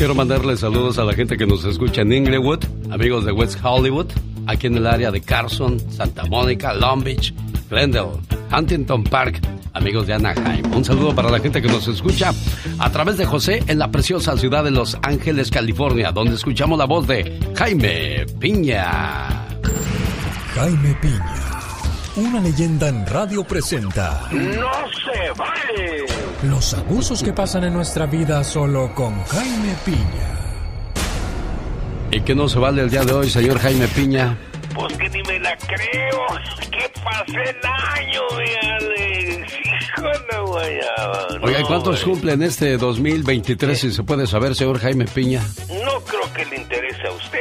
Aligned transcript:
Quiero 0.00 0.14
mandarle 0.14 0.56
saludos 0.56 0.98
a 0.98 1.04
la 1.04 1.12
gente 1.12 1.36
que 1.36 1.44
nos 1.44 1.62
escucha 1.66 2.00
en 2.00 2.10
Inglewood, 2.10 2.64
amigos 2.90 3.26
de 3.26 3.32
West 3.32 3.58
Hollywood, 3.62 4.06
aquí 4.46 4.66
en 4.66 4.78
el 4.78 4.86
área 4.86 5.10
de 5.10 5.20
Carson, 5.20 5.78
Santa 5.90 6.24
Mónica, 6.24 6.72
Long 6.72 7.04
Beach, 7.04 7.34
Glendale, 7.68 8.12
Huntington 8.50 9.04
Park, 9.04 9.42
amigos 9.74 10.06
de 10.06 10.14
Anaheim. 10.14 10.64
Un 10.74 10.86
saludo 10.86 11.14
para 11.14 11.30
la 11.30 11.38
gente 11.38 11.60
que 11.60 11.68
nos 11.68 11.86
escucha 11.86 12.32
a 12.78 12.90
través 12.90 13.18
de 13.18 13.26
José 13.26 13.62
en 13.66 13.78
la 13.78 13.90
preciosa 13.90 14.38
ciudad 14.38 14.64
de 14.64 14.70
Los 14.70 14.96
Ángeles, 15.02 15.50
California, 15.50 16.12
donde 16.12 16.36
escuchamos 16.36 16.78
la 16.78 16.86
voz 16.86 17.06
de 17.06 17.38
Jaime 17.54 18.24
Piña. 18.38 19.28
Jaime 20.54 20.96
Piña, 21.02 21.59
una 22.20 22.40
leyenda 22.40 22.88
en 22.88 23.06
radio 23.06 23.44
presenta. 23.44 24.28
¡No 24.30 24.70
se 25.04 25.30
vale! 25.36 26.04
Los 26.42 26.74
abusos 26.74 27.22
que 27.22 27.32
pasan 27.32 27.64
en 27.64 27.72
nuestra 27.74 28.06
vida 28.06 28.42
solo 28.44 28.94
con 28.94 29.22
Jaime 29.24 29.74
Piña. 29.84 30.36
¿Y 32.10 32.20
qué 32.22 32.34
no 32.34 32.48
se 32.48 32.58
vale 32.58 32.82
el 32.82 32.90
día 32.90 33.02
de 33.04 33.12
hoy, 33.12 33.30
señor 33.30 33.58
Jaime 33.58 33.86
Piña? 33.88 34.36
Pues 34.74 34.96
que 34.96 35.08
ni 35.10 35.22
me 35.22 35.38
la 35.40 35.56
creo. 35.56 36.26
¿Qué 36.70 36.90
pasé 37.04 37.50
el 37.50 37.66
año, 37.66 38.20
mi 38.36 38.68
Alex? 38.68 39.52
Hijo 39.52 40.02
de 40.02 40.40
guayaba. 40.46 41.26
Oiga, 41.42 41.60
No, 41.60 41.66
¿cuántos 41.66 42.02
güey. 42.04 42.12
cumplen 42.14 42.42
este 42.42 42.76
2023, 42.76 43.78
si 43.78 43.92
se 43.92 44.02
puede 44.02 44.26
saber, 44.26 44.54
señor 44.54 44.78
Jaime 44.78 45.06
Piña? 45.06 45.42
No 45.68 46.00
creo 46.04 46.32
que 46.34 46.44
le 46.46 46.56
interese 46.56 47.06
a 47.06 47.12
usted. 47.12 47.39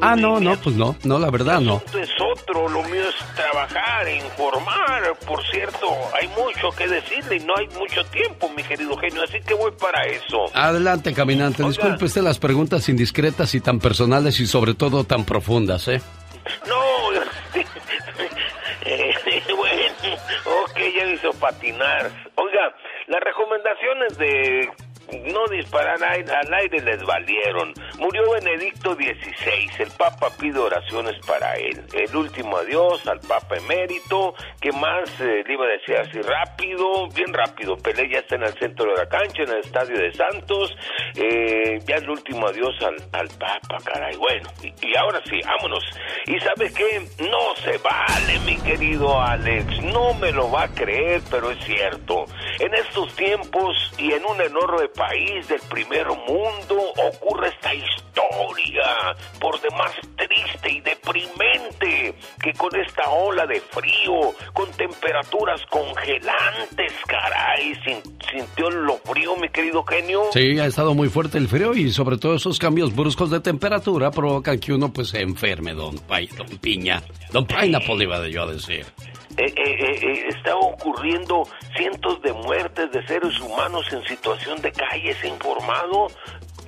Ah, 0.00 0.16
no, 0.16 0.40
no, 0.40 0.56
pues 0.56 0.76
no, 0.76 0.96
no, 1.04 1.18
la 1.18 1.30
verdad 1.30 1.60
no. 1.60 1.82
Esto 1.84 1.98
es 1.98 2.10
otro, 2.32 2.68
lo 2.68 2.82
mío 2.84 3.08
es 3.08 3.34
trabajar, 3.34 4.08
informar. 4.08 5.16
Por 5.26 5.44
cierto, 5.50 5.86
hay 6.14 6.28
mucho 6.28 6.70
que 6.76 6.88
decirle 6.88 7.36
y 7.36 7.40
no 7.40 7.54
hay 7.56 7.68
mucho 7.68 8.04
tiempo, 8.06 8.48
mi 8.56 8.62
querido 8.62 8.96
genio, 8.96 9.22
así 9.22 9.40
que 9.40 9.54
voy 9.54 9.72
para 9.72 10.04
eso. 10.06 10.46
Adelante, 10.54 11.12
caminante. 11.12 11.62
Oiga. 11.62 11.70
Disculpe 11.70 12.04
usted 12.06 12.22
las 12.22 12.38
preguntas 12.38 12.88
indiscretas 12.88 13.54
y 13.54 13.60
tan 13.60 13.78
personales 13.78 14.40
y 14.40 14.46
sobre 14.46 14.74
todo 14.74 15.04
tan 15.04 15.24
profundas, 15.24 15.88
¿eh? 15.88 16.00
No, 16.66 17.12
eh, 18.84 19.14
bueno, 19.54 20.16
ok, 20.64 20.78
ya 20.96 21.04
hizo 21.12 21.32
patinar. 21.38 22.10
Oiga, 22.36 22.74
las 23.06 23.20
recomendaciones 23.20 24.16
de 24.18 24.70
no 25.32 25.46
disparar 25.48 26.02
ai- 26.02 26.24
al 26.28 26.54
aire 26.54 26.80
les 26.80 27.02
valieron. 27.04 27.72
Murió 27.98 28.22
Benedicto 28.32 28.94
XVI, 28.94 29.70
el 29.78 29.90
Papa 29.98 30.28
pide 30.38 30.58
oraciones 30.58 31.16
para 31.26 31.54
él. 31.56 31.82
El 31.92 32.16
último 32.16 32.56
adiós 32.58 33.06
al 33.06 33.20
Papa 33.20 33.56
emérito, 33.56 34.34
que 34.60 34.72
más 34.72 35.08
eh, 35.20 35.42
le 35.46 35.52
iba 35.54 35.64
a 35.64 35.68
decir 35.68 35.96
así 35.96 36.20
rápido, 36.22 37.08
bien 37.08 37.32
rápido. 37.32 37.76
Pelé 37.76 38.08
ya 38.10 38.20
está 38.20 38.36
en 38.36 38.44
el 38.44 38.54
centro 38.58 38.90
de 38.90 38.96
la 38.96 39.08
cancha, 39.08 39.42
en 39.42 39.50
el 39.50 39.58
estadio 39.58 39.96
de 39.96 40.12
Santos. 40.12 40.74
Eh, 41.16 41.78
ya 41.86 41.96
el 41.96 42.08
último 42.08 42.46
adiós 42.48 42.74
al, 42.82 42.96
al 43.12 43.28
Papa, 43.38 43.78
caray. 43.84 44.16
Bueno, 44.16 44.48
y, 44.62 44.96
ahora 44.96 45.20
sí, 45.28 45.38
vámonos. 45.44 45.84
¿Y 46.26 46.38
sabe 46.40 46.72
qué? 46.72 47.00
No 47.28 47.54
se 47.56 47.78
vale, 47.78 48.38
mi 48.46 48.56
querido 48.58 49.20
Alex. 49.20 49.82
No 49.82 50.14
me 50.14 50.32
lo 50.32 50.50
va 50.50 50.64
a 50.64 50.68
creer, 50.74 51.20
pero 51.30 51.50
es 51.50 51.58
cierto. 51.64 52.24
En 52.58 52.74
estos 52.74 53.14
tiempos 53.16 53.76
y 53.98 54.12
en 54.12 54.24
un 54.24 54.40
enorme 54.40 54.88
país 55.00 55.48
del 55.48 55.60
primer 55.70 56.06
mundo 56.08 56.76
ocurre 57.08 57.48
esta 57.48 57.72
historia, 57.74 58.84
por 59.40 59.58
demás 59.62 59.92
triste 60.16 60.70
y 60.70 60.80
deprimente, 60.82 62.14
que 62.42 62.52
con 62.52 62.68
esta 62.78 63.08
ola 63.08 63.46
de 63.46 63.60
frío, 63.62 64.34
con 64.52 64.70
temperaturas 64.72 65.62
congelantes, 65.70 66.92
caray, 67.06 67.74
sin- 67.84 68.18
sintió 68.30 68.68
lo 68.70 68.98
frío, 68.98 69.36
mi 69.36 69.48
querido 69.48 69.82
genio. 69.84 70.24
Sí, 70.32 70.58
ha 70.58 70.66
estado 70.66 70.94
muy 70.94 71.08
fuerte 71.08 71.38
el 71.38 71.48
frío 71.48 71.72
y 71.74 71.90
sobre 71.90 72.18
todo 72.18 72.34
esos 72.34 72.58
cambios 72.58 72.94
bruscos 72.94 73.30
de 73.30 73.40
temperatura 73.40 74.10
provocan 74.10 74.58
que 74.60 74.72
uno 74.74 74.92
pues 74.92 75.08
se 75.08 75.22
enferme, 75.22 75.72
don, 75.72 75.96
Pai- 76.00 76.28
don 76.36 76.46
Piña. 76.58 77.02
Don 77.32 77.46
Pineapple 77.46 78.04
iba 78.04 78.28
yo 78.28 78.42
a 78.42 78.52
decir. 78.52 78.84
Eh, 79.40 79.54
eh, 79.56 79.98
eh, 80.02 80.28
está 80.28 80.54
ocurriendo 80.54 81.48
cientos 81.74 82.20
de 82.20 82.30
muertes 82.30 82.92
de 82.92 83.06
seres 83.06 83.40
humanos 83.40 83.90
en 83.90 84.02
situación 84.04 84.60
de 84.60 84.70
calle, 84.70 85.14
¿se 85.14 85.28
informado? 85.28 86.08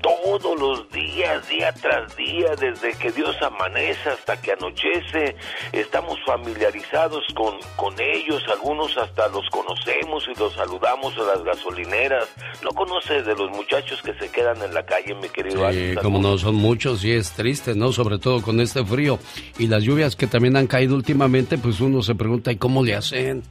Todos 0.02 0.58
los 0.58 0.90
días, 0.90 1.48
día 1.48 1.72
tras 1.72 2.14
día, 2.16 2.56
desde 2.60 2.92
que 2.98 3.12
Dios 3.12 3.36
amanece 3.40 4.10
hasta 4.10 4.40
que 4.40 4.52
anochece, 4.52 5.36
estamos 5.72 6.18
familiarizados 6.26 7.22
con, 7.34 7.54
con 7.76 7.94
ellos, 8.00 8.42
algunos 8.50 8.96
hasta 8.98 9.28
los 9.28 9.48
conocemos 9.50 10.26
y 10.28 10.38
los 10.38 10.52
saludamos 10.54 11.16
a 11.18 11.22
las 11.22 11.44
gasolineras. 11.44 12.28
¿No 12.62 12.70
conoces 12.70 13.24
de 13.24 13.34
los 13.34 13.50
muchachos 13.50 14.02
que 14.02 14.12
se 14.14 14.28
quedan 14.30 14.60
en 14.62 14.74
la 14.74 14.84
calle, 14.84 15.14
mi 15.14 15.28
querido 15.28 15.70
Sí, 15.72 15.94
como 16.02 16.18
no 16.18 16.36
son 16.36 16.56
muchos 16.56 17.04
y 17.04 17.12
es 17.12 17.32
triste, 17.32 17.74
¿no? 17.74 17.92
Sobre 17.92 18.18
todo 18.18 18.42
con 18.42 18.60
este 18.60 18.84
frío 18.84 19.18
y 19.58 19.68
las 19.68 19.84
lluvias 19.84 20.16
que 20.16 20.26
también 20.26 20.56
han 20.56 20.66
caído 20.66 20.96
últimamente, 20.96 21.58
pues 21.58 21.80
uno 21.80 22.02
se 22.02 22.14
pregunta, 22.14 22.50
¿y 22.50 22.56
cómo 22.56 22.84
le 22.84 22.96
hacen? 22.96 23.42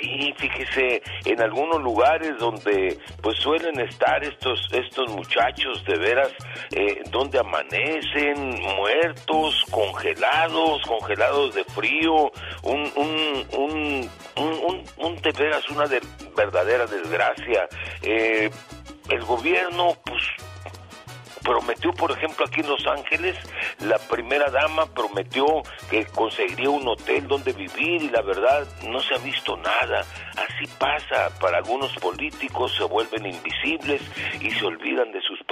Sí, 0.00 0.34
fíjese, 0.38 1.02
en 1.24 1.40
algunos 1.42 1.80
lugares 1.82 2.36
donde 2.38 2.98
pues 3.22 3.38
suelen 3.38 3.78
estar 3.80 4.22
estos 4.24 4.66
estos 4.72 5.08
muchachos 5.10 5.84
de 5.84 5.98
veras, 5.98 6.30
eh, 6.72 7.02
donde 7.10 7.38
amanecen 7.38 8.60
muertos, 8.76 9.64
congelados, 9.70 10.82
congelados 10.82 11.54
de 11.54 11.64
frío, 11.64 12.30
un 12.62 12.92
un 12.96 13.46
un 13.56 14.10
un, 14.36 14.84
un- 14.98 15.16
de 15.20 15.32
veras 15.32 15.68
una 15.70 15.86
de 15.86 16.00
verdadera 16.36 16.86
desgracia. 16.86 17.68
Eh, 18.02 18.50
el 19.10 19.22
gobierno 19.24 19.94
pues 20.04 20.22
prometió, 21.50 21.92
por 21.92 22.12
ejemplo, 22.12 22.46
aquí 22.46 22.60
en 22.60 22.68
Los 22.68 22.86
Ángeles, 22.86 23.36
la 23.80 23.98
primera 23.98 24.48
dama 24.50 24.86
prometió 24.86 25.44
que 25.90 26.06
conseguiría 26.06 26.70
un 26.70 26.86
hotel 26.86 27.26
donde 27.26 27.52
vivir 27.52 28.02
y 28.02 28.08
la 28.08 28.22
verdad 28.22 28.68
no 28.86 29.00
se 29.00 29.16
ha 29.16 29.18
visto 29.18 29.56
nada. 29.56 30.04
Así 30.36 30.70
pasa, 30.78 31.36
para 31.40 31.58
algunos 31.58 31.92
políticos 31.96 32.72
se 32.76 32.84
vuelven 32.84 33.26
invisibles 33.26 34.00
y 34.40 34.48
se 34.52 34.64
olvidan 34.64 35.10
de 35.10 35.20
sus 35.22 35.42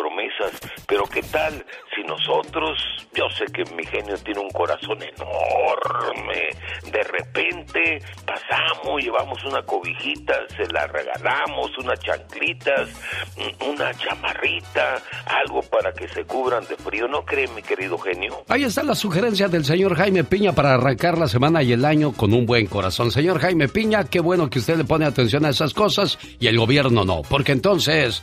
Pero 0.86 1.04
¿qué 1.04 1.22
tal 1.22 1.64
si 1.94 2.02
nosotros, 2.04 2.78
yo 3.14 3.24
sé 3.36 3.44
que 3.52 3.64
mi 3.74 3.84
genio 3.84 4.16
tiene 4.18 4.40
un 4.40 4.50
corazón 4.50 4.98
enorme, 5.02 6.50
de 6.92 7.02
repente 7.04 7.98
pasamos, 8.24 9.02
llevamos 9.02 9.38
una 9.44 9.62
cobijita, 9.62 10.34
se 10.56 10.66
la 10.72 10.86
regalamos, 10.86 11.76
unas 11.78 11.98
chanclitas, 12.00 12.88
un- 13.36 13.70
una 13.70 13.92
chamarrita, 13.94 15.02
algo 15.26 15.62
para 15.62 15.92
que 15.92 16.08
se 16.08 16.24
cubran 16.24 16.64
de 16.68 16.76
frío, 16.76 17.08
¿no 17.08 17.24
cree 17.24 17.48
mi 17.48 17.62
querido 17.62 17.98
genio? 17.98 18.44
Ahí 18.48 18.64
está 18.64 18.82
la 18.82 18.94
sugerencia 18.94 19.48
del 19.48 19.64
señor 19.64 19.94
Jaime 19.96 20.24
Piña 20.24 20.52
para 20.52 20.74
arrancar 20.74 21.18
la 21.18 21.28
semana 21.28 21.62
y 21.62 21.72
el 21.72 21.84
año 21.84 22.12
con 22.12 22.32
un 22.32 22.46
buen 22.46 22.66
corazón. 22.66 23.10
Señor 23.10 23.40
Jaime 23.40 23.68
Piña, 23.68 24.04
qué 24.04 24.20
bueno 24.20 24.48
que 24.50 24.58
usted 24.58 24.76
le 24.76 24.84
pone 24.84 25.04
atención 25.04 25.44
a 25.44 25.50
esas 25.50 25.74
cosas 25.74 26.18
y 26.40 26.46
el 26.46 26.58
gobierno 26.58 27.04
no, 27.04 27.22
porque 27.28 27.52
entonces 27.52 28.22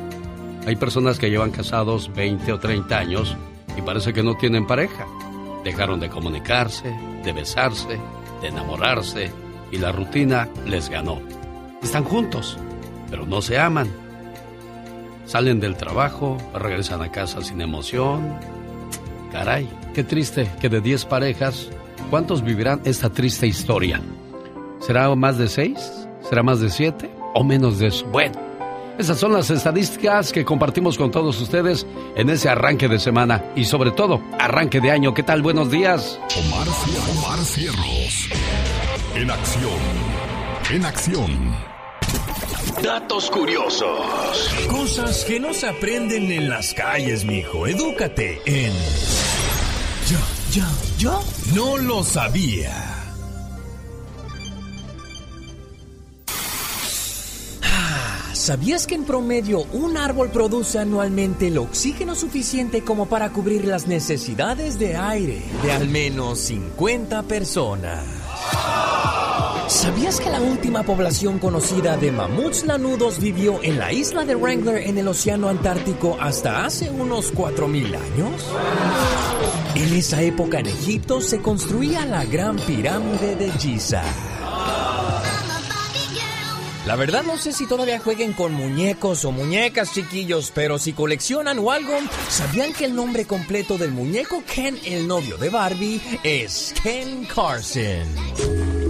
Hay 0.65 0.77
personas 0.77 1.19
que 1.19 1.29
llevan 1.29 1.51
casados 1.51 2.11
20 2.15 2.53
o 2.53 2.59
30 2.59 2.97
años 2.97 3.38
y 3.77 3.83
parece 3.83 4.13
que 4.13 4.23
no 4.23 4.33
tienen 4.33 4.65
pareja. 4.65 5.05
Dejaron 5.63 5.99
de 5.99 6.09
comunicarse, 6.09 6.91
de 7.23 7.33
besarse, 7.33 7.99
de 8.41 8.47
enamorarse 8.47 9.31
y 9.71 9.77
la 9.77 9.91
rutina 9.91 10.49
les 10.65 10.89
ganó. 10.89 11.21
Están 11.83 12.03
juntos, 12.03 12.57
pero 13.11 13.27
no 13.27 13.43
se 13.43 13.59
aman. 13.59 13.91
Salen 15.27 15.59
del 15.59 15.75
trabajo, 15.75 16.39
regresan 16.55 17.03
a 17.03 17.11
casa 17.11 17.43
sin 17.43 17.61
emoción. 17.61 18.39
Caray, 19.31 19.69
qué 19.93 20.03
triste 20.03 20.49
que 20.59 20.69
de 20.69 20.81
10 20.81 21.05
parejas, 21.05 21.69
¿cuántos 22.09 22.43
vivirán 22.43 22.81
esta 22.85 23.09
triste 23.09 23.47
historia? 23.47 24.01
¿Será 24.79 25.13
más 25.15 25.38
de 25.38 25.47
6? 25.47 26.01
¿Será 26.27 26.43
más 26.43 26.59
de 26.59 26.69
siete 26.69 27.09
o 27.33 27.43
menos 27.43 27.79
de 27.79 27.88
eso? 27.88 28.05
Bueno, 28.07 28.39
esas 28.97 29.17
son 29.19 29.33
las 29.33 29.49
estadísticas 29.49 30.31
que 30.31 30.45
compartimos 30.45 30.97
con 30.97 31.11
todos 31.11 31.39
ustedes 31.41 31.85
en 32.15 32.29
ese 32.29 32.49
arranque 32.49 32.88
de 32.88 32.99
semana 32.99 33.43
y 33.55 33.65
sobre 33.65 33.91
todo 33.91 34.21
arranque 34.39 34.79
de 34.79 34.91
año. 34.91 35.13
¿Qué 35.13 35.23
tal? 35.23 35.41
Buenos 35.41 35.71
días. 35.71 36.19
Omar, 36.38 36.67
Omar 37.17 37.39
Cierros. 37.39 38.29
En 39.15 39.31
acción. 39.31 39.79
En 40.71 40.85
acción. 40.85 41.55
Datos 42.83 43.29
curiosos. 43.29 44.67
Cosas 44.69 45.25
que 45.25 45.39
no 45.39 45.53
se 45.53 45.67
aprenden 45.67 46.31
en 46.31 46.49
las 46.49 46.73
calles, 46.73 47.25
mijo. 47.25 47.67
Edúcate 47.67 48.39
en. 48.45 48.71
Yo, 50.51 50.63
yo, 50.98 51.24
no 51.56 51.77
lo 51.77 52.03
sabía. 52.03 52.74
¿Sabías 58.33 58.86
que 58.86 58.95
en 58.95 59.06
promedio 59.06 59.63
un 59.71 59.95
árbol 59.95 60.30
produce 60.30 60.77
anualmente 60.77 61.48
el 61.48 61.57
oxígeno 61.57 62.15
suficiente 62.15 62.83
como 62.83 63.06
para 63.06 63.31
cubrir 63.31 63.63
las 63.63 63.88
necesidades 63.88 64.77
de 64.77 64.98
aire 64.98 65.42
de 65.63 65.71
al 65.71 65.88
menos 65.88 66.39
50 66.39 67.24
personas? 67.24 68.20
¿Sabías 69.67 70.19
que 70.19 70.29
la 70.29 70.41
última 70.41 70.83
población 70.83 71.39
conocida 71.39 71.97
de 71.97 72.11
mamuts 72.11 72.65
lanudos 72.65 73.19
vivió 73.19 73.63
en 73.63 73.79
la 73.79 73.91
isla 73.93 74.25
de 74.25 74.35
Wrangler 74.35 74.88
en 74.88 74.97
el 74.97 75.07
Océano 75.07 75.47
Antártico 75.47 76.17
hasta 76.19 76.65
hace 76.65 76.89
unos 76.89 77.33
4.000 77.33 77.85
años? 77.85 78.45
En 79.75 79.93
esa 79.93 80.21
época 80.21 80.59
en 80.59 80.67
Egipto 80.67 81.21
se 81.21 81.41
construía 81.41 82.05
la 82.05 82.25
Gran 82.25 82.57
Pirámide 82.57 83.35
de 83.35 83.51
Giza. 83.53 84.03
La 86.85 86.95
verdad 86.95 87.23
no 87.23 87.37
sé 87.37 87.53
si 87.53 87.67
todavía 87.67 87.99
jueguen 87.99 88.33
con 88.33 88.53
muñecos 88.53 89.23
o 89.25 89.31
muñecas 89.31 89.93
chiquillos, 89.93 90.51
pero 90.53 90.79
si 90.79 90.93
coleccionan 90.93 91.59
o 91.59 91.71
algo, 91.71 91.93
¿sabían 92.27 92.73
que 92.73 92.85
el 92.85 92.95
nombre 92.95 93.25
completo 93.25 93.77
del 93.77 93.91
muñeco 93.91 94.43
Ken, 94.51 94.79
el 94.85 95.07
novio 95.07 95.37
de 95.37 95.49
Barbie, 95.49 96.01
es 96.23 96.73
Ken 96.81 97.25
Carson? 97.25 98.80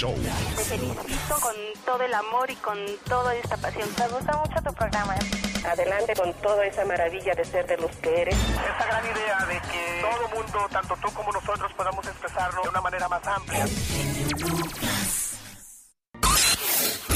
Te 0.00 0.64
felicito 0.64 1.34
con 1.42 1.54
todo 1.84 2.02
el 2.02 2.14
amor 2.14 2.50
y 2.50 2.56
con 2.56 2.78
toda 3.06 3.34
esta 3.34 3.54
pasión. 3.58 3.86
Me 3.98 4.08
gusta 4.08 4.34
mucho 4.38 4.62
tu 4.62 4.72
programa. 4.72 5.14
Adelante 5.62 6.14
con 6.16 6.32
toda 6.40 6.64
esa 6.64 6.86
maravilla 6.86 7.34
de 7.34 7.44
ser 7.44 7.66
de 7.66 7.76
los 7.76 7.94
que 7.96 8.22
eres. 8.22 8.34
Esa 8.34 8.86
gran 8.86 9.04
idea 9.04 9.46
de 9.46 9.60
que 9.60 10.00
todo 10.00 10.42
mundo, 10.42 10.68
tanto 10.72 10.96
tú 11.02 11.12
como 11.12 11.30
nosotros, 11.32 11.70
podamos 11.74 12.06
expresarlo 12.06 12.62
de 12.62 12.68
una 12.70 12.80
manera 12.80 13.08
más 13.10 13.26
amplia. 13.26 13.66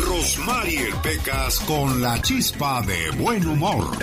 Rosmarie 0.06 0.94
Pecas 1.02 1.60
con 1.60 2.02
la 2.02 2.20
chispa 2.20 2.82
de 2.82 3.10
buen 3.12 3.46
humor. 3.46 3.96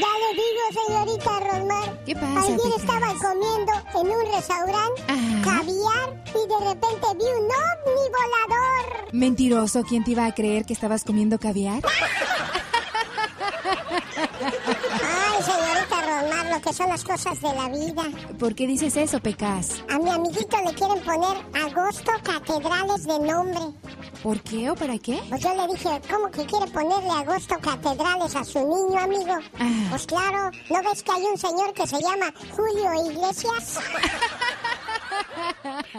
Ya 0.00 0.12
le 0.22 0.30
digo, 0.34 0.62
señorita 0.86 1.40
Rosmar. 1.40 2.04
¿Qué 2.04 2.14
pasa? 2.14 2.40
Ayer 2.40 2.72
estaba 2.76 3.14
comiendo 3.14 3.72
en 3.94 4.06
un 4.10 4.34
restaurante 4.34 5.02
caviar 5.42 6.24
y 6.28 6.48
de 6.48 6.58
repente 6.68 7.06
vi 7.14 7.24
un 7.24 7.46
ovni 7.46 8.04
volador. 8.12 8.84
Mentiroso, 9.12 9.82
¿quién 9.84 10.04
te 10.04 10.10
iba 10.10 10.26
a 10.26 10.34
creer 10.34 10.64
que 10.66 10.74
estabas 10.74 11.02
comiendo 11.04 11.38
caviar? 11.38 11.82
Ay, 15.02 15.42
señorita 15.42 15.96
Rosmar, 16.02 16.46
lo 16.54 16.60
que 16.60 16.72
son 16.72 16.88
las 16.88 17.04
cosas 17.04 17.40
de 17.40 17.54
la 17.54 17.68
vida. 17.68 18.02
¿Por 18.38 18.54
qué 18.54 18.66
dices 18.66 18.96
eso, 18.96 19.20
Pecas? 19.20 19.82
A 19.88 19.98
mi 19.98 20.10
amiguito 20.10 20.56
le 20.64 20.74
quieren 20.74 21.00
poner 21.00 21.36
Agosto 21.54 22.12
Catedrales 22.22 23.04
de 23.04 23.18
nombre. 23.18 23.60
¿Por 24.26 24.40
qué 24.40 24.68
o 24.68 24.74
para 24.74 24.98
qué? 24.98 25.20
Pues 25.28 25.40
yo 25.40 25.54
le 25.54 25.68
dije, 25.72 25.88
¿cómo 26.10 26.28
que 26.32 26.44
quiere 26.46 26.66
ponerle 26.72 27.10
Agosto 27.10 27.54
Catedrales 27.60 28.34
a 28.34 28.44
su 28.44 28.58
niño, 28.58 28.98
amigo? 28.98 29.38
Ah. 29.56 29.86
Pues 29.90 30.04
claro, 30.04 30.50
¿no 30.68 30.82
ves 30.82 31.04
que 31.04 31.12
hay 31.12 31.22
un 31.22 31.38
señor 31.38 31.72
que 31.72 31.86
se 31.86 32.02
llama 32.02 32.34
Julio 32.50 32.90
Iglesias? 33.08 33.78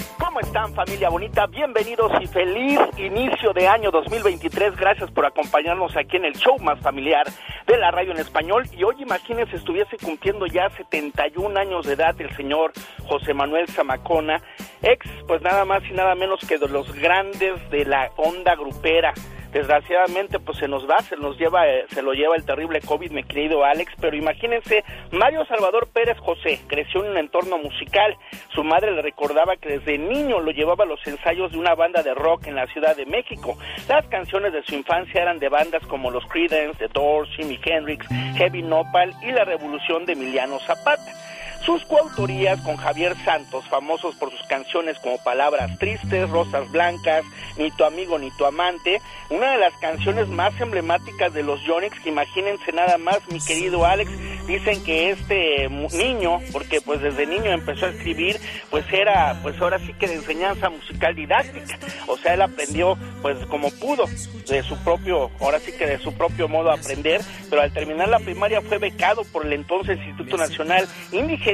¿Cómo 0.52 0.66
están 0.66 0.84
familia 0.84 1.08
bonita? 1.08 1.46
Bienvenidos 1.46 2.12
y 2.20 2.26
feliz 2.26 2.78
inicio 2.98 3.54
de 3.54 3.68
año 3.68 3.90
2023. 3.90 4.76
Gracias 4.76 5.10
por 5.10 5.24
acompañarnos 5.24 5.96
aquí 5.96 6.18
en 6.18 6.26
el 6.26 6.34
show 6.34 6.58
más 6.58 6.78
familiar 6.80 7.26
de 7.66 7.78
la 7.78 7.90
radio 7.90 8.12
en 8.12 8.18
español. 8.18 8.64
Y 8.76 8.84
hoy 8.84 8.96
imagínense 8.98 9.56
estuviese 9.56 9.96
cumpliendo 9.96 10.46
ya 10.46 10.68
71 10.68 11.58
años 11.58 11.86
de 11.86 11.94
edad 11.94 12.20
el 12.20 12.36
señor 12.36 12.72
José 13.06 13.32
Manuel 13.32 13.66
Zamacona, 13.68 14.42
ex 14.82 15.06
pues 15.26 15.40
nada 15.40 15.64
más 15.64 15.82
y 15.88 15.94
nada 15.94 16.14
menos 16.16 16.40
que 16.46 16.58
de 16.58 16.68
los 16.68 16.92
grandes 16.96 17.70
de 17.70 17.86
la 17.86 18.10
onda 18.18 18.54
grupera 18.54 19.14
desgraciadamente 19.52 20.38
pues 20.38 20.58
se 20.58 20.68
nos 20.68 20.88
va, 20.88 20.98
se 21.00 21.16
nos 21.16 21.38
lleva, 21.38 21.68
eh, 21.68 21.84
se 21.90 22.02
lo 22.02 22.12
lleva 22.12 22.36
el 22.36 22.44
terrible 22.44 22.80
COVID, 22.80 23.10
mi 23.10 23.22
querido 23.22 23.64
Alex, 23.64 23.92
pero 24.00 24.16
imagínense, 24.16 24.84
Mario 25.10 25.44
Salvador 25.46 25.88
Pérez 25.92 26.18
José 26.18 26.60
creció 26.66 27.04
en 27.04 27.12
un 27.12 27.16
entorno 27.18 27.58
musical, 27.58 28.16
su 28.54 28.64
madre 28.64 28.92
le 28.92 29.02
recordaba 29.02 29.56
que 29.56 29.78
desde 29.78 29.98
niño 29.98 30.40
lo 30.40 30.50
llevaba 30.50 30.84
a 30.84 30.86
los 30.86 31.06
ensayos 31.06 31.52
de 31.52 31.58
una 31.58 31.74
banda 31.74 32.02
de 32.02 32.14
rock 32.14 32.46
en 32.46 32.54
la 32.54 32.66
Ciudad 32.68 32.96
de 32.96 33.06
México, 33.06 33.56
las 33.88 34.06
canciones 34.06 34.52
de 34.52 34.62
su 34.62 34.74
infancia 34.74 35.22
eran 35.22 35.38
de 35.38 35.48
bandas 35.48 35.86
como 35.86 36.10
los 36.10 36.24
Creedence, 36.26 36.78
The 36.78 36.88
Doors, 36.88 37.30
Jimi 37.36 37.60
Hendrix, 37.62 38.06
Heavy 38.36 38.62
Nopal 38.62 39.12
y 39.22 39.32
La 39.32 39.44
Revolución 39.44 40.06
de 40.06 40.14
Emiliano 40.14 40.58
Zapata. 40.60 41.31
Sus 41.64 41.84
coautorías 41.84 42.60
con 42.62 42.76
Javier 42.76 43.14
Santos, 43.24 43.64
famosos 43.68 44.16
por 44.16 44.32
sus 44.32 44.42
canciones 44.48 44.98
como 44.98 45.22
Palabras 45.22 45.78
Tristes, 45.78 46.28
Rosas 46.28 46.68
Blancas, 46.72 47.24
Ni 47.56 47.70
tu 47.70 47.84
amigo 47.84 48.18
ni 48.18 48.32
tu 48.32 48.44
amante, 48.44 49.00
una 49.30 49.52
de 49.52 49.58
las 49.58 49.72
canciones 49.74 50.26
más 50.28 50.58
emblemáticas 50.60 51.32
de 51.32 51.44
los 51.44 51.62
Yonix, 51.62 52.00
que 52.00 52.08
imagínense 52.08 52.72
nada 52.72 52.98
más, 52.98 53.20
mi 53.30 53.38
querido 53.38 53.86
Alex, 53.86 54.10
dicen 54.46 54.82
que 54.82 55.10
este 55.10 55.68
niño, 55.68 56.40
porque 56.50 56.80
pues 56.80 57.00
desde 57.00 57.26
niño 57.26 57.52
empezó 57.52 57.86
a 57.86 57.90
escribir, 57.90 58.40
pues 58.70 58.84
era, 58.92 59.38
pues 59.42 59.60
ahora 59.60 59.78
sí 59.78 59.92
que 59.92 60.08
de 60.08 60.14
enseñanza 60.14 60.68
musical 60.68 61.14
didáctica, 61.14 61.78
o 62.08 62.16
sea, 62.16 62.34
él 62.34 62.42
aprendió 62.42 62.98
pues 63.20 63.38
como 63.46 63.70
pudo, 63.70 64.06
de 64.48 64.62
su 64.64 64.76
propio, 64.78 65.30
ahora 65.40 65.60
sí 65.60 65.70
que 65.72 65.86
de 65.86 65.98
su 65.98 66.12
propio 66.14 66.48
modo 66.48 66.72
aprender, 66.72 67.20
pero 67.48 67.62
al 67.62 67.72
terminar 67.72 68.08
la 68.08 68.18
primaria 68.18 68.60
fue 68.62 68.78
becado 68.78 69.22
por 69.24 69.46
el 69.46 69.52
entonces 69.52 69.98
Instituto 69.98 70.36
Nacional 70.36 70.88
Indígena 71.12 71.51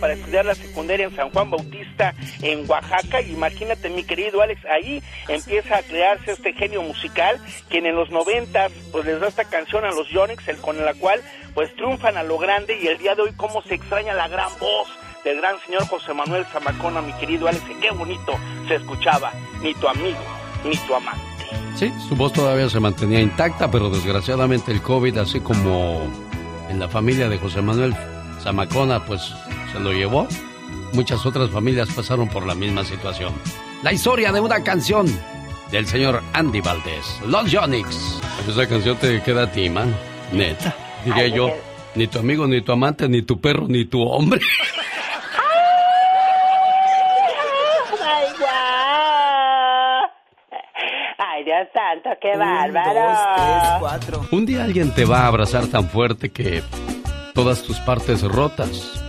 para 0.00 0.14
estudiar 0.14 0.44
la 0.44 0.54
secundaria 0.54 1.06
en 1.06 1.16
San 1.16 1.30
Juan 1.30 1.50
Bautista, 1.50 2.14
en 2.42 2.68
Oaxaca. 2.68 3.20
Imagínate, 3.20 3.88
mi 3.90 4.04
querido 4.04 4.42
Alex, 4.42 4.64
ahí 4.66 5.02
empieza 5.28 5.76
a 5.76 5.82
crearse 5.82 6.32
este 6.32 6.52
genio 6.52 6.82
musical, 6.82 7.38
quien 7.68 7.86
en 7.86 7.96
los 7.96 8.10
noventas 8.10 8.72
pues 8.92 9.04
les 9.04 9.20
da 9.20 9.28
esta 9.28 9.44
canción 9.44 9.84
a 9.84 9.90
los 9.90 10.08
Yonix, 10.08 10.46
el 10.48 10.58
con 10.58 10.82
la 10.84 10.94
cual 10.94 11.20
pues 11.54 11.74
triunfan 11.76 12.16
a 12.16 12.22
lo 12.22 12.38
grande 12.38 12.78
y 12.80 12.86
el 12.86 12.98
día 12.98 13.14
de 13.14 13.22
hoy 13.22 13.32
cómo 13.36 13.62
se 13.62 13.74
extraña 13.74 14.14
la 14.14 14.28
gran 14.28 14.50
voz 14.60 14.88
del 15.24 15.38
gran 15.38 15.56
señor 15.66 15.86
José 15.86 16.14
Manuel 16.14 16.44
Zamacona, 16.46 17.02
mi 17.02 17.12
querido 17.14 17.48
Alex, 17.48 17.62
qué 17.80 17.90
bonito 17.90 18.32
se 18.68 18.76
escuchaba, 18.76 19.32
ni 19.62 19.74
tu 19.74 19.88
amigo, 19.88 20.18
ni 20.64 20.76
tu 20.76 20.94
amante. 20.94 21.20
Sí, 21.76 21.92
su 22.08 22.16
voz 22.16 22.32
todavía 22.32 22.68
se 22.68 22.80
mantenía 22.80 23.20
intacta, 23.20 23.70
pero 23.70 23.90
desgraciadamente 23.90 24.72
el 24.72 24.82
COVID, 24.82 25.18
así 25.18 25.40
como 25.40 26.02
en 26.68 26.78
la 26.78 26.88
familia 26.88 27.28
de 27.28 27.38
José 27.38 27.62
Manuel 27.62 27.94
Zamacona 28.42 29.04
pues 29.04 29.32
se 29.72 29.80
lo 29.80 29.92
llevó. 29.92 30.26
Muchas 30.92 31.24
otras 31.24 31.50
familias 31.50 31.88
pasaron 31.94 32.28
por 32.28 32.46
la 32.46 32.54
misma 32.54 32.84
situación. 32.84 33.32
La 33.82 33.92
historia 33.92 34.32
de 34.32 34.40
una 34.40 34.62
canción 34.62 35.06
del 35.70 35.86
señor 35.86 36.22
Andy 36.32 36.60
Valdés, 36.60 37.20
Los 37.26 37.50
Yonix. 37.50 38.20
Esa 38.48 38.66
canción 38.68 38.96
te 38.96 39.22
queda 39.22 39.44
a 39.44 39.50
ti, 39.50 39.68
man. 39.70 39.94
Neta. 40.32 40.74
Diría 41.04 41.28
yo, 41.28 41.48
ni 41.94 42.06
tu 42.06 42.18
amigo, 42.18 42.46
ni 42.46 42.60
tu 42.62 42.72
amante, 42.72 43.08
ni 43.08 43.22
tu 43.22 43.40
perro, 43.40 43.66
ni 43.68 43.84
tu 43.86 44.02
hombre. 44.02 44.40
Ay, 51.18 51.44
Dios 51.44 51.68
santo, 51.72 52.10
qué 52.20 52.36
bárbaro. 52.36 54.26
Un 54.32 54.46
día 54.46 54.64
alguien 54.64 54.92
te 54.92 55.04
va 55.04 55.20
a 55.20 55.26
abrazar 55.28 55.66
tan 55.68 55.88
fuerte 55.88 56.30
que 56.30 56.62
todas 57.42 57.62
tus 57.62 57.78
partes 57.80 58.20
rotas 58.20 59.02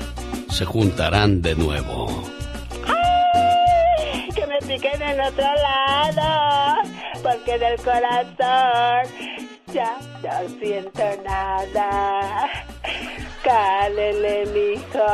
se 0.50 0.64
juntarán 0.64 1.42
de 1.42 1.54
nuevo. 1.54 2.08
¡Ay! 2.88 4.30
Que 4.34 4.48
me 4.48 4.58
piquen 4.60 5.02
en 5.02 5.20
otro 5.20 5.44
lado, 5.44 6.90
porque 7.22 7.60
del 7.60 7.76
corazón 7.82 9.14
ya 9.74 9.98
no 10.24 10.50
siento 10.60 11.04
nada. 11.24 12.50
Cálele, 13.44 14.46
mijo. 14.54 15.06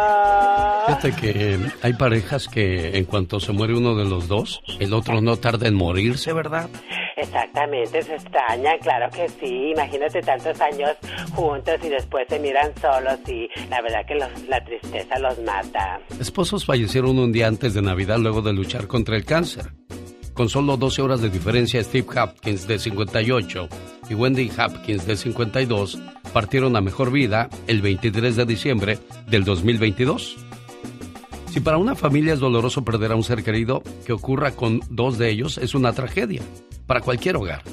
Fíjate 0.88 1.12
que 1.14 1.60
hay 1.82 1.94
parejas 1.94 2.48
que 2.48 2.98
en 2.98 3.06
cuanto 3.06 3.40
se 3.40 3.52
muere 3.52 3.76
uno 3.76 3.96
de 3.96 4.06
los 4.06 4.28
dos, 4.28 4.62
el 4.80 4.94
otro 4.94 5.22
no 5.22 5.38
tarda 5.38 5.68
en 5.68 5.76
morirse, 5.76 6.34
¿verdad? 6.34 6.70
Exactamente, 7.16 8.04
se 8.04 8.16
extrañan, 8.16 8.78
claro 8.80 9.10
que 9.12 9.28
sí. 9.30 9.72
Imagínate 9.72 10.22
tantos 10.22 10.60
años 10.62 10.92
juntos 11.34 11.76
y 11.84 11.90
después 11.90 12.28
se 12.30 12.40
miran 12.40 12.72
solos 12.80 13.20
y 13.28 13.50
la 13.70 13.82
verdad 13.82 14.06
que 14.06 14.16
la 14.16 14.64
tristeza 14.64 15.18
los 15.20 15.40
mata. 15.40 16.00
Esposos 16.20 16.66
fallecieron 16.66 17.18
un 17.18 17.32
día 17.32 17.48
antes 17.48 17.74
de 17.74 17.82
Navidad 17.82 18.18
luego 18.20 18.42
de 18.42 18.54
luchar 18.54 18.88
contra 18.88 19.16
el 19.16 19.26
cáncer. 19.26 19.72
Con 20.38 20.50
solo 20.50 20.78
12 20.78 21.02
horas 21.02 21.22
de 21.22 21.32
diferencia, 21.32 21.84
Steve 21.84 22.06
Hopkins, 22.16 22.68
de 22.68 22.78
58, 22.78 23.68
y 24.08 24.14
Wendy 24.14 24.52
Hopkins, 24.56 25.08
de 25.08 25.18
52, 25.18 25.98
partieron 26.32 26.76
a 26.76 26.82
mejor 26.82 27.12
vida 27.12 27.50
el 27.66 27.82
23 27.82 28.36
de 28.36 28.46
diciembre 28.46 29.00
del 29.28 29.44
2022. 29.44 30.38
Si 31.50 31.60
para 31.60 31.78
una 31.78 31.96
familia 31.96 32.36
es 32.36 32.40
doloroso 32.40 32.86
perder 32.86 33.14
a 33.14 33.16
un 33.16 33.24
ser 33.24 33.44
querido, 33.44 33.82
que 34.06 34.14
ocurra 34.14 34.52
con 34.52 34.82
dos 34.92 35.18
de 35.18 35.32
ellos 35.32 35.58
es 35.58 35.74
una 35.74 35.94
tragedia 35.94 36.44
para 36.86 37.02
cualquier 37.02 37.36
hogar. 37.36 37.64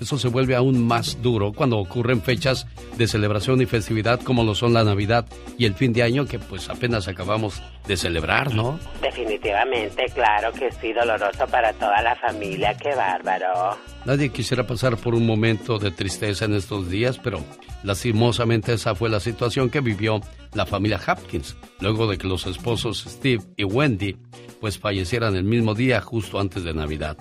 Eso 0.00 0.18
se 0.18 0.28
vuelve 0.28 0.54
aún 0.54 0.86
más 0.86 1.20
duro 1.22 1.52
cuando 1.52 1.78
ocurren 1.78 2.22
fechas 2.22 2.66
de 2.96 3.06
celebración 3.06 3.60
y 3.60 3.66
festividad 3.66 4.20
como 4.20 4.44
lo 4.44 4.54
son 4.54 4.72
la 4.74 4.84
Navidad 4.84 5.26
y 5.56 5.64
el 5.64 5.74
fin 5.74 5.92
de 5.92 6.02
año 6.02 6.26
que 6.26 6.38
pues 6.38 6.68
apenas 6.68 7.08
acabamos 7.08 7.62
de 7.86 7.96
celebrar, 7.96 8.54
¿no? 8.54 8.78
Definitivamente, 9.00 10.06
claro 10.14 10.52
que 10.52 10.70
sí, 10.72 10.92
doloroso 10.92 11.46
para 11.46 11.72
toda 11.72 12.00
la 12.02 12.14
familia, 12.16 12.76
qué 12.76 12.94
bárbaro. 12.94 13.76
Nadie 14.04 14.30
quisiera 14.30 14.66
pasar 14.66 14.96
por 14.96 15.14
un 15.14 15.26
momento 15.26 15.78
de 15.78 15.90
tristeza 15.90 16.44
en 16.44 16.54
estos 16.54 16.88
días, 16.90 17.18
pero 17.18 17.40
lastimosamente 17.82 18.72
esa 18.72 18.94
fue 18.94 19.08
la 19.08 19.20
situación 19.20 19.70
que 19.70 19.80
vivió 19.80 20.20
la 20.54 20.66
familia 20.66 21.00
Hopkins, 21.06 21.56
luego 21.80 22.06
de 22.06 22.18
que 22.18 22.26
los 22.26 22.46
esposos 22.46 23.04
Steve 23.08 23.42
y 23.56 23.64
Wendy 23.64 24.16
pues 24.60 24.78
fallecieran 24.78 25.36
el 25.36 25.44
mismo 25.44 25.74
día 25.74 26.00
justo 26.00 26.40
antes 26.40 26.64
de 26.64 26.74
Navidad. 26.74 27.16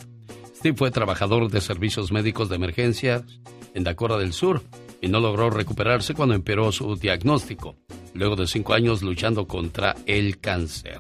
Steve 0.58 0.76
fue 0.76 0.90
trabajador 0.90 1.52
de 1.52 1.62
servicios 1.62 2.12
médicos 2.12 2.50
de 2.50 2.56
emergencia 2.56 3.24
en 3.76 3.84
Dakota 3.84 4.18
del 4.18 4.34
Sur 4.34 4.64
y 5.02 5.08
no 5.08 5.20
logró 5.20 5.52
recuperarse 5.52 6.16
cuando 6.16 6.34
empeoró 6.34 6.72
su 6.72 6.96
diagnóstico, 6.96 7.76
luego 8.16 8.36
de 8.36 8.48
cinco 8.48 8.74
años 8.74 9.04
luchando 9.04 9.46
contra 9.48 9.96
el 10.08 10.40
cáncer. 10.40 10.98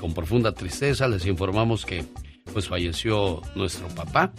Con 0.00 0.14
profunda 0.14 0.52
tristeza 0.52 1.08
les 1.08 1.26
informamos 1.26 1.84
que 1.84 2.06
pues 2.54 2.68
falleció 2.68 3.42
nuestro 3.54 3.86
papá 3.88 4.32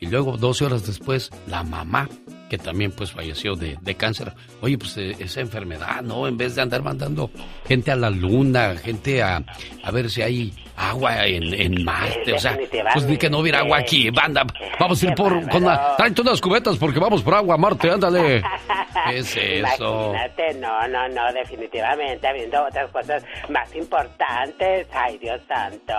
y 0.00 0.06
luego 0.06 0.38
12 0.38 0.64
horas 0.64 0.86
después 0.86 1.30
la 1.46 1.62
mamá 1.62 2.08
que 2.48 2.58
también 2.58 2.92
pues 2.92 3.12
falleció 3.12 3.54
de, 3.54 3.94
cáncer. 3.96 4.32
Oye, 4.60 4.76
pues 4.78 4.96
eh, 4.96 5.16
esa 5.18 5.40
enfermedad, 5.40 6.02
¿no? 6.02 6.26
En 6.26 6.36
vez 6.36 6.54
de 6.54 6.62
andar 6.62 6.82
mandando 6.82 7.30
gente 7.66 7.90
a 7.90 7.96
la 7.96 8.10
luna, 8.10 8.74
gente 8.76 9.22
a, 9.22 9.42
a 9.82 9.90
ver 9.90 10.10
si 10.10 10.22
hay 10.22 10.52
agua 10.76 11.26
en, 11.26 11.54
en 11.54 11.84
Marte, 11.84 12.32
o 12.32 12.38
sea, 12.38 12.58
pues 12.92 13.04
ni 13.06 13.16
que 13.16 13.30
no 13.30 13.38
hubiera 13.38 13.60
agua 13.60 13.78
aquí, 13.78 14.10
banda, 14.10 14.44
vamos 14.78 15.02
a 15.02 15.06
ir 15.06 15.14
por, 15.14 15.48
con 15.48 15.64
la, 15.64 15.96
todas 16.14 16.32
las 16.32 16.40
cubetas 16.40 16.76
porque 16.76 16.98
vamos 16.98 17.22
por 17.22 17.34
agua 17.34 17.54
a 17.54 17.58
Marte, 17.58 17.90
ándale. 17.90 18.42
¿Qué 19.10 19.18
es 19.18 19.36
eso? 19.36 20.12
Imagínate, 20.14 20.54
no, 20.54 20.88
no, 20.88 21.08
no, 21.08 21.32
definitivamente, 21.32 22.26
habiendo 22.26 22.64
otras 22.64 22.90
cosas 22.90 23.24
más 23.50 23.74
importantes, 23.74 24.86
ay 24.92 25.18
Dios 25.18 25.40
santo. 25.46 25.94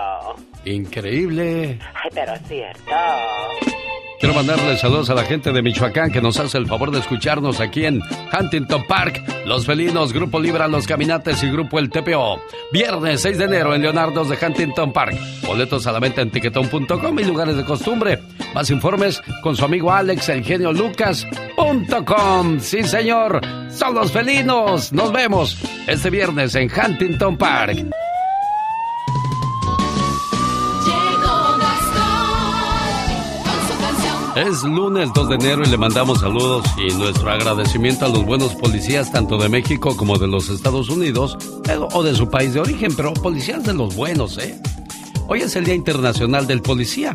Increíble. 0.64 1.78
Ay, 1.94 2.10
pero 2.12 2.36
cierto. 2.46 2.94
Quiero 4.18 4.34
mandarle 4.34 4.76
saludos 4.78 5.10
a 5.10 5.14
la 5.14 5.24
gente 5.24 5.52
de 5.52 5.60
Michoacán 5.60 6.10
que 6.10 6.22
nos 6.22 6.35
hace 6.38 6.58
el 6.58 6.66
favor 6.66 6.90
de 6.90 6.98
escucharnos 6.98 7.60
aquí 7.60 7.84
en 7.84 8.00
Huntington 8.38 8.84
Park, 8.86 9.22
Los 9.46 9.66
Felinos, 9.66 10.12
Grupo 10.12 10.40
Libra, 10.40 10.68
Los 10.68 10.86
Caminantes 10.86 11.42
y 11.42 11.50
Grupo 11.50 11.78
El 11.78 11.90
TPO. 11.90 12.40
Viernes 12.72 13.22
6 13.22 13.38
de 13.38 13.44
enero 13.44 13.74
en 13.74 13.82
Leonardo's 13.82 14.28
de 14.28 14.38
Huntington 14.44 14.92
Park. 14.92 15.16
Boletos 15.46 15.86
a 15.86 15.92
la 15.92 16.00
venta 16.00 16.22
en 16.22 16.30
tiquetón.com 16.30 17.18
y 17.18 17.24
lugares 17.24 17.56
de 17.56 17.64
costumbre. 17.64 18.20
Más 18.54 18.70
informes 18.70 19.22
con 19.42 19.56
su 19.56 19.64
amigo 19.64 19.92
Alex, 19.92 20.28
el 20.28 20.44
genio 20.44 20.72
Lucas.com. 20.72 22.60
Sí, 22.60 22.82
señor, 22.84 23.40
son 23.70 23.94
los 23.94 24.12
felinos. 24.12 24.92
Nos 24.92 25.12
vemos 25.12 25.58
este 25.86 26.10
viernes 26.10 26.54
en 26.54 26.70
Huntington 26.70 27.36
Park. 27.36 27.86
Es 34.36 34.62
lunes 34.64 35.08
2 35.14 35.30
de 35.30 35.34
enero 35.36 35.62
y 35.64 35.70
le 35.70 35.78
mandamos 35.78 36.20
saludos 36.20 36.66
y 36.76 36.92
nuestro 36.92 37.30
agradecimiento 37.30 38.04
a 38.04 38.10
los 38.10 38.26
buenos 38.26 38.54
policías 38.54 39.10
tanto 39.10 39.38
de 39.38 39.48
México 39.48 39.96
como 39.96 40.18
de 40.18 40.26
los 40.26 40.50
Estados 40.50 40.90
Unidos 40.90 41.38
eh, 41.70 41.78
o 41.78 42.02
de 42.02 42.14
su 42.14 42.28
país 42.28 42.52
de 42.52 42.60
origen, 42.60 42.94
pero 42.94 43.14
policías 43.14 43.64
de 43.64 43.72
los 43.72 43.96
buenos, 43.96 44.36
¿eh? 44.36 44.60
Hoy 45.26 45.40
es 45.40 45.56
el 45.56 45.64
Día 45.64 45.74
Internacional 45.74 46.46
del 46.46 46.60
Policía. 46.60 47.14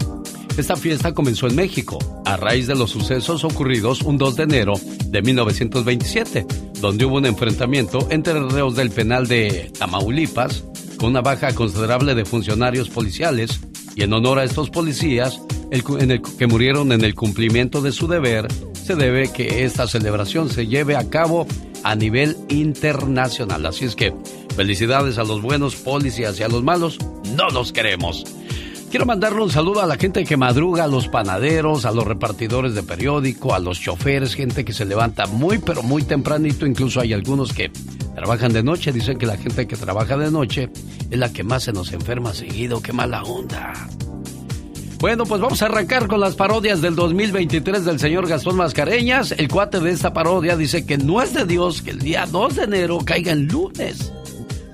Esta 0.58 0.76
fiesta 0.76 1.14
comenzó 1.14 1.46
en 1.46 1.58
México 1.58 2.00
a 2.26 2.38
raíz 2.38 2.66
de 2.66 2.74
los 2.74 2.90
sucesos 2.90 3.44
ocurridos 3.44 4.02
un 4.02 4.18
2 4.18 4.38
de 4.38 4.44
enero 4.44 4.74
de 5.06 5.22
1927, 5.22 6.48
donde 6.80 7.06
hubo 7.06 7.18
un 7.18 7.28
enfrentamiento 7.28 8.08
entre 8.10 8.40
reos 8.50 8.76
del 8.76 8.90
penal 8.90 9.28
de 9.28 9.72
Tamaulipas 9.78 10.64
con 10.98 11.12
una 11.12 11.22
baja 11.22 11.54
considerable 11.54 12.16
de 12.16 12.26
funcionarios 12.26 12.90
policiales 12.90 13.62
y 13.96 14.02
en 14.02 14.12
honor 14.14 14.40
a 14.40 14.44
estos 14.44 14.72
policías 14.72 15.40
en 15.72 16.12
el, 16.12 16.22
que 16.22 16.48
murieron 16.48 16.92
en 16.92 17.04
el 17.04 17.16
cumplimiento 17.16 17.82
de 17.82 17.92
su 17.92 18.08
deber, 18.08 18.48
se 18.74 18.96
debe 18.96 19.32
que 19.32 19.64
esta 19.64 19.88
celebración 19.88 20.50
se 20.50 20.68
lleve 20.68 20.96
a 20.96 21.10
cabo 21.10 21.48
a 21.84 21.96
nivel 21.96 22.38
internacional. 22.50 23.66
Así 23.66 23.86
es 23.86 23.96
que 23.96 24.14
felicidades 24.56 25.18
a 25.18 25.24
los 25.24 25.42
buenos 25.42 25.76
policías 25.76 26.40
y 26.40 26.44
a 26.44 26.50
los 26.50 26.64
malos 26.64 27.00
no 27.36 27.50
los 27.50 27.72
queremos. 27.72 28.26
Quiero 28.90 29.06
mandarle 29.06 29.42
un 29.42 29.50
saludo 29.50 29.80
a 29.80 29.86
la 29.86 29.96
gente 29.96 30.26
que 30.26 30.36
madruga, 30.36 30.84
a 30.84 30.88
los 30.88 31.08
panaderos, 31.08 31.86
a 31.86 31.92
los 31.92 32.06
repartidores 32.06 32.76
de 32.76 32.84
periódico, 32.84 33.54
a 33.54 33.60
los 33.60 33.80
choferes, 33.80 34.36
gente 34.36 34.66
que 34.66 34.74
se 34.74 34.84
levanta 34.84 35.28
muy 35.28 35.60
pero 35.60 35.82
muy 35.82 36.04
tempranito, 36.04 36.66
incluso 36.66 37.00
hay 37.00 37.14
algunos 37.14 37.54
que 37.54 37.72
trabajan 38.14 38.52
de 38.52 38.64
noche, 38.64 38.92
dicen 38.92 39.18
que 39.18 39.26
la 39.26 39.38
gente 39.38 39.66
que 39.66 39.78
trabaja 39.78 40.18
de 40.18 40.30
noche 40.30 40.70
es 41.10 41.18
la 41.18 41.32
que 41.32 41.46
más 41.46 41.64
se 41.64 41.72
nos 41.72 41.94
enferma 41.94 42.34
seguido, 42.34 42.82
qué 42.82 42.92
mala 42.92 43.24
onda. 43.24 43.88
Bueno, 45.02 45.26
pues 45.26 45.42
vamos 45.42 45.60
a 45.64 45.66
arrancar 45.66 46.08
con 46.08 46.20
las 46.20 46.36
parodias 46.36 46.80
del 46.80 46.96
2023 46.96 47.84
del 47.84 48.00
señor 48.00 48.28
Gastón 48.28 48.56
Mascareñas. 48.56 49.32
El 49.32 49.48
cuate 49.48 49.80
de 49.80 49.90
esta 49.90 50.14
parodia 50.14 50.56
dice 50.56 50.86
que 50.86 51.00
no 51.00 51.24
es 51.24 51.34
de 51.34 51.46
Dios 51.46 51.82
que 51.82 51.90
el 51.90 52.00
día 52.00 52.28
2 52.28 52.56
de 52.56 52.64
enero 52.66 53.00
caiga 53.04 53.32
en 53.32 53.48
lunes 53.48 54.14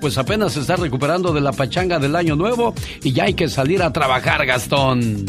pues 0.00 0.16
apenas 0.18 0.52
se 0.52 0.60
está 0.60 0.76
recuperando 0.76 1.32
de 1.32 1.40
la 1.40 1.52
pachanga 1.52 1.98
del 1.98 2.14
año 2.14 2.36
nuevo 2.36 2.74
y 3.02 3.12
ya 3.12 3.24
hay 3.24 3.34
que 3.34 3.48
salir 3.48 3.82
a 3.82 3.92
trabajar, 3.92 4.46
Gastón. 4.46 5.26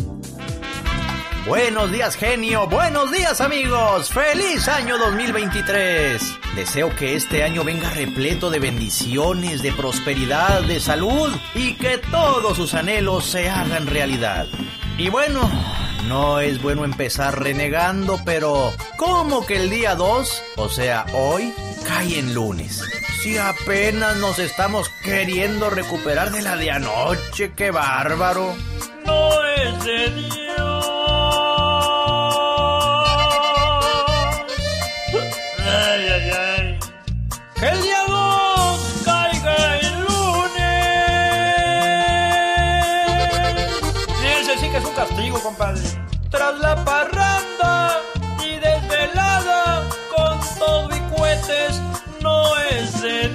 Buenos 1.47 1.91
días, 1.91 2.15
genio. 2.15 2.67
Buenos 2.67 3.11
días, 3.11 3.41
amigos. 3.41 4.09
Feliz 4.09 4.67
año 4.67 4.97
2023. 4.99 6.21
Deseo 6.55 6.95
que 6.95 7.15
este 7.15 7.43
año 7.43 7.63
venga 7.63 7.89
repleto 7.89 8.51
de 8.51 8.59
bendiciones, 8.59 9.63
de 9.63 9.71
prosperidad, 9.71 10.61
de 10.61 10.79
salud 10.79 11.31
y 11.55 11.73
que 11.73 11.97
todos 12.11 12.57
sus 12.57 12.75
anhelos 12.75 13.25
se 13.25 13.49
hagan 13.49 13.87
realidad. 13.87 14.45
Y 14.99 15.07
bueno, 15.07 15.49
no 16.09 16.41
es 16.41 16.61
bueno 16.61 16.83
empezar 16.83 17.41
renegando, 17.41 18.19
pero 18.25 18.73
¿cómo 18.97 19.45
que 19.45 19.55
el 19.55 19.69
día 19.69 19.95
2, 19.95 20.43
o 20.57 20.67
sea, 20.67 21.05
hoy, 21.13 21.53
cae 21.87 22.19
en 22.19 22.33
lunes? 22.33 22.83
Si 23.21 23.37
apenas 23.37 24.17
nos 24.17 24.39
estamos 24.39 24.89
queriendo 25.01 25.69
recuperar 25.69 26.31
de 26.31 26.41
la 26.41 26.57
de 26.57 26.71
anoche, 26.71 27.53
qué 27.55 27.71
bárbaro. 27.71 28.53
No 29.05 29.45
es 29.55 29.85
de 29.85 30.09
Dios. 30.15 30.85
Ay, 35.59 36.07
ay. 36.13 36.18
Tras 46.29 46.59
la 46.59 46.75
parranda 46.85 48.01
y 48.45 48.59
desvelada 48.59 49.83
con 50.15 50.39
todo 50.59 50.89
y 50.95 50.99
cohetes 51.15 51.81
no 52.21 52.55
es 52.69 53.01
de 53.01 53.29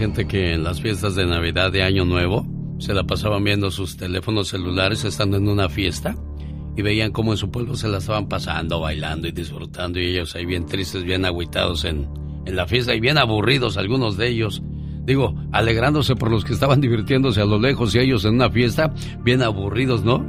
gente 0.00 0.26
que 0.26 0.54
en 0.54 0.64
las 0.64 0.80
fiestas 0.80 1.14
de 1.14 1.26
Navidad 1.26 1.70
de 1.70 1.82
Año 1.82 2.06
Nuevo 2.06 2.46
se 2.78 2.94
la 2.94 3.04
pasaban 3.04 3.44
viendo 3.44 3.70
sus 3.70 3.98
teléfonos 3.98 4.48
celulares 4.48 5.04
estando 5.04 5.36
en 5.36 5.46
una 5.46 5.68
fiesta 5.68 6.16
y 6.74 6.80
veían 6.80 7.12
cómo 7.12 7.32
en 7.32 7.36
su 7.36 7.50
pueblo 7.50 7.76
se 7.76 7.86
la 7.86 7.98
estaban 7.98 8.26
pasando, 8.26 8.80
bailando 8.80 9.28
y 9.28 9.32
disfrutando 9.32 10.00
y 10.00 10.06
ellos 10.06 10.34
ahí 10.34 10.46
bien 10.46 10.64
tristes, 10.64 11.04
bien 11.04 11.26
agüitados 11.26 11.84
en, 11.84 12.08
en 12.46 12.56
la 12.56 12.66
fiesta 12.66 12.94
y 12.94 13.00
bien 13.00 13.18
aburridos 13.18 13.76
algunos 13.76 14.16
de 14.16 14.28
ellos 14.28 14.62
digo, 15.04 15.34
alegrándose 15.52 16.16
por 16.16 16.30
los 16.30 16.46
que 16.46 16.54
estaban 16.54 16.80
divirtiéndose 16.80 17.42
a 17.42 17.44
lo 17.44 17.58
lejos 17.58 17.94
y 17.94 17.98
ellos 17.98 18.24
en 18.24 18.36
una 18.36 18.48
fiesta, 18.48 18.94
bien 19.22 19.42
aburridos, 19.42 20.02
¿no? 20.02 20.24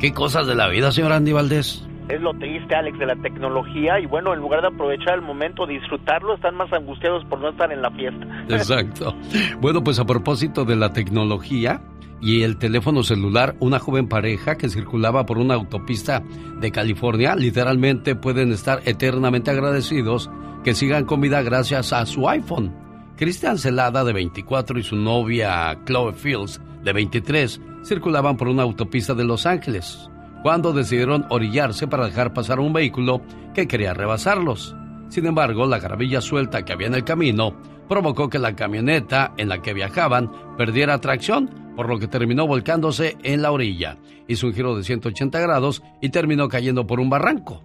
¿Qué 0.00 0.12
cosas 0.12 0.46
de 0.46 0.54
la 0.54 0.68
vida, 0.68 0.92
señor 0.92 1.12
Andy 1.12 1.32
Valdés? 1.32 1.83
Es 2.08 2.20
lo 2.20 2.34
triste, 2.34 2.74
Alex, 2.74 2.98
de 2.98 3.06
la 3.06 3.16
tecnología 3.16 3.98
y 3.98 4.06
bueno, 4.06 4.34
en 4.34 4.40
lugar 4.40 4.60
de 4.60 4.68
aprovechar 4.68 5.14
el 5.14 5.22
momento, 5.22 5.66
disfrutarlo, 5.66 6.34
están 6.34 6.54
más 6.54 6.70
angustiados 6.72 7.24
por 7.24 7.40
no 7.40 7.48
estar 7.48 7.72
en 7.72 7.80
la 7.80 7.90
fiesta. 7.92 8.26
Exacto. 8.48 9.14
Bueno, 9.60 9.82
pues 9.82 9.98
a 9.98 10.04
propósito 10.04 10.64
de 10.64 10.76
la 10.76 10.92
tecnología 10.92 11.80
y 12.20 12.42
el 12.42 12.58
teléfono 12.58 13.02
celular, 13.02 13.56
una 13.60 13.78
joven 13.78 14.08
pareja 14.08 14.56
que 14.56 14.68
circulaba 14.68 15.26
por 15.26 15.38
una 15.38 15.54
autopista 15.54 16.22
de 16.60 16.70
California, 16.70 17.34
literalmente 17.36 18.14
pueden 18.14 18.52
estar 18.52 18.80
eternamente 18.84 19.50
agradecidos 19.50 20.30
que 20.62 20.74
sigan 20.74 21.04
con 21.04 21.20
vida 21.20 21.42
gracias 21.42 21.92
a 21.92 22.04
su 22.06 22.28
iPhone. 22.28 22.74
Cristian 23.16 23.58
Celada, 23.58 24.04
de 24.04 24.12
24, 24.12 24.78
y 24.78 24.82
su 24.82 24.96
novia 24.96 25.78
Chloe 25.84 26.12
Fields, 26.12 26.60
de 26.82 26.92
23, 26.92 27.60
circulaban 27.84 28.36
por 28.36 28.48
una 28.48 28.62
autopista 28.62 29.14
de 29.14 29.24
Los 29.24 29.46
Ángeles, 29.46 30.10
cuando 30.44 30.74
decidieron 30.74 31.24
orillarse 31.30 31.88
para 31.88 32.04
dejar 32.04 32.34
pasar 32.34 32.60
un 32.60 32.74
vehículo 32.74 33.22
que 33.54 33.66
quería 33.66 33.94
rebasarlos. 33.94 34.76
Sin 35.08 35.24
embargo, 35.24 35.64
la 35.64 35.78
gravilla 35.78 36.20
suelta 36.20 36.66
que 36.66 36.74
había 36.74 36.88
en 36.88 36.94
el 36.94 37.02
camino 37.02 37.56
provocó 37.88 38.28
que 38.28 38.38
la 38.38 38.54
camioneta 38.54 39.32
en 39.38 39.48
la 39.48 39.62
que 39.62 39.72
viajaban 39.72 40.30
perdiera 40.58 41.00
tracción, 41.00 41.48
por 41.74 41.88
lo 41.88 41.98
que 41.98 42.08
terminó 42.08 42.46
volcándose 42.46 43.16
en 43.22 43.40
la 43.40 43.52
orilla. 43.52 43.96
Hizo 44.28 44.46
un 44.46 44.52
giro 44.52 44.76
de 44.76 44.84
180 44.84 45.40
grados 45.40 45.82
y 46.02 46.10
terminó 46.10 46.46
cayendo 46.48 46.86
por 46.86 47.00
un 47.00 47.08
barranco. 47.08 47.62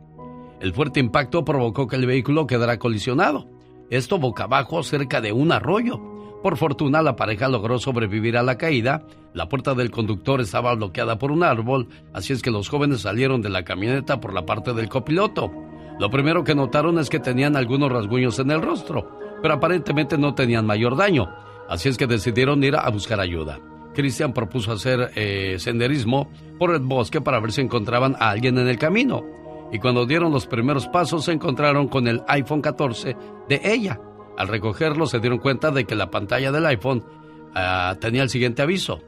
El 0.62 0.74
fuerte 0.74 1.02
impacto 1.02 1.44
provocó 1.44 1.86
que 1.86 1.98
el 1.98 2.06
vehículo 2.06 2.48
quedara 2.48 2.80
colisionado 2.80 3.60
esto 3.90 4.20
boca 4.20 4.44
abajo 4.44 4.84
cerca 4.84 5.20
de 5.20 5.32
un 5.32 5.52
arroyo. 5.52 6.00
Por 6.42 6.56
fortuna 6.58 7.02
la 7.02 7.16
pareja 7.16 7.50
logró 7.50 7.80
sobrevivir 7.80 8.38
a 8.38 8.44
la 8.44 8.58
caída, 8.58 9.04
la 9.34 9.50
puerta 9.50 9.76
del 9.76 9.92
conductor 9.92 10.40
estaba 10.40 10.74
bloqueada 10.74 11.20
por 11.20 11.32
un 11.32 11.44
árbol, 11.44 11.90
así 12.14 12.32
es 12.32 12.42
que 12.42 12.52
los 12.52 12.70
jóvenes 12.70 13.02
salieron 13.02 13.42
de 13.42 13.50
la 13.50 13.64
camioneta 13.64 14.22
por 14.22 14.34
la 14.34 14.46
parte 14.46 14.74
del 14.74 14.88
copiloto. 14.88 15.52
Lo 16.00 16.10
primero 16.10 16.46
que 16.46 16.56
notaron 16.56 16.98
es 16.98 17.10
que 17.10 17.20
tenían 17.20 17.58
algunos 17.58 17.92
rasguños 17.92 18.40
en 18.40 18.52
el 18.52 18.62
rostro, 18.62 19.10
pero 19.42 19.56
aparentemente 19.56 20.18
no 20.18 20.34
tenían 20.34 20.66
mayor 20.66 20.96
daño, 20.96 21.30
así 21.68 21.90
es 21.90 21.98
que 21.98 22.08
decidieron 22.08 22.64
ir 22.64 22.76
a 22.78 22.90
buscar 22.90 23.20
ayuda. 23.20 23.60
Cristian 23.94 24.32
propuso 24.32 24.72
hacer 24.72 25.12
eh, 25.16 25.56
senderismo 25.60 26.32
por 26.58 26.74
el 26.74 26.80
bosque 26.80 27.20
para 27.20 27.42
ver 27.42 27.52
si 27.52 27.60
encontraban 27.60 28.16
a 28.18 28.30
alguien 28.30 28.58
en 28.58 28.70
el 28.70 28.78
camino 28.78 29.26
y 29.72 29.80
cuando 29.80 30.06
dieron 30.06 30.32
los 30.32 30.48
primeros 30.48 30.88
pasos 30.88 31.26
se 31.26 31.32
encontraron 31.32 31.88
con 31.88 32.08
el 32.08 32.24
iPhone 32.28 32.62
14 32.62 33.16
de 33.48 33.62
ella. 33.64 34.00
Al 34.40 34.48
recogerlo 34.48 35.06
se 35.06 35.20
dieron 35.20 35.40
cuenta 35.40 35.70
de 35.70 35.84
que 35.84 35.96
la 35.96 36.12
pantalla 36.12 36.54
del 36.54 36.66
iPhone 36.66 37.04
ah, 37.54 37.98
tenía 38.00 38.24
el 38.24 38.30
siguiente 38.30 38.62
aviso. 38.62 39.02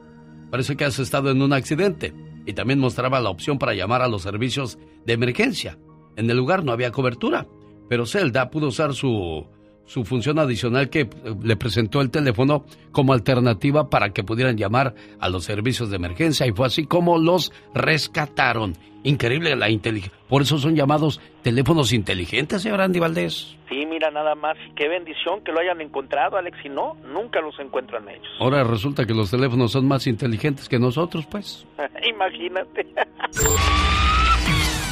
Parece 0.50 0.76
que 0.76 0.84
has 0.84 0.98
estado 0.98 1.30
en 1.30 1.40
un 1.40 1.54
accidente 1.54 2.12
y 2.44 2.52
también 2.52 2.78
mostraba 2.78 3.18
la 3.18 3.30
opción 3.30 3.58
para 3.58 3.72
llamar 3.72 4.02
a 4.02 4.08
los 4.08 4.20
servicios 4.20 4.78
de 5.06 5.14
emergencia. 5.14 5.78
En 6.16 6.28
el 6.28 6.36
lugar 6.36 6.64
no 6.64 6.72
había 6.72 6.90
cobertura, 6.90 7.46
pero 7.88 8.04
Zelda 8.04 8.50
pudo 8.50 8.66
usar 8.66 8.92
su 8.92 9.46
su 9.86 10.04
función 10.04 10.38
adicional 10.38 10.90
que 10.90 11.00
eh, 11.00 11.08
le 11.42 11.56
presentó 11.56 12.00
el 12.00 12.10
teléfono 12.10 12.64
como 12.90 13.12
alternativa 13.12 13.90
para 13.90 14.10
que 14.10 14.24
pudieran 14.24 14.56
llamar 14.56 14.94
a 15.20 15.28
los 15.28 15.44
servicios 15.44 15.90
de 15.90 15.96
emergencia 15.96 16.46
y 16.46 16.52
fue 16.52 16.66
así 16.66 16.86
como 16.86 17.18
los 17.18 17.52
rescataron. 17.74 18.74
Increíble 19.04 19.56
la 19.56 19.68
inteligencia. 19.68 20.16
Por 20.28 20.42
eso 20.42 20.58
son 20.58 20.76
llamados 20.76 21.20
teléfonos 21.42 21.92
inteligentes, 21.92 22.62
señor 22.62 22.80
Andy 22.80 23.00
Valdés. 23.00 23.56
Sí, 23.68 23.84
mira 23.84 24.10
nada 24.10 24.34
más. 24.36 24.56
Qué 24.76 24.86
bendición 24.88 25.42
que 25.42 25.50
lo 25.50 25.58
hayan 25.58 25.80
encontrado, 25.80 26.36
Alex. 26.36 26.56
Si 26.62 26.68
no, 26.68 26.96
nunca 27.12 27.40
los 27.40 27.58
encuentran 27.58 28.08
ellos. 28.08 28.28
Ahora 28.38 28.62
resulta 28.62 29.04
que 29.04 29.14
los 29.14 29.30
teléfonos 29.30 29.72
son 29.72 29.88
más 29.88 30.06
inteligentes 30.06 30.68
que 30.68 30.78
nosotros, 30.78 31.26
pues. 31.26 31.66
Imagínate. 32.08 32.86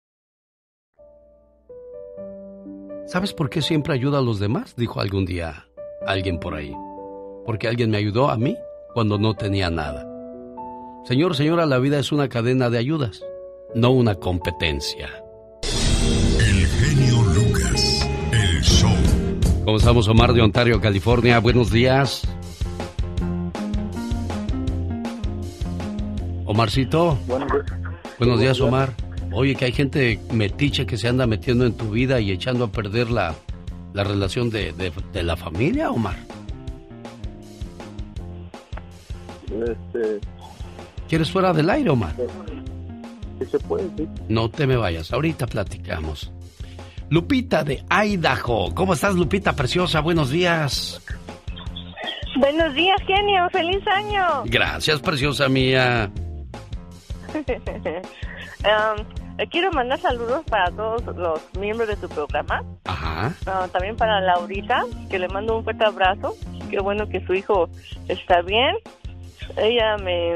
¿Sabes 3.11 3.33
por 3.33 3.49
qué 3.49 3.61
siempre 3.61 3.93
ayuda 3.93 4.19
a 4.19 4.21
los 4.21 4.39
demás? 4.39 4.73
Dijo 4.77 5.01
algún 5.01 5.25
día 5.25 5.67
alguien 6.07 6.39
por 6.39 6.53
ahí. 6.53 6.73
Porque 7.45 7.67
alguien 7.67 7.91
me 7.91 7.97
ayudó 7.97 8.29
a 8.29 8.37
mí 8.37 8.55
cuando 8.93 9.17
no 9.17 9.33
tenía 9.33 9.69
nada. 9.69 10.07
Señor, 11.03 11.35
señora, 11.35 11.65
la 11.65 11.77
vida 11.79 11.99
es 11.99 12.13
una 12.13 12.29
cadena 12.29 12.69
de 12.69 12.77
ayudas, 12.77 13.21
no 13.75 13.91
una 13.91 14.15
competencia. 14.15 15.09
El 16.39 16.65
genio 16.65 17.21
Lucas, 17.33 18.09
el 18.31 18.61
show. 18.61 18.95
¿Cómo 19.65 19.75
estamos, 19.75 20.07
Omar 20.07 20.31
de 20.31 20.43
Ontario, 20.43 20.79
California? 20.79 21.39
Buenos 21.39 21.69
días. 21.69 22.21
Omarcito. 26.45 27.17
Buenos 28.17 28.39
días, 28.39 28.61
Omar. 28.61 28.93
Oye, 29.31 29.55
que 29.55 29.65
hay 29.65 29.71
gente 29.71 30.19
metiche 30.31 30.85
que 30.85 30.97
se 30.97 31.07
anda 31.07 31.25
metiendo 31.25 31.65
en 31.65 31.73
tu 31.73 31.89
vida 31.91 32.19
y 32.19 32.31
echando 32.31 32.65
a 32.65 32.71
perder 32.71 33.09
la, 33.09 33.33
la 33.93 34.03
relación 34.03 34.49
de, 34.49 34.73
de, 34.73 34.91
de 35.13 35.23
la 35.23 35.35
familia, 35.37 35.89
Omar. 35.91 36.17
Este, 39.45 40.19
¿Quieres 41.07 41.29
fuera 41.31 41.53
del 41.53 41.69
aire, 41.69 41.89
Omar? 41.89 42.13
sí 43.39 43.45
se 43.49 43.59
puede, 43.59 43.89
sí. 43.97 44.07
No 44.29 44.49
te 44.49 44.67
me 44.67 44.75
vayas, 44.75 45.11
ahorita 45.11 45.47
platicamos. 45.47 46.31
Lupita 47.09 47.63
de 47.63 47.83
Idaho. 47.89 48.73
¿Cómo 48.73 48.93
estás, 48.93 49.15
Lupita 49.15 49.53
preciosa? 49.53 49.99
Buenos 49.99 50.29
días. 50.29 51.01
Buenos 52.39 52.73
días, 52.73 52.97
genio. 53.05 53.49
¡Feliz 53.51 53.85
año! 53.87 54.43
Gracias, 54.45 54.99
preciosa 55.01 55.47
mía. 55.49 56.11
Um, 58.63 59.01
eh, 59.01 59.05
quiero 59.49 59.71
mandar 59.71 59.99
saludos 59.99 60.43
para 60.49 60.71
todos 60.71 61.03
los 61.15 61.41
miembros 61.57 61.87
de 61.87 61.95
tu 61.95 62.07
programa. 62.09 62.63
Ajá. 62.85 63.33
Ah, 63.45 63.67
también 63.71 63.95
para 63.95 64.21
Laurita, 64.21 64.83
que 65.09 65.19
le 65.19 65.27
mando 65.27 65.57
un 65.57 65.63
fuerte 65.63 65.85
abrazo. 65.85 66.35
Qué 66.69 66.79
bueno 66.79 67.07
que 67.07 67.25
su 67.25 67.33
hijo 67.33 67.69
está 68.07 68.41
bien. 68.41 68.75
Ella 69.57 69.97
me 69.97 70.33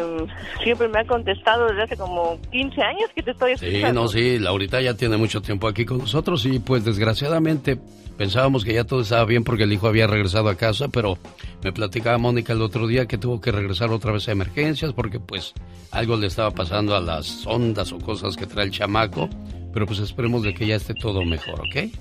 siempre 0.64 0.88
me 0.88 1.00
ha 1.00 1.06
contestado 1.06 1.68
desde 1.68 1.84
hace 1.84 1.98
como 1.98 2.40
15 2.52 2.82
años 2.82 3.10
que 3.16 3.24
te 3.24 3.32
estoy 3.32 3.58
Sí, 3.58 3.66
escuchando. 3.68 4.02
no, 4.04 4.08
sí, 4.08 4.40
Laurita 4.40 4.82
ya 4.82 4.94
tiene 4.96 5.18
mucho 5.18 5.42
tiempo 5.42 5.68
aquí 5.68 5.86
con 5.86 6.00
nosotros 6.00 6.46
y 6.46 6.60
pues 6.60 6.84
desgraciadamente 6.86 7.78
pensábamos 8.18 8.64
que 8.64 8.74
ya 8.74 8.84
todo 8.86 9.02
estaba 9.02 9.26
bien 9.26 9.44
porque 9.44 9.64
el 9.64 9.74
hijo 9.74 9.88
había 9.88 10.08
regresado 10.08 10.48
a 10.50 10.56
casa, 10.56 10.88
pero 10.88 11.18
me 11.64 11.72
platicaba 11.74 12.18
Mónica 12.18 12.54
el 12.54 12.62
otro 12.62 12.88
día 12.88 13.06
que 13.08 13.18
tuvo 13.18 13.42
que 13.42 13.52
regresar 13.52 13.92
otra 13.92 14.12
vez 14.12 14.28
a 14.30 14.32
emergencias 14.32 14.94
porque 14.94 15.20
pues 15.20 15.54
algo 15.92 16.16
le 16.18 16.28
estaba 16.28 16.52
pasando 16.52 16.96
a 16.96 17.02
las 17.02 17.46
ondas 17.46 17.92
o 17.92 18.00
cosas 18.00 18.38
que 18.38 18.46
trae 18.46 18.66
el 18.66 18.72
chamaco, 18.72 19.30
pero 19.74 19.86
pues 19.86 20.00
esperemos 20.00 20.44
de 20.44 20.54
que 20.54 20.66
ya 20.68 20.76
esté 20.76 20.94
todo 20.94 21.24
mejor, 21.26 21.60
¿ok? 21.62 21.92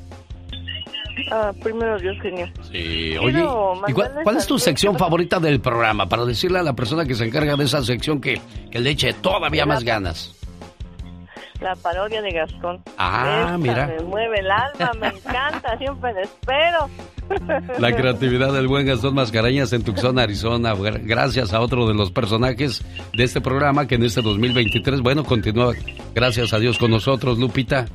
Ah, 1.31 1.53
primero 1.62 1.98
Dios, 1.98 2.16
genio. 2.20 2.46
Sí, 2.70 3.16
oye, 3.18 3.33
Quiero 3.33 3.74
¿y 3.88 3.92
cuál, 3.92 4.37
es 4.37 4.46
tu 4.46 4.59
sección 4.59 4.98
favorita 4.98 5.38
del 5.40 5.61
programa? 5.61 6.09
Para 6.09 6.24
decirle 6.24 6.59
a 6.59 6.62
la 6.62 6.74
persona 6.74 7.05
que 7.05 7.14
se 7.14 7.24
encarga 7.24 7.57
de 7.57 7.64
esa 7.64 7.83
sección 7.83 8.20
que, 8.20 8.40
que 8.70 8.81
le 8.81 8.90
eche 8.90 9.12
todavía 9.14 9.64
más 9.66 9.85
ganas. 9.85 10.35
La 11.61 11.74
parodia 11.77 12.20
de 12.20 12.31
Gastón. 12.33 12.83
Ah, 12.98 13.57
mira. 13.59 13.87
Me 13.87 14.03
mueve 14.05 14.40
el 14.40 14.50
alma, 14.50 14.90
me 15.00 15.07
encanta, 15.09 15.79
siempre 15.79 16.12
la 16.12 16.22
espero. 16.22 16.90
La 17.79 17.96
creatividad 17.96 18.53
del 18.53 18.68
buen 18.68 18.87
Gastón 18.87 19.14
Mascareñas 19.14 19.72
en 19.72 19.83
Tucson, 19.83 20.18
Arizona. 20.18 20.74
Gra- 20.74 21.00
Gracias 21.03 21.55
a 21.55 21.61
otro 21.61 21.88
de 21.88 21.94
los 21.94 22.11
personajes 22.11 22.85
de 23.16 23.24
este 23.24 23.40
programa 23.40 23.87
que 23.87 23.94
en 23.94 24.03
este 24.03 24.20
2023, 24.20 25.00
bueno, 25.00 25.24
continúa, 25.24 25.72
gracias 26.14 26.53
a 26.53 26.59
Dios, 26.59 26.77
con 26.79 26.90
nosotros, 26.90 27.38
Lupita. 27.38 27.87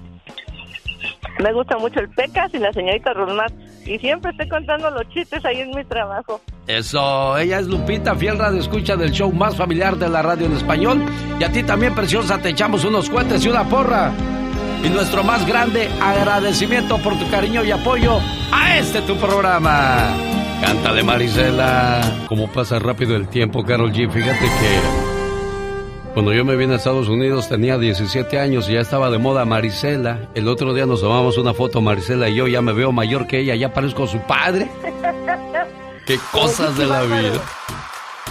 Me 1.44 1.54
gusta 1.54 1.78
mucho 1.78 2.00
el 2.00 2.10
Pecas 2.10 2.54
y 2.54 2.60
la 2.60 2.72
señorita 2.74 3.14
Rosmar. 3.14 3.52
Y 3.86 3.98
siempre 3.98 4.32
estoy 4.32 4.50
contando 4.50 4.92
los 4.92 5.08
chistes 5.10 5.44
ahí 5.46 5.62
en 5.62 5.72
mi 5.72 5.84
trabajo. 5.86 6.42
Eso, 6.68 7.38
ella 7.38 7.60
es 7.60 7.68
Lupita, 7.68 8.16
fiel 8.16 8.38
radio 8.38 8.60
escucha 8.60 8.96
del 8.96 9.12
show 9.12 9.32
más 9.32 9.56
familiar 9.56 9.96
de 9.96 10.10
la 10.10 10.22
radio 10.22 10.46
en 10.46 10.54
español. 10.54 11.02
Y 11.40 11.44
a 11.44 11.52
ti 11.52 11.64
también, 11.64 11.96
preciosa, 11.96 12.40
te 12.40 12.50
echamos 12.50 12.84
unos 12.84 13.10
cuentes 13.10 13.44
y 13.46 13.50
una 13.50 13.64
porra. 13.64 14.12
Y 14.84 14.90
nuestro 14.90 15.24
más 15.24 15.46
grande 15.48 15.90
agradecimiento 16.02 16.98
por 17.00 17.18
tu 17.18 17.30
cariño 17.30 17.64
y 17.64 17.72
apoyo 17.72 18.20
a 18.52 18.78
este 18.78 19.02
tu 19.02 19.16
programa. 19.16 20.14
Cántale, 20.62 21.04
Marisela. 21.04 22.02
Cómo 22.28 22.48
pasa 22.52 22.80
rápido 22.80 23.16
el 23.16 23.28
tiempo, 23.30 23.64
Carol 23.64 23.92
G. 23.92 24.10
Fíjate 24.10 24.46
que 24.46 25.09
cuando 26.20 26.34
yo 26.34 26.44
me 26.44 26.58
vine 26.58 26.74
a 26.74 26.76
Estados 26.76 27.08
Unidos 27.08 27.48
tenía 27.48 27.78
17 27.78 28.38
años 28.38 28.68
y 28.68 28.74
ya 28.74 28.82
estaba 28.82 29.10
de 29.10 29.18
moda 29.18 29.46
Marisela. 29.46 30.28
El 30.36 30.50
otro 30.50 30.74
día 30.74 30.86
nos 30.86 31.00
tomamos 31.00 31.38
una 31.38 31.54
foto 31.54 31.80
Marisela 31.80 32.28
y 32.28 32.36
yo 32.36 32.46
ya 32.46 32.62
me 32.62 32.74
veo 32.74 32.92
mayor 32.92 33.26
que 33.26 33.40
ella, 33.40 33.56
ya 33.56 33.72
parezco 33.72 34.06
su 34.06 34.20
padre. 34.20 34.70
Qué 36.06 36.20
cosas 36.30 36.78
de 36.78 36.88
la 36.88 37.04
vida. 37.04 37.42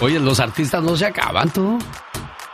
Oye, 0.02 0.20
los 0.20 0.38
artistas 0.38 0.82
no 0.82 0.96
se 0.96 1.06
acaban, 1.06 1.48
¿tú? 1.48 1.78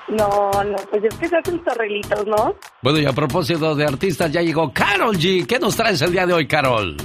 No, 0.07 0.53
no, 0.63 0.77
pues 0.89 1.03
es 1.03 1.15
que 1.17 1.27
se 1.27 1.37
hacen 1.37 1.61
arreglitos, 1.67 2.25
¿no? 2.29 2.55
Bueno, 2.81 3.01
y 3.01 3.05
a 3.05 3.13
propósito 3.13 3.75
de 3.75 3.87
artistas, 3.87 4.31
ya 4.31 4.41
llegó 4.41 4.73
Carol 4.73 5.17
G. 5.17 5.49
¿Qué 5.49 5.59
nos 5.59 5.75
traes 5.75 6.01
el 6.03 6.13
día 6.13 6.27
de 6.29 6.33
hoy, 6.33 6.47
Carol? 6.47 6.97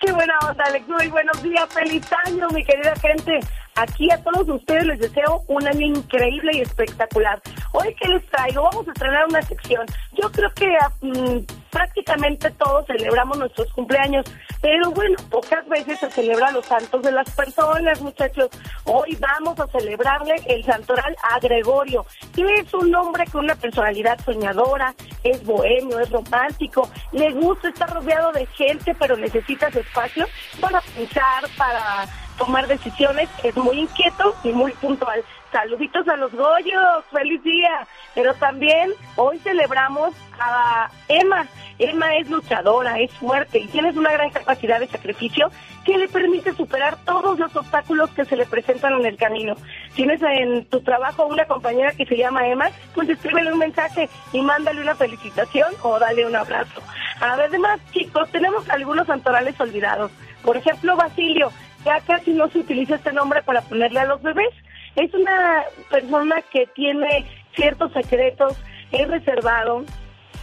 Qué 0.00 0.10
buena 0.10 0.32
onda, 0.48 0.64
Alex. 0.68 0.88
Muy 0.88 1.08
buenos 1.08 1.42
días. 1.42 1.66
Feliz 1.68 2.06
año, 2.24 2.48
mi 2.48 2.64
querida 2.64 2.94
gente. 2.96 3.40
Aquí 3.76 4.08
a 4.12 4.22
todos 4.22 4.48
ustedes 4.48 4.86
les 4.86 5.00
deseo 5.00 5.42
un 5.48 5.66
año 5.66 5.86
increíble 5.86 6.52
y 6.54 6.60
espectacular. 6.60 7.42
Hoy 7.72 7.92
que 7.94 8.08
les 8.08 8.24
traigo, 8.26 8.62
vamos 8.62 8.86
a 8.86 8.92
estrenar 8.92 9.26
una 9.28 9.42
sección. 9.42 9.84
Yo 10.12 10.30
creo 10.30 10.50
que 10.54 10.68
mm, 11.00 11.38
prácticamente 11.70 12.52
todos 12.52 12.86
celebramos 12.86 13.36
nuestros 13.36 13.72
cumpleaños, 13.72 14.24
pero 14.62 14.92
bueno, 14.92 15.16
pocas 15.28 15.68
veces 15.68 15.98
se 15.98 16.08
celebra 16.08 16.52
los 16.52 16.64
santos 16.66 17.02
de 17.02 17.10
las 17.10 17.28
personas, 17.30 18.00
muchachos. 18.00 18.48
Hoy 18.84 19.18
vamos 19.18 19.58
a 19.58 19.66
celebrarle 19.66 20.36
el 20.46 20.64
santoral 20.64 21.16
a 21.32 21.40
Gregorio, 21.40 22.06
que 22.32 22.44
es 22.44 22.72
un 22.74 22.94
hombre 22.94 23.24
con 23.26 23.44
una 23.44 23.56
personalidad 23.56 24.20
soñadora, 24.24 24.94
es 25.24 25.44
bohemio, 25.44 25.98
es 25.98 26.10
romántico, 26.10 26.88
le 27.10 27.32
gusta 27.32 27.70
estar 27.70 27.92
rodeado 27.92 28.30
de 28.30 28.46
gente, 28.46 28.94
pero 28.94 29.16
necesita 29.16 29.68
su 29.72 29.80
espacio 29.80 30.26
para 30.60 30.80
pensar, 30.80 31.42
para 31.58 32.06
tomar 32.38 32.66
decisiones, 32.66 33.28
es 33.42 33.56
muy 33.56 33.80
inquieto 33.80 34.34
y 34.42 34.52
muy 34.52 34.72
puntual. 34.72 35.24
Saluditos 35.52 36.08
a 36.08 36.16
los 36.16 36.32
Goyos, 36.32 37.04
feliz 37.12 37.42
día. 37.44 37.86
Pero 38.14 38.34
también 38.34 38.92
hoy 39.16 39.38
celebramos 39.38 40.12
a 40.40 40.90
Emma. 41.08 41.46
Emma 41.78 42.16
es 42.16 42.28
luchadora, 42.28 42.98
es 42.98 43.12
fuerte 43.12 43.60
y 43.60 43.68
tienes 43.68 43.96
una 43.96 44.12
gran 44.12 44.30
capacidad 44.30 44.80
de 44.80 44.88
sacrificio 44.88 45.50
que 45.84 45.98
le 45.98 46.08
permite 46.08 46.52
superar 46.54 46.96
todos 47.04 47.38
los 47.38 47.54
obstáculos 47.54 48.10
que 48.10 48.24
se 48.24 48.36
le 48.36 48.46
presentan 48.46 48.94
en 48.94 49.06
el 49.06 49.16
camino. 49.16 49.54
Tienes 49.94 50.20
en 50.22 50.64
tu 50.66 50.80
trabajo 50.80 51.26
una 51.26 51.44
compañera 51.46 51.92
que 51.92 52.06
se 52.06 52.16
llama 52.16 52.48
Emma, 52.48 52.70
pues 52.94 53.08
escríbele 53.08 53.52
un 53.52 53.58
mensaje 53.58 54.08
y 54.32 54.40
mándale 54.40 54.80
una 54.80 54.94
felicitación 54.94 55.68
o 55.82 55.98
dale 55.98 56.26
un 56.26 56.34
abrazo. 56.34 56.80
Además, 57.20 57.80
chicos, 57.92 58.28
tenemos 58.30 58.68
algunos 58.70 59.06
santorales 59.06 59.58
olvidados. 59.60 60.10
Por 60.42 60.56
ejemplo, 60.56 60.96
Basilio, 60.96 61.50
ya 61.84 62.00
casi 62.00 62.32
no 62.32 62.48
se 62.48 62.60
utiliza 62.60 62.96
este 62.96 63.12
nombre 63.12 63.42
para 63.42 63.62
ponerle 63.62 64.00
a 64.00 64.06
los 64.06 64.22
bebés. 64.22 64.54
Es 64.96 65.12
una 65.14 65.62
persona 65.90 66.42
que 66.52 66.66
tiene 66.74 67.26
ciertos 67.54 67.92
secretos, 67.92 68.56
es 68.92 69.08
reservado. 69.08 69.84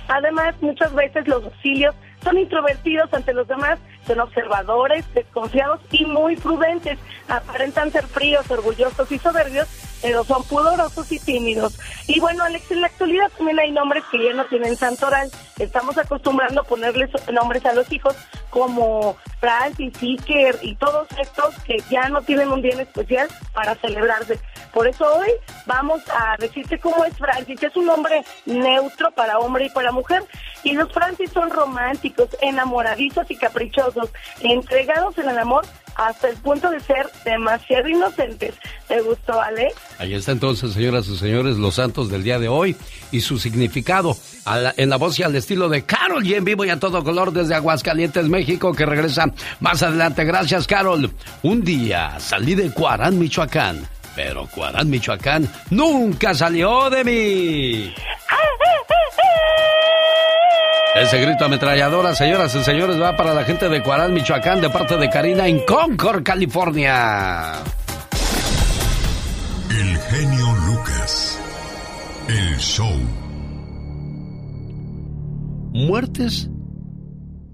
Además, 0.08 0.56
muchas 0.62 0.94
veces 0.94 1.28
los 1.28 1.44
auxilios 1.44 1.96
son 2.24 2.38
introvertidos 2.38 3.14
ante 3.14 3.34
los 3.34 3.48
demás, 3.48 3.80
son 4.06 4.20
observadores, 4.20 5.06
desconfiados 5.14 5.80
y 5.92 6.06
muy 6.06 6.36
prudentes. 6.36 6.98
Aparentan 7.28 7.92
ser 7.92 8.06
fríos, 8.08 8.50
orgullosos 8.50 9.12
y 9.12 9.20
soberbios, 9.20 9.68
pero 10.02 10.24
son 10.24 10.44
pudorosos 10.44 11.12
y 11.12 11.20
tímidos. 11.20 11.80
Y 12.08 12.20
bueno, 12.20 12.44
Alex, 12.44 12.72
en 12.72 12.82
la 12.82 12.88
actualidad 12.88 13.32
también 13.38 13.60
hay 13.60 13.72
nombres 13.72 14.04
que 14.12 14.24
ya 14.24 14.34
no 14.34 14.46
tienen 14.46 14.76
santoral. 14.76 15.30
Estamos 15.60 15.98
acostumbrando 15.98 16.62
a 16.62 16.64
ponerles 16.64 17.10
nombres 17.32 17.66
a 17.66 17.74
los 17.74 17.92
hijos 17.92 18.16
como 18.50 19.16
Francis, 19.40 19.94
Iker 20.02 20.60
y 20.62 20.76
todos 20.76 21.08
estos 21.20 21.56
que 21.64 21.78
ya 21.90 22.10
no 22.10 22.22
tienen 22.22 22.52
un 22.52 22.62
día 22.62 22.82
especial 22.82 23.28
para 23.54 23.76
celebrarse. 23.76 24.40
Por 24.74 24.88
eso 24.88 25.06
hoy 25.06 25.30
vamos 25.66 26.02
a 26.10 26.38
decirte 26.38 26.80
cómo 26.80 27.04
es 27.06 27.18
Francis. 27.18 27.62
Es 27.62 27.76
un 27.76 27.86
nombre 27.86 28.24
neutro 28.46 29.12
para 29.12 29.40
hombre 29.40 29.66
y 29.66 29.70
para 29.70 29.92
mujer. 29.92 30.24
Y 30.64 30.74
los 30.74 30.92
Francis 30.92 31.32
son 31.32 31.50
románticos, 31.50 32.30
enamoradizos 32.42 33.30
y 33.30 33.36
caprichosos, 33.36 34.10
entregados 34.42 35.18
en 35.18 35.30
el 35.30 35.40
amor 35.40 35.66
hasta 35.96 36.30
el 36.30 36.38
punto 36.38 36.70
de 36.70 36.80
ser 36.80 37.10
demasiado 37.26 37.88
inocentes. 37.88 38.56
¿Te 38.88 39.02
gustó, 39.02 39.40
Ale? 39.42 39.70
Ahí 40.00 40.14
está 40.14 40.32
entonces, 40.32 40.74
señoras 40.74 41.08
y 41.08 41.18
señores, 41.18 41.58
los 41.58 41.76
santos 41.76 42.10
del 42.10 42.24
día 42.24 42.40
de 42.40 42.48
hoy 42.48 42.76
y 43.12 43.22
su 43.22 43.38
significado 43.38 44.16
en 44.78 44.90
la 44.90 44.98
voz 44.98 45.20
y 45.20 45.24
al 45.24 45.36
estilo 45.36 45.70
de 45.70 45.84
Carol 45.84 46.26
y 46.26 46.34
en 46.34 46.44
vivo 46.44 46.66
y 46.66 46.70
a 46.70 46.80
todo 46.80 47.04
color 47.04 47.32
desde 47.32 47.56
Aguascalientes, 47.56 48.28
México, 48.28 48.74
que 48.74 48.86
regresa 48.86 49.32
más 49.60 49.84
adelante. 49.84 50.24
Gracias, 50.26 50.68
Carol. 50.68 51.12
Un 51.44 51.64
día 51.64 52.20
salí 52.20 52.56
de 52.56 52.72
Cuarán, 52.72 53.20
Michoacán, 53.20 53.88
pero 54.16 54.48
Cuarán, 54.48 54.90
Michoacán 54.90 55.48
nunca 55.70 56.34
salió 56.34 56.90
de 56.90 57.04
mí. 57.04 57.94
Ese 60.96 61.22
grito 61.22 61.46
ametralladora, 61.46 62.14
señoras 62.14 62.54
y 62.54 62.64
señores, 62.64 63.02
va 63.02 63.16
para 63.16 63.34
la 63.34 63.46
gente 63.46 63.70
de 63.70 63.82
Cuarán, 63.82 64.14
Michoacán, 64.14 64.60
de 64.60 64.70
parte 64.70 64.98
de 64.98 65.10
Karina 65.10 65.48
en 65.48 65.66
Concord, 65.66 66.22
California. 66.22 67.54
El 69.70 69.98
genio 69.98 70.56
Lucas. 70.68 71.40
El 72.28 72.58
show. 72.58 72.94
Muertes 75.74 76.50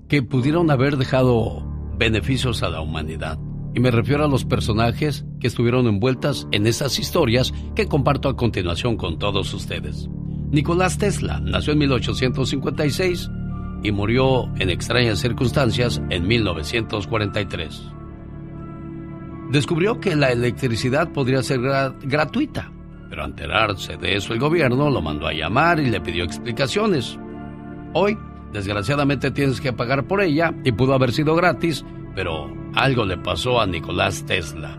que 0.10 0.24
pudieron 0.24 0.72
haber 0.72 0.98
dejado 0.98 1.64
beneficios 1.96 2.64
a 2.64 2.70
la 2.70 2.82
humanidad. 2.82 3.38
Y 3.78 3.80
me 3.80 3.92
refiero 3.92 4.26
a 4.26 4.28
los 4.28 4.44
personajes 4.44 5.24
que 5.40 5.46
estuvieron 5.46 5.86
envueltas 5.86 6.48
en 6.52 6.66
esas 6.66 6.98
historias 6.98 7.54
que 7.76 7.86
comparto 7.86 8.28
a 8.28 8.36
continuación 8.36 8.98
con 8.98 9.20
todos 9.20 9.54
ustedes. 9.54 10.10
Nicolás 10.50 10.98
Tesla 10.98 11.40
nació 11.42 11.74
en 11.74 11.80
1856 11.80 13.30
y 13.84 13.92
murió 13.92 14.52
en 14.58 14.72
extrañas 14.72 15.20
circunstancias 15.20 16.02
en 16.10 16.26
1943. 16.26 17.92
Descubrió 19.52 20.00
que 20.00 20.16
la 20.16 20.32
electricidad 20.32 21.12
podría 21.14 21.44
ser 21.44 21.60
gratuita, 21.62 22.72
pero 23.12 23.26
al 23.26 23.30
enterarse 23.30 23.96
de 23.98 24.16
eso 24.16 24.34
el 24.34 24.40
gobierno 24.40 24.90
lo 24.90 25.04
mandó 25.04 25.28
a 25.28 25.34
llamar 25.34 25.80
y 25.80 25.92
le 25.92 26.02
pidió 26.02 26.24
explicaciones. 26.24 27.20
Hoy, 27.94 28.18
desgraciadamente, 28.52 29.30
tienes 29.30 29.62
que 29.62 29.72
pagar 29.72 30.08
por 30.08 30.24
ella 30.24 30.56
y 30.64 30.72
pudo 30.72 30.96
haber 30.96 31.12
sido 31.12 31.36
gratis, 31.36 31.86
pero 32.18 32.52
algo 32.74 33.06
le 33.06 33.16
pasó 33.16 33.62
a 33.62 33.68
Nicolás 33.68 34.26
Tesla. 34.26 34.76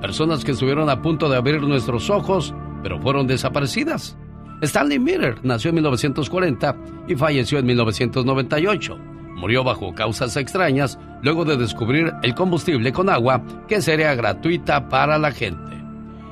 Personas 0.00 0.44
que 0.44 0.50
estuvieron 0.50 0.90
a 0.90 1.00
punto 1.00 1.28
de 1.28 1.36
abrir 1.36 1.62
nuestros 1.62 2.10
ojos, 2.10 2.52
pero 2.82 3.00
fueron 3.00 3.28
desaparecidas. 3.28 4.18
Stanley 4.62 4.98
Miller 4.98 5.38
nació 5.44 5.68
en 5.68 5.76
1940 5.76 6.76
y 7.06 7.14
falleció 7.14 7.60
en 7.60 7.66
1998. 7.66 8.98
Murió 9.36 9.62
bajo 9.62 9.94
causas 9.94 10.36
extrañas 10.36 10.98
luego 11.22 11.44
de 11.44 11.56
descubrir 11.56 12.12
el 12.24 12.34
combustible 12.34 12.92
con 12.92 13.08
agua 13.08 13.40
que 13.68 13.80
sería 13.80 14.16
gratuita 14.16 14.88
para 14.88 15.16
la 15.16 15.30
gente. 15.30 15.80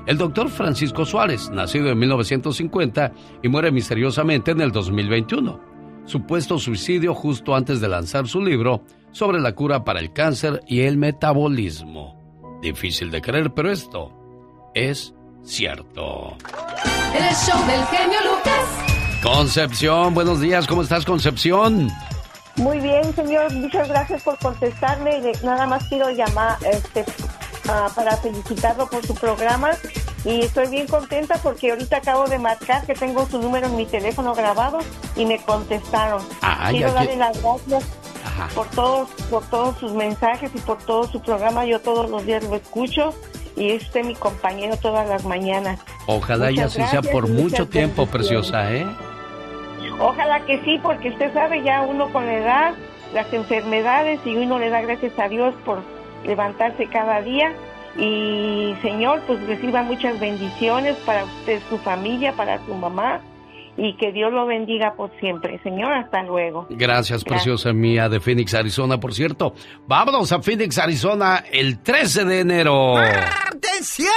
El 0.06 0.18
doctor 0.18 0.48
Francisco 0.48 1.04
Suárez, 1.04 1.50
nacido 1.50 1.88
en 1.88 2.00
1950 2.00 3.12
y 3.44 3.48
muere 3.48 3.70
misteriosamente 3.70 4.50
en 4.50 4.60
el 4.60 4.72
2021. 4.72 5.75
Supuesto 6.06 6.58
suicidio 6.58 7.14
justo 7.14 7.56
antes 7.56 7.80
de 7.80 7.88
lanzar 7.88 8.28
su 8.28 8.40
libro 8.40 8.82
sobre 9.10 9.40
la 9.40 9.52
cura 9.52 9.84
para 9.84 9.98
el 9.98 10.12
cáncer 10.12 10.62
y 10.66 10.82
el 10.82 10.96
metabolismo. 10.96 12.16
Difícil 12.62 13.10
de 13.10 13.20
creer, 13.20 13.52
pero 13.52 13.70
esto 13.70 14.12
es 14.72 15.12
cierto. 15.42 16.36
El 17.12 17.34
show 17.34 17.66
del 17.66 17.84
genio 17.86 18.18
Lucas. 18.22 19.22
Concepción, 19.22 20.14
buenos 20.14 20.40
días, 20.40 20.66
¿cómo 20.66 20.82
estás 20.82 21.04
Concepción? 21.04 21.90
Muy 22.56 22.78
bien, 22.78 23.12
señor, 23.14 23.52
muchas 23.54 23.88
gracias 23.88 24.22
por 24.22 24.38
contestarme. 24.38 25.20
Nada 25.42 25.66
más 25.66 25.88
quiero 25.88 26.10
llamar 26.10 26.56
este, 26.72 27.04
ah, 27.68 27.88
para 27.94 28.16
felicitarlo 28.18 28.86
por 28.88 29.04
su 29.04 29.14
programa 29.14 29.72
y 30.24 30.40
estoy 30.40 30.68
bien 30.68 30.86
contenta 30.86 31.38
porque 31.42 31.70
ahorita 31.70 31.98
acabo 31.98 32.26
de 32.26 32.38
marcar 32.38 32.84
que 32.86 32.94
tengo 32.94 33.26
su 33.26 33.40
número 33.40 33.66
en 33.66 33.76
mi 33.76 33.86
teléfono 33.86 34.34
grabado 34.34 34.78
y 35.14 35.24
me 35.24 35.38
contestaron. 35.38 36.22
Ah, 36.42 36.68
quiero 36.70 36.92
darle 36.92 37.16
las 37.16 37.40
gracias 37.40 37.84
por 38.54 38.66
todos, 38.70 39.08
por 39.30 39.44
todos 39.48 39.78
sus 39.78 39.92
mensajes 39.92 40.50
y 40.54 40.58
por 40.58 40.78
todo 40.78 41.04
su 41.04 41.20
programa. 41.20 41.64
Yo 41.64 41.80
todos 41.80 42.10
los 42.10 42.26
días 42.26 42.42
lo 42.44 42.56
escucho 42.56 43.14
y 43.56 43.70
este 43.70 44.00
es 44.00 44.06
mi 44.06 44.14
compañero 44.14 44.76
todas 44.76 45.08
las 45.08 45.24
mañanas. 45.24 45.80
Ojalá 46.06 46.50
ya 46.50 46.68
sea 46.68 47.02
por 47.02 47.28
mucho 47.28 47.68
tiempo, 47.68 48.06
preciosa, 48.06 48.72
¿eh? 48.72 48.86
Ojalá 49.98 50.44
que 50.44 50.60
sí, 50.62 50.78
porque 50.82 51.08
usted 51.08 51.32
sabe, 51.32 51.62
ya 51.62 51.82
uno 51.82 52.12
con 52.12 52.26
la 52.26 52.34
edad, 52.34 52.74
las 53.14 53.32
enfermedades 53.32 54.20
y 54.26 54.36
uno 54.36 54.58
le 54.58 54.68
da 54.68 54.82
gracias 54.82 55.18
a 55.18 55.28
Dios 55.28 55.54
por 55.64 55.82
levantarse 56.24 56.86
cada 56.88 57.22
día 57.22 57.54
y 57.98 58.74
Señor, 58.82 59.22
pues 59.26 59.40
reciba 59.46 59.82
muchas 59.82 60.18
bendiciones 60.20 60.96
para 61.06 61.24
usted, 61.24 61.60
su 61.68 61.78
familia, 61.78 62.32
para 62.32 62.58
su 62.66 62.74
mamá 62.74 63.20
y 63.76 63.96
que 63.96 64.12
Dios 64.12 64.32
lo 64.32 64.46
bendiga 64.46 64.94
por 64.94 65.10
siempre. 65.20 65.60
Señor, 65.62 65.92
hasta 65.92 66.22
luego. 66.22 66.66
Gracias, 66.70 67.24
preciosa 67.24 67.72
mía 67.72 68.08
de 68.08 68.20
Phoenix, 68.20 68.54
Arizona. 68.54 68.98
Por 68.98 69.14
cierto, 69.14 69.54
vámonos 69.86 70.32
a 70.32 70.40
Phoenix, 70.40 70.78
Arizona 70.78 71.44
el 71.50 71.78
13 71.80 72.24
de 72.24 72.40
enero. 72.40 72.96
¡Atención! 72.98 74.08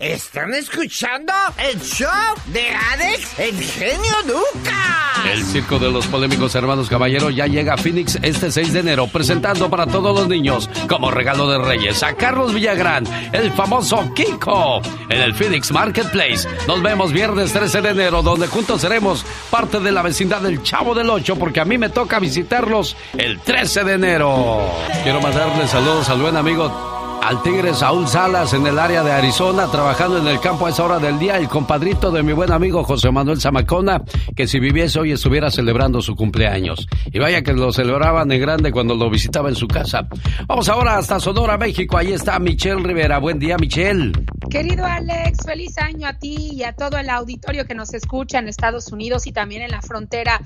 ¿Están 0.00 0.52
escuchando 0.54 1.32
el 1.70 1.80
show 1.80 2.08
de 2.46 2.68
Alex, 2.92 3.38
el 3.38 3.54
genio 3.54 4.14
Lucas? 4.26 5.26
El 5.32 5.42
circo 5.44 5.78
de 5.78 5.90
los 5.90 6.06
polémicos 6.06 6.54
hermanos 6.54 6.88
Caballero 6.88 7.30
ya 7.30 7.46
llega 7.46 7.74
a 7.74 7.76
Phoenix 7.76 8.18
este 8.22 8.50
6 8.50 8.72
de 8.72 8.80
enero, 8.80 9.06
presentando 9.06 9.70
para 9.70 9.86
todos 9.86 10.14
los 10.14 10.28
niños, 10.28 10.68
como 10.88 11.10
regalo 11.10 11.48
de 11.48 11.58
Reyes, 11.58 12.02
a 12.02 12.14
Carlos 12.14 12.54
Villagrán, 12.54 13.04
el 13.32 13.50
famoso 13.52 14.12
Kiko, 14.14 14.80
en 15.08 15.20
el 15.20 15.34
Phoenix 15.34 15.72
Marketplace. 15.72 16.48
Nos 16.66 16.82
vemos 16.82 17.12
viernes 17.12 17.52
13 17.52 17.82
de 17.82 17.90
enero, 17.90 18.22
donde 18.22 18.46
juntos 18.46 18.80
seremos 18.80 19.05
parte 19.50 19.80
de 19.80 19.92
la 19.92 20.02
vecindad 20.02 20.40
del 20.40 20.62
Chavo 20.62 20.94
del 20.94 21.10
Ocho, 21.10 21.36
porque 21.36 21.60
a 21.60 21.64
mí 21.64 21.78
me 21.78 21.90
toca 21.90 22.18
visitarlos 22.18 22.96
el 23.16 23.40
13 23.40 23.84
de 23.84 23.92
enero. 23.92 24.70
Quiero 25.02 25.20
mandarle 25.20 25.66
saludos 25.68 26.08
al 26.08 26.20
buen 26.20 26.36
amigo 26.36 27.05
al 27.26 27.42
tigre 27.42 27.74
Saúl 27.74 28.06
Salas 28.06 28.52
en 28.52 28.64
el 28.68 28.78
área 28.78 29.02
de 29.02 29.10
Arizona, 29.10 29.66
trabajando 29.66 30.18
en 30.18 30.28
el 30.28 30.38
campo 30.38 30.66
a 30.66 30.70
esa 30.70 30.84
hora 30.84 31.00
del 31.00 31.18
día, 31.18 31.36
el 31.36 31.48
compadrito 31.48 32.12
de 32.12 32.22
mi 32.22 32.32
buen 32.32 32.52
amigo 32.52 32.84
José 32.84 33.10
Manuel 33.10 33.40
Zamacona, 33.40 34.04
que 34.36 34.46
si 34.46 34.60
viviese 34.60 35.00
hoy 35.00 35.10
estuviera 35.10 35.50
celebrando 35.50 36.00
su 36.00 36.14
cumpleaños. 36.14 36.86
Y 37.06 37.18
vaya 37.18 37.42
que 37.42 37.52
lo 37.52 37.72
celebraban 37.72 38.30
en 38.30 38.40
grande 38.40 38.70
cuando 38.70 38.94
lo 38.94 39.10
visitaba 39.10 39.48
en 39.48 39.56
su 39.56 39.66
casa. 39.66 40.06
Vamos 40.46 40.68
ahora 40.68 40.98
hasta 40.98 41.18
Sonora, 41.18 41.58
México. 41.58 41.96
Ahí 41.96 42.12
está 42.12 42.38
Michelle 42.38 42.80
Rivera. 42.84 43.18
Buen 43.18 43.40
día, 43.40 43.56
Michelle. 43.58 44.12
Querido 44.48 44.84
Alex, 44.84 45.44
feliz 45.44 45.76
año 45.78 46.06
a 46.06 46.14
ti 46.14 46.50
y 46.52 46.62
a 46.62 46.74
todo 46.74 46.96
el 46.96 47.10
auditorio 47.10 47.66
que 47.66 47.74
nos 47.74 47.92
escucha 47.92 48.38
en 48.38 48.46
Estados 48.46 48.92
Unidos 48.92 49.26
y 49.26 49.32
también 49.32 49.62
en 49.62 49.72
la 49.72 49.82
frontera 49.82 50.42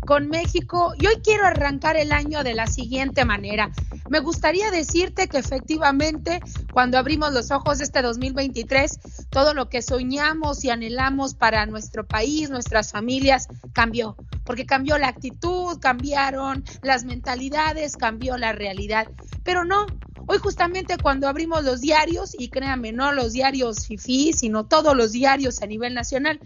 con 0.00 0.28
México. 0.28 0.94
Y 0.98 1.06
hoy 1.06 1.16
quiero 1.22 1.46
arrancar 1.46 1.96
el 1.96 2.10
año 2.10 2.42
de 2.42 2.54
la 2.54 2.66
siguiente 2.66 3.24
manera. 3.24 3.70
Me 4.10 4.18
gustaría 4.18 4.70
decirte 4.70 5.28
que 5.28 5.38
efectivamente 5.38 6.23
cuando 6.72 6.98
abrimos 6.98 7.32
los 7.32 7.50
ojos 7.50 7.78
de 7.78 7.84
este 7.84 8.02
2023, 8.02 8.98
todo 9.30 9.54
lo 9.54 9.68
que 9.68 9.82
soñamos 9.82 10.64
y 10.64 10.70
anhelamos 10.70 11.34
para 11.34 11.66
nuestro 11.66 12.06
país, 12.06 12.50
nuestras 12.50 12.92
familias, 12.92 13.48
cambió. 13.72 14.16
Porque 14.44 14.66
cambió 14.66 14.98
la 14.98 15.08
actitud, 15.08 15.78
cambiaron 15.80 16.64
las 16.82 17.04
mentalidades, 17.04 17.96
cambió 17.96 18.36
la 18.36 18.52
realidad. 18.52 19.08
Pero 19.42 19.64
no, 19.64 19.86
Hoy 20.26 20.38
justamente 20.38 20.96
cuando 20.96 21.28
abrimos 21.28 21.64
los 21.64 21.82
diarios, 21.82 22.34
y 22.38 22.48
créanme, 22.48 22.92
no 22.92 23.12
los 23.12 23.34
diarios 23.34 23.86
FIFI, 23.86 24.32
sino 24.32 24.64
todos 24.64 24.96
los 24.96 25.12
diarios 25.12 25.60
a 25.60 25.66
nivel 25.66 25.92
nacional, 25.92 26.40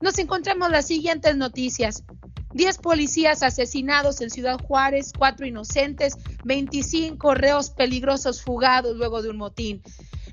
nos 0.00 0.18
encontramos 0.18 0.70
las 0.70 0.86
siguientes 0.86 1.36
noticias. 1.36 2.04
10 2.58 2.78
policías 2.78 3.44
asesinados 3.44 4.20
en 4.20 4.30
Ciudad 4.30 4.58
Juárez, 4.58 5.12
4 5.16 5.46
inocentes, 5.46 6.18
25 6.42 7.34
reos 7.34 7.70
peligrosos 7.70 8.42
fugados 8.42 8.96
luego 8.96 9.22
de 9.22 9.30
un 9.30 9.36
motín. 9.36 9.80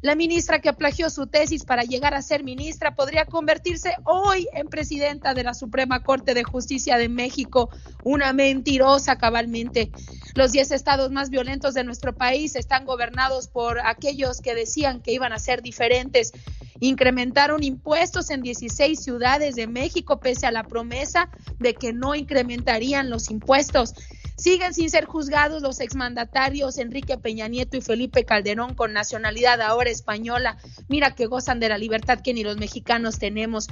La 0.06 0.14
ministra 0.14 0.62
que 0.62 0.72
plagió 0.72 1.10
su 1.10 1.26
tesis 1.26 1.66
para 1.66 1.82
llegar 1.82 2.14
a 2.14 2.22
ser 2.22 2.44
ministra 2.44 2.94
podría 2.94 3.26
convertirse 3.26 3.96
hoy 4.04 4.48
en 4.54 4.68
presidenta 4.68 5.34
de 5.34 5.42
la 5.42 5.56
Suprema 5.56 6.04
Corte 6.04 6.36
de 6.36 6.44
Justicia 6.44 7.00
de 7.00 7.10
México, 7.10 7.72
una 8.04 8.32
mentirosa 8.32 9.16
cabalmente. 9.16 9.90
Los 10.36 10.52
10 10.52 10.74
estados 10.74 11.10
más 11.10 11.32
violentos 11.32 11.74
de 11.74 11.84
nuestro 11.84 12.14
país 12.14 12.56
están 12.56 12.86
gobernados 12.86 13.48
por 13.48 13.80
aquellos 13.80 14.42
que 14.42 14.54
decían 14.54 15.02
que 15.02 15.12
iban 15.12 15.34
a 15.34 15.40
ser 15.40 15.64
diferentes 15.64 16.34
Incrementaron 16.80 17.64
impuestos 17.64 18.30
en 18.30 18.42
16 18.42 19.02
ciudades 19.02 19.56
de 19.56 19.68
México 19.68 20.20
pese 20.20 20.46
a 20.46 20.52
la 20.52 20.68
promesa 20.68 21.30
de 21.58 21.78
que 21.78 21.94
no 21.94 22.16
incrementarían 22.16 23.10
los 23.10 23.30
impuestos. 23.32 23.94
Siguen 24.38 24.74
sin 24.74 24.90
ser 24.90 25.06
juzgados 25.06 25.62
los 25.62 25.80
exmandatarios 25.80 26.78
Enrique 26.78 27.18
Peña 27.18 27.48
Nieto 27.48 27.78
y 27.78 27.82
Felipe 27.82 28.26
Calderón 28.26 28.74
con 28.74 28.92
nacionalidad 28.92 29.62
ahora 29.62 29.90
española. 29.90 30.58
Mira 30.90 31.16
que 31.16 31.26
gozan 31.26 31.62
de 31.62 31.70
la 31.70 31.78
libertad 31.78 32.20
que 32.22 32.34
ni 32.34 32.44
los 32.44 32.58
mexicanos 32.58 33.18
tenemos. 33.18 33.68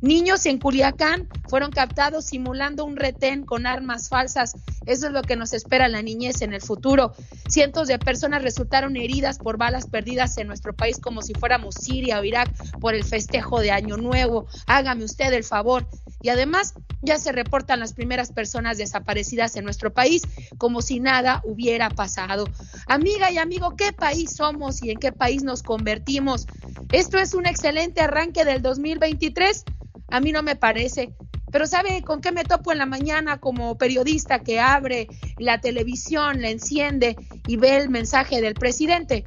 Niños 0.00 0.46
en 0.46 0.58
Culiacán 0.58 1.28
fueron 1.48 1.70
captados 1.70 2.26
simulando 2.26 2.84
un 2.84 2.96
retén 2.96 3.44
con 3.44 3.66
armas 3.66 4.08
falsas. 4.08 4.54
Eso 4.86 5.06
es 5.06 5.12
lo 5.12 5.22
que 5.22 5.36
nos 5.36 5.52
espera 5.52 5.88
la 5.88 6.02
niñez 6.02 6.42
en 6.42 6.54
el 6.54 6.60
futuro. 6.60 7.12
Cientos 7.48 7.88
de 7.88 7.98
personas 7.98 8.42
resultaron 8.42 8.96
heridas 8.96 9.38
por 9.38 9.58
balas 9.58 9.86
perdidas 9.86 10.38
en 10.38 10.46
nuestro 10.46 10.74
país 10.74 10.98
como 10.98 11.22
si 11.22 11.34
fuéramos 11.34 11.74
Siria 11.74 12.20
o 12.20 12.24
Irak 12.24 12.50
por 12.80 12.94
el 12.94 13.04
festejo 13.04 13.60
de 13.60 13.70
Año 13.70 13.96
Nuevo. 13.96 14.46
Hágame 14.66 15.04
usted 15.04 15.32
el 15.32 15.44
favor. 15.44 15.86
Y 16.22 16.30
además 16.30 16.74
ya 17.02 17.18
se 17.18 17.32
reportan 17.32 17.80
las 17.80 17.92
primeras 17.92 18.32
personas 18.32 18.78
desaparecidas 18.78 19.56
en 19.56 19.64
nuestro 19.64 19.92
país 19.92 20.05
como 20.58 20.82
si 20.82 21.00
nada 21.00 21.42
hubiera 21.44 21.90
pasado. 21.90 22.44
Amiga 22.86 23.30
y 23.30 23.38
amigo, 23.38 23.76
¿qué 23.76 23.92
país 23.92 24.34
somos 24.34 24.82
y 24.82 24.90
en 24.90 24.98
qué 24.98 25.12
país 25.12 25.42
nos 25.42 25.62
convertimos? 25.62 26.46
Esto 26.92 27.18
es 27.18 27.34
un 27.34 27.46
excelente 27.46 28.00
arranque 28.00 28.44
del 28.44 28.62
2023 28.62 29.64
a 30.08 30.20
mí 30.20 30.32
no 30.32 30.42
me 30.42 30.56
parece. 30.56 31.14
Pero 31.50 31.66
¿sabe 31.66 32.02
con 32.02 32.20
qué 32.20 32.32
me 32.32 32.44
topo 32.44 32.72
en 32.72 32.78
la 32.78 32.86
mañana 32.86 33.38
como 33.38 33.78
periodista 33.78 34.40
que 34.40 34.60
abre 34.60 35.08
la 35.38 35.60
televisión, 35.60 36.42
la 36.42 36.50
enciende 36.50 37.16
y 37.46 37.56
ve 37.56 37.76
el 37.76 37.88
mensaje 37.88 38.40
del 38.40 38.54
presidente? 38.54 39.24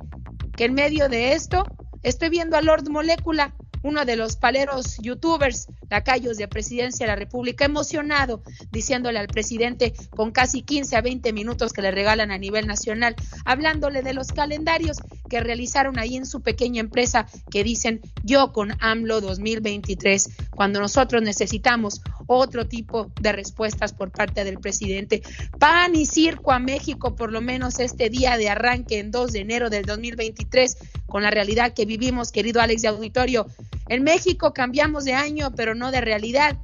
Que 0.56 0.65
en 0.65 0.74
medio 0.74 1.10
de 1.10 1.34
esto 1.34 1.63
estoy 2.04 2.30
viendo 2.30 2.58
a 2.58 2.62
Lord 2.62 2.89
Molécula 2.89 3.56
uno 3.84 4.06
de 4.06 4.15
los 4.15 4.36
paleros 4.36 4.98
youtubers, 4.98 5.68
lacayos 5.89 6.38
de 6.38 6.48
presidencia 6.48 7.06
de 7.06 7.12
la 7.12 7.15
República, 7.15 7.65
emocionado, 7.65 8.44
diciéndole 8.72 9.20
al 9.20 9.28
presidente 9.28 9.94
con 10.10 10.32
casi 10.32 10.63
15 10.63 10.96
a 10.96 11.02
20 11.02 11.34
minutos 11.34 11.74
que 11.74 11.82
le 11.82 11.92
regalan 11.92 12.32
a 12.32 12.38
nivel 12.38 12.68
nacional, 12.68 13.15
hablándole 13.46 14.02
de 14.02 14.13
los 14.13 14.28
calendarios 14.28 14.98
que 15.30 15.39
realizaron 15.39 15.98
ahí 16.00 16.18
en 16.18 16.26
su 16.26 16.42
pequeña 16.42 16.82
empresa 16.82 17.28
que 17.50 17.63
dicen 17.63 18.02
yo 18.24 18.52
con 18.52 18.74
AMLO 18.80 19.22
2023, 19.22 20.30
cuando 20.56 20.80
nosotros 20.80 21.22
necesitamos 21.22 22.02
otro 22.28 22.68
tipo 22.68 23.12
de 23.22 23.32
respuestas 23.32 23.94
por 23.94 24.12
parte 24.12 24.44
del 24.44 24.60
presidente. 24.60 25.22
Pan 25.58 25.96
y 25.96 26.06
circo 26.06 26.52
a 26.52 26.60
México, 26.60 27.15
por 27.15 27.32
lo 27.32 27.42
menos 27.42 27.80
este 27.80 28.10
día 28.10 28.38
de 28.38 28.50
arranque 28.50 29.00
en 29.00 29.12
2 29.12 29.32
de 29.32 29.39
enero 29.39 29.70
del 29.70 29.86
2023, 29.86 30.78
con 31.06 31.24
la 31.24 31.32
realidad 31.32 31.74
que 31.74 31.86
vivimos, 31.86 32.32
querido 32.32 32.62
Alex 32.62 32.82
de 32.82 32.88
Auditorio. 32.89 33.48
En 33.88 34.04
México 34.04 34.54
cambiamos 34.54 35.06
de 35.06 35.13
año, 35.13 35.52
pero 35.56 35.76
no 35.76 35.92
de 35.92 36.02
realidad. 36.02 36.58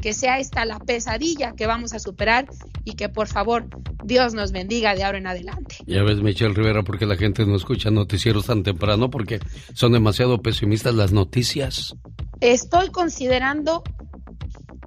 Que 0.00 0.12
sea 0.12 0.38
esta 0.38 0.64
la 0.64 0.78
pesadilla 0.78 1.52
que 1.52 1.66
vamos 1.66 1.92
a 1.92 1.98
superar 1.98 2.46
y 2.84 2.94
que 2.94 3.08
por 3.08 3.26
favor 3.26 3.66
Dios 4.04 4.34
nos 4.34 4.52
bendiga 4.52 4.94
de 4.94 5.04
ahora 5.04 5.18
en 5.18 5.26
adelante. 5.26 5.76
Ya 5.86 6.02
ves, 6.02 6.22
Michelle 6.22 6.54
Rivera, 6.54 6.82
porque 6.82 7.06
la 7.06 7.16
gente 7.16 7.44
no 7.44 7.56
escucha 7.56 7.90
noticieros 7.90 8.46
tan 8.46 8.62
temprano, 8.62 9.10
porque 9.10 9.40
son 9.74 9.92
demasiado 9.92 10.40
pesimistas 10.40 10.94
las 10.94 11.12
noticias. 11.12 11.94
Estoy 12.40 12.90
considerando 12.90 13.82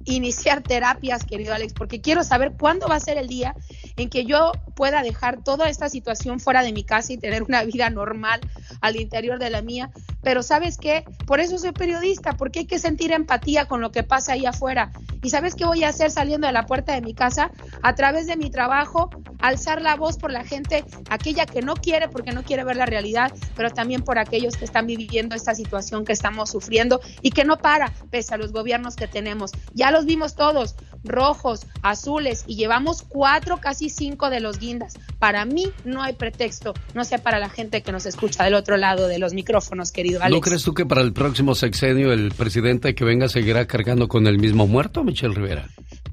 iniciar 0.06 0.63
terapias, 0.63 1.23
querido 1.23 1.54
Alex, 1.54 1.73
porque 1.73 2.02
quiero 2.02 2.23
saber 2.23 2.54
cuándo 2.60 2.88
va 2.88 2.95
a 2.95 2.99
ser 2.99 3.17
el 3.17 3.28
día 3.28 3.56
en 3.97 4.10
que 4.10 4.25
yo 4.25 4.51
pueda 4.75 5.03
dejar 5.03 5.43
toda 5.43 5.69
esta 5.69 5.89
situación 5.89 6.39
fuera 6.39 6.63
de 6.63 6.73
mi 6.73 6.84
casa 6.84 7.13
y 7.13 7.17
tener 7.17 7.43
una 7.43 7.63
vida 7.63 7.89
normal 7.89 8.41
al 8.82 8.95
interior 8.95 9.39
de 9.39 9.49
la 9.49 9.62
mía. 9.62 9.91
Pero 10.21 10.41
sabes 10.41 10.77
qué, 10.77 11.03
por 11.25 11.39
eso 11.39 11.58
soy 11.58 11.71
periodista, 11.71 12.34
porque 12.34 12.60
hay 12.60 12.65
que 12.65 12.79
sentir 12.79 13.12
empatía 13.12 13.65
con 13.65 13.82
lo 13.82 13.91
que 13.91 14.03
pasa 14.03 14.34
ahí 14.34 14.45
afuera. 14.45 14.91
¿Y 15.21 15.29
sabes 15.29 15.56
qué 15.56 15.65
voy 15.65 15.84
a 15.84 15.89
hacer 15.89 16.12
saliendo 16.12 16.47
de 16.47 16.53
la 16.53 16.65
puerta 16.65 16.93
de 16.93 17.01
mi 17.01 17.13
casa? 17.13 17.51
A 17.82 17.95
través 17.95 18.27
de 18.27 18.36
mi 18.36 18.49
trabajo, 18.49 19.10
alzar 19.39 19.82
la 19.82 19.95
voz 19.95 20.17
por 20.17 20.32
la 20.32 20.43
gente, 20.43 20.84
aquella 21.10 21.45
que 21.45 21.62
no 21.62 21.75
quiere 21.75 22.08
porque 22.10 22.32
no 22.32 22.43
quiere 22.43 22.63
ver 22.63 22.77
la 22.77 22.86
realidad, 22.86 23.32
pero 23.56 23.69
también 23.71 24.01
por 24.01 24.17
aquellos 24.17 24.58
que 24.58 24.65
están 24.65 24.88
viviendo 24.88 25.36
esta 25.36 25.56
situación 25.56 26.06
que 26.06 26.13
estamos 26.13 26.49
sufriendo 26.49 26.99
y 27.22 27.32
que 27.32 27.45
no 27.45 27.57
para, 27.57 27.93
pese 28.09 28.34
a 28.34 28.38
los 28.38 28.51
gobiernos 28.51 28.95
que 28.95 29.07
tenemos. 29.07 29.51
Ya 29.74 29.91
los 29.91 30.05
vimos 30.05 30.36
todos, 30.36 30.76
rojos, 31.03 31.68
azules, 31.82 32.43
y 32.47 32.55
llevamos 32.55 33.01
cuatro, 33.01 33.57
casi 33.57 33.82
cinco 33.89 34.29
de 34.29 34.39
los 34.39 34.59
guindas. 34.59 34.93
Para 35.19 35.45
mí 35.45 35.71
no 35.86 36.01
hay 36.01 36.13
pretexto, 36.13 36.73
no 36.93 37.03
sé 37.05 37.19
para 37.19 37.39
la 37.39 37.49
gente 37.49 37.81
que 37.81 37.91
nos 37.91 38.05
escucha 38.05 38.43
del 38.43 38.55
otro 38.55 38.77
lado 38.77 39.07
de 39.07 39.19
los 39.19 39.34
micrófonos, 39.34 39.91
querido 39.91 40.21
Alex. 40.21 40.36
¿No 40.36 40.41
crees 40.41 40.63
tú 40.63 40.73
que 40.73 40.86
para 40.86 41.01
el 41.01 41.13
próximo 41.13 41.55
sexenio 41.55 42.11
el 42.11 42.31
presidente 42.31 42.95
que 42.95 43.05
venga 43.05 43.29
seguirá 43.29 43.65
cargando 43.65 44.07
con 44.07 44.27
el 44.27 44.39
mismo 44.39 44.67
muerto, 44.67 45.03
Michelle 45.03 45.34
Rivera? 45.34 45.69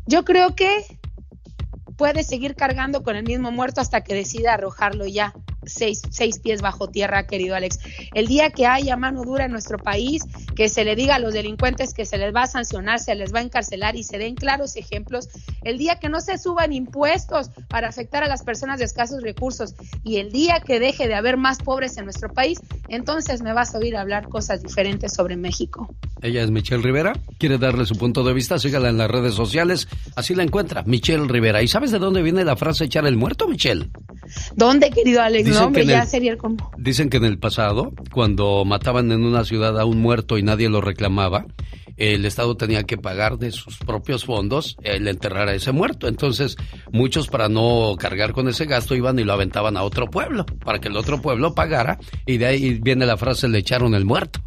Yo 0.07 0.25
creo 0.25 0.55
que 0.55 0.85
puede 1.97 2.25
seguir 2.25 2.55
cargando 2.55 3.03
con 3.03 3.15
el 3.15 3.25
mismo 3.25 3.53
muerto 3.53 3.83
hasta 3.83 4.01
que 4.01 4.15
decida 4.15 4.55
arrojarlo 4.55 5.07
ya. 5.07 5.35
Seis, 5.65 6.03
seis 6.11 6.39
pies 6.39 6.63
bajo 6.63 6.89
tierra, 6.89 7.27
querido 7.27 7.55
Alex. 7.55 7.79
El 8.15 8.27
día 8.27 8.51
que 8.51 8.67
haya 8.67 8.97
mano 8.97 9.23
dura 9.25 9.45
en 9.47 9.53
nuestro 9.53 9.79
país, 9.79 10.23
que 10.57 10.69
se 10.69 10.85
le 10.85 10.97
diga 10.97 11.17
a 11.17 11.19
los 11.19 11.35
delincuentes 11.35 11.95
que 11.95 12.05
se 12.05 12.19
les 12.19 12.35
va 12.35 12.43
a 12.43 12.47
sancionar, 12.47 12.99
se 13.01 13.15
les 13.15 13.35
va 13.35 13.41
a 13.41 13.43
encarcelar 13.43 13.97
y 13.97 14.05
se 14.05 14.19
den 14.19 14.35
claros 14.35 14.77
ejemplos. 14.77 15.29
El 15.63 15.79
día 15.79 15.97
que 15.97 16.09
no 16.09 16.21
se 16.21 16.39
suban 16.39 16.73
impuestos 16.73 17.51
para 17.69 17.89
afectar 17.89 18.23
a 18.23 18.29
las 18.29 18.43
personas 18.43 18.79
de 18.79 18.85
escasos 18.85 19.23
recursos 19.23 19.75
y 20.05 20.17
el 20.17 20.33
día 20.33 20.61
que 20.61 20.81
deje 20.81 21.09
de 21.09 21.15
haber 21.15 21.37
más 21.37 21.59
pobres 21.59 21.97
en 21.97 22.05
nuestro 22.05 22.33
país, 22.33 22.61
entonces 22.89 23.43
me 23.43 23.53
vas 23.53 23.75
a 23.75 23.79
oír 23.79 23.97
hablar 23.97 24.29
cosas 24.29 24.63
diferentes 24.63 25.13
sobre 25.15 25.37
México. 25.37 25.95
Ella 26.23 26.43
es 26.43 26.51
Michelle 26.51 26.83
Rivera, 26.83 27.15
quiere 27.39 27.57
darle 27.59 27.87
su 27.87 27.97
punto 27.97 28.23
de 28.25 28.35
vista, 28.35 28.59
sígala 28.59 28.91
en 28.91 28.99
las 28.99 29.11
redes 29.11 29.35
sociales, 29.35 29.89
así 30.17 30.35
la 30.35 30.43
encuentra, 30.43 30.83
Michelle 30.85 31.27
Rivera. 31.27 31.63
¿Y 31.63 31.69
sabes 31.69 31.91
de 31.91 31.99
dónde 31.99 32.23
viene 32.23 32.45
la 32.45 32.57
frase 32.57 32.85
echar 32.85 33.07
el 33.07 33.17
muerto, 33.17 33.49
Michelle? 33.49 33.89
¿Dónde, 34.55 34.91
querido 34.91 35.23
Alex? 35.23 35.50
Dicen 35.51 35.73
que 35.73 35.81
en 35.83 35.89
ya 35.89 36.03
el- 36.03 36.09
sería 36.09 36.33
el 36.33 36.39
combo. 36.39 36.71
Dicen 36.79 37.11
que 37.11 37.17
en 37.19 37.25
el 37.25 37.39
pasado, 37.39 37.93
cuando 38.13 38.65
mataban 38.65 39.11
en 39.13 39.25
una 39.25 39.45
ciudad 39.45 39.79
a 39.79 39.85
un 39.85 40.01
muerto 40.01 40.39
y 40.39 40.43
nadie 40.43 40.69
lo 40.69 40.81
reclamaba, 40.81 41.47
el 41.97 42.25
Estado 42.25 42.57
tenía 42.57 42.85
que 42.85 42.97
pagar 42.97 43.37
de 43.39 43.53
sus 43.53 43.77
propios 43.77 44.25
fondos 44.25 44.77
el 44.83 45.07
enterrar 45.07 45.49
a 45.49 45.55
ese 45.55 45.71
muerto. 45.73 46.09
Entonces, 46.09 46.57
muchos 46.93 47.29
para 47.29 47.49
no 47.51 47.95
cargar 47.99 48.33
con 48.33 48.49
ese 48.49 48.65
gasto 48.65 48.95
iban 48.95 49.19
y 49.19 49.25
lo 49.25 49.35
aventaban 49.35 49.77
a 49.77 49.83
otro 49.83 50.09
pueblo, 50.09 50.47
para 50.65 50.79
que 50.79 50.89
el 50.89 50.97
otro 50.97 51.21
pueblo 51.21 51.55
pagara, 51.55 51.99
y 52.25 52.39
de 52.39 52.47
ahí 52.47 52.79
viene 52.81 53.05
la 53.05 53.19
frase 53.19 53.49
le 53.49 53.59
echaron 53.59 53.95
el 53.95 54.07
muerto. 54.07 54.41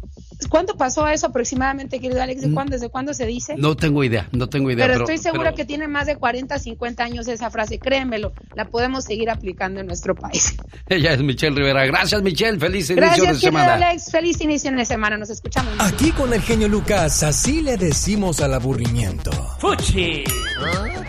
¿Cuánto 0.48 0.76
pasó 0.76 1.06
eso 1.08 1.26
aproximadamente, 1.26 2.00
querido 2.00 2.22
Alex? 2.22 2.42
¿De 2.42 2.52
cuándo, 2.52 2.72
¿Desde 2.72 2.88
cuándo 2.88 3.14
se 3.14 3.26
dice? 3.26 3.56
Mm. 3.56 3.60
No 3.60 3.76
tengo 3.76 4.04
idea, 4.04 4.28
no 4.32 4.48
tengo 4.48 4.70
idea. 4.70 4.86
pero, 4.86 5.00
estoy 5.00 5.18
segura 5.18 5.44
pero- 5.44 5.56
que 5.56 5.64
tiene 5.64 5.88
más 5.88 6.06
de 6.06 6.16
40, 6.16 6.58
50 6.58 7.04
años 7.04 7.28
esa 7.28 7.50
frase. 7.50 7.78
Créemelo, 7.78 8.32
la 8.54 8.66
podemos 8.66 9.04
seguir 9.04 9.30
aplicando 9.30 9.80
en 9.80 9.86
nuestro 9.86 10.14
país. 10.14 10.54
Ella 10.88 11.12
es 11.14 11.22
Michelle 11.22 11.56
Rivera. 11.56 11.86
Gracias, 11.86 12.22
Michelle. 12.22 12.58
Feliz 12.58 12.90
inicio 12.90 12.96
Gracias, 12.96 13.20
de 13.20 13.26
querido 13.26 13.40
semana. 13.40 13.74
Alex. 13.74 14.10
Feliz 14.10 14.40
inicio 14.40 14.72
de 14.72 14.84
semana. 14.84 15.16
Nos 15.16 15.30
escuchamos. 15.30 15.72
Aquí 15.78 16.10
con 16.12 16.32
el 16.32 16.42
genio 16.42 16.68
Lucas, 16.68 17.22
así 17.22 17.62
le 17.62 17.76
decimos 17.76 18.40
al 18.40 18.54
aburrimiento. 18.54 19.30
¡Fuchi! 19.60 20.24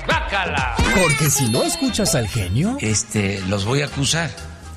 ¡Bácala! 0.07 0.75
Porque 1.01 1.29
si 1.29 1.49
no 1.49 1.63
escuchas 1.63 2.15
al 2.15 2.27
genio, 2.27 2.77
Este, 2.79 3.39
los 3.49 3.65
voy 3.65 3.81
a 3.81 3.85
acusar 3.85 4.29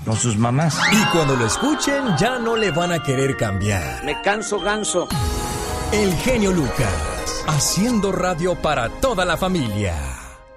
con 0.08 0.16
sus 0.16 0.38
mamás. 0.38 0.74
y 0.90 1.04
cuando 1.12 1.36
lo 1.36 1.44
escuchen 1.46 2.16
ya 2.16 2.38
no 2.38 2.56
le 2.56 2.70
van 2.70 2.92
a 2.92 3.02
querer 3.02 3.36
cambiar. 3.36 4.02
Me 4.04 4.18
canso 4.22 4.58
ganso. 4.58 5.06
El 5.92 6.14
genio 6.14 6.50
Lucas, 6.50 7.44
haciendo 7.46 8.10
radio 8.10 8.54
para 8.54 8.88
toda 8.88 9.26
la 9.26 9.36
familia. 9.36 9.94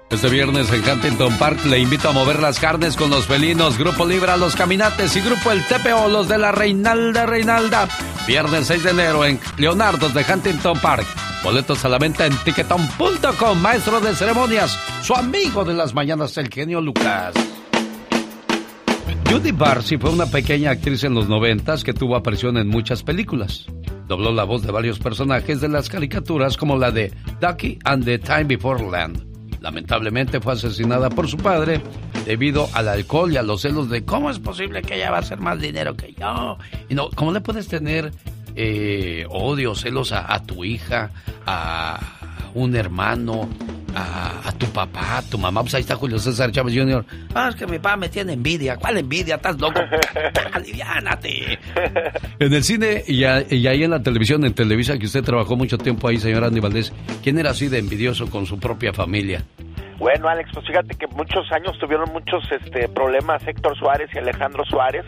Este 0.08 0.28
viernes 0.30 0.72
en 0.72 0.88
Huntington 0.88 1.36
Park 1.36 1.66
le 1.66 1.78
invito 1.78 2.08
a 2.08 2.12
mover 2.12 2.40
las 2.40 2.58
carnes 2.58 2.96
con 2.96 3.10
los 3.10 3.26
felinos, 3.26 3.76
Grupo 3.76 4.06
Libra, 4.06 4.38
los 4.38 4.56
caminates 4.56 5.16
y 5.16 5.20
Grupo 5.20 5.52
El 5.52 5.62
TPO, 5.66 6.08
los 6.08 6.28
de 6.28 6.38
la 6.38 6.52
Reinalda 6.52 7.26
Reinalda. 7.26 7.88
Viernes 8.26 8.66
6 8.68 8.84
de 8.84 8.90
enero 8.90 9.24
en 9.26 9.38
Leonardo's 9.58 10.14
de 10.14 10.24
Huntington 10.30 10.78
Park. 10.80 11.06
Boletos 11.44 11.84
a 11.84 11.90
la 11.90 11.98
venta 11.98 12.24
en 12.24 12.36
ticketon.com. 12.38 13.60
Maestro 13.60 14.00
de 14.00 14.14
ceremonias, 14.14 14.78
su 15.02 15.14
amigo 15.14 15.62
de 15.64 15.74
las 15.74 15.92
mañanas, 15.92 16.38
el 16.38 16.48
genio 16.48 16.80
Lucas. 16.80 17.34
Judy 19.32 19.52
Barcy 19.52 19.96
fue 19.96 20.10
una 20.10 20.26
pequeña 20.26 20.72
actriz 20.72 21.04
en 21.04 21.14
los 21.14 21.26
noventas 21.26 21.84
que 21.84 21.94
tuvo 21.94 22.16
aparición 22.16 22.58
en 22.58 22.68
muchas 22.68 23.02
películas. 23.02 23.64
Dobló 24.06 24.30
la 24.30 24.44
voz 24.44 24.60
de 24.60 24.70
varios 24.70 24.98
personajes 24.98 25.62
de 25.62 25.70
las 25.70 25.88
caricaturas 25.88 26.58
como 26.58 26.76
la 26.76 26.90
de 26.90 27.14
Ducky 27.40 27.78
and 27.84 28.04
the 28.04 28.18
Time 28.18 28.44
Before 28.44 28.90
Land. 28.90 29.24
Lamentablemente 29.62 30.38
fue 30.38 30.52
asesinada 30.52 31.08
por 31.08 31.28
su 31.28 31.38
padre 31.38 31.80
debido 32.26 32.68
al 32.74 32.88
alcohol 32.88 33.32
y 33.32 33.38
a 33.38 33.42
los 33.42 33.62
celos 33.62 33.88
de 33.88 34.04
cómo 34.04 34.28
es 34.28 34.38
posible 34.38 34.82
que 34.82 34.96
ella 34.96 35.10
va 35.10 35.16
a 35.16 35.20
hacer 35.20 35.40
más 35.40 35.58
dinero 35.58 35.96
que 35.96 36.12
yo. 36.12 36.58
Y 36.90 36.94
no, 36.94 37.08
¿cómo 37.14 37.32
le 37.32 37.40
puedes 37.40 37.68
tener 37.68 38.12
eh, 38.54 39.24
odio, 39.30 39.74
celos 39.74 40.12
a, 40.12 40.30
a 40.30 40.42
tu 40.42 40.62
hija, 40.62 41.10
a 41.46 41.98
un 42.54 42.74
hermano, 42.76 43.48
a, 43.94 44.48
a 44.48 44.52
tu 44.52 44.66
papá, 44.66 45.18
a 45.18 45.22
tu 45.22 45.38
mamá? 45.38 45.62
Pues 45.62 45.74
ahí 45.74 45.80
está 45.82 45.96
Julio 45.96 46.18
César 46.18 46.50
Chávez 46.50 46.74
Jr. 46.76 47.04
Ah, 47.34 47.48
es 47.50 47.56
que 47.56 47.66
mi 47.66 47.78
papá 47.78 47.96
me 47.96 48.08
tiene 48.08 48.32
envidia. 48.34 48.76
¿Cuál 48.76 48.98
envidia? 48.98 49.36
¿Estás 49.36 49.58
loco? 49.60 49.80
Aliviánate. 50.52 51.58
En 52.38 52.52
el 52.52 52.64
cine 52.64 53.02
y, 53.06 53.24
a- 53.24 53.44
y 53.48 53.66
ahí 53.66 53.84
en 53.84 53.90
la 53.90 54.02
televisión, 54.02 54.44
en 54.44 54.54
Televisa, 54.54 54.98
que 54.98 55.06
usted 55.06 55.22
trabajó 55.22 55.56
mucho 55.56 55.78
tiempo 55.78 56.08
ahí, 56.08 56.18
señor 56.18 56.44
Andy 56.44 56.60
Valdés, 56.60 56.92
¿quién 57.22 57.38
era 57.38 57.50
así 57.50 57.68
de 57.68 57.78
envidioso 57.78 58.28
con 58.30 58.46
su 58.46 58.58
propia 58.58 58.92
familia? 58.92 59.42
Bueno, 59.98 60.28
Alex, 60.28 60.50
pues 60.52 60.66
fíjate 60.66 60.94
que 60.96 61.06
muchos 61.08 61.50
años 61.52 61.78
tuvieron 61.78 62.10
muchos 62.12 62.42
este, 62.50 62.88
problemas 62.88 63.46
Héctor 63.46 63.76
Suárez 63.78 64.10
y 64.14 64.18
Alejandro 64.18 64.64
Suárez, 64.64 65.04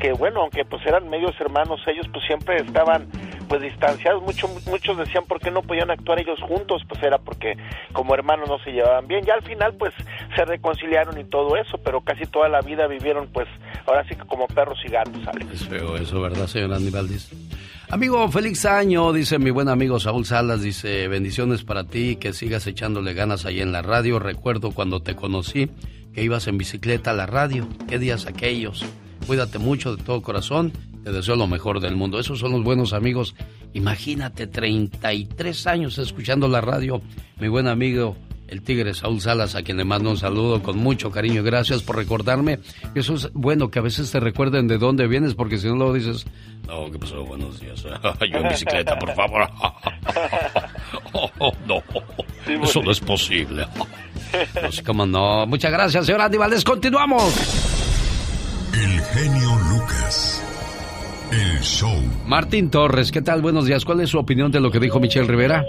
que 0.00 0.12
bueno, 0.12 0.40
aunque 0.42 0.64
pues 0.64 0.82
eran 0.86 1.08
medios 1.08 1.32
hermanos 1.40 1.80
ellos, 1.86 2.06
pues 2.12 2.24
siempre 2.26 2.56
estaban 2.56 3.06
pues 3.44 3.62
distanciados. 3.62 4.22
Mucho, 4.22 4.48
muchos 4.66 4.96
decían 4.98 5.24
por 5.24 5.40
qué 5.40 5.50
no 5.50 5.62
podían 5.62 5.90
actuar 5.90 6.18
ellos 6.18 6.40
juntos, 6.40 6.82
pues 6.88 7.02
era 7.02 7.18
porque 7.18 7.56
como 7.92 8.14
hermanos 8.14 8.48
no 8.48 8.58
se 8.58 8.72
llevaban 8.72 9.06
bien. 9.06 9.24
Ya 9.24 9.34
al 9.34 9.42
final 9.42 9.74
pues 9.74 9.92
se 10.34 10.44
reconciliaron 10.44 11.18
y 11.18 11.24
todo 11.24 11.56
eso, 11.56 11.78
pero 11.78 12.00
casi 12.00 12.26
toda 12.26 12.48
la 12.48 12.60
vida 12.60 12.86
vivieron 12.86 13.28
pues 13.32 13.48
ahora 13.86 14.04
sí 14.08 14.14
que 14.14 14.24
como 14.24 14.46
perros 14.46 14.78
y 14.84 14.88
gatos. 14.88 15.22
Es 15.52 15.66
feo 15.66 15.96
eso, 15.96 16.20
¿verdad, 16.20 16.46
señor? 16.46 16.74
Amigo, 17.90 18.28
feliz 18.28 18.64
año, 18.64 19.12
dice 19.12 19.38
mi 19.38 19.50
buen 19.50 19.68
amigo 19.68 20.00
Saúl 20.00 20.24
Salas, 20.24 20.62
dice, 20.62 21.06
bendiciones 21.08 21.62
para 21.62 21.84
ti, 21.84 22.16
que 22.16 22.32
sigas 22.32 22.66
echándole 22.66 23.14
ganas 23.14 23.44
ahí 23.44 23.60
en 23.60 23.72
la 23.72 23.82
radio. 23.82 24.18
Recuerdo 24.18 24.72
cuando 24.72 25.00
te 25.00 25.14
conocí 25.14 25.70
que 26.12 26.22
ibas 26.22 26.48
en 26.48 26.58
bicicleta 26.58 27.10
a 27.10 27.14
la 27.14 27.26
radio. 27.26 27.68
¿Qué 27.88 27.98
días 27.98 28.26
aquellos? 28.26 28.84
Cuídate 29.26 29.58
mucho 29.58 29.96
de 29.96 30.02
todo 30.02 30.22
corazón, 30.22 30.72
te 31.04 31.12
deseo 31.12 31.36
lo 31.36 31.46
mejor 31.46 31.80
del 31.80 31.96
mundo. 31.96 32.18
Esos 32.18 32.38
son 32.38 32.52
los 32.52 32.64
buenos 32.64 32.94
amigos. 32.94 33.34
Imagínate, 33.74 34.46
33 34.46 35.66
años 35.66 35.98
escuchando 35.98 36.48
la 36.48 36.62
radio. 36.62 37.02
Mi 37.38 37.48
buen 37.48 37.68
amigo, 37.68 38.16
el 38.48 38.62
tigre 38.62 38.94
Saúl 38.94 39.20
Salas, 39.20 39.54
a 39.54 39.62
quien 39.62 39.76
le 39.76 39.84
mando 39.84 40.10
un 40.10 40.16
saludo 40.16 40.62
con 40.62 40.78
mucho 40.78 41.10
cariño. 41.10 41.42
Gracias 41.42 41.82
por 41.82 41.96
recordarme. 41.96 42.60
Eso 42.94 43.14
es 43.14 43.30
bueno, 43.34 43.70
que 43.70 43.80
a 43.80 43.82
veces 43.82 44.10
te 44.10 44.18
recuerden 44.18 44.66
de 44.66 44.78
dónde 44.78 45.06
vienes, 45.06 45.34
porque 45.34 45.58
si 45.58 45.66
no 45.68 45.76
luego 45.76 45.92
dices, 45.92 46.24
no, 46.66 46.90
¿qué 46.90 46.98
pasó? 46.98 47.22
Buenos 47.24 47.60
días. 47.60 47.82
Yo 48.32 48.38
en 48.38 48.48
bicicleta, 48.48 48.98
por 48.98 49.14
favor. 49.14 49.48
Oh, 51.38 51.52
no, 51.66 51.82
eso 52.64 52.82
no 52.82 52.90
es 52.90 53.00
posible. 53.00 53.66
Pues 54.52 54.82
cómo 54.82 55.06
no. 55.06 55.46
Muchas 55.46 55.70
gracias, 55.70 56.06
señor 56.06 56.22
Andy 56.22 56.36
Valdés. 56.36 56.64
Continuamos. 56.64 57.32
El 58.72 59.00
genio 59.00 59.56
Lucas. 59.70 60.42
El 61.34 61.58
show. 61.62 61.90
Martín 62.28 62.70
Torres, 62.70 63.10
¿qué 63.10 63.20
tal? 63.20 63.42
Buenos 63.42 63.66
días. 63.66 63.84
¿Cuál 63.84 64.00
es 64.00 64.10
su 64.10 64.18
opinión 64.20 64.52
de 64.52 64.60
lo 64.60 64.70
que 64.70 64.78
dijo 64.78 65.00
Michelle 65.00 65.26
Rivera? 65.26 65.64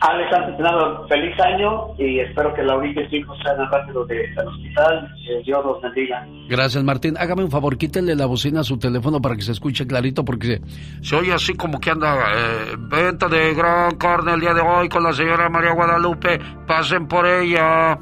Alex, 0.00 0.32
antes 0.36 0.56
de 0.58 0.62
nada, 0.64 1.00
feliz 1.08 1.32
año 1.40 1.94
y 1.96 2.18
espero 2.18 2.52
que 2.54 2.62
Laurita 2.62 3.00
y 3.02 3.08
su 3.08 3.16
hijo 3.16 3.34
salgan 3.44 3.70
rápido 3.70 4.04
de- 4.06 4.16
del 4.36 4.48
hospital. 4.48 5.08
Dios 5.46 5.64
los 5.64 5.80
bendiga. 5.80 6.26
Gracias, 6.48 6.82
Martín. 6.82 7.14
Hágame 7.16 7.44
un 7.44 7.50
favor, 7.52 7.78
quítele 7.78 8.16
la 8.16 8.26
bocina 8.26 8.60
a 8.60 8.64
su 8.64 8.76
teléfono 8.76 9.20
para 9.22 9.36
que 9.36 9.42
se 9.42 9.52
escuche 9.52 9.86
clarito, 9.86 10.24
porque 10.24 10.60
se 11.02 11.14
oye 11.16 11.32
así 11.32 11.54
como 11.54 11.78
que 11.80 11.90
anda 11.90 12.16
eh, 12.16 12.76
venta 12.76 13.28
de 13.28 13.54
gran 13.54 13.96
carne 13.96 14.34
el 14.34 14.40
día 14.40 14.54
de 14.54 14.60
hoy 14.60 14.88
con 14.88 15.04
la 15.04 15.12
señora 15.12 15.48
María 15.48 15.72
Guadalupe. 15.72 16.38
Pasen 16.66 17.06
por 17.06 17.26
ella. 17.26 17.96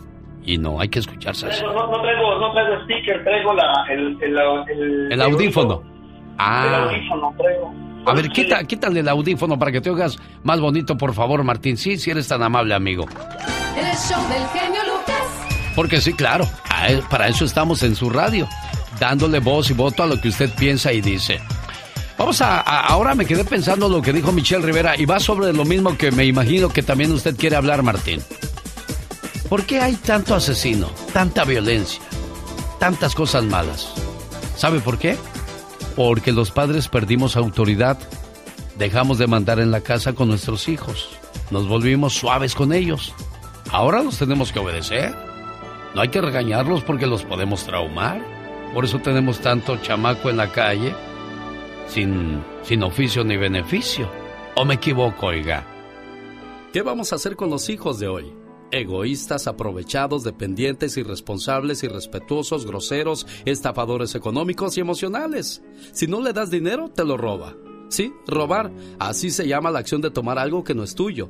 Y 0.44 0.56
no, 0.58 0.80
hay 0.80 0.88
que 0.88 0.98
escucharse 1.00 1.46
así. 1.46 1.62
No, 1.64 1.72
no 1.72 2.00
traigo, 2.02 2.38
no 2.40 2.52
traigo 2.52 2.82
sticker, 2.84 3.22
traigo 3.22 3.52
la, 3.52 3.84
el, 3.90 4.16
el, 4.22 4.36
el, 4.70 5.12
El 5.12 5.22
audífono. 5.22 5.91
El 6.32 6.38
Ah. 6.38 6.84
audífono 6.88 7.34
traigo. 7.38 7.74
A 8.06 8.14
ver, 8.14 8.28
quita, 8.30 8.64
quítale 8.64 9.00
el 9.00 9.08
audífono 9.08 9.56
para 9.58 9.70
que 9.70 9.80
te 9.80 9.88
oigas 9.90 10.18
más 10.42 10.58
bonito, 10.60 10.96
por 10.96 11.14
favor, 11.14 11.44
Martín. 11.44 11.76
Sí, 11.76 11.96
si 11.98 12.10
eres 12.10 12.26
tan 12.26 12.42
amable, 12.42 12.74
amigo. 12.74 13.06
El 13.76 13.96
show 13.96 14.20
del 14.28 14.44
genio 14.48 14.80
Lucas. 14.84 15.22
Porque 15.76 16.00
sí, 16.00 16.12
claro, 16.12 16.48
él- 16.88 17.02
para 17.08 17.28
eso 17.28 17.44
estamos 17.44 17.82
en 17.84 17.94
su 17.94 18.10
radio, 18.10 18.48
dándole 18.98 19.38
voz 19.38 19.70
y 19.70 19.74
voto 19.74 20.02
a 20.02 20.06
lo 20.06 20.20
que 20.20 20.28
usted 20.30 20.50
piensa 20.56 20.92
y 20.92 21.00
dice. 21.00 21.40
Vamos 22.18 22.42
a, 22.42 22.60
a- 22.60 22.86
ahora 22.88 23.14
me 23.14 23.24
quedé 23.24 23.44
pensando 23.44 23.88
lo 23.88 24.02
que 24.02 24.12
dijo 24.12 24.32
Michelle 24.32 24.64
Rivera 24.66 24.96
y 24.96 25.04
va 25.06 25.20
sobre 25.20 25.52
lo 25.52 25.64
mismo 25.64 25.96
que 25.96 26.10
me 26.10 26.24
imagino 26.24 26.68
que 26.70 26.82
también 26.82 27.12
usted 27.12 27.36
quiere 27.36 27.54
hablar, 27.56 27.82
Martín. 27.84 28.20
¿Por 29.48 29.64
qué 29.64 29.80
hay 29.80 29.94
tanto 29.94 30.34
asesino, 30.34 30.88
tanta 31.12 31.44
violencia, 31.44 32.00
tantas 32.80 33.14
cosas 33.14 33.44
malas? 33.44 33.92
¿Sabe 34.56 34.80
por 34.80 34.98
qué? 34.98 35.16
Porque 35.96 36.32
los 36.32 36.50
padres 36.50 36.88
perdimos 36.88 37.36
autoridad, 37.36 37.98
dejamos 38.78 39.18
de 39.18 39.26
mandar 39.26 39.60
en 39.60 39.70
la 39.70 39.80
casa 39.80 40.14
con 40.14 40.28
nuestros 40.28 40.68
hijos, 40.68 41.10
nos 41.50 41.68
volvimos 41.68 42.14
suaves 42.14 42.54
con 42.54 42.72
ellos. 42.72 43.14
Ahora 43.70 44.02
los 44.02 44.18
tenemos 44.18 44.52
que 44.52 44.58
obedecer. 44.58 45.14
No 45.94 46.00
hay 46.00 46.08
que 46.08 46.20
regañarlos 46.20 46.82
porque 46.82 47.06
los 47.06 47.24
podemos 47.24 47.64
traumar. 47.64 48.22
Por 48.72 48.84
eso 48.84 48.98
tenemos 48.98 49.40
tanto 49.40 49.76
chamaco 49.76 50.30
en 50.30 50.38
la 50.38 50.50
calle 50.50 50.94
sin, 51.86 52.42
sin 52.62 52.82
oficio 52.82 53.24
ni 53.24 53.36
beneficio. 53.36 54.10
¿O 54.56 54.64
me 54.64 54.74
equivoco, 54.74 55.26
oiga? 55.26 55.66
¿Qué 56.72 56.80
vamos 56.82 57.12
a 57.12 57.16
hacer 57.16 57.36
con 57.36 57.50
los 57.50 57.68
hijos 57.68 57.98
de 57.98 58.08
hoy? 58.08 58.41
Egoístas, 58.72 59.48
aprovechados, 59.48 60.24
dependientes, 60.24 60.96
irresponsables, 60.96 61.82
irrespetuosos, 61.82 62.64
groseros, 62.64 63.26
estafadores 63.44 64.14
económicos 64.14 64.78
y 64.78 64.80
emocionales. 64.80 65.62
Si 65.92 66.06
no 66.06 66.22
le 66.22 66.32
das 66.32 66.50
dinero, 66.50 66.88
te 66.88 67.04
lo 67.04 67.18
roba. 67.18 67.54
Sí, 67.90 68.14
robar. 68.26 68.72
Así 68.98 69.30
se 69.30 69.46
llama 69.46 69.70
la 69.70 69.80
acción 69.80 70.00
de 70.00 70.10
tomar 70.10 70.38
algo 70.38 70.64
que 70.64 70.74
no 70.74 70.84
es 70.84 70.94
tuyo. 70.94 71.28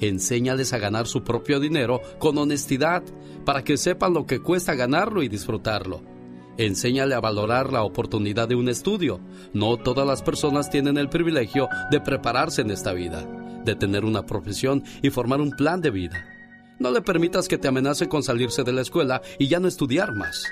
Enséñales 0.00 0.72
a 0.72 0.78
ganar 0.78 1.06
su 1.06 1.22
propio 1.22 1.60
dinero 1.60 2.00
con 2.18 2.38
honestidad, 2.38 3.02
para 3.44 3.62
que 3.62 3.76
sepan 3.76 4.14
lo 4.14 4.24
que 4.24 4.40
cuesta 4.40 4.74
ganarlo 4.74 5.22
y 5.22 5.28
disfrutarlo. 5.28 6.00
Enséñale 6.56 7.14
a 7.14 7.20
valorar 7.20 7.70
la 7.70 7.82
oportunidad 7.82 8.48
de 8.48 8.54
un 8.54 8.70
estudio. 8.70 9.20
No 9.52 9.76
todas 9.76 10.06
las 10.06 10.22
personas 10.22 10.70
tienen 10.70 10.96
el 10.96 11.10
privilegio 11.10 11.68
de 11.90 12.00
prepararse 12.00 12.62
en 12.62 12.70
esta 12.70 12.94
vida, 12.94 13.28
de 13.66 13.74
tener 13.74 14.06
una 14.06 14.24
profesión 14.24 14.84
y 15.02 15.10
formar 15.10 15.42
un 15.42 15.50
plan 15.50 15.82
de 15.82 15.90
vida. 15.90 16.37
No 16.78 16.92
le 16.92 17.02
permitas 17.02 17.48
que 17.48 17.58
te 17.58 17.66
amenace 17.66 18.08
con 18.08 18.22
salirse 18.22 18.62
de 18.62 18.72
la 18.72 18.82
escuela 18.82 19.20
y 19.36 19.48
ya 19.48 19.58
no 19.58 19.66
estudiar 19.66 20.14
más. 20.14 20.44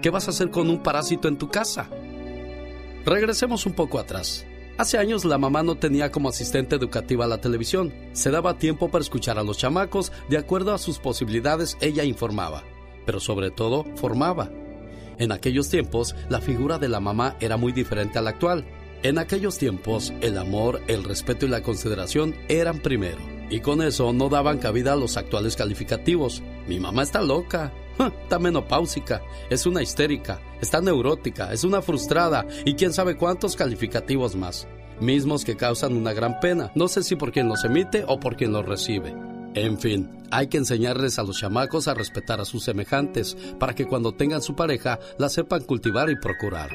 ¿Qué 0.00 0.08
vas 0.08 0.26
a 0.26 0.30
hacer 0.30 0.50
con 0.50 0.70
un 0.70 0.82
parásito 0.82 1.28
en 1.28 1.36
tu 1.36 1.48
casa? 1.48 1.90
Regresemos 3.04 3.66
un 3.66 3.74
poco 3.74 3.98
atrás. 3.98 4.46
Hace 4.78 4.96
años 4.96 5.26
la 5.26 5.36
mamá 5.36 5.62
no 5.62 5.74
tenía 5.74 6.10
como 6.10 6.30
asistente 6.30 6.76
educativa 6.76 7.26
la 7.26 7.40
televisión. 7.40 7.92
Se 8.12 8.30
daba 8.30 8.58
tiempo 8.58 8.90
para 8.90 9.02
escuchar 9.02 9.38
a 9.38 9.42
los 9.42 9.58
chamacos, 9.58 10.10
de 10.30 10.38
acuerdo 10.38 10.72
a 10.72 10.78
sus 10.78 10.98
posibilidades 10.98 11.76
ella 11.82 12.04
informaba, 12.04 12.62
pero 13.04 13.20
sobre 13.20 13.50
todo 13.50 13.84
formaba. 13.96 14.50
En 15.18 15.32
aquellos 15.32 15.68
tiempos 15.68 16.14
la 16.30 16.40
figura 16.40 16.78
de 16.78 16.88
la 16.88 17.00
mamá 17.00 17.36
era 17.40 17.58
muy 17.58 17.72
diferente 17.72 18.18
a 18.18 18.22
la 18.22 18.30
actual. 18.30 18.64
En 19.02 19.18
aquellos 19.18 19.58
tiempos 19.58 20.14
el 20.22 20.38
amor, 20.38 20.80
el 20.86 21.04
respeto 21.04 21.44
y 21.44 21.50
la 21.50 21.62
consideración 21.62 22.34
eran 22.48 22.78
primero. 22.78 23.37
Y 23.50 23.60
con 23.60 23.82
eso 23.82 24.12
no 24.12 24.28
daban 24.28 24.58
cabida 24.58 24.92
a 24.92 24.96
los 24.96 25.16
actuales 25.16 25.56
calificativos. 25.56 26.42
Mi 26.66 26.78
mamá 26.78 27.02
está 27.02 27.22
loca, 27.22 27.72
está 28.22 28.38
menopáusica, 28.38 29.22
es 29.50 29.66
una 29.66 29.82
histérica, 29.82 30.40
está 30.60 30.80
neurótica, 30.80 31.52
es 31.52 31.64
una 31.64 31.82
frustrada 31.82 32.46
y 32.64 32.74
quién 32.74 32.92
sabe 32.92 33.16
cuántos 33.16 33.56
calificativos 33.56 34.36
más. 34.36 34.66
Mismos 35.00 35.44
que 35.44 35.56
causan 35.56 35.96
una 35.96 36.12
gran 36.12 36.40
pena, 36.40 36.72
no 36.74 36.88
sé 36.88 37.02
si 37.02 37.16
por 37.16 37.32
quien 37.32 37.48
los 37.48 37.64
emite 37.64 38.04
o 38.06 38.18
por 38.18 38.36
quien 38.36 38.52
los 38.52 38.66
recibe. 38.66 39.14
En 39.54 39.78
fin, 39.78 40.10
hay 40.30 40.48
que 40.48 40.58
enseñarles 40.58 41.18
a 41.18 41.22
los 41.22 41.38
chamacos 41.38 41.88
a 41.88 41.94
respetar 41.94 42.40
a 42.40 42.44
sus 42.44 42.64
semejantes 42.64 43.36
para 43.58 43.74
que 43.74 43.86
cuando 43.86 44.12
tengan 44.12 44.42
su 44.42 44.54
pareja 44.54 44.98
la 45.18 45.28
sepan 45.28 45.62
cultivar 45.62 46.10
y 46.10 46.16
procurar. 46.16 46.70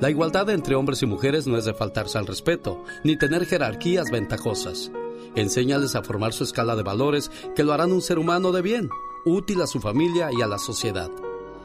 La 0.00 0.10
igualdad 0.10 0.50
entre 0.50 0.74
hombres 0.74 1.02
y 1.02 1.06
mujeres 1.06 1.46
no 1.46 1.56
es 1.56 1.64
de 1.64 1.74
faltarse 1.74 2.18
al 2.18 2.26
respeto, 2.26 2.84
ni 3.04 3.16
tener 3.16 3.46
jerarquías 3.46 4.10
ventajosas. 4.10 4.90
Enséñales 5.36 5.94
a 5.94 6.02
formar 6.02 6.32
su 6.32 6.44
escala 6.44 6.74
de 6.76 6.82
valores 6.82 7.30
que 7.54 7.62
lo 7.62 7.74
harán 7.74 7.92
un 7.92 8.00
ser 8.00 8.18
humano 8.18 8.52
de 8.52 8.62
bien, 8.62 8.88
útil 9.26 9.60
a 9.60 9.66
su 9.66 9.80
familia 9.80 10.30
y 10.32 10.40
a 10.40 10.46
la 10.46 10.58
sociedad. 10.58 11.10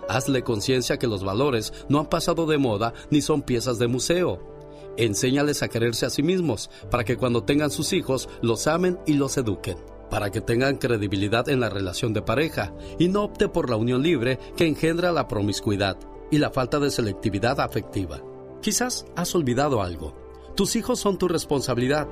Hazle 0.10 0.44
conciencia 0.44 1.00
que 1.00 1.08
los 1.08 1.24
valores 1.24 1.72
no 1.88 2.00
han 2.00 2.08
pasado 2.08 2.46
de 2.46 2.58
moda 2.58 2.94
ni 3.10 3.22
son 3.22 3.44
piezas 3.44 3.80
de 3.80 3.88
museo. 3.88 4.40
Enséñales 4.98 5.64
a 5.64 5.70
quererse 5.70 6.06
a 6.06 6.10
sí 6.10 6.22
mismos 6.22 6.70
para 6.90 7.06
que 7.06 7.16
cuando 7.16 7.46
tengan 7.46 7.72
sus 7.72 7.94
hijos 7.94 8.28
los 8.42 8.68
amen 8.68 9.00
y 9.06 9.14
los 9.14 9.38
eduquen, 9.38 9.78
para 10.10 10.32
que 10.32 10.42
tengan 10.42 10.76
credibilidad 10.76 11.48
en 11.48 11.62
la 11.62 11.70
relación 11.70 12.12
de 12.14 12.22
pareja 12.22 12.74
y 13.00 13.08
no 13.08 13.24
opte 13.24 13.48
por 13.48 13.70
la 13.70 13.78
unión 13.78 14.04
libre 14.04 14.38
que 14.58 14.68
engendra 14.68 15.14
la 15.14 15.30
promiscuidad 15.30 15.98
y 16.30 16.40
la 16.40 16.52
falta 16.52 16.78
de 16.80 16.92
selectividad 16.92 17.62
afectiva. 17.62 18.22
Quizás 18.62 19.06
has 19.16 19.34
olvidado 19.34 19.82
algo. 19.82 20.14
Tus 20.58 20.76
hijos 20.76 21.00
son 21.00 21.18
tu 21.18 21.30
responsabilidad 21.30 22.10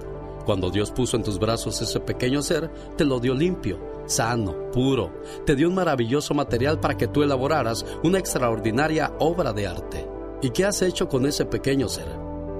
cuando 0.49 0.71
Dios 0.71 0.89
puso 0.89 1.15
en 1.15 1.21
tus 1.21 1.37
brazos 1.37 1.79
ese 1.79 1.99
pequeño 1.99 2.41
ser, 2.41 2.71
te 2.97 3.05
lo 3.05 3.19
dio 3.19 3.35
limpio, 3.35 3.79
sano, 4.07 4.71
puro. 4.71 5.11
Te 5.45 5.55
dio 5.55 5.69
un 5.69 5.75
maravilloso 5.75 6.33
material 6.33 6.79
para 6.79 6.97
que 6.97 7.07
tú 7.07 7.21
elaboraras 7.21 7.85
una 8.01 8.17
extraordinaria 8.17 9.13
obra 9.19 9.53
de 9.53 9.67
arte. 9.67 10.09
¿Y 10.41 10.49
qué 10.49 10.65
has 10.65 10.81
hecho 10.81 11.07
con 11.07 11.27
ese 11.27 11.45
pequeño 11.45 11.87
ser? 11.87 12.07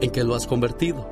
¿En 0.01 0.11
qué 0.11 0.23
lo 0.23 0.35
has 0.35 0.45
convertido? 0.45 1.09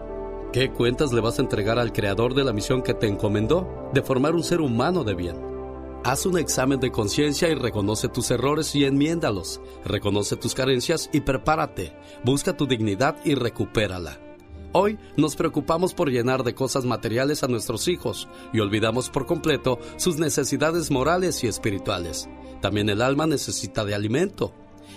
¿Qué 0.53 0.71
cuentas 0.71 1.11
le 1.11 1.19
vas 1.19 1.39
a 1.39 1.41
entregar 1.41 1.79
al 1.79 1.91
creador 1.91 2.35
de 2.35 2.43
la 2.43 2.53
misión 2.53 2.83
que 2.83 2.93
te 2.93 3.07
encomendó 3.07 3.89
de 3.91 4.03
formar 4.03 4.35
un 4.35 4.43
ser 4.43 4.61
humano 4.61 5.03
de 5.03 5.15
bien? 5.15 5.35
Haz 6.03 6.27
un 6.27 6.37
examen 6.37 6.79
de 6.79 6.91
conciencia 6.91 7.49
y 7.49 7.55
reconoce 7.55 8.07
tus 8.07 8.29
errores 8.29 8.75
y 8.75 8.85
enmiéndalos. 8.85 9.61
Reconoce 9.83 10.35
tus 10.35 10.53
carencias 10.53 11.09
y 11.11 11.21
prepárate. 11.21 11.97
Busca 12.23 12.55
tu 12.55 12.67
dignidad 12.67 13.15
y 13.25 13.33
recupérala. 13.33 14.26
Hoy 14.79 14.99
nos 15.15 15.35
preocupamos 15.35 15.95
por 15.95 16.11
llenar 16.11 16.43
de 16.43 16.53
cosas 16.53 16.85
materiales 16.85 17.41
a 17.41 17.47
nuestros 17.47 17.87
hijos 17.87 18.27
y 18.53 18.59
olvidamos 18.59 19.09
por 19.09 19.25
completo 19.25 19.79
sus 19.95 20.17
necesidades 20.19 20.91
morales 20.91 21.43
y 21.43 21.47
espirituales. 21.47 22.29
También 22.61 22.87
el 22.87 23.01
alma 23.01 23.25
necesita 23.25 23.85
de 23.85 23.95
alimento. 23.95 24.53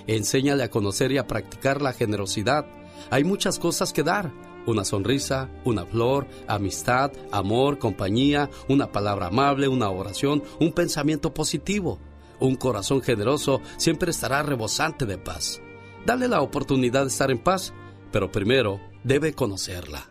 Enséñale 0.07 0.65
a 0.65 0.71
conocer 0.71 1.13
y 1.13 1.17
a 1.17 1.27
practicar 1.27 1.81
la 1.81 1.95
generosidad. 1.95 2.67
Hay 3.11 3.25
muchas 3.25 3.59
cosas 3.59 3.95
que 3.95 4.03
dar. 4.03 4.31
Una 4.67 4.85
sonrisa, 4.85 5.49
una 5.65 5.87
flor, 5.87 6.27
amistad, 6.47 7.13
amor, 7.33 7.79
compañía, 7.79 8.51
una 8.69 8.93
palabra 8.93 9.29
amable, 9.29 9.67
una 9.67 9.89
oración, 9.89 10.43
un 10.61 10.73
pensamiento 10.73 11.33
positivo. 11.33 11.99
Un 12.39 12.57
corazón 12.57 13.01
generoso 13.01 13.63
siempre 13.79 14.11
estará 14.11 14.43
rebosante 14.43 15.07
de 15.07 15.17
paz. 15.17 15.63
Dale 16.05 16.29
la 16.29 16.43
oportunidad 16.43 17.05
de 17.05 17.09
estar 17.09 17.31
en 17.31 17.39
paz, 17.39 17.73
pero 18.13 18.31
primero 18.31 18.90
debe 19.05 19.33
conocerla. 19.33 20.11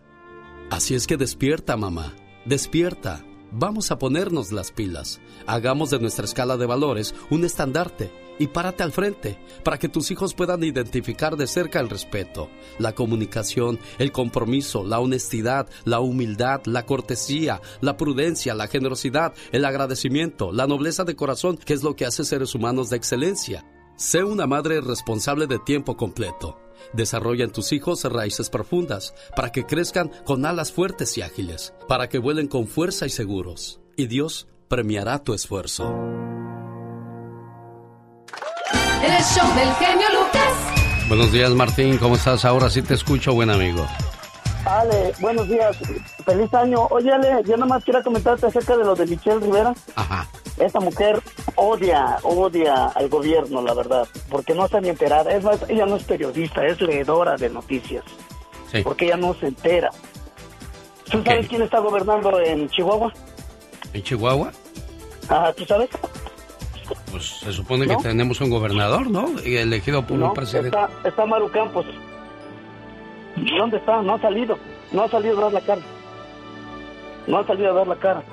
Así 0.70 0.96
es 0.96 1.08
que 1.08 1.18
despierta, 1.18 1.78
mamá, 1.78 2.16
despierta. 2.46 3.26
Vamos 3.52 3.90
a 3.90 3.98
ponernos 3.98 4.52
las 4.52 4.72
pilas. 4.72 5.20
Hagamos 5.48 5.90
de 5.90 6.00
nuestra 6.00 6.26
escala 6.26 6.58
de 6.58 6.68
valores 6.68 7.16
un 7.32 7.44
estandarte 7.44 8.12
y 8.38 8.48
párate 8.48 8.84
al 8.84 8.92
frente 8.92 9.40
para 9.64 9.80
que 9.80 9.90
tus 9.90 10.12
hijos 10.12 10.36
puedan 10.36 10.64
identificar 10.64 11.36
de 11.36 11.48
cerca 11.48 11.80
el 11.80 11.90
respeto, 11.90 12.50
la 12.78 12.94
comunicación, 12.94 13.80
el 13.98 14.12
compromiso, 14.12 14.84
la 14.84 15.00
honestidad, 15.00 15.68
la 15.84 16.00
humildad, 16.00 16.62
la 16.66 16.86
cortesía, 16.86 17.60
la 17.82 17.98
prudencia, 17.98 18.54
la 18.54 18.68
generosidad, 18.68 19.34
el 19.52 19.66
agradecimiento, 19.66 20.52
la 20.52 20.68
nobleza 20.68 21.04
de 21.04 21.16
corazón, 21.16 21.58
que 21.58 21.74
es 21.74 21.82
lo 21.82 21.96
que 21.96 22.06
hace 22.06 22.24
seres 22.24 22.54
humanos 22.54 22.92
de 22.92 22.98
excelencia. 22.98 23.66
Sé 23.96 24.24
una 24.24 24.46
madre 24.46 24.80
responsable 24.80 25.48
de 25.48 25.58
tiempo 25.58 25.98
completo 25.98 26.58
Desarrolla 26.94 27.44
en 27.44 27.52
tus 27.52 27.72
hijos 27.72 28.04
raíces 28.04 28.50
profundas 28.50 29.14
para 29.36 29.52
que 29.52 29.66
crezcan 29.66 30.12
con 30.26 30.46
alas 30.46 30.72
fuertes 30.72 31.18
y 31.18 31.22
ágiles, 31.22 31.74
para 31.88 32.10
que 32.10 32.20
vuelen 32.20 32.48
con 32.48 32.68
fuerza 32.68 33.06
y 33.06 33.10
seguros. 33.10 33.80
Y 33.96 34.08
Dios 34.08 34.48
premiará 34.68 35.24
tu 35.24 35.34
esfuerzo. 35.34 35.94
El 39.04 39.24
show 39.24 39.56
del 39.56 39.74
genio 39.76 40.08
Lucas. 40.14 41.08
Buenos 41.08 41.32
días, 41.32 41.52
Martín. 41.52 41.98
¿Cómo 41.98 42.16
estás? 42.16 42.46
Ahora 42.46 42.70
sí 42.70 42.82
te 42.82 42.94
escucho, 42.94 43.34
buen 43.34 43.50
amigo. 43.50 43.88
Ale, 44.66 45.14
buenos 45.20 45.48
días. 45.48 45.78
Feliz 46.26 46.54
año. 46.54 46.88
Oye, 46.90 47.12
Ale, 47.12 47.44
yo 47.46 47.56
nada 47.56 47.66
más 47.66 47.84
quiero 47.84 48.04
comentarte 48.04 48.48
acerca 48.48 48.76
de 48.78 48.84
lo 48.84 48.96
de 48.96 49.06
Michelle 49.06 49.40
Rivera. 49.40 49.74
Ajá. 49.96 50.28
Esta 50.58 50.80
mujer 50.80 51.22
odia, 51.56 52.18
odia 52.24 52.88
al 52.88 53.08
gobierno, 53.08 53.62
la 53.62 53.74
verdad, 53.74 54.08
porque 54.30 54.54
no 54.54 54.66
está 54.66 54.82
ni 54.82 54.90
enterada. 54.90 55.32
Es 55.32 55.44
más, 55.44 55.60
ella 55.70 55.86
no 55.86 55.96
es 55.96 56.04
periodista, 56.04 56.66
es 56.66 56.82
leedora 56.82 57.36
de 57.36 57.50
noticias. 57.50 58.04
Sí. 58.72 58.82
Porque 58.84 59.06
ella 59.06 59.18
no 59.18 59.34
se 59.36 59.48
entera. 59.48 59.90
¿Tú 61.10 61.24
sabes 61.24 61.48
quién 61.48 61.62
está 61.62 61.80
gobernando 61.80 62.40
en 62.40 62.70
Chihuahua? 62.70 63.12
¿En 63.94 64.04
Chihuahua? 64.04 64.52
Ajá, 65.28 65.54
¿tú 65.54 65.66
sabes? 65.66 65.90
Pues 67.12 67.26
se 67.40 67.54
supone 67.54 67.88
que 67.88 67.96
tenemos 67.98 68.42
un 68.42 68.50
gobernador, 68.50 69.10
¿no? 69.10 69.30
Y 69.44 69.58
elegido 69.58 70.06
por 70.06 70.22
un 70.22 70.34
presidente. 70.34 70.70
Está, 70.70 70.90
está 71.08 71.26
Maru 71.26 71.50
Campos. 71.52 71.86
¿Dónde 73.36 73.78
está? 73.78 74.02
No 74.02 74.16
ha 74.16 74.20
salido. 74.20 74.58
No 74.92 75.04
ha 75.04 75.08
salido 75.08 75.38
a 75.38 75.42
dar 75.44 75.54
la 75.54 75.62
cara. 75.62 75.82
No 77.28 77.38
ha 77.40 77.46
salido 77.48 77.72
a 77.72 77.74
dar 77.74 77.88
la 77.88 77.96
cara. 77.96 78.24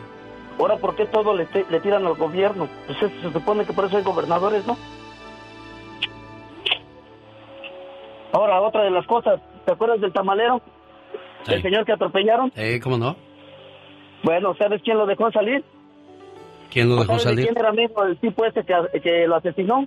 Ahora, 0.59 0.77
¿por 0.77 0.95
qué 0.97 1.05
todo 1.07 1.35
le, 1.35 1.47
le 1.71 1.81
tiran 1.81 2.07
al 2.07 2.15
gobierno? 2.15 2.69
Pues 2.87 2.99
se 2.99 3.33
supone 3.33 3.65
que 3.67 3.73
por 3.75 3.85
eso 3.85 3.99
hay 3.99 4.03
gobernadores, 4.03 4.67
¿no? 4.67 4.77
Ahora, 8.33 8.61
otra 8.61 8.83
de 8.85 8.91
las 8.91 9.07
cosas, 9.07 9.41
¿te 9.65 9.73
acuerdas 9.73 10.01
del 10.01 10.13
tamalero? 10.13 10.61
El 11.47 11.63
señor 11.63 11.85
que 11.85 11.93
atropellaron. 11.93 12.53
Eh, 12.57 12.81
¿cómo 12.83 12.99
no? 12.99 13.17
Bueno, 14.23 14.55
¿sabes 14.59 14.83
quién 14.83 14.99
lo 14.99 15.07
dejó 15.07 15.31
salir? 15.31 15.65
¿Quién 16.71 16.89
lo 16.89 16.97
dejó 16.97 17.19
¿Sabes 17.19 17.23
de 17.25 17.29
salir? 17.31 17.45
quién 17.47 17.59
era 17.59 17.69
amigo 17.69 18.05
del 18.05 18.19
tipo 18.19 18.45
ese 18.45 18.65
que, 18.65 19.01
que 19.01 19.27
lo 19.29 19.37
asesinó? 19.37 19.87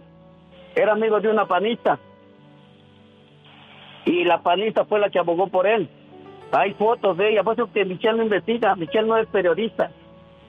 Era 0.75 0.93
amigo 0.93 1.19
de 1.19 1.27
una 1.29 1.45
panista. 1.45 1.99
Y 4.09 4.23
la 4.23 4.41
panista 4.41 4.85
fue 4.85 4.99
la 4.99 5.11
que 5.11 5.19
abogó 5.19 5.49
por 5.49 5.67
él. 5.67 5.87
Hay 6.51 6.73
fotos 6.73 7.15
de 7.15 7.29
ella, 7.29 7.43
por 7.43 7.53
eso 7.53 7.71
que 7.71 7.85
Michelle 7.85 8.17
no 8.17 8.23
investiga, 8.23 8.75
Michelle 8.75 9.07
no 9.07 9.15
es 9.17 9.27
periodista. 9.27 9.91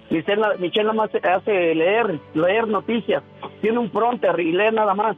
Michelle, 0.09 0.57
Michelle 0.59 0.85
nada 0.85 0.95
más 0.95 1.11
hace 1.15 1.75
leer, 1.75 2.19
leer 2.33 2.67
noticias. 2.67 3.23
Tiene 3.61 3.79
un 3.79 3.91
pronter 3.91 4.41
y 4.41 4.53
lee 4.53 4.71
nada 4.73 4.95
más. 4.95 5.15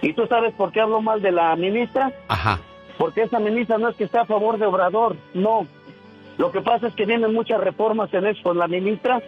¿Y 0.00 0.14
tú 0.14 0.26
sabes 0.26 0.54
por 0.54 0.72
qué 0.72 0.80
hablo 0.80 1.02
mal 1.02 1.20
de 1.20 1.30
la 1.30 1.54
ministra? 1.56 2.10
Ajá. 2.28 2.58
Porque 2.96 3.22
esa 3.22 3.38
ministra 3.38 3.76
no 3.76 3.90
es 3.90 3.96
que 3.96 4.04
esté 4.04 4.18
a 4.18 4.24
favor 4.24 4.56
de 4.56 4.64
Obrador, 4.64 5.16
no. 5.34 5.66
Lo 6.38 6.50
que 6.52 6.62
pasa 6.62 6.86
es 6.86 6.94
que 6.94 7.04
vienen 7.04 7.34
muchas 7.34 7.60
reformas 7.60 8.12
en 8.14 8.26
eso 8.26 8.42
con 8.42 8.56
la 8.56 8.66
ministra 8.66 9.20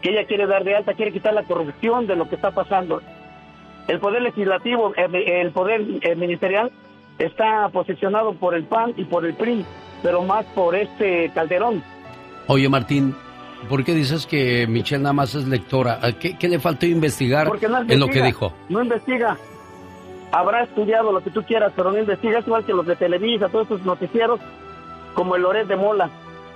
que 0.00 0.10
ella 0.10 0.26
quiere 0.26 0.46
dar 0.46 0.62
de 0.62 0.76
alta, 0.76 0.94
quiere 0.94 1.12
quitar 1.12 1.34
la 1.34 1.42
corrupción 1.42 2.06
de 2.06 2.14
lo 2.14 2.28
que 2.28 2.36
está 2.36 2.52
pasando. 2.52 3.02
El 3.88 3.98
poder 3.98 4.22
legislativo, 4.22 4.92
eh, 4.96 5.40
el 5.40 5.50
poder 5.50 5.84
eh, 6.02 6.14
ministerial 6.14 6.70
está 7.18 7.68
posicionado 7.70 8.34
por 8.34 8.54
el 8.54 8.64
PAN 8.64 8.94
y 8.96 9.04
por 9.04 9.24
el 9.24 9.34
PRI, 9.34 9.64
pero 10.02 10.22
más 10.22 10.44
por 10.46 10.74
este 10.74 11.30
Calderón. 11.34 11.82
Oye, 12.46 12.68
Martín, 12.68 13.14
¿por 13.68 13.84
qué 13.84 13.94
dices 13.94 14.26
que 14.26 14.66
Michelle 14.66 15.02
nada 15.02 15.12
más 15.12 15.34
es 15.34 15.46
lectora? 15.46 16.00
¿Qué, 16.18 16.48
le 16.48 16.58
faltó 16.58 16.86
investigar 16.86 17.50
en 17.88 18.00
lo 18.00 18.08
que 18.08 18.22
dijo? 18.22 18.52
No 18.68 18.82
investiga. 18.82 19.36
Habrá 20.30 20.64
estudiado 20.64 21.10
lo 21.10 21.22
que 21.22 21.30
tú 21.30 21.42
quieras, 21.42 21.72
pero 21.74 21.90
no 21.90 21.98
investiga. 21.98 22.38
Es 22.38 22.46
igual 22.46 22.64
que 22.64 22.72
los 22.72 22.86
de 22.86 22.96
Televisa, 22.96 23.48
todos 23.48 23.66
esos 23.66 23.82
noticieros, 23.84 24.40
como 25.14 25.36
el 25.36 25.42
Loret 25.42 25.66
de 25.66 25.76
Mola. 25.76 26.10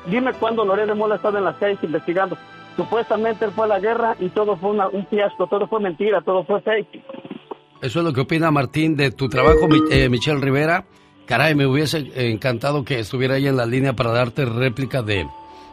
Dime 0.07 0.33
cuándo 0.35 0.65
Loret 0.65 0.87
de 0.87 0.95
Mola 0.95 1.17
estaba 1.17 1.39
en 1.39 1.45
las 1.45 1.57
calles 1.57 1.79
investigando. 1.83 2.37
Supuestamente 2.77 3.45
él 3.45 3.51
fue 3.53 3.65
a 3.65 3.69
la 3.69 3.81
guerra 3.81 4.17
y 4.19 4.29
todo 4.31 4.57
fue 4.57 4.71
un 4.71 5.07
fiasco, 5.07 5.47
todo 5.47 5.67
fue 5.67 5.81
mentira, 5.81 6.23
todo 6.23 6.45
fue 6.45 6.61
fake. 6.61 7.03
Eso 7.83 7.99
es 7.99 8.05
lo 8.05 8.13
que 8.13 8.21
opina 8.21 8.53
Martín 8.53 8.97
de 8.97 9.11
tu 9.11 9.29
trabajo, 9.29 9.69
eh, 9.91 10.09
Michelle 10.09 10.41
Rivera. 10.41 10.85
Caray, 11.27 11.57
me 11.57 11.67
hubiese 11.67 12.13
encantado 12.15 12.85
que 12.85 13.01
estuviera 13.01 13.35
ahí 13.35 13.49
en 13.49 13.57
la 13.57 13.67
línea 13.67 13.93
para 13.95 14.13
darte 14.13 14.45
réplica 14.45 15.03
de, 15.03 15.27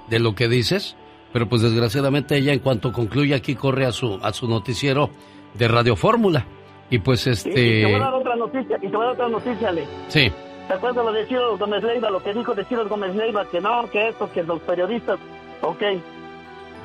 de 0.10 0.20
lo 0.20 0.34
que 0.34 0.48
dices, 0.48 0.98
pero 1.32 1.48
pues 1.48 1.62
desgraciadamente 1.62 2.36
ella 2.36 2.52
en 2.52 2.60
cuanto 2.60 2.92
concluye 2.92 3.36
aquí 3.36 3.54
corre 3.54 3.86
a 3.86 3.92
su, 3.92 4.20
a 4.24 4.34
su 4.34 4.48
noticiero 4.48 5.12
de 5.54 5.68
Radio 5.68 5.96
Fórmula. 5.96 6.48
Y 6.90 6.98
pues 6.98 7.28
este... 7.28 7.50
Y 7.52 7.82
te 7.82 7.86
voy 7.86 7.96
a 7.96 8.00
dar 8.00 8.14
otra 8.16 8.36
noticia, 8.36 8.78
y 8.82 8.88
te 8.88 8.98
voy 8.98 9.02
a 9.02 9.06
dar 9.06 9.14
otra 9.14 9.30
noticia, 9.30 9.70
Ale. 9.70 9.86
Sí. 10.08 10.32
¿Te 10.68 10.74
acuerdas 10.74 11.06
lo 11.06 11.12
de 11.12 11.26
Ciro 11.28 11.58
Gómez 11.60 11.84
Leiva, 11.84 12.10
lo 12.10 12.24
que 12.24 12.34
dijo 12.34 12.56
de 12.56 12.66
Ciro 12.66 12.88
Gómez 12.90 13.16
Leiva, 13.16 13.46
que 13.50 13.62
no, 13.62 13.88
que 13.92 14.10
esto, 14.10 14.32
que 14.32 14.42
los 14.42 14.60
periodistas, 14.62 15.20
ok. 15.62 15.82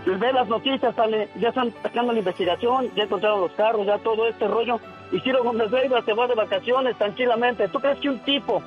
Ve 0.07 0.33
las 0.35 0.49
noticias, 0.49 0.95
sale, 0.95 1.31
ya 1.41 1.49
están 1.49 1.73
sacando 1.83 2.13
la 2.13 2.19
investigación, 2.19 2.91
ya 2.95 3.05
encontraron 3.05 3.41
los 3.41 3.53
carros, 3.53 3.87
ya 3.87 3.97
todo 3.99 4.27
este 4.29 4.47
rollo. 4.47 4.79
Y 5.15 5.21
Ciro 5.21 5.45
Gómez 5.45 5.71
Leiva 5.71 6.03
se 6.03 6.13
va 6.13 6.27
de 6.27 6.35
vacaciones 6.35 6.99
tranquilamente. 6.99 7.69
¿Tú 7.69 7.79
crees 7.79 7.99
que 8.01 8.09
un 8.09 8.19
tipo 8.25 8.61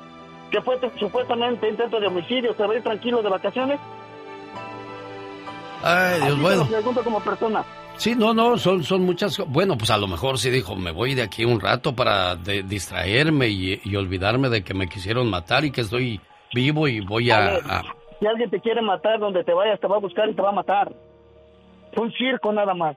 que 0.50 0.62
fue 0.62 0.78
supuestamente 0.98 1.68
intento 1.68 2.00
de 2.00 2.06
homicidio 2.06 2.54
se 2.54 2.66
va 2.66 2.72
a 2.72 2.76
ir 2.76 2.82
tranquilo 2.82 3.22
de 3.22 3.28
vacaciones? 3.28 3.78
Ay, 5.82 6.22
Dios, 6.22 6.40
bueno. 6.40 6.66
pregunto 6.66 7.04
como 7.04 7.20
persona. 7.20 7.62
Sí, 7.98 8.14
no, 8.16 8.32
no, 8.32 8.56
son, 8.56 8.82
son 8.82 9.02
muchas. 9.02 9.38
Bueno, 9.46 9.76
pues 9.76 9.90
a 9.90 9.98
lo 9.98 10.06
mejor 10.06 10.38
sí 10.38 10.48
dijo, 10.48 10.74
me 10.74 10.90
voy 10.90 11.14
de 11.14 11.22
aquí 11.22 11.44
un 11.44 11.60
rato 11.60 11.94
para 11.94 12.34
distraerme 12.36 13.48
y, 13.48 13.94
olvidarme 13.94 14.48
de 14.48 14.64
que 14.64 14.72
me 14.72 14.88
quisieron 14.88 15.28
matar 15.28 15.66
y 15.66 15.70
que 15.70 15.82
estoy 15.82 16.18
vivo 16.54 16.88
y 16.88 17.00
voy 17.00 17.30
a, 17.30 17.58
Si 18.20 18.26
alguien 18.26 18.48
te 18.48 18.60
quiere 18.60 18.80
matar, 18.80 19.18
donde 19.18 19.44
te 19.44 19.52
vayas, 19.52 19.78
te 19.80 19.86
va 19.86 19.96
a 19.96 20.00
buscar 20.00 20.30
y 20.30 20.34
te 20.34 20.40
va 20.40 20.48
a 20.48 20.52
matar. 20.52 20.90
Fue 21.92 22.06
un 22.06 22.12
circo 22.12 22.52
nada 22.54 22.72
más. 22.72 22.96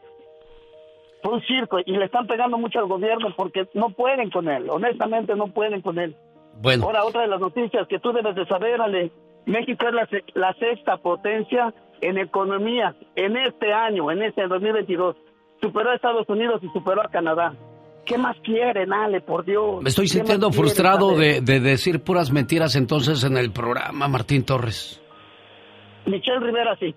Fue 1.22 1.34
un 1.34 1.42
circo 1.42 1.80
y 1.86 1.92
le 1.92 2.06
están 2.06 2.28
pegando 2.28 2.58
mucho 2.58 2.80
al 2.80 2.88
gobierno 2.88 3.34
porque 3.36 3.68
no 3.74 3.90
pueden 3.90 4.30
con 4.30 4.50
él. 4.50 4.70
Honestamente, 4.70 5.36
no 5.36 5.48
pueden 5.48 5.82
con 5.82 6.00
él. 6.00 6.16
Bueno. 6.62 6.86
Ahora, 6.86 7.06
otra 7.06 7.22
de 7.22 7.28
las 7.28 7.40
noticias 7.40 7.88
que 7.88 8.00
tú 8.00 8.12
debes 8.12 8.36
de 8.36 8.46
saber, 8.46 8.82
Ale. 8.82 9.12
México 9.46 9.88
es 9.88 9.94
la, 9.94 10.08
la 10.36 10.54
sexta 10.54 10.98
potencia 10.98 11.74
en 12.02 12.18
economía 12.18 12.96
en 13.16 13.38
este 13.38 13.74
año, 13.74 14.12
en 14.12 14.24
este 14.24 14.48
2022. 14.48 15.16
Superó 15.62 15.92
a 15.92 15.96
Estados 15.96 16.28
Unidos 16.28 16.62
y 16.64 16.68
superó 16.70 17.02
a 17.02 17.10
Canadá. 17.10 17.54
¿Qué 18.06 18.18
más 18.18 18.36
quieren, 18.44 18.92
Ale, 18.92 19.22
por 19.22 19.46
Dios? 19.46 19.82
Me 19.82 19.90
estoy 19.90 20.08
sintiendo 20.08 20.52
frustrado 20.52 21.16
de, 21.16 21.42
decir 21.42 22.04
puras 22.04 22.32
mentiras 22.32 22.76
entonces 22.76 23.24
en 23.24 23.38
el 23.38 23.52
programa, 23.52 24.08
Martín 24.08 24.44
Torres. 24.44 25.02
Michelle 26.06 26.40
Rivera 26.40 26.76
sí. 26.80 26.96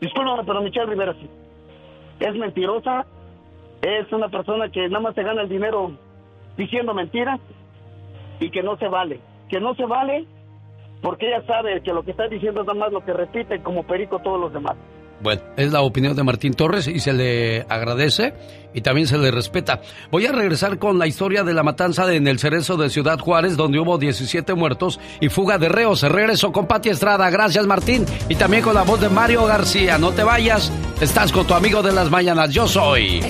Disculpa, 0.00 0.42
pero 0.44 0.60
Michelle 0.60 0.86
Rivera 0.86 1.14
sí. 1.14 1.28
Es 2.20 2.34
mentirosa, 2.34 3.06
es 3.82 4.12
una 4.12 4.28
persona 4.28 4.70
que 4.70 4.88
nada 4.88 5.00
más 5.00 5.14
se 5.14 5.22
gana 5.22 5.42
el 5.42 5.48
dinero 5.48 5.92
diciendo 6.56 6.94
mentiras 6.94 7.40
y 8.38 8.50
que 8.50 8.62
no 8.62 8.76
se 8.76 8.88
vale. 8.88 9.20
Que 9.48 9.60
no 9.60 9.74
se 9.74 9.84
vale 9.84 10.26
porque 11.02 11.28
ella 11.28 11.42
sabe 11.46 11.82
que 11.82 11.92
lo 11.92 12.02
que 12.02 12.10
está 12.10 12.28
diciendo 12.28 12.60
es 12.60 12.66
nada 12.66 12.78
más 12.78 12.92
lo 12.92 13.04
que 13.04 13.12
repite 13.12 13.62
como 13.62 13.84
perico 13.84 14.18
todos 14.18 14.40
los 14.40 14.52
demás. 14.52 14.76
Bueno, 15.20 15.42
es 15.56 15.72
la 15.72 15.82
opinión 15.82 16.16
de 16.16 16.22
Martín 16.22 16.54
Torres 16.54 16.88
y 16.88 17.00
se 17.00 17.12
le 17.12 17.66
agradece 17.68 18.32
y 18.72 18.80
también 18.80 19.06
se 19.06 19.18
le 19.18 19.30
respeta. 19.30 19.80
Voy 20.10 20.26
a 20.26 20.32
regresar 20.32 20.78
con 20.78 20.98
la 20.98 21.06
historia 21.06 21.44
de 21.44 21.52
la 21.54 21.62
matanza 21.62 22.12
en 22.12 22.26
el 22.26 22.38
Cerezo 22.38 22.76
de 22.76 22.90
Ciudad 22.90 23.18
Juárez, 23.18 23.56
donde 23.56 23.78
hubo 23.78 23.96
17 23.98 24.54
muertos 24.54 24.98
y 25.20 25.28
fuga 25.28 25.58
de 25.58 25.68
reos. 25.68 26.02
Regreso 26.02 26.50
con 26.52 26.66
Pati 26.66 26.88
Estrada. 26.88 27.28
Gracias, 27.30 27.66
Martín. 27.66 28.06
Y 28.28 28.34
también 28.36 28.62
con 28.62 28.74
la 28.74 28.82
voz 28.82 29.00
de 29.00 29.08
Mario 29.08 29.44
García. 29.44 29.98
No 29.98 30.12
te 30.12 30.22
vayas, 30.22 30.72
estás 31.00 31.32
con 31.32 31.44
tu 31.46 31.54
amigo 31.54 31.82
de 31.82 31.92
las 31.92 32.10
mañanas. 32.10 32.50
Yo 32.50 32.68
soy. 32.68 33.20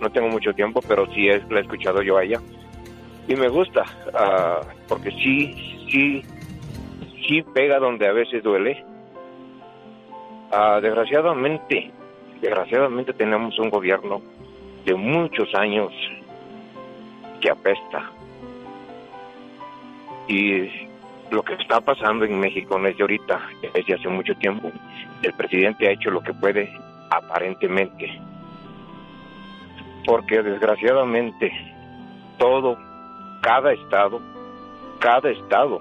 no 0.00 0.10
tengo 0.10 0.28
mucho 0.28 0.52
tiempo, 0.52 0.80
pero 0.86 1.06
sí 1.14 1.28
es, 1.28 1.48
la 1.50 1.60
he 1.60 1.62
escuchado 1.62 2.02
yo 2.02 2.18
a 2.18 2.24
ella. 2.24 2.40
Y 3.26 3.36
me 3.36 3.48
gusta, 3.48 3.84
ah, 4.12 4.60
porque 4.88 5.10
sí, 5.12 5.86
sí, 5.90 6.22
sí 7.26 7.42
pega 7.54 7.78
donde 7.78 8.06
a 8.06 8.12
veces 8.12 8.42
duele. 8.42 8.84
Ah, 10.50 10.78
desgraciadamente, 10.82 11.90
desgraciadamente 12.40 13.12
tenemos 13.14 13.58
un 13.58 13.70
gobierno 13.70 14.20
de 14.84 14.94
muchos 14.94 15.54
años 15.54 15.92
que 17.40 17.50
apesta. 17.50 18.10
Y 20.28 20.68
lo 21.30 21.42
que 21.42 21.54
está 21.54 21.80
pasando 21.80 22.24
en 22.24 22.38
México 22.38 22.78
no 22.78 22.88
es 22.88 22.96
de 22.96 23.02
ahorita, 23.02 23.40
es 23.74 23.86
de 23.86 23.94
hace 23.94 24.08
mucho 24.08 24.34
tiempo. 24.36 24.70
El 25.22 25.32
presidente 25.32 25.88
ha 25.88 25.92
hecho 25.92 26.10
lo 26.10 26.20
que 26.20 26.34
puede, 26.34 26.70
aparentemente 27.10 28.20
porque 30.04 30.42
desgraciadamente 30.42 31.52
todo, 32.38 32.76
cada 33.42 33.72
estado, 33.72 34.20
cada 34.98 35.30
estado 35.30 35.80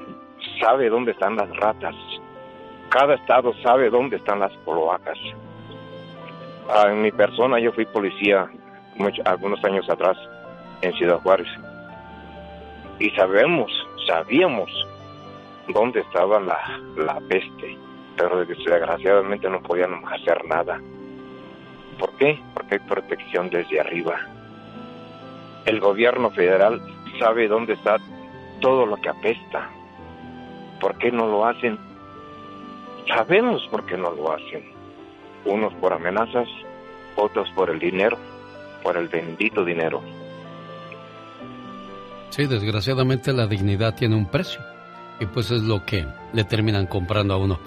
sabe 0.59 0.89
dónde 0.89 1.11
están 1.11 1.36
las 1.36 1.49
ratas, 1.57 1.95
cada 2.89 3.15
estado 3.15 3.53
sabe 3.63 3.89
dónde 3.89 4.17
están 4.17 4.39
las 4.39 4.51
cloacas. 4.65 5.17
Ah, 6.69 6.88
en 6.89 7.01
mi 7.01 7.11
persona 7.11 7.59
yo 7.59 7.71
fui 7.74 7.86
policía 7.86 8.49
algunos 9.26 9.63
años 9.65 9.89
atrás 9.89 10.17
en 10.82 10.93
Ciudad 10.93 11.19
Juárez 11.19 11.47
y 12.99 13.09
sabemos, 13.11 13.71
sabíamos 14.07 14.69
dónde 15.74 16.01
estaba 16.01 16.39
la, 16.39 16.59
la 16.95 17.19
peste, 17.28 17.78
pero 18.17 18.45
desgraciadamente 18.45 19.49
no 19.49 19.61
podíamos 19.61 20.09
hacer 20.11 20.45
nada. 20.45 20.80
¿Por 22.04 22.18
qué? 22.18 22.38
Porque 22.54 22.76
hay 22.76 22.80
protección 22.82 23.49
desde 23.49 23.80
arriba. 23.80 24.20
El 25.64 25.80
gobierno 25.80 26.32
federal 26.32 26.82
sabe 27.18 27.47
dónde 27.47 27.76
está 27.76 27.95
todo 28.60 28.86
lo 28.86 28.97
que 28.97 29.08
apesta. 29.08 29.70
¿Por 30.82 30.97
qué 30.97 31.14
no 31.14 31.28
lo 31.28 31.45
hacen? 31.45 31.80
Sabemos 33.08 33.66
por 33.72 33.86
qué 33.86 33.95
no 33.95 34.12
lo 34.12 34.34
hacen. 34.34 34.66
Unos 35.45 35.74
por 35.76 35.93
amenazas, 35.93 36.49
otros 37.16 37.47
por 37.56 37.70
el 37.70 37.80
dinero, 37.80 38.18
por 38.84 38.97
el 38.97 39.08
bendito 39.08 39.64
dinero. 39.64 40.01
Sí, 42.32 42.47
desgraciadamente 42.47 43.32
la 43.32 43.47
dignidad 43.47 43.95
tiene 43.95 44.18
un 44.18 44.26
precio 44.26 44.60
y 45.22 45.26
pues 45.28 45.51
es 45.51 45.62
lo 45.62 45.86
que 45.86 46.06
le 46.34 46.43
terminan 46.43 46.86
comprando 46.86 47.34
a 47.34 47.38
uno. 47.38 47.60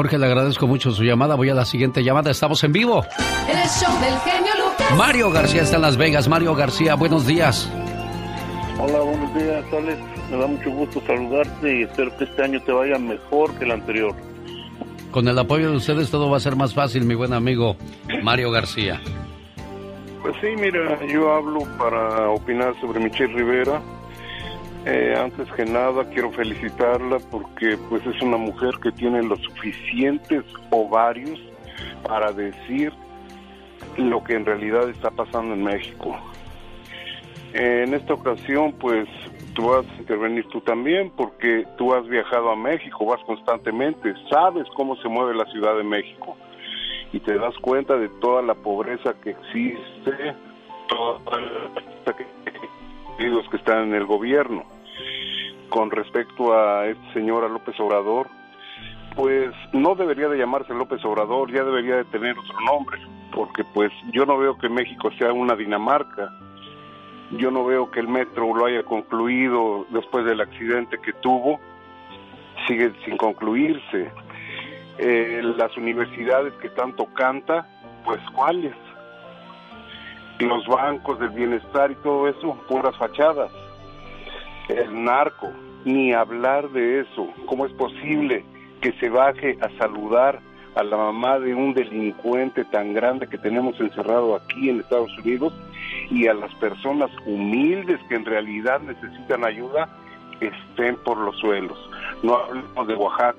Jorge, 0.00 0.16
le 0.16 0.24
agradezco 0.24 0.66
mucho 0.66 0.92
su 0.92 1.04
llamada. 1.04 1.34
Voy 1.34 1.50
a 1.50 1.54
la 1.54 1.66
siguiente 1.66 2.02
llamada. 2.02 2.30
Estamos 2.30 2.64
en 2.64 2.72
vivo. 2.72 3.04
El 3.46 3.68
show 3.68 3.92
del 4.00 4.18
genio 4.20 4.50
Lucas. 4.56 4.96
Mario 4.96 5.30
García 5.30 5.60
está 5.60 5.76
en 5.76 5.82
Las 5.82 5.98
Vegas. 5.98 6.26
Mario 6.26 6.54
García, 6.54 6.94
buenos 6.94 7.26
días. 7.26 7.70
Hola, 8.78 8.98
buenos 9.00 9.34
días, 9.34 9.62
Alex. 9.70 10.00
Me 10.30 10.38
da 10.38 10.46
mucho 10.46 10.70
gusto 10.70 11.02
saludarte 11.06 11.80
y 11.80 11.82
espero 11.82 12.16
que 12.16 12.24
este 12.24 12.42
año 12.42 12.62
te 12.62 12.72
vaya 12.72 12.98
mejor 12.98 13.52
que 13.58 13.66
el 13.66 13.72
anterior. 13.72 14.14
Con 15.10 15.28
el 15.28 15.38
apoyo 15.38 15.70
de 15.70 15.76
ustedes 15.76 16.10
todo 16.10 16.30
va 16.30 16.38
a 16.38 16.40
ser 16.40 16.56
más 16.56 16.72
fácil, 16.72 17.04
mi 17.04 17.14
buen 17.14 17.34
amigo 17.34 17.76
Mario 18.22 18.50
García. 18.50 19.02
Pues 20.22 20.34
sí, 20.40 20.46
mira, 20.58 20.98
yo 21.12 21.30
hablo 21.30 21.60
para 21.76 22.30
opinar 22.30 22.72
sobre 22.80 23.00
Michelle 23.00 23.34
Rivera. 23.34 23.82
Eh, 24.86 25.14
antes 25.14 25.46
que 25.52 25.66
nada 25.66 26.08
quiero 26.08 26.30
felicitarla 26.32 27.18
porque 27.30 27.76
pues 27.90 28.06
es 28.06 28.20
una 28.22 28.38
mujer 28.38 28.70
que 28.82 28.90
tiene 28.92 29.22
los 29.22 29.38
suficientes 29.40 30.42
ovarios 30.70 31.38
para 32.08 32.32
decir 32.32 32.90
lo 33.98 34.24
que 34.24 34.34
en 34.34 34.46
realidad 34.46 34.88
está 34.88 35.10
pasando 35.10 35.52
en 35.52 35.64
México. 35.64 36.16
En 37.52 37.92
esta 37.92 38.14
ocasión 38.14 38.72
pues 38.72 39.06
tú 39.54 39.68
vas 39.68 39.84
a 39.86 40.00
intervenir 40.00 40.46
tú 40.48 40.62
también 40.62 41.10
porque 41.14 41.66
tú 41.76 41.92
has 41.92 42.06
viajado 42.08 42.50
a 42.50 42.56
México, 42.56 43.04
vas 43.04 43.22
constantemente, 43.24 44.14
sabes 44.30 44.66
cómo 44.76 44.96
se 44.96 45.08
mueve 45.08 45.34
la 45.34 45.44
Ciudad 45.52 45.76
de 45.76 45.84
México 45.84 46.38
y 47.12 47.20
te 47.20 47.36
das 47.36 47.54
cuenta 47.58 47.96
de 47.98 48.08
toda 48.20 48.40
la 48.40 48.54
pobreza 48.54 49.14
que 49.22 49.30
existe, 49.30 50.34
toda 50.88 51.40
la 52.06 52.16
que 52.16 52.24
que 53.50 53.56
están 53.58 53.88
en 53.88 53.94
el 53.94 54.06
gobierno. 54.06 54.64
Con 55.68 55.90
respecto 55.90 56.54
a 56.54 56.86
este 56.86 57.12
señor, 57.12 57.44
a 57.44 57.48
López 57.48 57.78
Obrador, 57.78 58.28
pues 59.14 59.50
no 59.72 59.94
debería 59.94 60.28
de 60.28 60.38
llamarse 60.38 60.72
López 60.72 61.04
Obrador, 61.04 61.52
ya 61.52 61.62
debería 61.62 61.96
de 61.96 62.04
tener 62.04 62.38
otro 62.38 62.58
nombre, 62.60 62.98
porque 63.32 63.62
pues 63.74 63.92
yo 64.12 64.24
no 64.24 64.38
veo 64.38 64.56
que 64.56 64.68
México 64.68 65.10
sea 65.18 65.32
una 65.32 65.54
Dinamarca, 65.54 66.32
yo 67.32 67.50
no 67.50 67.64
veo 67.64 67.90
que 67.90 68.00
el 68.00 68.08
metro 68.08 68.54
lo 68.54 68.64
haya 68.64 68.82
concluido 68.84 69.86
después 69.90 70.24
del 70.24 70.40
accidente 70.40 70.98
que 70.98 71.12
tuvo, 71.12 71.60
sigue 72.66 72.92
sin 73.04 73.16
concluirse. 73.16 74.10
Eh, 74.98 75.40
las 75.56 75.76
universidades 75.76 76.54
que 76.54 76.70
tanto 76.70 77.06
canta, 77.14 77.66
pues 78.04 78.20
cuáles, 78.34 78.74
los 80.40 80.66
bancos 80.66 81.18
del 81.18 81.30
bienestar 81.30 81.90
y 81.90 81.94
todo 81.96 82.28
eso, 82.28 82.56
puras 82.68 82.96
fachadas. 82.96 83.50
El 84.68 85.04
narco, 85.04 85.50
ni 85.84 86.12
hablar 86.12 86.70
de 86.70 87.00
eso. 87.00 87.28
¿Cómo 87.46 87.66
es 87.66 87.72
posible 87.72 88.44
que 88.80 88.92
se 88.92 89.08
baje 89.08 89.58
a 89.60 89.68
saludar 89.78 90.40
a 90.74 90.84
la 90.84 90.96
mamá 90.96 91.38
de 91.38 91.54
un 91.54 91.74
delincuente 91.74 92.64
tan 92.64 92.94
grande 92.94 93.26
que 93.26 93.38
tenemos 93.38 93.78
encerrado 93.80 94.36
aquí 94.36 94.70
en 94.70 94.80
Estados 94.80 95.16
Unidos 95.18 95.52
y 96.10 96.28
a 96.28 96.34
las 96.34 96.54
personas 96.54 97.10
humildes 97.26 98.00
que 98.08 98.14
en 98.14 98.24
realidad 98.24 98.80
necesitan 98.80 99.44
ayuda 99.44 99.88
estén 100.40 100.96
por 100.96 101.18
los 101.18 101.36
suelos? 101.38 101.78
No 102.22 102.36
hablemos 102.36 102.86
de 102.86 102.94
Oaxaca 102.94 103.36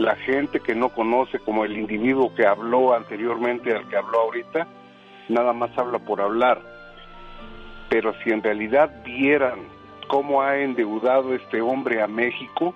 la 0.00 0.16
gente 0.16 0.60
que 0.60 0.74
no 0.74 0.88
conoce 0.88 1.38
como 1.40 1.64
el 1.64 1.76
individuo 1.76 2.34
que 2.34 2.46
habló 2.46 2.94
anteriormente 2.94 3.74
al 3.74 3.86
que 3.88 3.96
habló 3.96 4.20
ahorita, 4.20 4.66
nada 5.28 5.52
más 5.52 5.76
habla 5.76 5.98
por 5.98 6.22
hablar. 6.22 6.62
Pero 7.90 8.14
si 8.22 8.30
en 8.30 8.42
realidad 8.42 9.02
vieran 9.04 9.58
cómo 10.08 10.40
ha 10.40 10.56
endeudado 10.58 11.34
este 11.34 11.60
hombre 11.60 12.00
a 12.00 12.06
México, 12.06 12.74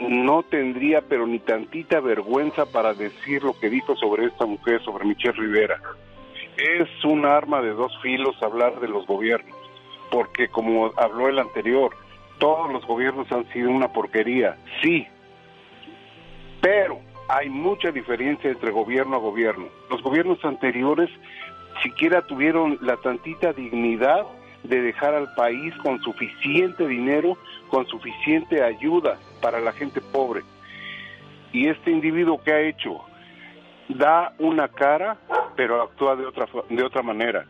no 0.00 0.42
tendría 0.44 1.02
pero 1.02 1.26
ni 1.26 1.38
tantita 1.40 2.00
vergüenza 2.00 2.64
para 2.64 2.94
decir 2.94 3.42
lo 3.42 3.52
que 3.60 3.68
dijo 3.68 3.94
sobre 3.96 4.24
esta 4.26 4.46
mujer, 4.46 4.82
sobre 4.82 5.04
Michelle 5.04 5.38
Rivera. 5.38 5.78
Es 6.56 7.04
un 7.04 7.26
arma 7.26 7.60
de 7.60 7.74
dos 7.74 7.92
filos 8.00 8.34
hablar 8.42 8.80
de 8.80 8.88
los 8.88 9.06
gobiernos, 9.06 9.56
porque 10.10 10.48
como 10.48 10.90
habló 10.96 11.28
el 11.28 11.38
anterior, 11.38 11.94
todos 12.38 12.72
los 12.72 12.86
gobiernos 12.86 13.30
han 13.30 13.46
sido 13.52 13.70
una 13.70 13.92
porquería, 13.92 14.56
sí, 14.82 15.06
pero 16.64 16.98
hay 17.28 17.50
mucha 17.50 17.92
diferencia 17.92 18.50
entre 18.50 18.70
gobierno 18.70 19.16
a 19.16 19.18
gobierno. 19.18 19.66
Los 19.90 20.02
gobiernos 20.02 20.42
anteriores 20.46 21.10
siquiera 21.82 22.22
tuvieron 22.22 22.78
la 22.80 22.96
tantita 22.96 23.52
dignidad 23.52 24.24
de 24.62 24.80
dejar 24.80 25.12
al 25.14 25.34
país 25.34 25.74
con 25.82 26.00
suficiente 26.00 26.88
dinero, 26.88 27.36
con 27.68 27.86
suficiente 27.86 28.62
ayuda 28.62 29.18
para 29.42 29.60
la 29.60 29.72
gente 29.72 30.00
pobre. 30.00 30.40
Y 31.52 31.68
este 31.68 31.90
individuo 31.90 32.42
que 32.42 32.52
ha 32.54 32.60
hecho 32.62 32.98
da 33.90 34.32
una 34.38 34.68
cara, 34.68 35.18
pero 35.56 35.82
actúa 35.82 36.16
de 36.16 36.24
otra 36.24 36.46
de 36.70 36.82
otra 36.82 37.02
manera. 37.02 37.44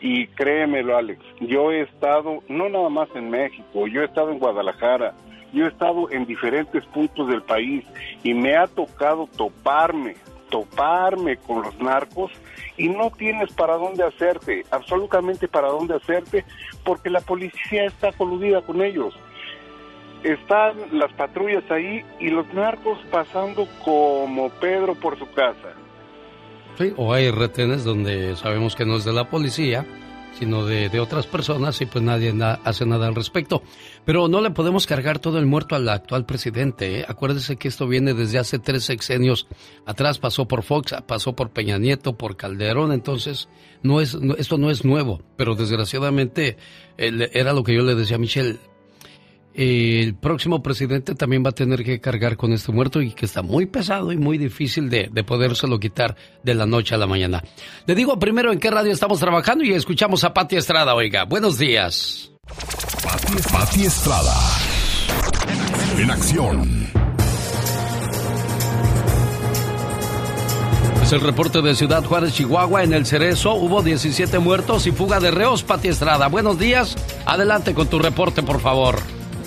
Y 0.00 0.26
créemelo, 0.28 0.96
Alex, 0.96 1.22
yo 1.40 1.70
he 1.70 1.82
estado 1.82 2.42
no 2.48 2.70
nada 2.70 2.88
más 2.88 3.10
en 3.14 3.28
México, 3.28 3.86
yo 3.88 4.00
he 4.00 4.06
estado 4.06 4.30
en 4.30 4.38
Guadalajara, 4.38 5.12
yo 5.52 5.66
he 5.66 5.68
estado 5.68 6.10
en 6.10 6.26
diferentes 6.26 6.84
puntos 6.86 7.28
del 7.28 7.42
país 7.42 7.84
y 8.22 8.34
me 8.34 8.56
ha 8.56 8.66
tocado 8.66 9.28
toparme, 9.36 10.16
toparme 10.50 11.36
con 11.36 11.62
los 11.62 11.78
narcos 11.78 12.32
y 12.76 12.88
no 12.88 13.10
tienes 13.10 13.52
para 13.52 13.76
dónde 13.76 14.04
hacerte, 14.04 14.64
absolutamente 14.70 15.48
para 15.48 15.68
dónde 15.68 15.96
hacerte, 15.96 16.44
porque 16.84 17.10
la 17.10 17.20
policía 17.20 17.84
está 17.84 18.12
coludida 18.12 18.62
con 18.62 18.82
ellos. 18.82 19.14
Están 20.22 20.76
las 20.92 21.12
patrullas 21.14 21.64
ahí 21.70 22.04
y 22.20 22.28
los 22.28 22.46
narcos 22.54 22.98
pasando 23.10 23.66
como 23.84 24.50
Pedro 24.60 24.94
por 24.94 25.18
su 25.18 25.28
casa. 25.32 25.74
Sí, 26.78 26.94
o 26.96 27.12
hay 27.12 27.30
retenes 27.30 27.84
donde 27.84 28.36
sabemos 28.36 28.74
que 28.74 28.86
no 28.86 28.96
es 28.96 29.04
de 29.04 29.12
la 29.12 29.28
policía, 29.28 29.84
sino 30.38 30.64
de, 30.64 31.00
otras 31.00 31.26
personas 31.26 31.80
y 31.80 31.86
pues 31.86 32.02
nadie 32.02 32.34
hace 32.64 32.86
nada 32.86 33.06
al 33.06 33.14
respecto. 33.14 33.62
Pero 34.04 34.28
no 34.28 34.40
le 34.40 34.50
podemos 34.50 34.86
cargar 34.86 35.18
todo 35.18 35.38
el 35.38 35.46
muerto 35.46 35.74
al 35.74 35.88
actual 35.88 36.26
presidente. 36.26 37.00
¿eh? 37.00 37.04
Acuérdese 37.06 37.56
que 37.56 37.68
esto 37.68 37.86
viene 37.86 38.14
desde 38.14 38.38
hace 38.38 38.58
tres 38.58 38.84
sexenios 38.84 39.46
atrás, 39.86 40.18
pasó 40.18 40.46
por 40.46 40.62
Fox, 40.62 40.94
pasó 41.06 41.34
por 41.34 41.50
Peña 41.50 41.78
Nieto, 41.78 42.16
por 42.16 42.36
Calderón, 42.36 42.92
entonces 42.92 43.48
no 43.82 44.00
es, 44.00 44.16
esto 44.38 44.58
no 44.58 44.70
es 44.70 44.84
nuevo, 44.84 45.22
pero 45.36 45.54
desgraciadamente 45.54 46.56
era 46.96 47.52
lo 47.52 47.64
que 47.64 47.74
yo 47.74 47.82
le 47.82 47.94
decía 47.94 48.16
a 48.16 48.20
Michelle, 48.20 48.58
el 49.54 50.14
próximo 50.14 50.62
presidente 50.62 51.14
también 51.14 51.44
va 51.44 51.50
a 51.50 51.54
tener 51.54 51.84
que 51.84 52.00
cargar 52.00 52.36
con 52.36 52.52
este 52.52 52.72
muerto 52.72 53.02
y 53.02 53.12
que 53.12 53.26
está 53.26 53.42
muy 53.42 53.66
pesado 53.66 54.12
y 54.12 54.16
muy 54.16 54.38
difícil 54.38 54.90
de, 54.90 55.08
de 55.12 55.24
podérselo 55.24 55.78
quitar 55.78 56.16
de 56.42 56.54
la 56.54 56.66
noche 56.66 56.94
a 56.94 56.98
la 56.98 57.06
mañana. 57.06 57.42
Le 57.86 57.94
digo 57.94 58.18
primero 58.18 58.52
en 58.52 58.58
qué 58.58 58.70
radio 58.70 58.92
estamos 58.92 59.20
trabajando 59.20 59.64
y 59.64 59.72
escuchamos 59.72 60.24
a 60.24 60.32
Pati 60.32 60.56
Estrada, 60.56 60.94
oiga. 60.94 61.24
Buenos 61.24 61.58
días. 61.58 62.32
Pati, 63.52 63.84
Estrada. 63.84 64.34
En 65.96 66.10
acción. 66.10 66.90
Es 71.02 71.12
el 71.12 71.20
reporte 71.20 71.62
de 71.62 71.74
Ciudad 71.74 72.04
Juárez, 72.04 72.34
Chihuahua. 72.34 72.82
En 72.82 72.92
el 72.92 73.06
Cerezo 73.06 73.54
hubo 73.54 73.82
17 73.82 74.38
muertos 74.38 74.86
y 74.86 74.92
fuga 74.92 75.20
de 75.20 75.30
reos. 75.30 75.62
Pati 75.62 75.88
Estrada, 75.88 76.28
buenos 76.28 76.58
días. 76.58 76.96
Adelante 77.26 77.74
con 77.74 77.88
tu 77.88 77.98
reporte, 77.98 78.42
por 78.42 78.60
favor. 78.60 78.96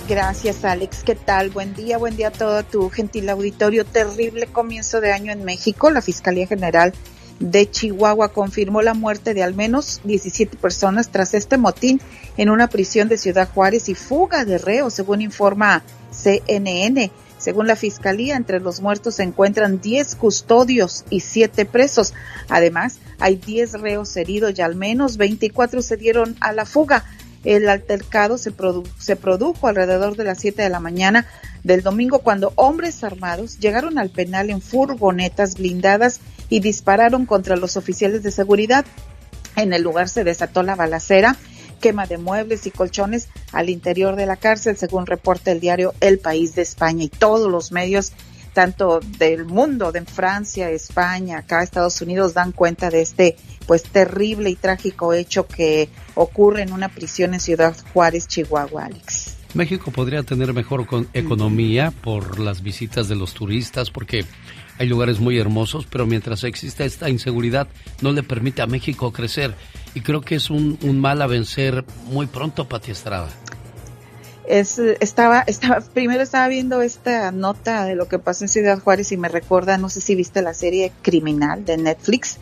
Gracias, 0.08 0.64
Alex. 0.64 1.02
¿Qué 1.02 1.16
tal? 1.16 1.50
Buen 1.50 1.74
día, 1.74 1.98
buen 1.98 2.16
día 2.16 2.28
a 2.28 2.30
todo 2.30 2.62
tu 2.62 2.90
gentil 2.90 3.28
auditorio. 3.28 3.84
Terrible 3.84 4.46
comienzo 4.46 5.00
de 5.00 5.10
año 5.10 5.32
en 5.32 5.44
México. 5.44 5.90
La 5.90 6.00
Fiscalía 6.00 6.46
General 6.46 6.92
de 7.40 7.68
Chihuahua 7.68 8.28
confirmó 8.28 8.82
la 8.82 8.94
muerte 8.94 9.34
de 9.34 9.42
al 9.42 9.54
menos 9.54 10.00
17 10.04 10.58
personas 10.58 11.10
tras 11.10 11.34
este 11.34 11.58
motín 11.58 12.00
en 12.36 12.50
una 12.50 12.68
prisión 12.68 13.08
de 13.08 13.18
Ciudad 13.18 13.48
Juárez 13.52 13.88
y 13.88 13.96
fuga 13.96 14.44
de 14.44 14.58
reos, 14.58 14.94
según 14.94 15.22
informa 15.22 15.82
CNN. 16.12 17.10
Según 17.38 17.66
la 17.66 17.76
Fiscalía, 17.76 18.36
entre 18.36 18.60
los 18.60 18.80
muertos 18.80 19.16
se 19.16 19.24
encuentran 19.24 19.80
10 19.80 20.14
custodios 20.14 21.04
y 21.10 21.18
7 21.20 21.66
presos. 21.66 22.14
Además, 22.48 22.98
hay 23.18 23.36
10 23.36 23.80
reos 23.80 24.16
heridos 24.16 24.56
y 24.56 24.62
al 24.62 24.76
menos 24.76 25.16
24 25.16 25.82
se 25.82 25.96
dieron 25.96 26.36
a 26.40 26.52
la 26.52 26.64
fuga. 26.64 27.04
El 27.46 27.68
altercado 27.68 28.38
se, 28.38 28.50
produjo 28.50 29.68
alrededor 29.68 30.16
de 30.16 30.24
las 30.24 30.40
7 30.40 30.62
de 30.62 30.68
la 30.68 30.80
mañana 30.80 31.26
del 31.62 31.82
domingo 31.82 32.18
cuando 32.18 32.52
hombres 32.56 33.04
armados 33.04 33.60
llegaron 33.60 33.98
al 33.98 34.10
penal 34.10 34.50
en 34.50 34.60
furgonetas 34.60 35.54
blindadas 35.54 36.18
y 36.48 36.58
dispararon 36.58 37.24
contra 37.24 37.54
los 37.54 37.76
oficiales 37.76 38.24
de 38.24 38.32
seguridad. 38.32 38.84
En 39.54 39.72
el 39.72 39.82
lugar 39.82 40.08
se 40.08 40.24
desató 40.24 40.64
la 40.64 40.74
balacera, 40.74 41.36
quema 41.80 42.06
de 42.06 42.18
muebles 42.18 42.66
y 42.66 42.72
colchones 42.72 43.28
al 43.52 43.70
interior 43.70 44.16
de 44.16 44.26
la 44.26 44.36
cárcel, 44.36 44.76
según 44.76 45.06
reporta 45.06 45.52
el 45.52 45.60
diario 45.60 45.94
El 46.00 46.18
País 46.18 46.56
de 46.56 46.62
España 46.62 47.04
y 47.04 47.08
todos 47.08 47.48
los 47.48 47.70
medios 47.70 48.12
tanto 48.56 49.00
del 49.18 49.44
mundo, 49.44 49.92
de 49.92 50.00
Francia, 50.00 50.70
España, 50.70 51.40
acá 51.40 51.62
Estados 51.62 52.00
Unidos, 52.00 52.32
dan 52.32 52.52
cuenta 52.52 52.88
de 52.88 53.02
este 53.02 53.36
pues 53.66 53.82
terrible 53.82 54.48
y 54.48 54.54
trágico 54.54 55.12
hecho 55.12 55.46
que 55.46 55.90
ocurre 56.14 56.62
en 56.62 56.72
una 56.72 56.88
prisión 56.88 57.34
en 57.34 57.40
Ciudad 57.40 57.76
Juárez, 57.92 58.26
Chihuahua, 58.26 58.86
Alex. 58.86 59.36
México 59.52 59.90
podría 59.90 60.22
tener 60.22 60.54
mejor 60.54 60.86
economía 61.12 61.90
por 61.90 62.40
las 62.40 62.62
visitas 62.62 63.08
de 63.08 63.16
los 63.16 63.34
turistas, 63.34 63.90
porque 63.90 64.24
hay 64.78 64.88
lugares 64.88 65.20
muy 65.20 65.38
hermosos, 65.38 65.86
pero 65.90 66.06
mientras 66.06 66.42
exista 66.42 66.86
esta 66.86 67.10
inseguridad 67.10 67.68
no 68.00 68.12
le 68.12 68.22
permite 68.22 68.62
a 68.62 68.66
México 68.66 69.12
crecer. 69.12 69.54
Y 69.94 70.00
creo 70.00 70.22
que 70.22 70.36
es 70.36 70.48
un, 70.48 70.78
un 70.80 70.98
mal 70.98 71.20
a 71.20 71.26
vencer 71.26 71.84
muy 72.06 72.24
pronto, 72.24 72.66
Pati 72.66 72.92
Estrada 72.92 73.28
es, 74.48 74.78
estaba, 74.78 75.40
estaba, 75.46 75.80
primero 75.80 76.22
estaba 76.22 76.48
viendo 76.48 76.82
esta 76.82 77.30
nota 77.32 77.84
de 77.84 77.94
lo 77.94 78.08
que 78.08 78.18
pasó 78.18 78.44
en 78.44 78.48
Ciudad 78.48 78.78
Juárez 78.80 79.12
y 79.12 79.16
me 79.16 79.28
recuerda, 79.28 79.78
no 79.78 79.88
sé 79.88 80.00
si 80.00 80.14
viste 80.14 80.42
la 80.42 80.54
serie 80.54 80.92
Criminal 81.02 81.64
de 81.64 81.76
Netflix. 81.76 82.38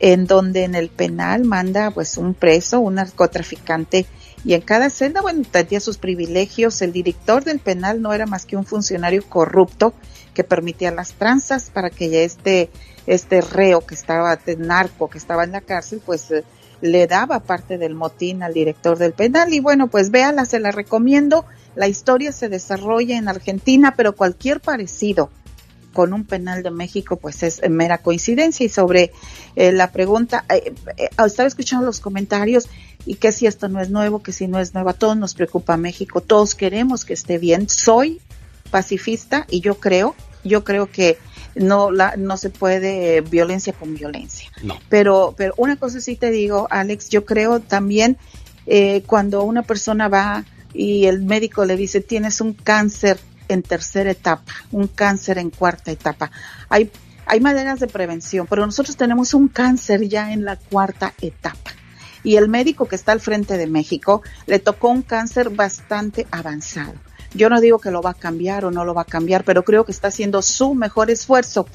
en 0.00 0.26
donde 0.26 0.64
en 0.64 0.74
el 0.74 0.88
penal 0.88 1.44
manda 1.44 1.92
pues 1.92 2.16
un 2.16 2.34
preso, 2.34 2.80
un 2.80 2.96
narcotraficante 2.96 4.04
y 4.44 4.54
en 4.54 4.60
cada 4.62 4.90
celda, 4.90 5.22
bueno, 5.22 5.44
tenía 5.48 5.78
sus 5.80 5.98
privilegios. 5.98 6.82
El 6.82 6.92
director 6.92 7.44
del 7.44 7.60
penal 7.60 8.02
no 8.02 8.12
era 8.12 8.26
más 8.26 8.44
que 8.44 8.56
un 8.56 8.64
funcionario 8.64 9.22
corrupto 9.28 9.94
que 10.34 10.44
permitía 10.44 10.90
las 10.90 11.12
tranzas 11.12 11.70
para 11.70 11.90
que 11.90 12.24
este, 12.24 12.70
este 13.06 13.40
reo 13.40 13.86
que 13.86 13.94
estaba, 13.94 14.34
de 14.36 14.56
narco 14.56 15.08
que 15.08 15.18
estaba 15.18 15.44
en 15.44 15.52
la 15.52 15.60
cárcel, 15.60 16.02
pues 16.04 16.30
eh, 16.32 16.44
le 16.82 17.06
daba 17.06 17.40
parte 17.40 17.78
del 17.78 17.94
motín 17.94 18.42
al 18.42 18.52
director 18.52 18.98
del 18.98 19.12
penal. 19.12 19.54
Y 19.54 19.60
bueno, 19.60 19.86
pues 19.86 20.10
véala, 20.10 20.44
se 20.44 20.60
la 20.60 20.72
recomiendo. 20.72 21.46
La 21.74 21.88
historia 21.88 22.32
se 22.32 22.50
desarrolla 22.50 23.16
en 23.16 23.28
Argentina, 23.28 23.94
pero 23.96 24.14
cualquier 24.14 24.60
parecido 24.60 25.30
con 25.92 26.12
un 26.12 26.24
penal 26.24 26.62
de 26.62 26.70
México, 26.70 27.16
pues 27.16 27.42
es 27.44 27.60
mera 27.70 27.98
coincidencia. 27.98 28.66
Y 28.66 28.68
sobre 28.68 29.12
eh, 29.56 29.72
la 29.72 29.92
pregunta, 29.92 30.44
eh, 30.48 30.74
eh, 30.96 31.08
estaba 31.24 31.46
escuchando 31.46 31.86
los 31.86 32.00
comentarios 32.00 32.68
y 33.06 33.14
que 33.14 33.30
si 33.30 33.46
esto 33.46 33.68
no 33.68 33.80
es 33.80 33.90
nuevo, 33.90 34.22
que 34.22 34.32
si 34.32 34.48
no 34.48 34.58
es 34.58 34.74
nuevo, 34.74 34.90
a 34.90 34.94
todos 34.94 35.16
nos 35.16 35.34
preocupa 35.34 35.76
México, 35.76 36.20
todos 36.20 36.54
queremos 36.54 37.04
que 37.04 37.14
esté 37.14 37.38
bien. 37.38 37.68
Soy 37.68 38.20
pacifista 38.70 39.46
y 39.48 39.60
yo 39.60 39.76
creo, 39.76 40.16
yo 40.42 40.64
creo 40.64 40.90
que 40.90 41.16
no 41.54 41.90
la 41.90 42.16
no 42.16 42.36
se 42.36 42.50
puede 42.50 43.20
violencia 43.20 43.72
con 43.72 43.94
violencia. 43.94 44.50
Pero 44.88 45.34
pero 45.36 45.54
una 45.56 45.76
cosa 45.76 46.00
sí 46.00 46.16
te 46.16 46.30
digo, 46.30 46.66
Alex, 46.70 47.08
yo 47.08 47.24
creo 47.24 47.60
también 47.60 48.18
cuando 49.06 49.42
una 49.42 49.62
persona 49.62 50.08
va 50.08 50.44
y 50.72 51.06
el 51.06 51.22
médico 51.22 51.64
le 51.64 51.76
dice 51.76 52.00
tienes 52.00 52.40
un 52.40 52.54
cáncer 52.54 53.18
en 53.48 53.62
tercera 53.62 54.10
etapa, 54.10 54.52
un 54.70 54.88
cáncer 54.88 55.38
en 55.38 55.50
cuarta 55.50 55.90
etapa. 55.90 56.30
Hay, 56.68 56.90
hay 57.26 57.40
maneras 57.40 57.80
de 57.80 57.86
prevención, 57.86 58.46
pero 58.48 58.64
nosotros 58.64 58.96
tenemos 58.96 59.34
un 59.34 59.48
cáncer 59.48 60.08
ya 60.08 60.32
en 60.32 60.44
la 60.44 60.56
cuarta 60.56 61.12
etapa. 61.20 61.70
Y 62.24 62.36
el 62.36 62.48
médico 62.48 62.86
que 62.86 62.96
está 62.96 63.12
al 63.12 63.20
frente 63.20 63.58
de 63.58 63.66
México 63.66 64.22
le 64.46 64.58
tocó 64.58 64.88
un 64.88 65.02
cáncer 65.02 65.50
bastante 65.50 66.26
avanzado. 66.30 66.94
Yo 67.34 67.48
no 67.48 67.60
digo 67.60 67.78
que 67.78 67.90
lo 67.90 68.02
va 68.02 68.10
a 68.10 68.14
cambiar 68.14 68.64
o 68.64 68.70
no 68.70 68.84
lo 68.84 68.94
va 68.94 69.02
a 69.02 69.06
cambiar, 69.06 69.44
pero 69.44 69.64
creo 69.64 69.84
que 69.84 69.92
está 69.92 70.08
haciendo 70.08 70.42
su 70.42 70.74
mejor 70.74 71.10
esfuerzo 71.10 71.66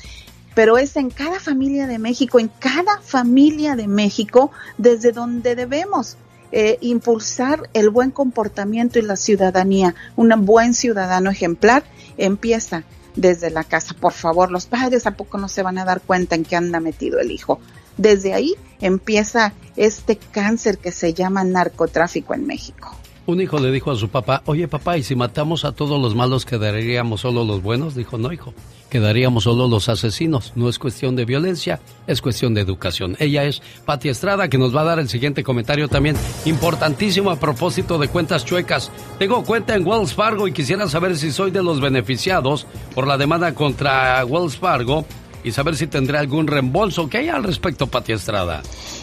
pero 0.58 0.80
es 0.80 0.96
en 0.96 1.12
cada 1.12 1.40
familia 1.40 1.86
de 1.86 2.00
México, 2.00 2.40
en 2.40 2.48
cada 2.48 3.00
familia 3.00 3.76
de 3.76 3.88
México, 3.88 4.50
desde 4.80 5.12
donde 5.12 5.54
debemos 5.54 6.18
eh, 6.52 6.80
impulsar 6.82 7.70
el 7.74 7.92
buen 7.92 8.10
comportamiento 8.10 8.98
y 8.98 9.04
la 9.04 9.18
ciudadanía. 9.18 9.94
Un 10.16 10.34
buen 10.48 10.74
ciudadano 10.74 11.30
ejemplar 11.30 11.84
empieza 12.18 12.86
desde 13.16 13.52
la 13.52 13.66
casa. 13.66 13.94
Por 13.94 14.14
favor, 14.14 14.50
los 14.50 14.66
padres 14.66 15.06
a 15.06 15.12
poco 15.12 15.38
no 15.38 15.48
se 15.48 15.62
van 15.62 15.78
a 15.78 15.86
dar 15.86 16.02
cuenta 16.02 16.34
en 16.34 16.44
qué 16.44 16.56
anda 16.56 16.80
metido 16.80 17.20
el 17.20 17.30
hijo. 17.30 17.60
Desde 17.98 18.34
ahí 18.34 18.56
empieza 18.82 19.54
este 19.76 20.18
cáncer 20.18 20.80
que 20.80 20.92
se 20.92 21.14
llama 21.14 21.44
narcotráfico 21.44 22.34
en 22.34 22.48
México. 22.48 22.96
Un 23.28 23.42
hijo 23.42 23.60
le 23.60 23.74
dijo 23.74 23.92
a 23.92 23.98
su 23.98 24.08
papá, 24.08 24.42
oye 24.46 24.70
papá, 24.70 24.98
¿y 24.98 25.04
si 25.04 25.14
matamos 25.14 25.66
a 25.66 25.74
todos 25.74 26.02
los 26.02 26.16
malos 26.16 26.46
quedaríamos 26.46 27.20
solo 27.20 27.44
los 27.44 27.62
buenos? 27.62 27.94
Dijo, 27.94 28.18
no 28.18 28.32
hijo, 28.32 28.54
quedaríamos 28.90 29.44
solo 29.44 29.68
los 29.68 29.90
asesinos. 29.90 30.54
No 30.56 30.70
es 30.70 30.80
cuestión 30.80 31.18
de 31.18 31.26
violencia, 31.26 31.82
es 32.08 32.22
cuestión 32.22 32.54
de 32.54 32.62
educación. 32.62 33.18
Ella 33.20 33.44
es 33.44 33.62
Pati 33.84 34.08
Estrada, 34.08 34.48
que 34.48 34.58
nos 34.58 34.74
va 34.74 34.80
a 34.80 34.86
dar 34.86 35.00
el 35.00 35.10
siguiente 35.10 35.44
comentario 35.44 35.90
también 35.90 36.16
importantísimo 36.46 37.30
a 37.30 37.38
propósito 37.38 37.98
de 37.98 38.08
cuentas 38.08 38.46
chuecas. 38.46 38.94
Tengo 39.20 39.44
cuenta 39.44 39.76
en 39.76 39.86
Wells 39.86 40.14
Fargo 40.14 40.48
y 40.48 40.54
quisiera 40.54 40.88
saber 40.88 41.18
si 41.18 41.34
soy 41.34 41.52
de 41.52 41.64
los 41.64 41.82
beneficiados 41.82 42.66
por 42.96 43.08
la 43.08 43.18
demanda 43.18 43.54
contra 43.54 44.24
Wells 44.24 44.56
Fargo 44.56 45.06
y 45.48 45.52
saber 45.52 45.78
si 45.78 45.88
tendré 45.88 46.18
algún 46.18 46.46
reembolso. 46.46 47.10
¿Qué 47.10 47.20
hay 47.20 47.30
al 47.30 47.44
respecto, 47.44 47.88
Pati 47.88 48.12
Estrada? 48.12 48.62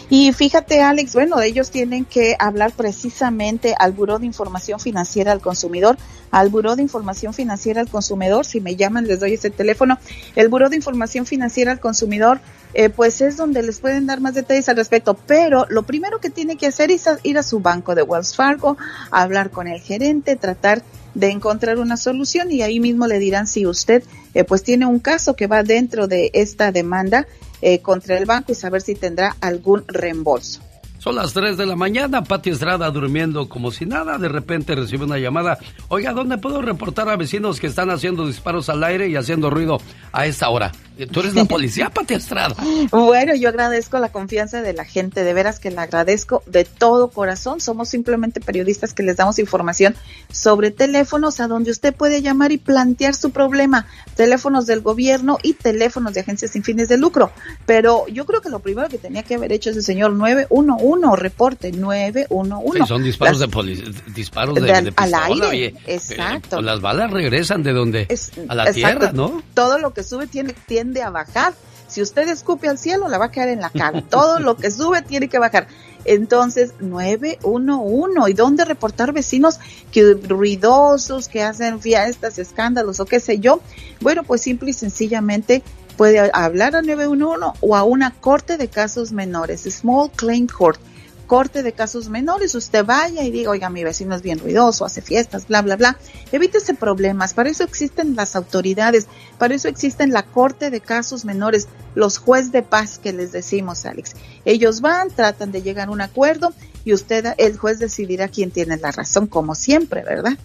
Y 0.09 0.31
fíjate, 0.31 0.81
Alex, 0.81 1.13
bueno, 1.13 1.41
ellos 1.41 1.71
tienen 1.71 2.05
que 2.05 2.35
hablar 2.37 2.71
precisamente 2.71 3.73
al 3.79 3.93
Buró 3.93 4.19
de 4.19 4.27
Información 4.27 4.79
Financiera 4.79 5.31
al 5.31 5.41
Consumidor, 5.41 5.97
al 6.29 6.49
Buró 6.49 6.75
de 6.75 6.83
Información 6.83 7.33
Financiera 7.33 7.81
al 7.81 7.89
Consumidor. 7.89 8.45
Si 8.45 8.61
me 8.61 8.75
llaman, 8.75 9.07
les 9.07 9.19
doy 9.19 9.33
ese 9.33 9.49
teléfono. 9.49 9.97
El 10.35 10.49
Buró 10.49 10.69
de 10.69 10.75
Información 10.75 11.25
Financiera 11.25 11.71
al 11.71 11.79
Consumidor, 11.79 12.39
eh, 12.75 12.89
pues 12.89 13.21
es 13.21 13.37
donde 13.37 13.63
les 13.63 13.79
pueden 13.79 14.05
dar 14.05 14.21
más 14.21 14.35
detalles 14.35 14.69
al 14.69 14.75
respecto. 14.75 15.15
Pero 15.15 15.65
lo 15.69 15.83
primero 15.83 16.19
que 16.19 16.29
tiene 16.29 16.57
que 16.57 16.67
hacer 16.67 16.91
es 16.91 17.09
ir 17.23 17.39
a 17.39 17.43
su 17.43 17.59
banco 17.59 17.95
de 17.95 18.03
Wells 18.03 18.35
Fargo, 18.35 18.77
hablar 19.09 19.49
con 19.49 19.67
el 19.67 19.81
gerente, 19.81 20.35
tratar 20.35 20.83
de 21.15 21.31
encontrar 21.31 21.79
una 21.79 21.97
solución 21.97 22.51
y 22.51 22.61
ahí 22.61 22.79
mismo 22.79 23.07
le 23.07 23.17
dirán 23.17 23.47
si 23.47 23.65
usted 23.65 24.03
eh, 24.33 24.43
pues 24.43 24.63
tiene 24.63 24.85
un 24.85 24.99
caso 24.99 25.35
que 25.35 25.47
va 25.47 25.63
dentro 25.63 26.07
de 26.07 26.29
esta 26.33 26.71
demanda 26.71 27.25
eh, 27.61 27.79
contra 27.79 28.17
el 28.17 28.25
banco 28.25 28.51
y 28.51 28.55
saber 28.55 28.81
si 28.81 28.93
tendrá 28.93 29.35
algún 29.41 29.83
reembolso. 29.87 30.61
Son 30.99 31.15
las 31.15 31.33
3 31.33 31.55
de 31.55 31.67
la 31.67 31.75
mañana, 31.75 32.23
Pati 32.23 32.49
Estrada 32.49 32.89
durmiendo 32.89 33.47
como 33.47 33.69
si 33.69 33.85
nada, 33.85 34.17
de 34.17 34.27
repente 34.27 34.73
recibe 34.73 35.05
una 35.05 35.19
llamada. 35.19 35.59
Oiga, 35.87 36.13
¿dónde 36.13 36.39
puedo 36.39 36.63
reportar 36.63 37.09
a 37.09 37.15
vecinos 37.15 37.59
que 37.59 37.67
están 37.67 37.91
haciendo 37.91 38.25
disparos 38.25 38.69
al 38.69 38.83
aire 38.83 39.07
y 39.07 39.15
haciendo 39.15 39.51
ruido 39.51 39.79
a 40.11 40.25
esta 40.25 40.49
hora? 40.49 40.71
Tú 41.11 41.19
eres 41.19 41.35
la 41.35 41.45
policía, 41.45 41.89
Pati 41.89 42.13
Estrada. 42.13 42.55
Bueno, 42.91 43.35
yo 43.35 43.49
agradezco 43.49 43.99
la 43.99 44.11
confianza 44.11 44.61
de 44.61 44.73
la 44.73 44.85
gente, 44.85 45.23
de 45.23 45.33
veras 45.33 45.59
que 45.59 45.71
la 45.71 45.83
agradezco 45.83 46.43
de 46.45 46.65
todo 46.65 47.09
corazón. 47.09 47.59
Somos 47.59 47.89
simplemente 47.89 48.39
periodistas 48.39 48.93
que 48.93 49.03
les 49.03 49.17
damos 49.17 49.39
información 49.39 49.95
sobre 50.31 50.71
teléfonos 50.71 51.39
a 51.39 51.47
donde 51.47 51.71
usted 51.71 51.93
puede 51.93 52.21
llamar 52.21 52.51
y 52.51 52.57
plantear 52.57 53.15
su 53.15 53.31
problema. 53.31 53.87
Teléfonos 54.15 54.65
del 54.65 54.81
gobierno 54.81 55.37
y 55.43 55.53
teléfonos 55.53 56.13
de 56.13 56.21
agencias 56.21 56.51
sin 56.51 56.63
fines 56.63 56.87
de 56.89 56.97
lucro. 56.97 57.31
Pero 57.65 58.07
yo 58.07 58.25
creo 58.25 58.41
que 58.41 58.49
lo 58.49 58.59
primero 58.59 58.89
que 58.89 58.97
tenía 58.97 59.23
que 59.23 59.35
haber 59.35 59.51
hecho 59.51 59.71
ese 59.71 59.81
señor 59.81 60.13
911 60.13 61.15
reporte 61.15 61.71
911. 61.71 62.79
Sí, 62.79 62.87
son 62.87 63.03
disparos 63.03 63.39
de 63.39 63.93
disparos 64.13 64.55
de, 64.55 64.93
al 64.95 65.13
aire. 65.13 65.75
exacto. 65.87 66.61
las 66.61 66.81
balas 66.81 67.11
regresan 67.11 67.63
de 67.63 67.73
donde 67.73 68.07
a 68.47 68.55
la 68.55 68.71
tierra, 68.71 69.11
¿no? 69.13 69.43
Todo 69.53 69.77
lo 69.77 69.93
que 69.93 70.03
sube 70.03 70.27
tiene, 70.27 70.55
tiende 70.85 71.01
a 71.01 71.09
bajar. 71.09 71.53
Si 71.87 72.01
usted 72.01 72.27
escupe 72.27 72.67
al 72.67 72.77
cielo, 72.77 73.07
la 73.07 73.17
va 73.17 73.25
a 73.25 73.31
caer 73.31 73.49
en 73.49 73.61
la 73.61 73.69
cara. 73.69 74.01
Todo 74.09 74.39
lo 74.39 74.55
que 74.55 74.69
sube 74.71 75.01
tiene 75.01 75.27
que 75.27 75.39
bajar. 75.39 75.67
Entonces, 76.03 76.73
911. 76.79 78.31
¿Y 78.31 78.33
dónde 78.33 78.65
reportar 78.65 79.11
vecinos 79.11 79.59
que 79.91 80.13
ruidosos, 80.13 81.27
que 81.27 81.41
hacen 81.41 81.81
fiestas, 81.81 82.37
escándalos 82.37 82.99
o 82.99 83.05
qué 83.05 83.19
sé 83.19 83.39
yo? 83.39 83.61
Bueno, 84.01 84.23
pues 84.23 84.41
simple 84.41 84.69
y 84.69 84.73
sencillamente 84.73 85.63
puede 85.97 86.29
hablar 86.33 86.75
a 86.75 86.81
911 86.81 87.57
o 87.61 87.75
a 87.75 87.83
una 87.83 88.11
corte 88.11 88.57
de 88.57 88.67
casos 88.67 89.11
menores, 89.11 89.61
Small 89.61 90.11
Claim 90.11 90.45
Court, 90.45 90.79
corte 91.25 91.63
de 91.63 91.73
casos 91.73 92.09
menores, 92.09 92.55
usted 92.55 92.85
vaya 92.85 93.23
y 93.23 93.31
diga, 93.31 93.51
oiga, 93.51 93.69
mi 93.69 93.83
vecino 93.83 94.15
es 94.15 94.21
bien 94.21 94.39
ruidoso, 94.39 94.85
hace 94.85 95.01
fiestas, 95.01 95.47
bla, 95.47 95.61
bla, 95.61 95.75
bla. 95.75 95.97
Evítese 96.31 96.73
problemas, 96.73 97.33
para 97.33 97.49
eso 97.49 97.63
existen 97.63 98.15
las 98.15 98.35
autoridades, 98.35 99.07
para 99.37 99.55
eso 99.55 99.67
existen 99.67 100.11
la 100.11 100.23
corte 100.23 100.69
de 100.69 100.81
casos 100.81 101.25
menores, 101.25 101.67
los 101.93 102.17
jueces 102.17 102.51
de 102.51 102.63
paz 102.63 102.99
que 102.99 103.13
les 103.13 103.31
decimos, 103.31 103.85
Alex. 103.85 104.13
Ellos 104.45 104.81
van, 104.81 105.09
tratan 105.09 105.51
de 105.51 105.61
llegar 105.61 105.89
a 105.89 105.91
un 105.91 106.01
acuerdo 106.01 106.53
y 106.83 106.93
usted, 106.93 107.33
el 107.37 107.57
juez 107.57 107.79
decidirá 107.79 108.27
quién 108.27 108.51
tiene 108.51 108.77
la 108.77 108.91
razón, 108.91 109.27
como 109.27 109.55
siempre, 109.55 110.03
¿verdad? 110.03 110.37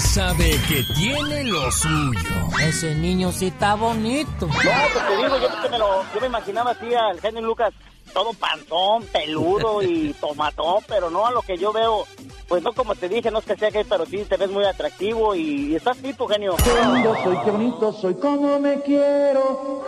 Sabe 0.00 0.50
que 0.68 0.82
tiene 0.94 1.44
lo 1.44 1.70
suyo. 1.70 2.30
Ese 2.62 2.94
niño 2.94 3.32
sí 3.32 3.46
está 3.46 3.74
bonito. 3.74 4.46
No, 4.46 4.52
pues 4.52 5.06
te 5.06 5.16
digo, 5.16 5.38
yo, 5.38 5.70
me 5.70 5.78
lo, 5.78 6.02
yo 6.14 6.20
me 6.20 6.26
imaginaba 6.26 6.70
así 6.72 6.94
al 6.94 7.20
genio 7.20 7.42
Lucas, 7.42 7.72
todo 8.12 8.32
panzón, 8.34 9.04
peludo 9.12 9.82
y 9.82 10.12
tomatón, 10.20 10.82
pero 10.86 11.10
no 11.10 11.26
a 11.26 11.30
lo 11.30 11.42
que 11.42 11.56
yo 11.56 11.72
veo. 11.72 12.04
Pues 12.48 12.62
no, 12.62 12.72
como 12.72 12.94
te 12.94 13.08
dije, 13.08 13.30
no 13.30 13.38
es 13.38 13.44
que 13.44 13.56
sea 13.56 13.70
gay, 13.70 13.84
pero 13.88 14.06
sí 14.06 14.18
te 14.28 14.36
ves 14.36 14.50
muy 14.50 14.64
atractivo 14.64 15.34
y, 15.34 15.74
estás 15.74 15.96
tipo, 15.98 16.28
genio. 16.28 16.56
Soy, 16.62 17.36
qué 17.44 17.50
bonito 17.50 17.92
soy, 17.92 18.14
como 18.14 18.58
me 18.58 18.80
quiero. 18.82 19.84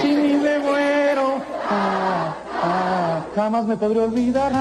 Si 0.00 0.08
me 0.08 0.58
muero. 0.58 1.42
Ah, 1.68 2.34
ah. 2.62 3.22
jamás 3.34 3.66
me 3.66 3.76
podré 3.76 4.00
olvidar. 4.00 4.52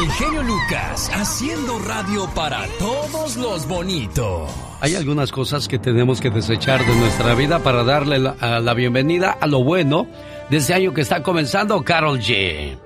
El 0.00 0.10
genio 0.12 0.42
Lucas 0.42 1.10
haciendo 1.12 1.78
radio 1.80 2.28
para 2.34 2.66
todos 2.78 3.36
los 3.36 3.66
bonitos. 3.66 4.50
Hay 4.80 4.94
algunas 4.94 5.32
cosas 5.32 5.66
que 5.66 5.78
tenemos 5.78 6.20
que 6.20 6.30
desechar 6.30 6.84
de 6.84 6.94
nuestra 6.94 7.34
vida 7.34 7.58
para 7.60 7.82
darle 7.82 8.18
la, 8.18 8.60
la 8.60 8.74
bienvenida 8.74 9.36
a 9.40 9.46
lo 9.46 9.64
bueno 9.64 10.06
de 10.50 10.58
este 10.58 10.74
año 10.74 10.94
que 10.94 11.00
está 11.00 11.22
comenzando, 11.22 11.82
Carol 11.82 12.20
G. 12.20 12.78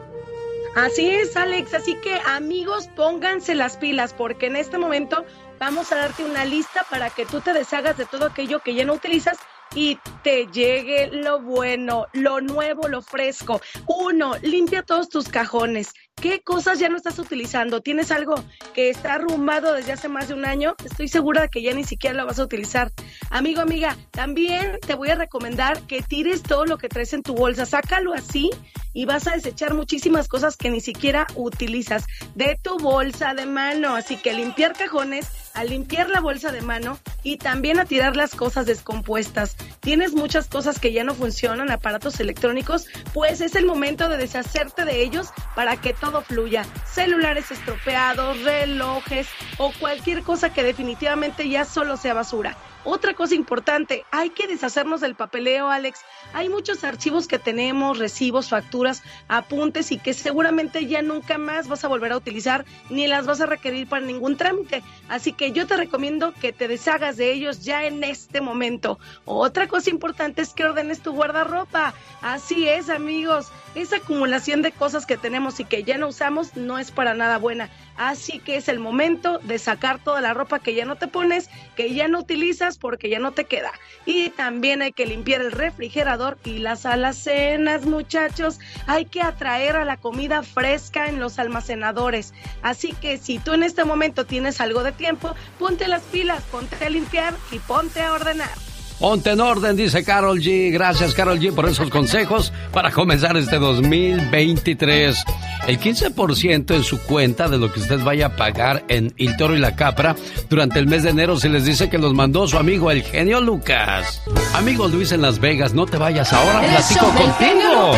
Así 0.74 1.10
es, 1.10 1.36
Alex. 1.36 1.74
Así 1.74 1.96
que 1.96 2.18
amigos, 2.34 2.88
pónganse 2.96 3.54
las 3.54 3.76
pilas 3.76 4.14
porque 4.14 4.46
en 4.46 4.56
este 4.56 4.78
momento 4.78 5.24
vamos 5.62 5.92
a 5.92 5.96
darte 5.96 6.24
una 6.24 6.44
lista 6.44 6.84
para 6.90 7.08
que 7.08 7.24
tú 7.24 7.40
te 7.40 7.52
deshagas 7.52 7.96
de 7.96 8.04
todo 8.04 8.26
aquello 8.26 8.58
que 8.58 8.74
ya 8.74 8.84
no 8.84 8.94
utilizas 8.94 9.38
y 9.76 9.96
te 10.24 10.48
llegue 10.48 11.06
lo 11.12 11.40
bueno, 11.40 12.06
lo 12.14 12.40
nuevo, 12.40 12.88
lo 12.88 13.00
fresco. 13.00 13.60
Uno, 13.86 14.34
limpia 14.42 14.82
todos 14.82 15.08
tus 15.08 15.28
cajones. 15.28 15.94
¿Qué 16.22 16.40
cosas 16.40 16.78
ya 16.78 16.88
no 16.88 16.96
estás 16.96 17.18
utilizando? 17.18 17.80
¿Tienes 17.80 18.12
algo 18.12 18.36
que 18.74 18.90
está 18.90 19.14
arrumbado 19.14 19.72
desde 19.72 19.90
hace 19.90 20.08
más 20.08 20.28
de 20.28 20.34
un 20.34 20.44
año? 20.44 20.76
Estoy 20.84 21.08
segura 21.08 21.42
de 21.42 21.48
que 21.48 21.62
ya 21.62 21.74
ni 21.74 21.82
siquiera 21.82 22.14
lo 22.14 22.24
vas 22.24 22.38
a 22.38 22.44
utilizar. 22.44 22.92
Amigo, 23.30 23.60
amiga, 23.60 23.96
también 24.12 24.78
te 24.86 24.94
voy 24.94 25.08
a 25.08 25.16
recomendar 25.16 25.82
que 25.88 26.00
tires 26.00 26.44
todo 26.44 26.64
lo 26.64 26.78
que 26.78 26.88
traes 26.88 27.12
en 27.12 27.24
tu 27.24 27.34
bolsa. 27.34 27.66
Sácalo 27.66 28.14
así 28.14 28.50
y 28.92 29.04
vas 29.04 29.26
a 29.26 29.32
desechar 29.32 29.74
muchísimas 29.74 30.28
cosas 30.28 30.56
que 30.56 30.70
ni 30.70 30.80
siquiera 30.80 31.26
utilizas 31.34 32.04
de 32.36 32.56
tu 32.62 32.78
bolsa 32.78 33.34
de 33.34 33.46
mano. 33.46 33.96
Así 33.96 34.16
que 34.16 34.32
limpiar 34.32 34.74
cajones, 34.74 35.28
a 35.54 35.64
limpiar 35.64 36.08
la 36.08 36.20
bolsa 36.20 36.52
de 36.52 36.62
mano 36.62 37.00
y 37.24 37.38
también 37.38 37.80
a 37.80 37.84
tirar 37.84 38.14
las 38.14 38.36
cosas 38.36 38.66
descompuestas. 38.66 39.56
Tienes 39.80 40.14
muchas 40.14 40.46
cosas 40.46 40.78
que 40.78 40.92
ya 40.92 41.02
no 41.02 41.14
funcionan, 41.14 41.72
aparatos 41.72 42.20
electrónicos, 42.20 42.86
pues 43.12 43.40
es 43.40 43.56
el 43.56 43.66
momento 43.66 44.08
de 44.08 44.18
deshacerte 44.18 44.84
de 44.84 45.02
ellos 45.02 45.30
para 45.56 45.76
que 45.80 45.94
todo 45.94 46.11
fluya. 46.20 46.64
Celulares 46.92 47.50
estropeados, 47.50 48.42
relojes 48.42 49.28
o 49.58 49.72
cualquier 49.80 50.22
cosa 50.22 50.52
que 50.52 50.62
definitivamente 50.62 51.48
ya 51.48 51.64
solo 51.64 51.96
sea 51.96 52.14
basura. 52.14 52.56
Otra 52.84 53.14
cosa 53.14 53.36
importante, 53.36 54.04
hay 54.10 54.30
que 54.30 54.48
deshacernos 54.48 55.00
del 55.00 55.14
papeleo, 55.14 55.70
Alex. 55.70 56.00
Hay 56.32 56.48
muchos 56.48 56.82
archivos 56.82 57.28
que 57.28 57.38
tenemos, 57.38 57.98
recibos, 57.98 58.48
facturas, 58.48 59.04
apuntes 59.28 59.92
y 59.92 59.98
que 59.98 60.14
seguramente 60.14 60.86
ya 60.86 61.00
nunca 61.00 61.38
más 61.38 61.68
vas 61.68 61.84
a 61.84 61.88
volver 61.88 62.10
a 62.10 62.16
utilizar 62.16 62.64
ni 62.90 63.06
las 63.06 63.24
vas 63.24 63.40
a 63.40 63.46
requerir 63.46 63.88
para 63.88 64.04
ningún 64.04 64.36
trámite. 64.36 64.82
Así 65.08 65.32
que 65.32 65.52
yo 65.52 65.68
te 65.68 65.76
recomiendo 65.76 66.34
que 66.34 66.52
te 66.52 66.66
deshagas 66.66 67.16
de 67.16 67.32
ellos 67.32 67.62
ya 67.62 67.84
en 67.84 68.02
este 68.02 68.40
momento. 68.40 68.98
Otra 69.26 69.68
cosa 69.68 69.90
importante 69.90 70.42
es 70.42 70.52
que 70.52 70.64
ordenes 70.64 71.02
tu 71.02 71.12
guardarropa. 71.12 71.94
Así 72.20 72.68
es, 72.68 72.90
amigos. 72.90 73.52
Esa 73.74 73.96
acumulación 73.96 74.60
de 74.60 74.70
cosas 74.70 75.06
que 75.06 75.16
tenemos 75.16 75.58
y 75.58 75.64
que 75.64 75.82
ya 75.82 75.96
no 75.96 76.08
usamos 76.08 76.56
no 76.56 76.78
es 76.78 76.90
para 76.90 77.14
nada 77.14 77.38
buena. 77.38 77.70
Así 77.96 78.38
que 78.38 78.56
es 78.56 78.68
el 78.68 78.78
momento 78.78 79.38
de 79.38 79.58
sacar 79.58 79.98
toda 79.98 80.20
la 80.20 80.34
ropa 80.34 80.58
que 80.58 80.74
ya 80.74 80.84
no 80.84 80.96
te 80.96 81.08
pones, 81.08 81.48
que 81.74 81.94
ya 81.94 82.06
no 82.08 82.20
utilizas 82.20 82.76
porque 82.76 83.08
ya 83.08 83.18
no 83.18 83.32
te 83.32 83.44
queda. 83.44 83.72
Y 84.04 84.30
también 84.30 84.82
hay 84.82 84.92
que 84.92 85.06
limpiar 85.06 85.40
el 85.40 85.52
refrigerador 85.52 86.38
y 86.44 86.58
las 86.58 86.84
alacenas, 86.84 87.86
muchachos. 87.86 88.60
Hay 88.86 89.06
que 89.06 89.22
atraer 89.22 89.76
a 89.76 89.84
la 89.84 89.96
comida 89.96 90.42
fresca 90.42 91.06
en 91.06 91.18
los 91.18 91.38
almacenadores. 91.38 92.34
Así 92.62 92.92
que 92.92 93.16
si 93.16 93.38
tú 93.38 93.54
en 93.54 93.62
este 93.62 93.84
momento 93.84 94.26
tienes 94.26 94.60
algo 94.60 94.82
de 94.82 94.92
tiempo, 94.92 95.34
ponte 95.58 95.88
las 95.88 96.02
pilas, 96.02 96.42
ponte 96.44 96.84
a 96.84 96.90
limpiar 96.90 97.34
y 97.50 97.58
ponte 97.58 98.02
a 98.02 98.12
ordenar. 98.12 98.71
Ponte 99.02 99.30
en 99.30 99.40
orden, 99.40 99.76
dice 99.76 100.04
Carol 100.04 100.38
G. 100.38 100.72
Gracias, 100.72 101.12
Carol 101.12 101.40
G, 101.40 101.52
por 101.52 101.68
esos 101.68 101.90
consejos 101.90 102.52
para 102.72 102.92
comenzar 102.92 103.36
este 103.36 103.58
2023. 103.58 105.24
El 105.66 105.80
15% 105.80 106.72
en 106.72 106.84
su 106.84 107.00
cuenta 107.00 107.48
de 107.48 107.58
lo 107.58 107.72
que 107.72 107.80
usted 107.80 107.98
vaya 107.98 108.26
a 108.26 108.36
pagar 108.36 108.84
en 108.86 109.12
El 109.18 109.36
Toro 109.36 109.56
y 109.56 109.58
la 109.58 109.74
Capra 109.74 110.14
durante 110.48 110.78
el 110.78 110.86
mes 110.86 111.02
de 111.02 111.10
enero 111.10 111.36
se 111.36 111.48
les 111.48 111.64
dice 111.64 111.90
que 111.90 111.98
los 111.98 112.14
mandó 112.14 112.46
su 112.46 112.56
amigo 112.56 112.92
el 112.92 113.02
genio 113.02 113.40
Lucas. 113.40 114.22
Amigo 114.54 114.86
Luis 114.86 115.10
en 115.10 115.22
Las 115.22 115.40
Vegas, 115.40 115.74
no 115.74 115.84
te 115.84 115.96
vayas 115.96 116.32
ahora, 116.32 116.60
platico 116.60 117.06
contigo. 117.06 117.96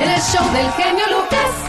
El 0.00 0.20
show 0.20 0.52
del 0.52 0.70
genio 0.72 1.04
Lucas. 1.10 1.68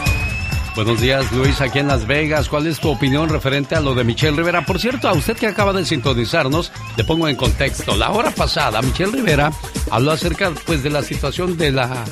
Buenos 0.76 1.00
días, 1.00 1.32
Luis, 1.32 1.60
aquí 1.60 1.80
en 1.80 1.88
Las 1.88 2.06
Vegas. 2.06 2.48
¿Cuál 2.48 2.68
es 2.68 2.78
tu 2.78 2.88
opinión 2.88 3.28
referente 3.28 3.74
a 3.74 3.80
lo 3.80 3.94
de 3.94 4.04
Michelle 4.04 4.36
Rivera? 4.36 4.64
Por 4.64 4.78
cierto, 4.78 5.08
a 5.08 5.12
usted 5.12 5.36
que 5.36 5.48
acaba 5.48 5.72
de 5.72 5.84
sintonizarnos, 5.84 6.70
le 6.96 7.02
pongo 7.02 7.26
en 7.26 7.34
contexto. 7.34 7.96
La 7.96 8.10
hora 8.12 8.30
pasada, 8.30 8.80
Michelle 8.82 9.10
Rivera 9.10 9.52
habló 9.90 10.12
acerca 10.12 10.52
pues, 10.64 10.84
de 10.84 10.90
la 10.90 11.02
situación 11.02 11.56
de, 11.56 11.72
la, 11.72 12.04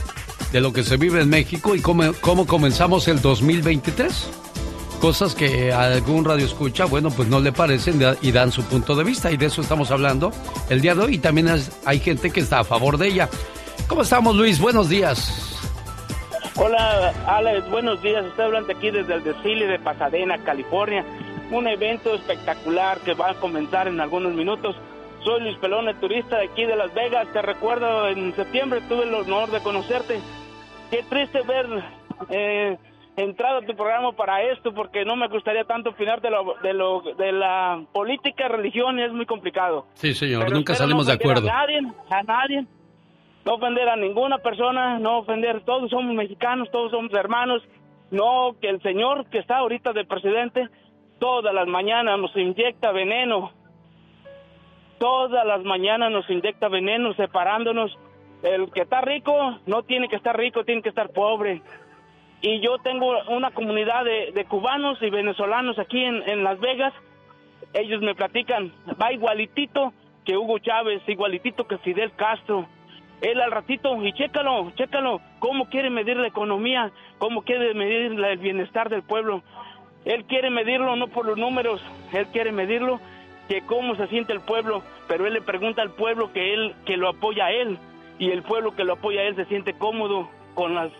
de 0.50 0.60
lo 0.60 0.72
que 0.72 0.82
se 0.82 0.96
vive 0.96 1.20
en 1.22 1.30
México 1.30 1.76
y 1.76 1.80
cómo, 1.80 2.12
cómo 2.20 2.46
comenzamos 2.46 3.06
el 3.06 3.22
2023 3.22 4.30
cosas 5.00 5.36
que 5.36 5.72
a 5.72 5.82
algún 5.84 6.24
radio 6.24 6.44
escucha, 6.44 6.84
bueno, 6.84 7.10
pues 7.10 7.28
no 7.28 7.38
le 7.38 7.52
parecen 7.52 8.02
y 8.20 8.32
dan 8.32 8.50
su 8.50 8.64
punto 8.64 8.96
de 8.96 9.04
vista 9.04 9.30
y 9.30 9.36
de 9.36 9.46
eso 9.46 9.62
estamos 9.62 9.92
hablando 9.92 10.32
el 10.68 10.80
día 10.80 10.96
de 10.96 11.02
hoy 11.02 11.14
y 11.14 11.18
también 11.18 11.48
hay 11.84 12.00
gente 12.00 12.30
que 12.30 12.40
está 12.40 12.58
a 12.58 12.64
favor 12.64 12.98
de 12.98 13.06
ella. 13.06 13.28
¿Cómo 13.86 14.02
estamos, 14.02 14.34
Luis? 14.34 14.58
Buenos 14.58 14.88
días. 14.88 15.47
Hola, 16.60 17.12
Alex, 17.28 17.70
buenos 17.70 18.02
días. 18.02 18.26
Estoy 18.26 18.46
hablando 18.46 18.72
aquí 18.72 18.90
desde 18.90 19.14
el 19.14 19.22
desfile 19.22 19.68
de 19.68 19.78
Pasadena, 19.78 20.38
California. 20.38 21.04
Un 21.52 21.68
evento 21.68 22.12
espectacular 22.14 22.98
que 22.98 23.14
va 23.14 23.30
a 23.30 23.34
comenzar 23.34 23.86
en 23.86 24.00
algunos 24.00 24.32
minutos. 24.34 24.74
Soy 25.22 25.40
Luis 25.40 25.56
Pelón, 25.58 25.86
el 25.86 25.94
turista 26.00 26.38
de 26.38 26.46
aquí 26.46 26.64
de 26.64 26.74
Las 26.74 26.92
Vegas. 26.94 27.28
Te 27.32 27.42
recuerdo, 27.42 28.08
en 28.08 28.34
septiembre 28.34 28.80
tuve 28.88 29.04
el 29.04 29.14
honor 29.14 29.52
de 29.52 29.60
conocerte. 29.60 30.18
Qué 30.90 31.04
triste 31.08 31.42
ver 31.42 31.66
eh, 32.28 32.76
entrado 33.16 33.58
a 33.58 33.62
tu 33.62 33.76
programa 33.76 34.10
para 34.12 34.42
esto, 34.42 34.74
porque 34.74 35.04
no 35.04 35.14
me 35.14 35.28
gustaría 35.28 35.62
tanto 35.62 35.90
opinar 35.90 36.20
de, 36.20 36.30
lo, 36.30 36.54
de, 36.60 36.72
lo, 36.72 37.02
de 37.16 37.30
la 37.30 37.84
política, 37.92 38.48
religión, 38.48 38.98
es 38.98 39.12
muy 39.12 39.26
complicado. 39.26 39.86
Sí, 39.94 40.12
señor, 40.12 40.42
Pero 40.42 40.56
nunca 40.56 40.74
salimos 40.74 41.06
no 41.06 41.12
de 41.12 41.16
acuerdo. 41.18 41.48
A 41.48 41.52
nadie, 41.52 41.80
a 42.10 42.22
nadie. 42.24 42.66
No 43.48 43.54
ofender 43.54 43.88
a 43.88 43.96
ninguna 43.96 44.36
persona, 44.36 44.98
no 44.98 45.20
ofender, 45.20 45.62
todos 45.62 45.88
somos 45.88 46.14
mexicanos, 46.14 46.70
todos 46.70 46.90
somos 46.90 47.10
hermanos. 47.14 47.62
No 48.10 48.54
que 48.60 48.68
el 48.68 48.82
señor 48.82 49.24
que 49.30 49.38
está 49.38 49.56
ahorita 49.56 49.94
de 49.94 50.04
presidente, 50.04 50.68
todas 51.18 51.54
las 51.54 51.66
mañanas 51.66 52.18
nos 52.18 52.36
inyecta 52.36 52.92
veneno. 52.92 53.52
Todas 54.98 55.46
las 55.46 55.64
mañanas 55.64 56.12
nos 56.12 56.28
inyecta 56.28 56.68
veneno 56.68 57.14
separándonos. 57.14 57.96
El 58.42 58.70
que 58.70 58.82
está 58.82 59.00
rico 59.00 59.58
no 59.64 59.82
tiene 59.82 60.10
que 60.10 60.16
estar 60.16 60.36
rico, 60.36 60.64
tiene 60.64 60.82
que 60.82 60.90
estar 60.90 61.08
pobre. 61.08 61.62
Y 62.42 62.60
yo 62.60 62.76
tengo 62.76 63.14
una 63.30 63.50
comunidad 63.52 64.04
de, 64.04 64.44
cubanos 64.44 65.00
y 65.00 65.08
venezolanos 65.08 65.78
aquí 65.78 66.04
en, 66.04 66.22
en 66.28 66.44
Las 66.44 66.60
Vegas. 66.60 66.92
Ellos 67.72 68.02
me 68.02 68.14
platican, 68.14 68.74
va 69.00 69.10
igualitito 69.10 69.94
que 70.26 70.36
Hugo 70.36 70.58
Chávez, 70.58 71.00
igualitito 71.06 71.66
que 71.66 71.78
Fidel 71.78 72.12
Castro. 72.12 72.68
Él 73.20 73.40
al 73.40 73.50
ratito, 73.50 74.02
y 74.04 74.12
chécalo, 74.12 74.70
chécalo, 74.76 75.20
cómo 75.40 75.68
quiere 75.68 75.90
medir 75.90 76.16
la 76.16 76.28
economía, 76.28 76.92
cómo 77.18 77.42
quiere 77.42 77.74
medir 77.74 78.12
el 78.12 78.38
bienestar 78.38 78.88
del 78.88 79.02
pueblo. 79.02 79.42
Él 80.04 80.24
quiere 80.24 80.50
medirlo 80.50 80.94
no 80.94 81.08
por 81.08 81.26
los 81.26 81.36
números, 81.36 81.82
él 82.12 82.26
quiere 82.28 82.52
medirlo 82.52 83.00
que 83.48 83.62
cómo 83.62 83.96
se 83.96 84.06
siente 84.06 84.32
el 84.32 84.40
pueblo, 84.40 84.82
pero 85.08 85.26
él 85.26 85.32
le 85.32 85.42
pregunta 85.42 85.82
al 85.82 85.90
pueblo 85.90 86.32
que 86.32 86.54
él 86.54 86.74
que 86.86 86.96
lo 86.96 87.08
apoya 87.08 87.46
a 87.46 87.52
él 87.52 87.78
y 88.18 88.30
el 88.30 88.42
pueblo 88.42 88.76
que 88.76 88.84
lo 88.84 88.94
apoya 88.94 89.20
a 89.20 89.24
él 89.24 89.36
se 89.36 89.46
siente 89.46 89.72
cómodo 89.72 90.28
con 90.54 90.74
las 90.74 90.90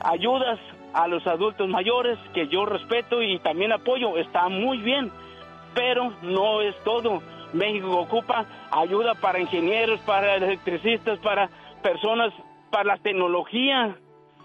ayudas 0.00 0.58
a 0.94 1.06
los 1.06 1.26
adultos 1.26 1.68
mayores 1.68 2.18
que 2.34 2.48
yo 2.48 2.64
respeto 2.64 3.22
y 3.22 3.38
también 3.40 3.72
apoyo, 3.72 4.16
está 4.16 4.48
muy 4.48 4.78
bien, 4.78 5.10
pero 5.74 6.12
no 6.22 6.62
es 6.62 6.74
todo. 6.84 7.22
México 7.52 7.96
ocupa 7.96 8.46
ayuda 8.70 9.14
para 9.14 9.40
ingenieros, 9.40 10.00
para 10.00 10.36
electricistas, 10.36 11.18
para 11.20 11.48
personas, 11.82 12.32
para 12.70 12.84
la 12.84 12.96
tecnología. 12.98 13.96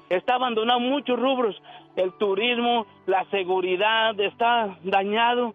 Está 0.09 0.35
abandonado 0.35 0.79
muchos 0.79 1.19
rubros. 1.19 1.61
El 1.95 2.13
turismo, 2.13 2.85
la 3.05 3.25
seguridad 3.25 4.19
está 4.19 4.77
dañado 4.83 5.53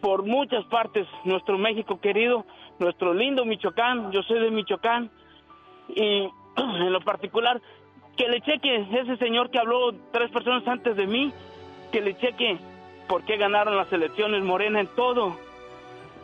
por 0.00 0.24
muchas 0.24 0.64
partes. 0.66 1.06
Nuestro 1.24 1.58
México 1.58 2.00
querido, 2.00 2.44
nuestro 2.78 3.14
lindo 3.14 3.44
Michoacán, 3.44 4.10
yo 4.12 4.22
soy 4.22 4.40
de 4.40 4.50
Michoacán 4.50 5.10
y 5.88 6.28
en 6.56 6.92
lo 6.92 7.00
particular 7.00 7.60
que 8.16 8.28
le 8.28 8.40
cheque 8.42 8.86
ese 8.92 9.16
señor 9.16 9.50
que 9.50 9.58
habló 9.58 9.94
tres 10.12 10.30
personas 10.30 10.66
antes 10.66 10.96
de 10.96 11.06
mí, 11.06 11.32
que 11.92 12.00
le 12.00 12.16
cheque 12.18 12.58
por 13.08 13.24
qué 13.24 13.36
ganaron 13.36 13.76
las 13.76 13.92
elecciones 13.92 14.44
Morena 14.44 14.80
en 14.80 14.88
todo, 14.88 15.36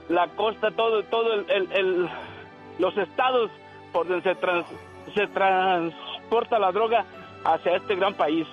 la 0.09 0.28
costa, 0.36 0.70
todo, 0.70 1.02
todo 1.04 1.34
el, 1.34 1.50
el- 1.50 1.72
el- 1.72 2.09
los 2.78 2.96
estados 2.98 3.50
por 3.92 4.07
donde 4.07 4.22
se, 4.22 4.34
trans- 4.36 4.66
se 5.14 5.26
transporta 5.28 6.59
la 6.59 6.70
droga 6.72 7.04
hacia 7.44 7.76
este 7.76 7.94
gran 7.96 8.14
país. 8.14 8.46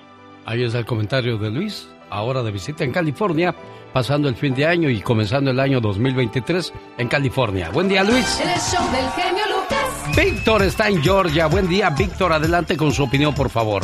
Ahí 0.46 0.64
es 0.64 0.74
el 0.76 0.86
comentario 0.86 1.38
de 1.38 1.50
Luis, 1.52 1.90
ahora 2.10 2.44
de 2.44 2.52
visita 2.52 2.84
en 2.84 2.92
California, 2.92 3.54
pasando 3.92 4.28
el 4.30 4.36
fin 4.36 4.54
de 4.56 4.66
año 4.66 4.90
y 4.90 5.02
comenzando 5.02 5.52
el 5.52 5.60
año 5.60 5.80
2023 5.82 6.74
en 6.98 7.08
California. 7.08 7.70
Buen 7.72 7.88
día, 7.88 8.04
Luis. 8.04 8.40
El 8.40 8.50
show 8.60 8.86
del 8.92 9.10
genio 9.12 9.44
Lucas. 9.48 10.16
Víctor 10.18 10.64
está 10.64 10.88
en 10.90 11.02
Georgia. 11.02 11.48
Buen 11.48 11.68
día, 11.68 11.90
Víctor. 11.92 12.34
Adelante 12.34 12.76
con 12.78 12.92
su 12.92 13.04
opinión, 13.04 13.34
por 13.36 13.50
favor. 13.50 13.84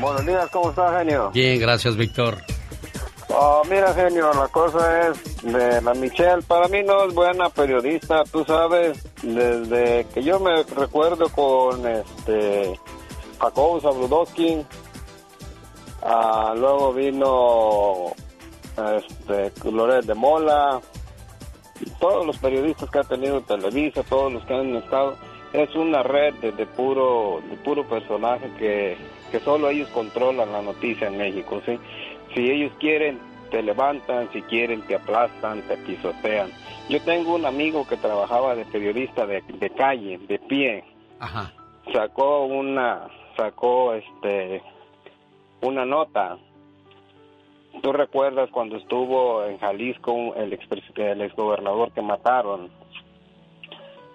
Buenos 0.00 0.24
días, 0.26 0.48
¿cómo 0.50 0.70
está, 0.70 0.98
genio? 0.98 1.30
Bien, 1.32 1.60
gracias, 1.60 1.96
Víctor. 1.96 2.38
Oh, 3.42 3.62
mira, 3.70 3.94
genio, 3.94 4.34
la 4.34 4.48
cosa 4.48 5.08
es 5.08 5.42
de 5.42 5.80
la 5.80 5.94
Michelle. 5.94 6.42
Para 6.46 6.68
mí 6.68 6.82
no 6.82 7.04
es 7.04 7.14
buena 7.14 7.48
periodista, 7.48 8.22
tú 8.30 8.44
sabes, 8.44 9.02
desde 9.22 10.04
que 10.12 10.22
yo 10.22 10.38
me 10.38 10.62
recuerdo 10.64 11.26
con 11.30 11.86
este 11.88 12.78
Jacobo 13.40 13.80
Zabludowski, 13.80 14.62
ah, 16.02 16.52
luego 16.54 16.92
vino 16.92 18.12
este 18.98 19.70
Loret 19.70 20.04
de 20.04 20.14
Mola, 20.14 20.78
todos 21.98 22.26
los 22.26 22.36
periodistas 22.36 22.90
que 22.90 22.98
ha 22.98 23.04
tenido 23.04 23.40
Televisa, 23.40 24.02
todos 24.02 24.30
los 24.30 24.44
que 24.44 24.52
han 24.52 24.76
estado, 24.76 25.16
es 25.54 25.74
una 25.76 26.02
red 26.02 26.34
de, 26.42 26.52
de 26.52 26.66
puro 26.66 27.40
de 27.48 27.56
puro 27.56 27.88
personaje 27.88 28.52
que, 28.58 28.98
que 29.32 29.40
solo 29.40 29.70
ellos 29.70 29.88
controlan 29.94 30.52
la 30.52 30.60
noticia 30.60 31.08
en 31.08 31.16
México, 31.16 31.62
¿sí? 31.64 31.78
Si 32.34 32.48
ellos 32.48 32.72
quieren, 32.78 33.29
te 33.50 33.62
levantan, 33.62 34.30
si 34.32 34.42
quieren, 34.42 34.82
te 34.82 34.94
aplastan, 34.94 35.62
te 35.62 35.76
pisotean. 35.78 36.50
Yo 36.88 37.00
tengo 37.02 37.34
un 37.34 37.44
amigo 37.44 37.86
que 37.86 37.96
trabajaba 37.96 38.54
de 38.54 38.64
periodista 38.64 39.26
de, 39.26 39.42
de 39.42 39.70
calle, 39.70 40.18
de 40.18 40.38
pie. 40.38 40.84
Ajá. 41.18 41.52
Sacó 41.92 42.46
una, 42.46 43.08
sacó 43.36 43.94
este, 43.94 44.62
una 45.62 45.84
nota. 45.84 46.38
¿Tú 47.82 47.92
recuerdas 47.92 48.50
cuando 48.50 48.76
estuvo 48.76 49.44
en 49.44 49.58
Jalisco 49.58 50.34
el 50.34 50.52
ex 50.52 50.66
el 50.96 51.20
exgobernador 51.22 51.92
que 51.92 52.02
mataron? 52.02 52.70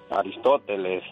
Aristóteles. 0.09 1.03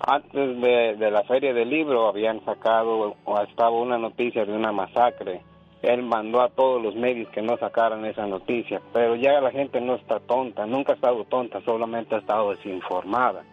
Antes 0.00 0.60
de, 0.60 0.96
de 0.96 1.10
la 1.10 1.24
feria 1.24 1.52
del 1.52 1.70
libro 1.70 2.06
habían 2.06 2.44
sacado, 2.44 3.16
o 3.24 3.40
estaba 3.40 3.70
una 3.70 3.98
noticia 3.98 4.44
de 4.44 4.52
una 4.52 4.72
masacre 4.72 5.42
él 5.82 6.02
mandó 6.02 6.40
a 6.40 6.48
todos 6.48 6.82
los 6.82 6.94
medios 6.96 7.28
que 7.30 7.42
no 7.42 7.56
sacaran 7.56 8.04
esa 8.04 8.26
noticia, 8.26 8.80
pero 8.92 9.14
ya 9.14 9.40
la 9.40 9.50
gente 9.50 9.80
no 9.80 9.94
está 9.94 10.18
tonta, 10.20 10.66
nunca 10.66 10.92
ha 10.92 10.96
estado 10.96 11.24
tonta, 11.24 11.60
solamente 11.62 12.14
ha 12.14 12.18
estado 12.18 12.50
desinformada. 12.50 13.44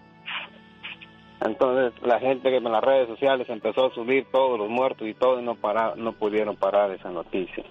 Entonces 1.42 1.94
la 2.02 2.20
gente 2.20 2.50
que 2.50 2.58
en 2.58 2.64
las 2.64 2.84
redes 2.84 3.08
sociales 3.08 3.48
empezó 3.50 3.88
a 3.88 3.94
subir 3.94 4.26
todos 4.32 4.58
los 4.58 4.70
muertos 4.70 5.08
y 5.08 5.14
todo 5.14 5.40
y 5.40 5.44
no, 5.44 5.56
para, 5.56 5.96
no 5.96 6.14
pudieron 6.14 6.56
parar 6.56 6.92
esa 6.92 7.12
noticia. 7.12 7.64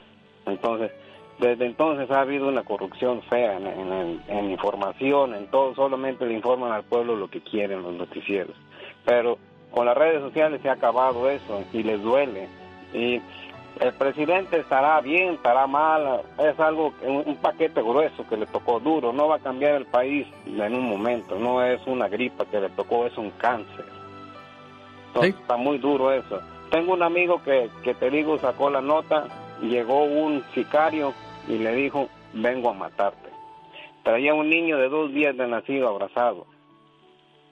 Entonces, 0.46 0.92
desde 1.40 1.66
entonces 1.66 2.08
ha 2.10 2.20
habido 2.20 2.46
una 2.46 2.62
corrupción 2.62 3.22
fea 3.22 3.56
en, 3.56 3.66
en, 3.66 4.22
en 4.28 4.50
información, 4.50 5.34
en 5.34 5.50
todo, 5.50 5.74
solamente 5.74 6.26
le 6.26 6.34
informan 6.34 6.70
al 6.70 6.84
pueblo 6.84 7.16
lo 7.16 7.28
que 7.28 7.40
quieren 7.40 7.82
los 7.82 7.94
noticieros. 7.94 8.54
Pero 9.04 9.38
con 9.72 9.86
las 9.86 9.96
redes 9.96 10.20
sociales 10.20 10.60
se 10.62 10.68
ha 10.68 10.74
acabado 10.74 11.28
eso 11.28 11.64
y 11.72 11.82
les 11.82 12.00
duele. 12.00 12.48
Y 12.92 13.20
el 13.80 13.92
presidente 13.94 14.58
estará 14.58 15.00
bien, 15.00 15.34
estará 15.34 15.66
mal, 15.66 16.22
es 16.38 16.58
algo, 16.60 16.92
un, 17.02 17.36
paquete 17.36 17.82
grueso 17.82 18.26
que 18.28 18.36
le 18.36 18.46
tocó 18.46 18.78
duro, 18.78 19.12
no 19.12 19.28
va 19.28 19.36
a 19.36 19.40
cambiar 19.40 19.74
el 19.74 19.86
país 19.86 20.26
en 20.46 20.74
un 20.74 20.88
momento, 20.88 21.38
no 21.38 21.62
es 21.62 21.84
una 21.86 22.08
gripa 22.08 22.44
que 22.46 22.60
le 22.60 22.68
tocó, 22.70 23.06
es 23.06 23.16
un 23.18 23.30
cáncer. 23.30 23.84
Entonces, 25.08 25.34
Está 25.34 25.56
muy 25.56 25.78
duro 25.78 26.12
eso. 26.12 26.40
Tengo 26.70 26.92
un 26.92 27.02
amigo 27.02 27.42
que, 27.42 27.68
que 27.82 27.94
te 27.94 28.10
digo 28.10 28.38
sacó 28.38 28.70
la 28.70 28.80
nota, 28.80 29.26
llegó 29.60 30.04
un 30.04 30.44
sicario 30.54 31.12
y 31.48 31.58
le 31.58 31.74
dijo, 31.74 32.08
vengo 32.32 32.70
a 32.70 32.74
matarte. 32.74 33.30
Traía 34.02 34.34
un 34.34 34.48
niño 34.48 34.78
de 34.78 34.88
dos 34.88 35.12
días 35.12 35.36
de 35.36 35.46
nacido 35.46 35.88
abrazado. 35.88 36.46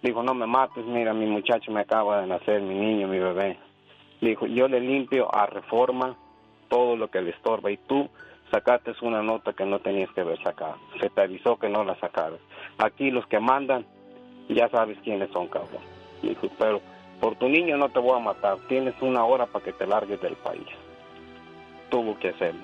Dijo, 0.02 0.22
no 0.22 0.34
me 0.34 0.46
mates, 0.46 0.84
mira, 0.84 1.14
mi 1.14 1.26
muchacho 1.26 1.70
me 1.70 1.80
acaba 1.80 2.20
de 2.20 2.26
nacer, 2.26 2.60
mi 2.60 2.74
niño, 2.74 3.08
mi 3.08 3.18
bebé. 3.18 3.56
Dijo, 4.22 4.46
yo 4.46 4.68
le 4.68 4.78
limpio 4.80 5.34
a 5.34 5.46
reforma 5.46 6.16
todo 6.68 6.94
lo 6.96 7.08
que 7.08 7.20
le 7.20 7.30
estorba 7.30 7.72
y 7.72 7.76
tú 7.76 8.08
sacaste 8.52 8.92
una 9.02 9.20
nota 9.20 9.52
que 9.52 9.66
no 9.66 9.80
tenías 9.80 10.10
que 10.12 10.20
haber 10.20 10.40
sacado. 10.44 10.76
Se 11.00 11.10
te 11.10 11.22
avisó 11.22 11.58
que 11.58 11.68
no 11.68 11.82
la 11.82 11.96
sacaras. 11.96 12.38
Aquí 12.78 13.10
los 13.10 13.26
que 13.26 13.40
mandan, 13.40 13.84
ya 14.48 14.68
sabes 14.68 14.96
quiénes 15.02 15.28
son, 15.32 15.48
cabrón. 15.48 15.82
Dijo, 16.22 16.46
pero 16.56 16.80
por 17.20 17.34
tu 17.34 17.48
niño 17.48 17.76
no 17.76 17.88
te 17.88 17.98
voy 17.98 18.16
a 18.16 18.22
matar. 18.22 18.58
Tienes 18.68 18.94
una 19.00 19.24
hora 19.24 19.46
para 19.46 19.64
que 19.64 19.72
te 19.72 19.88
largues 19.88 20.20
del 20.22 20.36
país. 20.36 20.68
Tuvo 21.90 22.16
que 22.20 22.28
hacerlo. 22.28 22.62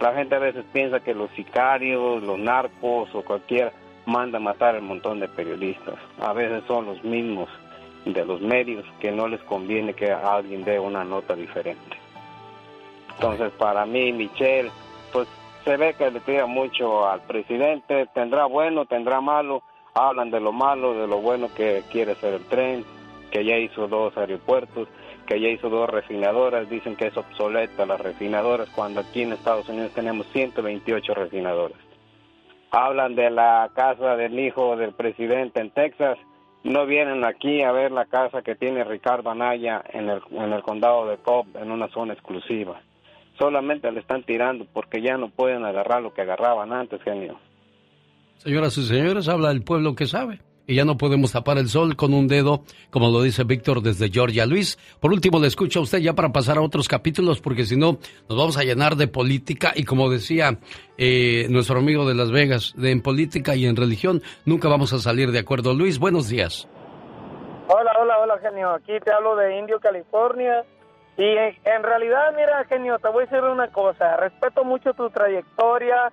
La 0.00 0.12
gente 0.12 0.34
a 0.34 0.38
veces 0.38 0.66
piensa 0.70 1.00
que 1.00 1.14
los 1.14 1.30
sicarios, 1.30 2.22
los 2.22 2.38
narcos 2.38 3.08
o 3.14 3.22
cualquiera 3.22 3.72
manda 4.04 4.38
matar 4.38 4.74
al 4.74 4.82
montón 4.82 5.18
de 5.18 5.28
periodistas. 5.28 5.96
A 6.20 6.34
veces 6.34 6.62
son 6.68 6.84
los 6.84 7.02
mismos 7.02 7.48
de 8.04 8.24
los 8.24 8.40
medios 8.40 8.84
que 9.00 9.12
no 9.12 9.28
les 9.28 9.40
conviene 9.42 9.94
que 9.94 10.10
alguien 10.10 10.64
dé 10.64 10.78
una 10.78 11.04
nota 11.04 11.34
diferente. 11.34 11.96
Entonces, 13.14 13.52
para 13.58 13.84
mí, 13.84 14.12
Michelle, 14.12 14.70
pues 15.12 15.28
se 15.64 15.76
ve 15.76 15.94
que 15.94 16.10
le 16.10 16.20
tira 16.20 16.46
mucho 16.46 17.06
al 17.06 17.20
presidente, 17.22 18.06
tendrá 18.14 18.46
bueno, 18.46 18.86
tendrá 18.86 19.20
malo, 19.20 19.62
hablan 19.94 20.30
de 20.30 20.40
lo 20.40 20.52
malo, 20.52 20.94
de 20.94 21.06
lo 21.06 21.18
bueno 21.18 21.48
que 21.54 21.82
quiere 21.90 22.14
ser 22.14 22.34
el 22.34 22.44
tren, 22.46 22.84
que 23.30 23.44
ya 23.44 23.58
hizo 23.58 23.86
dos 23.88 24.16
aeropuertos, 24.16 24.88
que 25.26 25.40
ya 25.40 25.48
hizo 25.48 25.68
dos 25.68 25.88
refinadoras, 25.88 26.68
dicen 26.68 26.96
que 26.96 27.08
es 27.08 27.16
obsoleta 27.16 27.86
las 27.86 28.00
refinadoras, 28.00 28.68
cuando 28.70 29.00
aquí 29.00 29.22
en 29.22 29.32
Estados 29.32 29.68
Unidos 29.68 29.92
tenemos 29.94 30.26
128 30.32 31.14
refinadoras. 31.14 31.78
Hablan 32.70 33.14
de 33.16 33.30
la 33.30 33.70
casa 33.74 34.16
del 34.16 34.38
hijo 34.38 34.76
del 34.76 34.92
presidente 34.92 35.60
en 35.60 35.70
Texas, 35.70 36.18
no 36.64 36.86
vienen 36.86 37.24
aquí 37.24 37.62
a 37.62 37.72
ver 37.72 37.90
la 37.90 38.04
casa 38.04 38.42
que 38.42 38.54
tiene 38.54 38.84
Ricardo 38.84 39.30
Anaya 39.30 39.82
en 39.92 40.08
el, 40.08 40.20
en 40.32 40.52
el 40.52 40.62
condado 40.62 41.06
de 41.06 41.16
Cobb, 41.18 41.56
en 41.56 41.70
una 41.70 41.88
zona 41.88 42.12
exclusiva. 42.12 42.80
Solamente 43.38 43.90
le 43.90 44.00
están 44.00 44.22
tirando 44.22 44.66
porque 44.72 45.00
ya 45.00 45.16
no 45.16 45.30
pueden 45.30 45.64
agarrar 45.64 46.02
lo 46.02 46.12
que 46.12 46.22
agarraban 46.22 46.72
antes, 46.72 47.02
genio. 47.02 47.38
Señoras 48.36 48.76
y 48.76 48.84
señores, 48.84 49.28
habla 49.28 49.50
el 49.50 49.62
pueblo 49.62 49.94
que 49.94 50.06
sabe. 50.06 50.40
Y 50.70 50.76
ya 50.76 50.84
no 50.84 50.96
podemos 50.96 51.32
tapar 51.32 51.58
el 51.58 51.68
sol 51.68 51.96
con 51.96 52.14
un 52.14 52.28
dedo, 52.28 52.62
como 52.90 53.10
lo 53.10 53.22
dice 53.22 53.42
Víctor 53.42 53.82
desde 53.82 54.08
Georgia. 54.08 54.46
Luis, 54.46 54.78
por 55.00 55.10
último 55.10 55.40
le 55.40 55.48
escucho 55.48 55.80
a 55.80 55.82
usted 55.82 55.98
ya 55.98 56.12
para 56.12 56.28
pasar 56.28 56.58
a 56.58 56.62
otros 56.62 56.86
capítulos, 56.86 57.40
porque 57.40 57.64
si 57.64 57.76
no, 57.76 57.98
nos 58.28 58.38
vamos 58.38 58.56
a 58.56 58.62
llenar 58.62 58.94
de 58.94 59.08
política. 59.08 59.72
Y 59.74 59.82
como 59.82 60.08
decía 60.08 60.58
eh, 60.96 61.48
nuestro 61.50 61.80
amigo 61.80 62.06
de 62.06 62.14
Las 62.14 62.30
Vegas, 62.30 62.72
de 62.76 62.92
en 62.92 63.02
política 63.02 63.56
y 63.56 63.66
en 63.66 63.74
religión, 63.74 64.22
nunca 64.44 64.68
vamos 64.68 64.92
a 64.92 65.00
salir 65.00 65.32
de 65.32 65.40
acuerdo. 65.40 65.74
Luis, 65.74 65.98
buenos 65.98 66.28
días. 66.28 66.68
Hola, 67.66 67.90
hola, 68.00 68.20
hola, 68.20 68.38
genio. 68.38 68.70
Aquí 68.70 68.92
te 69.04 69.12
hablo 69.12 69.34
de 69.34 69.58
Indio, 69.58 69.80
California. 69.80 70.64
Y 71.16 71.24
en, 71.24 71.56
en 71.64 71.82
realidad, 71.82 72.32
mira, 72.36 72.64
genio, 72.68 72.96
te 73.00 73.08
voy 73.08 73.24
a 73.24 73.26
decir 73.26 73.42
una 73.42 73.72
cosa. 73.72 74.16
Respeto 74.18 74.62
mucho 74.62 74.94
tu 74.94 75.10
trayectoria. 75.10 76.12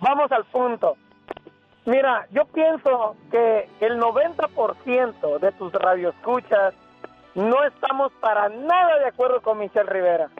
Vamos 0.00 0.32
al 0.32 0.46
punto. 0.46 0.96
Mira, 1.86 2.26
yo 2.30 2.46
pienso 2.46 3.16
que 3.30 3.68
el 3.80 4.00
90% 4.00 5.38
de 5.38 5.52
tus 5.52 5.72
radioescuchas 5.72 6.74
no 7.34 7.62
estamos 7.64 8.10
para 8.20 8.48
nada 8.48 8.98
de 9.00 9.06
acuerdo 9.06 9.42
con 9.42 9.58
Michelle 9.58 9.90
Rivera. 9.90 10.30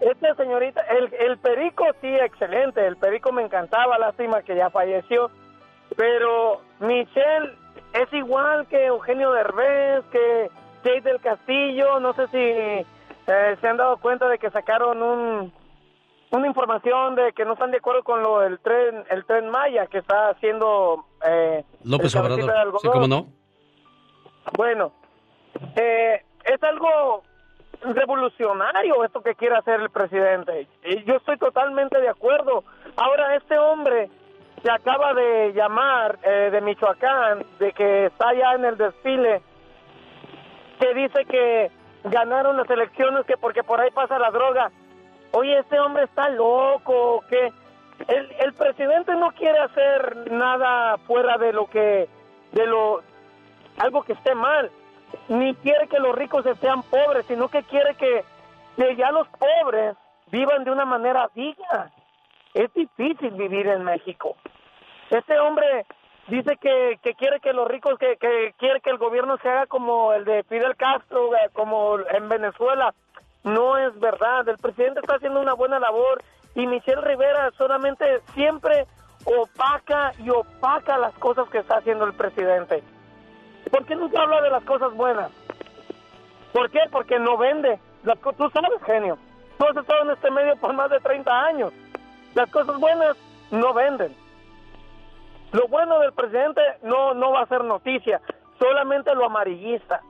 Este 0.00 0.34
señorita, 0.34 0.80
el, 0.82 1.12
el 1.14 1.38
Perico 1.38 1.84
sí, 2.00 2.08
excelente, 2.08 2.84
el 2.86 2.96
Perico 2.96 3.30
me 3.30 3.42
encantaba, 3.42 3.98
lástima 3.98 4.42
que 4.42 4.56
ya 4.56 4.70
falleció, 4.70 5.30
pero 5.96 6.62
Michelle 6.80 7.52
es 7.92 8.12
igual 8.12 8.66
que 8.68 8.86
Eugenio 8.86 9.32
Derbez, 9.32 10.04
que 10.10 10.50
Jade 10.82 11.02
del 11.02 11.20
Castillo, 11.20 12.00
no 12.00 12.14
sé 12.14 12.26
si 12.28 12.38
eh, 12.38 12.86
se 13.60 13.68
han 13.68 13.76
dado 13.76 13.98
cuenta 13.98 14.28
de 14.28 14.38
que 14.38 14.50
sacaron 14.50 15.02
un, 15.02 15.52
una 16.32 16.46
información 16.46 17.14
de 17.14 17.32
que 17.32 17.44
no 17.44 17.52
están 17.52 17.70
de 17.70 17.76
acuerdo 17.76 18.02
con 18.02 18.22
lo 18.22 18.40
del 18.40 18.58
tren, 18.60 19.04
el 19.10 19.24
tren 19.24 19.50
Maya 19.50 19.86
que 19.86 19.98
está 19.98 20.30
haciendo 20.30 21.04
eh, 21.26 21.64
López 21.84 22.14
Obrador. 22.16 22.80
Sí, 22.80 22.88
cómo 22.90 23.06
no. 23.06 23.26
Bueno, 24.56 24.92
eh, 25.76 26.24
es 26.44 26.62
algo 26.62 27.22
revolucionario 27.82 29.04
esto 29.04 29.20
que 29.22 29.34
quiere 29.34 29.56
hacer 29.56 29.80
el 29.80 29.90
presidente. 29.90 30.66
Y 30.84 31.04
yo 31.04 31.16
estoy 31.16 31.36
totalmente 31.36 32.00
de 32.00 32.08
acuerdo. 32.08 32.64
Ahora, 32.96 33.36
este 33.36 33.58
hombre 33.58 34.08
que 34.62 34.70
acaba 34.70 35.12
de 35.12 35.52
llamar 35.52 36.18
eh, 36.22 36.50
de 36.50 36.60
Michoacán, 36.60 37.44
de 37.58 37.72
que 37.72 38.06
está 38.06 38.32
ya 38.32 38.54
en 38.54 38.64
el 38.64 38.76
desfile, 38.76 39.42
que 40.80 40.94
dice 40.94 41.24
que 41.24 41.70
ganaron 42.04 42.56
las 42.56 42.70
elecciones 42.70 43.26
que 43.26 43.36
porque 43.36 43.62
por 43.62 43.80
ahí 43.80 43.90
pasa 43.90 44.18
la 44.18 44.30
droga. 44.30 44.70
Oye, 45.32 45.58
este 45.58 45.80
hombre 45.80 46.04
está 46.04 46.28
loco, 46.30 47.24
que 47.28 47.52
el, 48.08 48.32
el 48.38 48.52
presidente 48.54 49.14
no 49.14 49.32
quiere 49.32 49.58
hacer 49.58 50.30
nada 50.30 50.98
fuera 50.98 51.38
de 51.38 51.52
lo 51.52 51.66
que, 51.66 52.08
de 52.52 52.66
lo, 52.66 53.02
algo 53.78 54.02
que 54.02 54.12
esté 54.12 54.34
mal, 54.34 54.70
ni 55.28 55.54
quiere 55.56 55.88
que 55.88 55.98
los 55.98 56.14
ricos 56.14 56.44
sean 56.60 56.82
pobres, 56.84 57.26
sino 57.26 57.48
que 57.48 57.62
quiere 57.64 57.94
que 57.94 58.24
que 58.76 58.96
ya 58.96 59.10
los 59.10 59.28
pobres 59.28 59.96
vivan 60.30 60.64
de 60.64 60.70
una 60.70 60.84
manera 60.84 61.30
digna. 61.34 61.92
Es 62.54 62.72
difícil 62.74 63.30
vivir 63.32 63.66
en 63.66 63.84
México. 63.84 64.36
Este 65.10 65.38
hombre 65.38 65.86
dice 66.28 66.56
que, 66.60 66.98
que 67.02 67.14
quiere 67.14 67.40
que 67.40 67.52
los 67.52 67.68
ricos, 67.68 67.98
que, 67.98 68.16
que 68.16 68.54
quiere 68.58 68.80
que 68.80 68.90
el 68.90 68.98
gobierno 68.98 69.36
se 69.38 69.48
haga 69.48 69.66
como 69.66 70.12
el 70.12 70.24
de 70.24 70.42
Fidel 70.44 70.76
Castro, 70.76 71.30
como 71.52 71.98
en 71.98 72.28
Venezuela. 72.28 72.94
No 73.44 73.76
es 73.76 73.98
verdad. 73.98 74.48
El 74.48 74.58
presidente 74.58 75.00
está 75.00 75.16
haciendo 75.16 75.40
una 75.40 75.54
buena 75.54 75.78
labor 75.78 76.22
y 76.54 76.66
Michelle 76.66 77.00
Rivera 77.00 77.50
solamente 77.56 78.04
siempre 78.34 78.86
opaca 79.24 80.12
y 80.18 80.30
opaca 80.30 80.98
las 80.98 81.14
cosas 81.14 81.48
que 81.48 81.58
está 81.58 81.78
haciendo 81.78 82.04
el 82.04 82.14
presidente. 82.14 82.82
¿Por 83.70 83.84
qué 83.86 83.96
nunca 83.96 84.22
habla 84.22 84.40
de 84.42 84.50
las 84.50 84.64
cosas 84.64 84.92
buenas? 84.94 85.30
¿Por 86.52 86.70
qué? 86.70 86.80
Porque 86.90 87.18
no 87.18 87.36
vende. 87.36 87.78
Tú 88.36 88.50
sabes, 88.50 88.82
genio. 88.84 89.18
Tú 89.58 89.64
has 89.64 89.76
estado 89.76 90.02
en 90.02 90.10
este 90.10 90.30
medio 90.30 90.56
por 90.56 90.72
más 90.74 90.90
de 90.90 91.00
30 91.00 91.44
años. 91.44 91.72
Las 92.34 92.50
cosas 92.50 92.78
buenas 92.78 93.16
no 93.50 93.72
venden. 93.72 94.14
Lo 95.52 95.68
bueno 95.68 95.98
del 96.00 96.12
presidente 96.12 96.60
no, 96.82 97.14
no 97.14 97.32
va 97.32 97.42
a 97.42 97.46
ser 97.46 97.62
noticia, 97.62 98.20
solamente 98.58 99.14
lo 99.14 99.26
amarillista. 99.26 100.00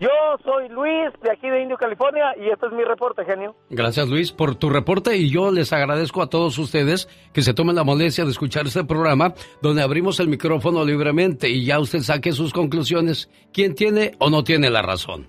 Yo 0.00 0.08
soy 0.44 0.68
Luis, 0.68 1.10
de 1.22 1.30
aquí 1.32 1.48
de 1.48 1.62
Indio, 1.62 1.76
California, 1.76 2.26
y 2.36 2.48
este 2.50 2.66
es 2.66 2.72
mi 2.72 2.84
reporte, 2.84 3.24
genio. 3.24 3.56
Gracias 3.70 4.08
Luis 4.08 4.30
por 4.32 4.54
tu 4.54 4.70
reporte 4.70 5.16
y 5.16 5.30
yo 5.30 5.50
les 5.50 5.72
agradezco 5.72 6.22
a 6.22 6.28
todos 6.28 6.56
ustedes 6.58 7.08
que 7.32 7.42
se 7.42 7.52
tomen 7.54 7.74
la 7.74 7.84
molestia 7.84 8.24
de 8.24 8.30
escuchar 8.30 8.66
este 8.66 8.84
programa 8.84 9.34
donde 9.60 9.82
abrimos 9.82 10.20
el 10.20 10.28
micrófono 10.28 10.84
libremente 10.84 11.48
y 11.48 11.64
ya 11.64 11.80
usted 11.80 12.00
saque 12.00 12.32
sus 12.32 12.52
conclusiones. 12.52 13.28
¿Quién 13.52 13.74
tiene 13.74 14.12
o 14.18 14.30
no 14.30 14.44
tiene 14.44 14.70
la 14.70 14.82
razón? 14.82 15.26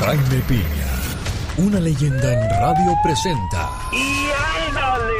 Jaime 0.00 0.42
Piña, 0.48 1.66
una 1.68 1.80
leyenda 1.80 2.32
en 2.32 2.50
radio 2.60 2.92
presenta 3.02 3.70
¡Y 3.92 4.68
ándale! 4.68 5.14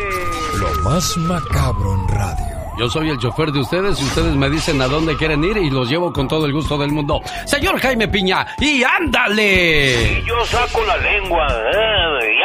lo 0.58 0.82
más 0.82 1.16
macabro 1.18 1.94
en 1.94 2.08
radio. 2.08 2.43
Yo 2.76 2.88
soy 2.88 3.10
el 3.10 3.18
chofer 3.18 3.52
de 3.52 3.60
ustedes 3.60 4.00
y 4.00 4.04
ustedes 4.04 4.34
me 4.34 4.50
dicen 4.50 4.82
a 4.82 4.88
dónde 4.88 5.16
quieren 5.16 5.44
ir 5.44 5.56
y 5.56 5.70
los 5.70 5.88
llevo 5.88 6.12
con 6.12 6.26
todo 6.26 6.46
el 6.46 6.52
gusto 6.52 6.76
del 6.76 6.90
mundo. 6.90 7.20
Señor 7.46 7.78
Jaime 7.78 8.08
Piña, 8.08 8.46
y 8.58 8.82
ándale. 8.82 10.18
Y 10.18 10.24
yo 10.24 10.44
saco 10.44 10.84
la 10.84 10.96
lengua, 10.96 11.46
¿eh? 11.72 12.43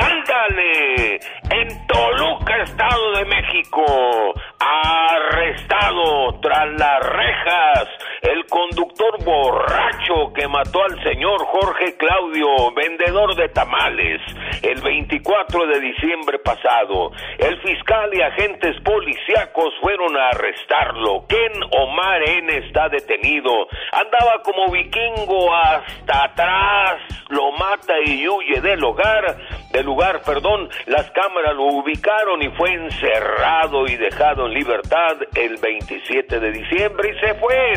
En 1.49 1.87
Toluca, 1.87 2.63
Estado 2.63 3.11
de 3.17 3.25
México, 3.25 3.83
arrestado 4.59 6.39
tras 6.41 6.67
las 6.77 6.99
rejas 6.99 7.89
el 8.21 8.45
conductor 8.47 9.23
borracho 9.23 10.33
que 10.33 10.47
mató 10.47 10.83
al 10.83 11.01
señor 11.03 11.45
Jorge 11.45 11.95
Claudio, 11.97 12.71
vendedor 12.75 13.35
de 13.35 13.47
tamales, 13.49 14.21
el 14.61 14.81
24 14.81 15.67
de 15.67 15.79
diciembre 15.79 16.39
pasado. 16.39 17.11
El 17.37 17.59
fiscal 17.61 18.09
y 18.13 18.21
agentes 18.21 18.75
policíacos 18.83 19.73
fueron 19.81 20.17
a 20.17 20.29
arrestarlo. 20.29 21.25
Ken 21.27 21.63
Omar 21.71 22.21
N 22.27 22.57
está 22.57 22.89
detenido. 22.89 23.67
Andaba 23.93 24.41
como 24.43 24.69
vikingo 24.71 25.53
hasta 25.55 26.25
atrás, 26.25 27.01
lo 27.29 27.51
mata 27.53 27.93
y 28.05 28.27
huye 28.27 28.59
del 28.61 28.83
hogar, 28.83 29.37
del 29.71 29.85
lugar, 29.85 30.21
perdón. 30.25 30.69
Las 30.87 31.08
cámaras 31.11 31.55
lo 31.55 31.63
ubicaron 31.63 32.41
y 32.41 32.49
fue 32.49 32.73
encerrado 32.73 33.85
y 33.87 33.95
dejado 33.95 34.47
en 34.47 34.53
libertad 34.53 35.17
el 35.35 35.57
27 35.57 36.39
de 36.39 36.51
diciembre 36.51 37.09
y 37.09 37.19
se 37.19 37.33
fue. 37.35 37.73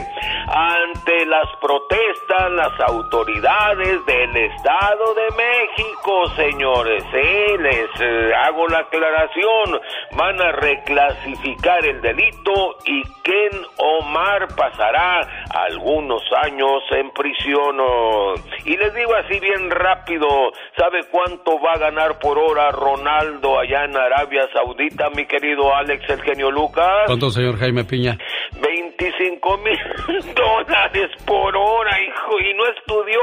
Ante 0.49 1.27
las 1.27 1.49
protestas, 1.61 2.51
las 2.53 2.81
autoridades 2.89 4.05
del 4.07 4.37
Estado 4.37 5.15
de 5.15 5.29
México, 5.37 6.29
señores, 6.37 7.05
sí, 7.13 7.59
les 7.59 8.01
eh, 8.01 8.35
hago 8.35 8.67
la 8.69 8.79
aclaración, 8.81 9.81
van 10.17 10.41
a 10.41 10.53
reclasificar 10.53 11.85
el 11.87 12.01
delito 12.01 12.77
y 12.85 13.03
Ken 13.23 13.63
Omar 13.79 14.49
pasará 14.57 15.21
algunos 15.55 16.23
años 16.45 16.83
en 16.91 17.11
prisión. 17.11 17.77
Y 18.65 18.77
les 18.77 18.95
digo 18.95 19.15
así 19.15 19.39
bien 19.41 19.71
rápido, 19.71 20.29
¿sabe 20.77 21.05
cuánto 21.11 21.61
va 21.61 21.73
a 21.73 21.79
ganar 21.79 22.19
por 22.19 22.39
hora 22.39 22.71
Ronaldo 22.71 23.22
allá 23.63 23.85
en 23.85 23.97
Arabia 23.97 24.49
Saudita, 24.53 25.09
mi 25.11 25.25
querido 25.27 25.75
Alex 25.75 26.09
el 26.09 26.23
genio 26.23 26.51
Lucas? 26.51 27.05
¿Cuánto, 27.07 27.31
señor 27.31 27.57
Jaime 27.59 27.85
Piña? 27.85 28.19
25 28.61 29.59
mil 29.59 29.79
dólares 30.35 31.11
por 31.25 31.57
hora, 31.57 32.01
hijo, 32.01 32.41
y 32.41 32.55
no 32.55 32.67
estudió, 32.67 33.21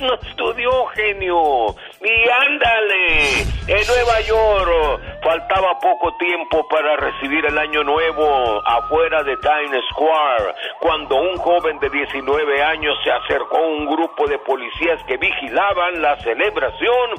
no 0.00 0.14
estudió, 0.14 0.86
genio. 0.94 1.74
Y 2.02 2.28
ándale, 2.28 3.42
en 3.68 3.86
Nueva 3.86 4.20
York 4.22 5.00
faltaba 5.22 5.78
poco 5.78 6.16
tiempo 6.16 6.66
para 6.68 6.96
recibir 6.96 7.44
el 7.46 7.56
año 7.58 7.84
nuevo 7.84 8.60
afuera 8.66 9.22
de 9.22 9.36
Times 9.36 9.84
Square, 9.90 10.54
cuando 10.80 11.16
un 11.16 11.36
joven 11.36 11.78
de 11.78 11.88
19 11.90 12.62
años 12.62 12.96
se 13.04 13.10
acercó 13.10 13.58
a 13.58 13.66
un 13.66 13.86
grupo 13.86 14.26
de 14.26 14.38
policías 14.38 15.02
que 15.04 15.16
vigilaban 15.16 16.02
la 16.02 16.16
celebración 16.22 17.10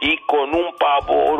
y 0.00 0.18
con 0.26 0.54
un 0.54 0.74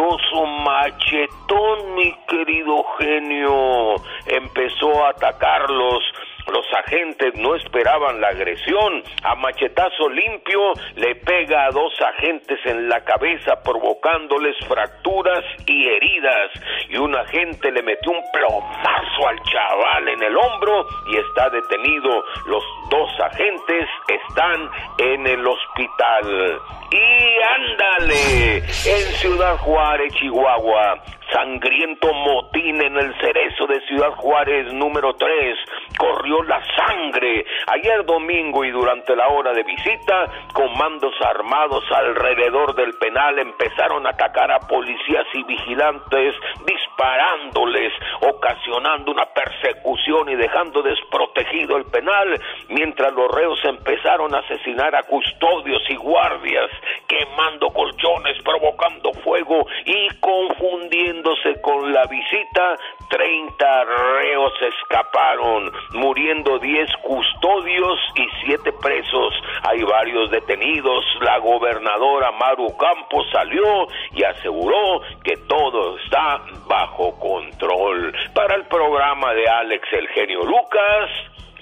pavoroso 0.02 0.46
machetón, 0.46 1.94
mi 1.94 2.12
querido 2.26 2.84
genio, 2.98 3.94
empezó 4.26 5.04
a 5.04 5.10
atacarlos. 5.10 6.02
Los 6.48 6.66
agentes 6.74 7.34
no 7.36 7.54
esperaban 7.54 8.20
la 8.20 8.28
agresión. 8.28 9.02
A 9.22 9.36
machetazo 9.36 10.08
limpio 10.08 10.72
le 10.96 11.14
pega 11.14 11.66
a 11.66 11.70
dos 11.70 11.92
agentes 12.00 12.58
en 12.64 12.88
la 12.88 13.04
cabeza 13.04 13.62
provocándoles 13.62 14.56
fracturas 14.66 15.44
y 15.66 15.86
heridas. 15.86 16.50
Y 16.88 16.96
un 16.96 17.14
agente 17.14 17.70
le 17.70 17.82
metió 17.82 18.10
un 18.10 18.22
plomazo 18.32 19.28
al 19.28 19.40
chaval 19.44 20.08
en 20.08 20.22
el 20.22 20.36
hombro 20.36 20.84
y 21.12 21.16
está 21.16 21.48
detenido. 21.48 22.24
Los 22.46 22.64
dos 22.90 23.10
agentes 23.20 23.88
están 24.08 24.68
en 24.98 25.26
el 25.28 25.46
hospital. 25.46 26.60
Y 26.92 27.42
ándale, 27.58 28.56
en 28.58 29.12
Ciudad 29.16 29.56
Juárez, 29.56 30.12
Chihuahua, 30.14 31.02
sangriento 31.32 32.12
motín 32.12 32.82
en 32.82 32.96
el 32.96 33.14
cerezo 33.18 33.66
de 33.66 33.80
Ciudad 33.86 34.10
Juárez 34.16 34.72
número 34.74 35.14
3. 35.14 35.58
Corrió 35.96 36.42
la 36.42 36.60
sangre. 36.76 37.44
Ayer 37.68 38.04
domingo 38.04 38.64
y 38.64 38.70
durante 38.70 39.16
la 39.16 39.28
hora 39.28 39.52
de 39.52 39.62
visita, 39.62 40.26
comandos 40.52 41.14
armados 41.24 41.84
alrededor 41.90 42.74
del 42.74 42.92
penal 42.98 43.38
empezaron 43.38 44.06
a 44.06 44.10
atacar 44.10 44.50
a 44.52 44.58
policías 44.60 45.26
y 45.32 45.42
vigilantes, 45.44 46.34
disparándoles, 46.66 47.92
ocasionando 48.20 49.12
una 49.12 49.26
persecución 49.26 50.28
y 50.28 50.36
dejando 50.36 50.82
desprotegido 50.82 51.76
el 51.76 51.84
penal, 51.86 52.38
mientras 52.68 53.12
los 53.12 53.30
reos 53.32 53.58
empezaron 53.64 54.34
a 54.34 54.40
asesinar 54.40 54.94
a 54.94 55.02
custodios 55.04 55.82
y 55.88 55.96
guardias, 55.96 56.70
quemando 57.06 57.70
colchones, 57.70 58.40
provocando 58.42 59.12
fuego 59.24 59.66
y 59.84 60.08
confundiéndose 60.20 61.60
con 61.60 61.92
la 61.92 62.04
visita, 62.06 62.76
30 63.08 63.84
reos 63.84 64.52
escaparon, 64.62 65.72
muriendo 65.92 66.58
10 66.58 66.90
custodios 67.02 67.98
y 68.16 68.46
7 68.46 68.72
presos. 68.80 69.34
Hay 69.64 69.82
varios 69.82 70.30
detenidos. 70.30 71.04
La 71.20 71.38
gobernadora 71.38 72.32
Maru 72.32 72.76
Campos 72.76 73.26
salió 73.32 73.86
y 74.12 74.22
aseguró 74.24 75.02
que 75.22 75.36
todo 75.48 75.98
está 75.98 76.42
bajo 76.66 77.18
control. 77.18 78.14
Para 78.34 78.54
el 78.56 78.64
programa 78.66 79.34
de 79.34 79.48
Alex 79.48 79.86
el 79.92 80.08
genio 80.08 80.42
Lucas, 80.42 81.10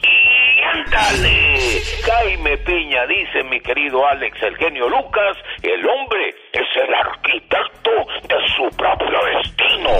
y 0.02 0.60
ándale, 0.62 1.82
Jaime 2.04 2.58
Piña 2.58 3.06
dice 3.06 3.44
mi 3.44 3.60
querido 3.60 4.06
Alex 4.06 4.42
el 4.42 4.56
genio 4.56 4.88
Lucas, 4.88 5.36
el 5.62 5.88
hombre 5.88 6.34
es 6.52 6.68
el 6.76 6.94
arquitecto 6.94 7.90
de 8.28 8.36
su 8.56 8.76
propio 8.76 9.18
destino. 9.36 9.90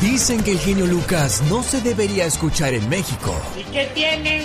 Dicen 0.00 0.44
que 0.44 0.52
el 0.52 0.58
genio 0.58 0.86
Lucas 0.86 1.42
no 1.50 1.62
se 1.62 1.80
debería 1.80 2.26
escuchar 2.26 2.74
en 2.74 2.88
México. 2.88 3.34
¿Y 3.56 3.64
qué 3.72 3.86
tiene? 3.94 4.44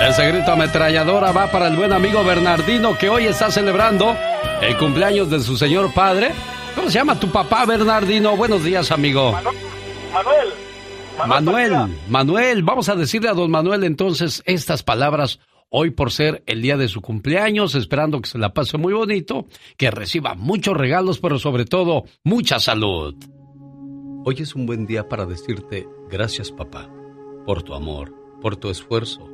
Ese 0.00 0.26
grito 0.26 0.52
ametralladora 0.52 1.32
va 1.32 1.50
para 1.50 1.68
el 1.68 1.76
buen 1.76 1.92
amigo 1.92 2.24
Bernardino 2.24 2.98
que 2.98 3.08
hoy 3.08 3.26
está 3.26 3.50
celebrando 3.50 4.14
el 4.60 4.76
cumpleaños 4.76 5.30
de 5.30 5.40
su 5.40 5.56
señor 5.56 5.94
padre. 5.94 6.32
¿Cómo 6.74 6.88
se 6.88 6.98
llama 6.98 7.18
tu 7.18 7.30
papá, 7.30 7.64
Bernardino? 7.64 8.36
Buenos 8.36 8.64
días, 8.64 8.90
amigo. 8.90 9.32
Manuel. 10.12 10.48
Manuel, 11.26 11.96
Manuel, 12.08 12.62
vamos 12.64 12.88
a 12.88 12.96
decirle 12.96 13.28
a 13.28 13.34
don 13.34 13.50
Manuel 13.50 13.84
entonces 13.84 14.42
estas 14.46 14.82
palabras 14.82 15.38
hoy 15.68 15.90
por 15.90 16.10
ser 16.10 16.42
el 16.46 16.60
día 16.60 16.76
de 16.76 16.88
su 16.88 17.00
cumpleaños, 17.00 17.74
esperando 17.74 18.20
que 18.20 18.28
se 18.28 18.38
la 18.38 18.52
pase 18.52 18.78
muy 18.78 18.92
bonito, 18.92 19.46
que 19.76 19.90
reciba 19.90 20.34
muchos 20.34 20.76
regalos, 20.76 21.20
pero 21.20 21.38
sobre 21.38 21.64
todo 21.64 22.04
mucha 22.24 22.58
salud. 22.58 23.14
Hoy 24.24 24.36
es 24.38 24.54
un 24.54 24.66
buen 24.66 24.86
día 24.86 25.08
para 25.08 25.24
decirte 25.24 25.86
gracias 26.10 26.50
papá, 26.50 26.90
por 27.46 27.62
tu 27.62 27.74
amor, 27.74 28.14
por 28.40 28.56
tu 28.56 28.70
esfuerzo, 28.70 29.33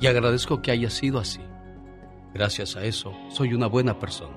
Y 0.00 0.06
agradezco 0.06 0.62
que 0.62 0.70
haya 0.70 0.90
sido 0.90 1.18
así. 1.18 1.40
Gracias 2.32 2.76
a 2.76 2.84
eso, 2.84 3.12
soy 3.30 3.54
una 3.54 3.66
buena 3.66 3.98
persona. 3.98 4.36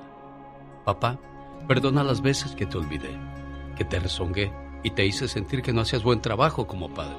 Papá, 0.85 1.19
perdona 1.67 2.03
las 2.03 2.21
veces 2.21 2.55
que 2.55 2.65
te 2.65 2.77
olvidé, 2.77 3.11
que 3.77 3.85
te 3.85 3.99
rezongué 3.99 4.51
y 4.83 4.91
te 4.91 5.05
hice 5.05 5.27
sentir 5.27 5.61
que 5.61 5.73
no 5.73 5.81
hacías 5.81 6.03
buen 6.03 6.21
trabajo 6.21 6.65
como 6.65 6.93
padre. 6.93 7.17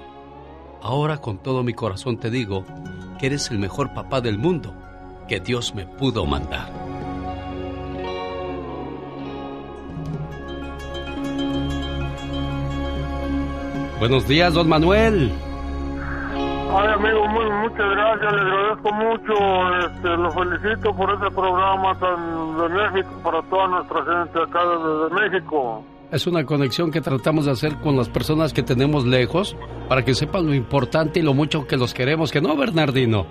Ahora 0.81 1.19
con 1.19 1.39
todo 1.39 1.63
mi 1.63 1.75
corazón 1.75 2.19
te 2.19 2.31
digo 2.31 2.65
que 3.21 3.27
eres 3.27 3.51
el 3.51 3.59
mejor 3.59 3.95
papá 3.95 4.21
del 4.21 4.39
mundo 4.39 4.75
que 5.29 5.39
Dios 5.39 5.75
me 5.75 5.87
pudo 5.87 6.27
mandar. 6.27 6.73
Buenos 14.01 14.27
días, 14.27 14.53
don 14.53 14.69
Manuel. 14.69 15.31
Ay, 16.75 16.89
amigo, 16.95 17.29
muy, 17.29 17.51
muchas 17.51 17.91
gracias, 17.91 18.33
le 18.33 18.41
agradezco 18.41 18.93
mucho, 18.93 19.79
este, 19.87 20.09
lo 20.09 20.31
felicito 20.31 20.97
por 20.97 21.11
ese 21.11 21.31
programa 21.35 21.99
tan 21.99 22.57
benéfico 22.57 23.23
para 23.23 23.43
toda 23.43 23.69
nuestra 23.69 24.03
gente 24.05 24.43
acá 24.43 24.61
desde 24.65 25.15
México 25.15 25.85
es 26.13 26.27
una 26.27 26.45
conexión 26.45 26.91
que 26.91 27.01
tratamos 27.01 27.47
de 27.47 27.53
hacer 27.53 27.77
con 27.77 27.97
las 27.97 28.11
personas 28.11 28.53
que 28.53 28.63
tenemos 28.63 29.07
lejos 29.07 29.57
para 29.89 30.05
que 30.05 30.15
sepan 30.15 30.47
lo 30.47 30.55
importante 30.55 31.21
y 31.21 31.23
lo 31.23 31.33
mucho 31.33 31.67
que 31.67 31.79
los 31.79 31.95
queremos, 31.95 32.31
que 32.31 32.43
no, 32.43 32.55
Bernardino. 32.55 33.27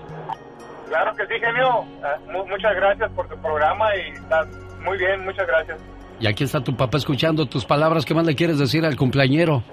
Claro 0.89 1.15
que 1.15 1.23
sí, 1.27 1.39
genio. 1.39 1.85
Eh, 2.03 2.47
muchas 2.49 2.76
gracias 2.76 3.11
por 3.11 3.30
tu 3.30 3.38
programa 3.39 3.85
y 3.95 4.18
está 4.18 4.45
muy 4.84 4.97
bien, 4.97 5.23
muchas 5.23 5.45
gracias. 5.45 5.80
Y 6.19 6.27
aquí 6.27 6.43
está 6.43 6.63
tu 6.63 6.76
papá 6.76 6.97
escuchando 6.97 7.45
tus 7.45 7.65
palabras. 7.65 8.03
¿Qué 8.03 8.15
más 8.15 8.26
le 8.26 8.35
quieres 8.35 8.57
decir 8.57 8.84
al 8.84 8.97
cumpleañero? 8.97 9.63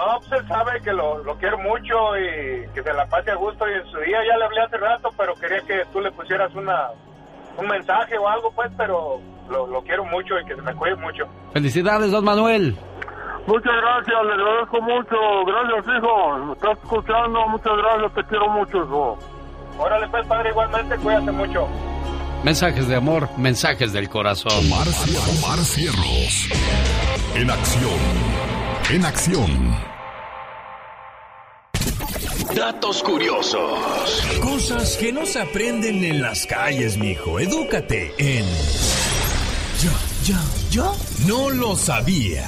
No, 0.00 0.18
pues 0.18 0.32
él 0.40 0.48
sabe 0.48 0.80
que 0.80 0.92
lo, 0.92 1.18
lo 1.18 1.36
quiero 1.36 1.58
mucho 1.58 2.16
y 2.16 2.66
que 2.72 2.82
se 2.82 2.92
la 2.92 3.04
pase 3.06 3.30
a 3.32 3.34
gusto 3.34 3.68
y 3.68 3.74
en 3.74 3.84
su 3.90 3.98
día 3.98 4.18
ya 4.26 4.38
le 4.38 4.44
hablé 4.46 4.62
hace 4.62 4.78
rato, 4.78 5.10
pero 5.14 5.34
quería 5.34 5.60
que 5.60 5.84
tú 5.92 6.00
le 6.00 6.10
pusieras 6.10 6.54
una 6.54 6.88
un 7.58 7.68
mensaje 7.68 8.16
o 8.16 8.26
algo, 8.26 8.50
pues, 8.52 8.70
pero 8.78 9.20
lo, 9.50 9.82
quiero 9.82 10.06
mucho 10.06 10.38
y 10.40 10.44
que 10.46 10.54
se 10.54 10.62
me 10.62 10.74
cuide 10.74 10.96
mucho. 10.96 11.24
Felicidades, 11.52 12.10
don 12.10 12.24
Manuel. 12.24 12.76
Muchas 13.46 13.72
gracias, 13.76 14.16
le 14.24 14.32
agradezco 14.32 14.80
mucho. 14.80 15.16
Gracias, 15.46 15.96
hijo. 15.98 16.38
Me 16.38 16.52
estás 16.54 16.78
escuchando. 16.78 17.48
Muchas 17.48 17.72
gracias, 17.76 18.14
te 18.14 18.24
quiero 18.24 18.48
mucho, 18.48 18.78
hijo. 18.78 19.18
Órale, 19.78 20.08
pues, 20.08 20.26
padre, 20.26 20.50
igualmente, 20.50 20.96
cuídate 20.96 21.32
mucho. 21.32 21.68
Mensajes 22.42 22.88
de 22.88 22.96
amor, 22.96 23.28
mensajes 23.36 23.92
del 23.92 24.08
corazón. 24.08 24.52
Omar, 24.52 24.86
Omar 24.88 25.58
Cierros. 25.58 26.48
En 27.34 27.50
acción. 27.50 28.59
En 28.92 29.04
acción. 29.04 29.76
Datos 32.56 33.04
curiosos. 33.04 34.20
Cosas 34.42 34.96
que 34.96 35.12
no 35.12 35.24
se 35.26 35.38
aprenden 35.38 36.02
en 36.02 36.20
las 36.20 36.44
calles, 36.44 36.98
mijo. 36.98 37.38
Edúcate 37.38 38.12
en. 38.18 38.44
Yo, 39.80 39.92
yo, 40.24 40.36
yo 40.72 40.96
no 41.28 41.50
lo 41.50 41.76
sabía. 41.76 42.44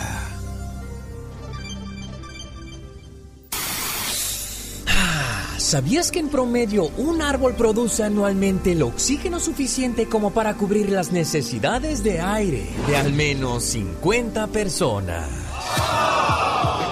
Ah, 4.89 5.55
¿Sabías 5.59 6.11
que 6.11 6.19
en 6.19 6.29
promedio 6.29 6.89
un 6.97 7.23
árbol 7.23 7.55
produce 7.55 8.03
anualmente 8.03 8.73
el 8.73 8.83
oxígeno 8.83 9.39
suficiente 9.39 10.07
como 10.07 10.33
para 10.33 10.55
cubrir 10.55 10.91
las 10.91 11.13
necesidades 11.13 12.03
de 12.03 12.21
aire 12.21 12.67
de 12.89 12.97
al 12.97 13.13
menos 13.13 13.63
50 13.63 14.49
personas? 14.49 15.52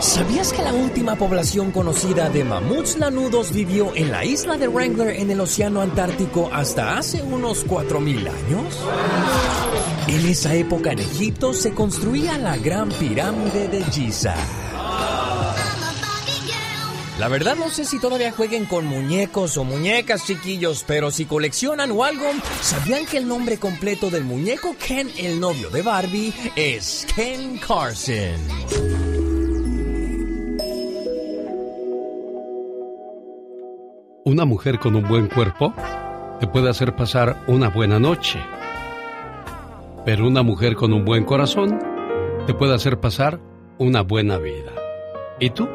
¿Sabías 0.00 0.52
que 0.52 0.62
la 0.62 0.72
última 0.72 1.14
población 1.16 1.72
conocida 1.72 2.30
de 2.30 2.42
mamuts 2.42 2.98
lanudos 2.98 3.52
vivió 3.52 3.94
en 3.94 4.10
la 4.10 4.24
isla 4.24 4.56
de 4.56 4.66
Wrangler 4.66 5.16
en 5.20 5.30
el 5.30 5.40
Océano 5.40 5.82
Antártico 5.82 6.48
hasta 6.52 6.96
hace 6.96 7.22
unos 7.22 7.66
4.000 7.66 8.28
años? 8.28 8.78
En 10.06 10.26
esa 10.26 10.54
época 10.54 10.92
en 10.92 11.00
Egipto 11.00 11.52
se 11.52 11.72
construía 11.72 12.38
la 12.38 12.56
Gran 12.56 12.88
Pirámide 12.88 13.68
de 13.68 13.84
Giza. 13.84 14.34
La 17.20 17.28
verdad 17.28 17.54
no 17.54 17.68
sé 17.68 17.84
si 17.84 18.00
todavía 18.00 18.32
jueguen 18.32 18.64
con 18.64 18.86
muñecos 18.86 19.58
o 19.58 19.64
muñecas 19.64 20.24
chiquillos, 20.24 20.86
pero 20.88 21.10
si 21.10 21.26
coleccionan 21.26 21.90
o 21.90 22.02
algo, 22.02 22.24
¿sabían 22.62 23.04
que 23.04 23.18
el 23.18 23.28
nombre 23.28 23.58
completo 23.58 24.08
del 24.08 24.24
muñeco 24.24 24.74
Ken, 24.78 25.10
el 25.18 25.38
novio 25.38 25.68
de 25.68 25.82
Barbie, 25.82 26.32
es 26.56 27.06
Ken 27.14 27.58
Carson? 27.58 28.40
Una 34.24 34.46
mujer 34.46 34.78
con 34.78 34.96
un 34.96 35.06
buen 35.06 35.28
cuerpo 35.28 35.74
te 36.40 36.46
puede 36.46 36.70
hacer 36.70 36.96
pasar 36.96 37.44
una 37.48 37.68
buena 37.68 37.98
noche. 37.98 38.40
Pero 40.06 40.26
una 40.26 40.42
mujer 40.42 40.74
con 40.74 40.94
un 40.94 41.04
buen 41.04 41.26
corazón 41.26 41.78
te 42.46 42.54
puede 42.54 42.74
hacer 42.74 42.98
pasar 42.98 43.38
una 43.76 44.00
buena 44.00 44.38
vida. 44.38 44.72
¿Y 45.38 45.50
tú? 45.50 45.68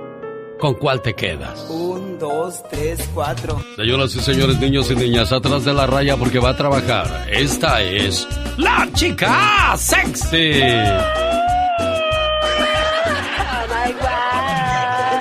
¿Con 0.60 0.74
cuál 0.76 1.02
te 1.02 1.14
quedas? 1.14 1.68
Un, 1.70 2.18
dos, 2.18 2.64
tres, 2.70 3.10
cuatro. 3.14 3.62
Señoras 3.76 4.16
y 4.16 4.20
señores, 4.20 4.60
niños 4.60 4.90
y 4.90 4.96
niñas, 4.96 5.32
atrás 5.32 5.66
de 5.66 5.74
la 5.74 5.86
raya 5.86 6.16
porque 6.18 6.40
va 6.40 6.52
a 6.52 6.58
trabajar. 6.58 7.28
Esta 7.30 7.82
es 7.82 8.28
la 8.58 8.88
chica 8.94 9.76
sexy. 9.78 10.62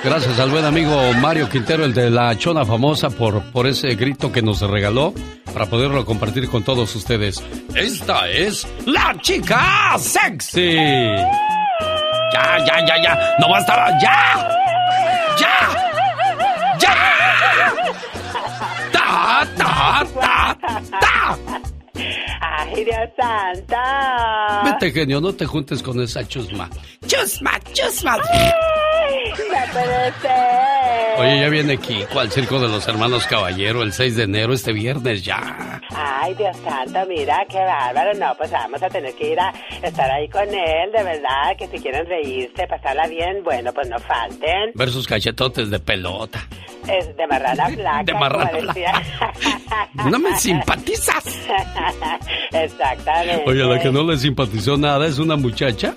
Gracias 0.03 0.39
al 0.39 0.51
buen 0.51 0.63
amigo 0.63 0.95
Mario 1.19 1.49
Quintero, 1.49 1.83
el 1.83 1.93
de 1.93 2.11
la 2.11 2.37
chona 2.37 2.63
famosa, 2.63 3.09
por, 3.09 3.41
por 3.51 3.65
ese 3.65 3.95
grito 3.95 4.31
que 4.31 4.43
nos 4.43 4.61
regaló 4.61 5.13
para 5.51 5.65
poderlo 5.65 6.05
compartir 6.05 6.47
con 6.47 6.63
todos 6.63 6.95
ustedes. 6.95 7.43
Esta 7.73 8.29
es 8.29 8.67
la 8.85 9.15
chica 9.21 9.95
sexy. 9.97 10.75
Ya, 12.33 12.57
ya, 12.65 12.85
ya, 12.85 13.03
ya. 13.03 13.35
No 13.39 13.49
basta. 13.49 13.97
Ya. 14.01 14.54
Ya. 15.39 15.57
Ya. 16.79 16.93
Ta, 18.91 19.47
ta, 19.57 20.05
ta, 20.15 20.81
ta. 20.99 21.37
Ay, 22.41 22.83
Dios 22.85 23.09
santa. 23.17 24.61
Vete, 24.65 24.91
genio, 24.91 25.21
no 25.21 25.33
te 25.33 25.45
juntes 25.45 25.81
con 25.81 26.01
esa 26.01 26.27
chusma. 26.27 26.69
Chusma, 27.07 27.59
chusma. 27.73 28.17
No 29.37 29.71
puede 29.73 30.11
ser. 30.21 31.19
Oye, 31.19 31.39
ya 31.41 31.49
viene 31.49 31.77
Kiko 31.77 32.19
al 32.19 32.31
Circo 32.31 32.59
de 32.59 32.67
los 32.67 32.87
Hermanos 32.87 33.25
Caballero 33.27 33.83
el 33.83 33.93
6 33.93 34.15
de 34.15 34.23
enero, 34.23 34.53
este 34.53 34.73
viernes 34.73 35.23
ya. 35.23 35.81
Ay, 35.95 36.33
Dios 36.35 36.55
santo, 36.57 36.99
mira, 37.07 37.45
qué 37.49 37.59
bárbaro. 37.59 38.13
No, 38.15 38.35
pues 38.37 38.51
vamos 38.51 38.81
a 38.83 38.89
tener 38.89 39.13
que 39.15 39.31
ir 39.31 39.39
a 39.39 39.53
estar 39.81 40.09
ahí 40.11 40.27
con 40.29 40.43
él, 40.43 40.91
de 40.91 41.03
verdad, 41.03 41.55
que 41.57 41.67
si 41.67 41.79
quieren 41.79 42.05
reírse, 42.05 42.67
pasarla 42.67 43.07
bien, 43.07 43.43
bueno, 43.43 43.71
pues 43.73 43.89
no 43.89 43.97
falten. 43.99 44.71
Ver 44.73 44.89
sus 44.89 45.07
cachetotes 45.07 45.69
de 45.69 45.79
pelota. 45.79 46.47
Es 46.87 47.15
de 47.15 47.27
marrana 47.27 47.67
flaca. 47.69 48.03
De 48.05 48.13
marrana 48.13 48.51
No 50.09 50.19
me 50.19 50.37
simpatizas. 50.37 51.25
Exactamente. 52.51 53.43
Oye, 53.47 53.63
la 53.63 53.79
que 53.79 53.91
no 53.91 54.03
le 54.03 54.17
simpatizó 54.17 54.77
nada 54.77 55.07
es 55.07 55.17
una 55.17 55.35
muchacha 55.35 55.95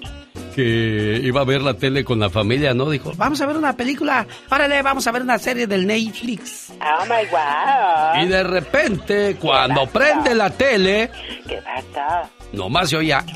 que 0.58 1.20
iba 1.22 1.40
a 1.40 1.44
ver 1.44 1.62
la 1.62 1.74
tele 1.74 2.04
con 2.04 2.18
la 2.18 2.30
familia, 2.30 2.74
¿no? 2.74 2.90
Dijo, 2.90 3.12
vamos 3.16 3.40
a 3.40 3.46
ver 3.46 3.56
una 3.56 3.76
película, 3.76 4.26
órale, 4.50 4.82
vamos 4.82 5.06
a 5.06 5.12
ver 5.12 5.22
una 5.22 5.38
serie 5.38 5.68
del 5.68 5.86
Netflix. 5.86 6.70
Oh 6.72 7.04
my 7.04 7.24
God. 7.30 8.24
Y 8.24 8.26
de 8.26 8.42
repente, 8.42 9.36
cuando 9.40 9.86
prende 9.86 10.34
la 10.34 10.50
tele, 10.50 11.12
¿Qué 11.46 11.62
pasa? 11.62 12.28
nomás 12.52 12.90
se 12.90 12.96
oía. 12.96 13.24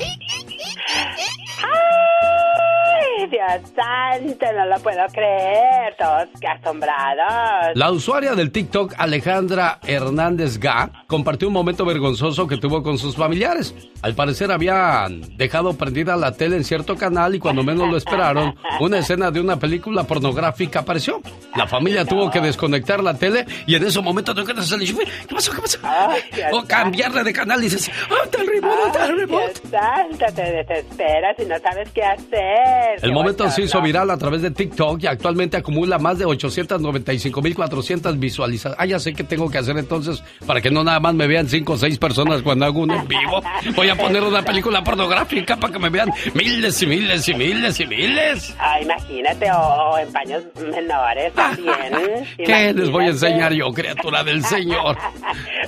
¡Ay, 2.93 3.27
Dios 3.29 3.71
santo! 3.75 4.45
No 4.55 4.65
lo 4.65 4.79
puedo 4.79 5.05
creer. 5.11 5.95
Todos 5.97 6.29
asombrados. 6.59 7.75
La 7.75 7.91
usuaria 7.91 8.35
del 8.35 8.51
TikTok, 8.51 8.93
Alejandra 8.97 9.79
Hernández 9.85 10.59
Ga, 10.59 10.91
compartió 11.07 11.47
un 11.47 11.53
momento 11.53 11.85
vergonzoso 11.85 12.47
que 12.47 12.57
tuvo 12.57 12.83
con 12.83 12.97
sus 12.97 13.15
familiares. 13.15 13.73
Al 14.01 14.15
parecer 14.15 14.51
habían 14.51 15.21
dejado 15.37 15.73
prendida 15.73 16.15
la 16.15 16.33
tele 16.33 16.57
en 16.57 16.63
cierto 16.63 16.95
canal 16.95 17.35
y 17.35 17.39
cuando 17.39 17.63
menos 17.63 17.89
lo 17.89 17.97
esperaron, 17.97 18.55
una 18.79 18.99
escena 18.99 19.31
de 19.31 19.39
una 19.39 19.57
película 19.57 20.03
pornográfica 20.03 20.79
apareció. 20.79 21.21
La 21.55 21.67
familia 21.67 22.05
tuvo 22.05 22.29
que 22.29 22.41
desconectar 22.41 23.03
la 23.03 23.13
tele 23.13 23.45
y 23.65 23.75
en 23.75 23.85
ese 23.85 24.01
momento 24.01 24.33
tú 24.33 24.43
quedas 24.43 24.73
¿qué 24.73 25.35
pasó? 25.35 25.51
¿Qué 25.53 25.61
pasó? 25.61 25.79
o 26.51 26.63
cambiarle 26.65 27.23
de 27.23 27.33
canal 27.33 27.59
y 27.59 27.63
dices, 27.63 27.89
¡ah, 28.09 28.23
está 28.25 28.41
el 28.41 28.47
remote, 28.47 28.87
está 28.87 29.05
el 29.05 29.17
remote! 29.19 29.43
Dios 29.43 29.71
santo, 29.71 30.25
te 30.35 30.51
desesperas 30.51 31.35
y 31.39 31.45
no 31.45 31.59
sabes 31.59 31.89
qué 31.91 32.03
hacer. 32.03 32.82
El 33.01 33.11
momento 33.13 33.49
se 33.49 33.63
hizo 33.63 33.81
viral 33.81 34.09
a 34.09 34.17
través 34.17 34.41
de 34.41 34.51
TikTok 34.51 35.03
y 35.03 35.07
actualmente 35.07 35.57
acumula 35.57 35.97
más 35.99 36.19
de 36.19 36.25
895.400 36.25 38.19
visualizaciones. 38.19 38.79
Ah, 38.79 38.85
ya 38.85 38.99
sé 38.99 39.13
qué 39.13 39.23
tengo 39.23 39.49
que 39.49 39.57
hacer 39.57 39.77
entonces 39.77 40.23
para 40.45 40.61
que 40.61 40.69
no 40.69 40.83
nada 40.83 40.99
más 40.99 41.13
me 41.13 41.27
vean 41.27 41.47
5 41.47 41.73
o 41.73 41.77
6 41.77 41.97
personas 41.97 42.41
cuando 42.41 42.65
hago 42.65 42.81
un 42.81 42.91
en 42.91 43.07
vivo. 43.07 43.41
Voy 43.75 43.89
a 43.89 43.95
poner 43.95 44.23
una 44.23 44.43
película 44.43 44.83
pornográfica 44.83 45.57
para 45.57 45.73
que 45.73 45.79
me 45.79 45.89
vean 45.89 46.11
miles 46.33 46.81
y 46.81 46.87
miles 46.87 47.27
y 47.27 47.33
miles 47.33 47.79
y 47.79 47.85
miles. 47.85 48.55
Ah, 48.59 48.79
imagínate, 48.81 49.51
o, 49.51 49.57
o 49.57 49.97
en 49.97 50.11
paños 50.11 50.43
menores 50.55 51.33
también. 51.33 52.25
¿Qué 52.37 52.73
les 52.73 52.89
voy 52.89 53.05
a 53.05 53.09
enseñar 53.09 53.53
yo, 53.53 53.71
criatura 53.71 54.23
del 54.23 54.43
Señor? 54.43 54.97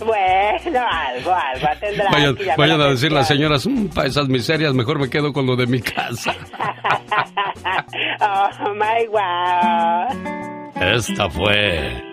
Bueno, 0.06 0.82
algo, 0.92 1.34
algo 1.34 1.68
tendrás. 1.80 2.12
Vayan, 2.12 2.38
vayan 2.58 2.82
a 2.82 2.90
decir 2.90 3.12
las 3.12 3.28
señoras, 3.28 3.68
para 3.94 4.08
esas 4.08 4.28
miserias 4.28 4.74
mejor 4.74 5.00
me 5.00 5.10
quedo 5.10 5.32
con 5.32 5.46
lo 5.46 5.56
de 5.56 5.68
mi 5.68 5.82
casa. 5.82 6.36
oh 8.22 8.74
my 8.74 9.08
wow. 9.10 10.08
Esta 10.76 11.30
fue 11.30 12.04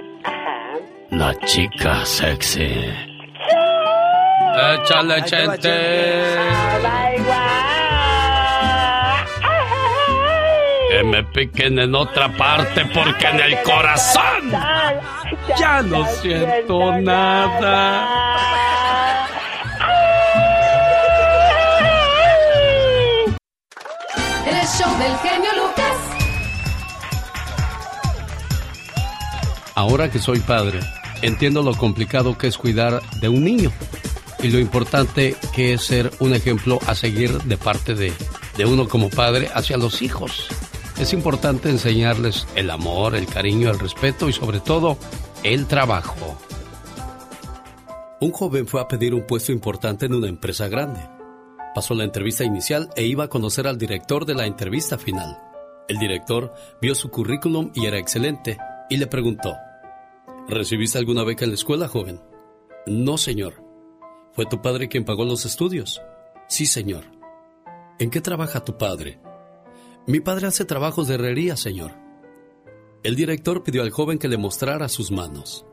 la 1.11 1.35
chica 1.47 2.05
sexy. 2.05 2.93
Échale, 4.55 5.25
chente. 5.25 5.69
Oh 6.37 6.79
my 6.83 7.19
wow. 7.25 7.53
Que 10.91 11.03
me 11.05 11.23
piquen 11.25 11.79
en 11.79 11.95
otra 11.95 12.29
parte 12.29 12.85
porque 12.93 13.27
en 13.27 13.41
el 13.41 13.63
corazón 13.63 14.51
ya 15.59 15.83
no 15.83 16.05
siento 16.07 17.01
nada. 17.01 18.23
Show 24.93 24.99
del 24.99 25.17
genio 25.19 25.51
Lucas. 25.57 25.97
Ahora 29.75 30.11
que 30.11 30.19
soy 30.19 30.41
padre, 30.41 30.81
entiendo 31.23 31.63
lo 31.63 31.75
complicado 31.75 32.37
que 32.37 32.47
es 32.47 32.59
cuidar 32.59 33.03
de 33.21 33.29
un 33.29 33.45
niño 33.45 33.73
y 34.43 34.51
lo 34.51 34.59
importante 34.59 35.37
que 35.55 35.73
es 35.73 35.83
ser 35.83 36.11
un 36.21 36.35
ejemplo 36.35 36.79
a 36.87 36.95
seguir 36.95 37.43
de 37.43 37.57
parte 37.57 37.95
de, 37.95 38.13
de 38.57 38.67
uno 38.67 38.89
como 38.89 39.09
padre 39.09 39.49
hacia 39.55 39.77
los 39.77 40.03
hijos. 40.03 40.49
Es 40.99 41.13
importante 41.13 41.71
enseñarles 41.71 42.47
el 42.55 42.71
amor, 42.71 43.15
el 43.15 43.27
cariño, 43.27 43.71
el 43.71 43.79
respeto 43.79 44.29
y 44.29 44.33
sobre 44.33 44.61
todo 44.61 44.99
el 45.43 45.67
trabajo. 45.67 46.39
Un 48.21 48.31
joven 48.31 48.67
fue 48.67 48.81
a 48.81 48.89
pedir 48.89 49.15
un 49.15 49.27
puesto 49.27 49.53
importante 49.53 50.07
en 50.07 50.15
una 50.15 50.29
empresa 50.29 50.69
grande. 50.69 51.01
Pasó 51.75 51.95
la 51.95 52.05
entrevista 52.05 52.45
inicial 52.45 52.91
e 52.97 53.05
iba 53.05 53.25
a 53.25 53.29
conocer 53.29 53.67
al 53.67 53.79
director 53.79 54.27
de 54.27 54.35
la 54.35 54.47
entrevista 54.47 54.99
final. 54.99 55.39
El 55.89 55.99
director 55.99 56.53
vio 56.81 56.95
su 56.95 57.11
currículum 57.11 57.73
y 57.75 57.87
era 57.87 57.99
excelente 57.99 58.59
y 58.91 58.97
le 58.99 59.07
preguntó, 59.07 59.57
¿Recibiste 60.49 60.99
alguna 60.99 61.25
beca 61.25 61.45
en 61.45 61.51
la 61.51 61.55
escuela, 61.55 61.89
joven? 61.89 62.21
No, 62.87 63.17
señor. 63.17 63.65
¿Fue 64.33 64.45
tu 64.47 64.61
padre 64.61 64.89
quien 64.89 65.05
pagó 65.05 65.25
los 65.25 65.45
estudios? 65.45 66.03
Sí, 66.49 66.67
señor. 66.67 67.05
¿En 67.99 68.11
qué 68.11 68.21
trabaja 68.21 68.65
tu 68.65 68.77
padre? 68.77 69.21
Mi 70.07 70.21
padre 70.21 70.49
hace 70.49 70.65
trabajos 70.65 71.09
de 71.09 71.15
herrería, 71.15 71.57
señor. 71.57 71.93
El 73.03 73.17
director 73.17 73.63
pidió 73.63 73.83
al 73.83 73.91
joven 73.91 74.19
que 74.19 74.29
le 74.29 74.37
mostrara 74.37 74.89
sus 74.89 75.11
manos. 75.11 75.65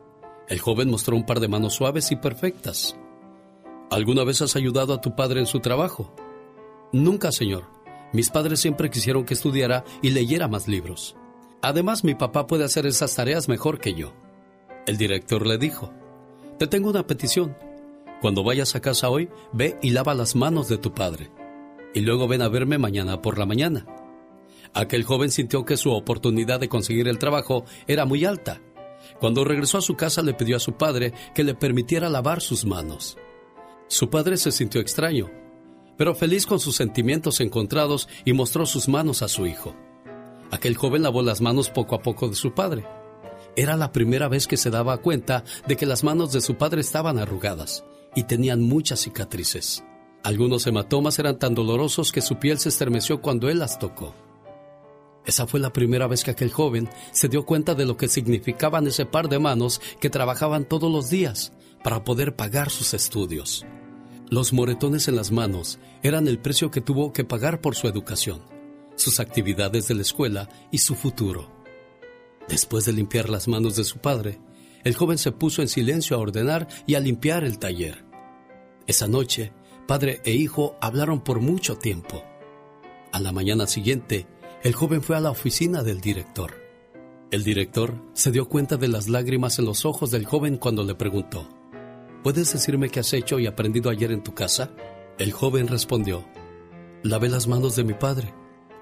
El 0.48 0.60
joven 0.60 0.90
mostró 0.90 1.16
un 1.16 1.26
par 1.26 1.40
de 1.40 1.48
manos 1.48 1.74
suaves 1.74 2.12
y 2.12 2.16
perfectas. 2.16 2.96
¿Alguna 3.92 4.24
vez 4.24 4.42
has 4.44 4.56
ayudado 4.56 4.94
a 4.94 5.02
tu 5.02 5.16
padre 5.16 5.40
en 5.40 5.48
su 5.48 5.62
trabajo? 5.62 6.14
Nunca, 6.92 7.32
señor. 7.32 7.64
Mis 8.14 8.30
padres 8.30 8.60
siempre 8.60 8.92
quisieron 8.92 9.26
que 9.26 9.34
estudiara 9.34 9.84
y 10.04 10.12
leyera 10.12 10.48
más 10.48 10.68
libros. 10.68 11.16
Además, 11.62 12.04
mi 12.04 12.14
papá 12.14 12.46
puede 12.46 12.64
hacer 12.64 12.86
esas 12.86 13.16
tareas 13.16 13.48
mejor 13.48 13.80
que 13.80 13.96
yo. 13.96 14.14
El 14.86 14.98
director 14.98 15.46
le 15.46 15.58
dijo, 15.58 15.92
Te 16.60 16.68
tengo 16.68 16.90
una 16.90 17.08
petición. 17.08 17.58
Cuando 18.22 18.44
vayas 18.44 18.76
a 18.76 18.80
casa 18.80 19.10
hoy, 19.10 19.30
ve 19.54 19.78
y 19.82 19.90
lava 19.90 20.14
las 20.14 20.36
manos 20.36 20.70
de 20.70 20.78
tu 20.78 20.94
padre. 20.94 21.32
Y 21.96 22.02
luego 22.02 22.28
ven 22.28 22.44
a 22.44 22.48
verme 22.48 22.78
mañana 22.78 23.24
por 23.24 23.40
la 23.40 23.48
mañana. 23.48 23.88
Aquel 24.76 25.04
joven 25.04 25.32
sintió 25.32 25.66
que 25.66 25.78
su 25.78 25.92
oportunidad 25.92 26.60
de 26.60 26.70
conseguir 26.70 27.08
el 27.08 27.18
trabajo 27.18 27.66
era 27.88 28.06
muy 28.06 28.24
alta. 28.24 28.62
Cuando 29.20 29.44
regresó 29.44 29.80
a 29.80 29.82
su 29.82 29.96
casa 29.96 30.22
le 30.22 30.36
pidió 30.36 30.58
a 30.58 30.60
su 30.60 30.74
padre 30.74 31.14
que 31.34 31.44
le 31.44 31.56
permitiera 31.56 32.10
lavar 32.10 32.42
sus 32.42 32.66
manos. 32.66 33.18
Su 33.90 34.12
padre 34.12 34.38
se 34.38 34.52
sintió 34.52 34.80
extraño, 34.80 35.32
pero 35.98 36.14
feliz 36.14 36.46
con 36.46 36.60
sus 36.60 36.76
sentimientos 36.76 37.40
encontrados 37.40 38.08
y 38.24 38.34
mostró 38.34 38.68
sus 38.68 38.88
manos 38.88 39.24
a 39.24 39.28
su 39.28 39.48
hijo. 39.48 39.76
Aquel 40.52 40.78
joven 40.78 41.02
lavó 41.02 41.24
las 41.24 41.42
manos 41.42 41.72
poco 41.72 41.96
a 41.96 42.04
poco 42.04 42.30
de 42.30 42.36
su 42.36 42.54
padre. 42.54 42.86
Era 43.56 43.76
la 43.76 43.92
primera 43.92 44.28
vez 44.28 44.46
que 44.46 44.58
se 44.58 44.70
daba 44.70 45.00
cuenta 45.00 45.44
de 45.68 45.76
que 45.76 45.88
las 45.88 46.04
manos 46.04 46.32
de 46.32 46.42
su 46.42 46.56
padre 46.56 46.82
estaban 46.82 47.18
arrugadas 47.18 47.84
y 48.16 48.24
tenían 48.24 48.62
muchas 48.62 49.00
cicatrices. 49.00 49.84
Algunos 50.24 50.68
hematomas 50.68 51.18
eran 51.18 51.40
tan 51.40 51.56
dolorosos 51.56 52.12
que 52.12 52.22
su 52.22 52.38
piel 52.38 52.60
se 52.60 52.70
estremeció 52.70 53.22
cuando 53.22 53.50
él 53.50 53.58
las 53.58 53.80
tocó. 53.80 54.14
Esa 55.30 55.46
fue 55.46 55.60
la 55.60 55.72
primera 55.72 56.08
vez 56.08 56.24
que 56.24 56.32
aquel 56.32 56.50
joven 56.50 56.90
se 57.12 57.28
dio 57.28 57.46
cuenta 57.46 57.76
de 57.76 57.86
lo 57.86 57.98
que 57.98 58.08
significaban 58.08 58.88
ese 58.88 59.06
par 59.06 59.30
de 59.30 59.38
manos 59.38 59.80
que 60.02 60.10
trabajaban 60.10 60.66
todos 60.66 60.92
los 60.92 61.12
días 61.12 61.54
para 61.84 62.04
poder 62.04 62.36
pagar 62.36 62.72
sus 62.72 62.96
estudios. 62.96 63.64
Los 64.32 64.54
moretones 64.54 65.08
en 65.08 65.16
las 65.16 65.32
manos 65.32 65.78
eran 66.02 66.28
el 66.28 66.40
precio 66.40 66.72
que 66.72 66.82
tuvo 66.82 67.14
que 67.14 67.26
pagar 67.26 67.62
por 67.62 67.76
su 67.76 67.88
educación, 67.88 68.42
sus 68.96 69.20
actividades 69.20 69.88
de 69.88 69.94
la 69.94 70.02
escuela 70.02 70.50
y 70.72 70.80
su 70.80 70.96
futuro. 70.96 71.52
Después 72.48 72.86
de 72.86 72.94
limpiar 72.94 73.30
las 73.30 73.48
manos 73.48 73.76
de 73.76 73.84
su 73.84 74.00
padre, 74.00 74.42
el 74.84 74.96
joven 74.96 75.20
se 75.20 75.32
puso 75.32 75.62
en 75.62 75.68
silencio 75.68 76.18
a 76.18 76.20
ordenar 76.22 76.68
y 76.88 76.96
a 76.96 77.00
limpiar 77.00 77.44
el 77.44 77.60
taller. 77.60 78.04
Esa 78.88 79.08
noche, 79.08 79.54
padre 79.88 80.22
e 80.26 80.32
hijo 80.32 80.76
hablaron 80.82 81.24
por 81.24 81.40
mucho 81.40 81.78
tiempo. 81.78 82.24
A 83.12 83.20
la 83.20 83.32
mañana 83.32 83.68
siguiente, 83.68 84.26
el 84.62 84.74
joven 84.74 85.02
fue 85.02 85.16
a 85.16 85.22
la 85.22 85.32
oficina 85.32 85.84
del 85.84 86.02
director. 86.02 86.54
El 87.32 87.44
director 87.44 87.96
se 88.14 88.32
dio 88.32 88.50
cuenta 88.50 88.76
de 88.76 88.90
las 88.90 89.08
lágrimas 89.08 89.58
en 89.58 89.66
los 89.66 89.86
ojos 89.86 90.12
del 90.12 90.26
joven 90.26 90.58
cuando 90.58 90.84
le 90.84 90.96
preguntó, 90.96 91.48
¿Puedes 92.24 92.52
decirme 92.52 92.90
qué 92.90 93.00
has 93.00 93.14
hecho 93.14 93.40
y 93.40 93.48
aprendido 93.48 93.90
ayer 93.90 94.12
en 94.12 94.22
tu 94.22 94.34
casa? 94.34 94.72
El 95.18 95.32
joven 95.32 95.70
respondió, 95.70 96.26
Lavé 97.04 97.30
las 97.30 97.48
manos 97.48 97.78
de 97.78 97.86
mi 97.86 97.94
padre 97.94 98.34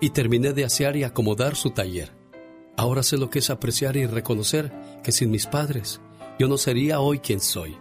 y 0.02 0.10
terminé 0.10 0.54
de 0.54 0.66
asear 0.66 0.98
y 0.98 1.04
acomodar 1.04 1.56
su 1.56 1.70
taller. 1.70 2.12
Ahora 2.76 3.04
sé 3.04 3.18
lo 3.18 3.30
que 3.30 3.40
es 3.40 3.52
apreciar 3.52 3.98
y 3.98 4.08
reconocer 4.08 4.74
que 5.04 5.12
sin 5.12 5.30
mis 5.30 5.46
padres 5.46 6.02
yo 6.40 6.48
no 6.48 6.58
sería 6.58 7.00
hoy 7.02 7.20
quien 7.20 7.40
soy. 7.40 7.78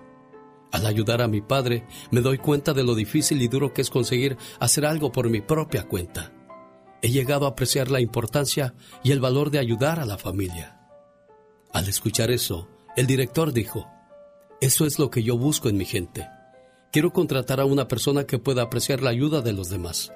Al 0.70 0.85
ayudar 0.85 1.23
a 1.23 1.28
mi 1.28 1.40
padre 1.40 1.86
me 2.10 2.20
doy 2.20 2.36
cuenta 2.36 2.74
de 2.74 2.85
lo 2.85 2.94
difícil 2.94 3.40
y 3.40 3.48
duro 3.48 3.73
que 3.73 3.81
es 3.81 3.89
conseguir 3.89 4.36
hacer 4.60 4.85
algo 4.85 5.12
por 5.12 5.31
mi 5.31 5.40
propia 5.40 5.89
cuenta. 5.89 6.36
He 7.02 7.10
llegado 7.10 7.47
a 7.47 7.51
apreciar 7.51 7.90
la 7.90 8.01
importancia 8.01 8.74
y 9.02 9.12
el 9.12 9.20
valor 9.20 9.51
de 9.51 9.59
ayudar 9.59 10.01
a 10.01 10.06
la 10.06 10.18
familia. 10.18 10.81
Al 11.73 11.89
escuchar 11.89 12.31
eso, 12.31 12.68
el 12.97 13.06
director 13.06 13.52
dijo, 13.52 13.86
eso 14.60 14.86
es 14.86 14.98
lo 14.98 15.10
que 15.10 15.23
yo 15.23 15.36
busco 15.36 15.68
en 15.68 15.77
mi 15.77 15.85
gente. 15.85 16.27
Quiero 16.90 17.12
contratar 17.12 17.60
a 17.60 17.66
una 17.66 17.89
persona 17.89 18.24
que 18.24 18.39
pueda 18.39 18.62
apreciar 18.62 19.02
la 19.02 19.10
ayuda 19.10 19.43
de 19.43 19.52
los 19.52 19.68
demás, 19.68 20.12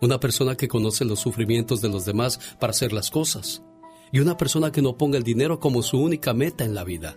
una 0.00 0.18
persona 0.18 0.56
que 0.56 0.66
conoce 0.66 1.04
los 1.04 1.20
sufrimientos 1.20 1.80
de 1.80 1.88
los 1.88 2.04
demás 2.04 2.40
para 2.58 2.72
hacer 2.72 2.92
las 2.92 3.10
cosas, 3.10 3.62
y 4.10 4.18
una 4.18 4.36
persona 4.36 4.72
que 4.72 4.82
no 4.82 4.96
ponga 4.96 5.18
el 5.18 5.24
dinero 5.24 5.60
como 5.60 5.82
su 5.82 6.00
única 6.00 6.34
meta 6.34 6.64
en 6.64 6.74
la 6.74 6.82
vida. 6.82 7.16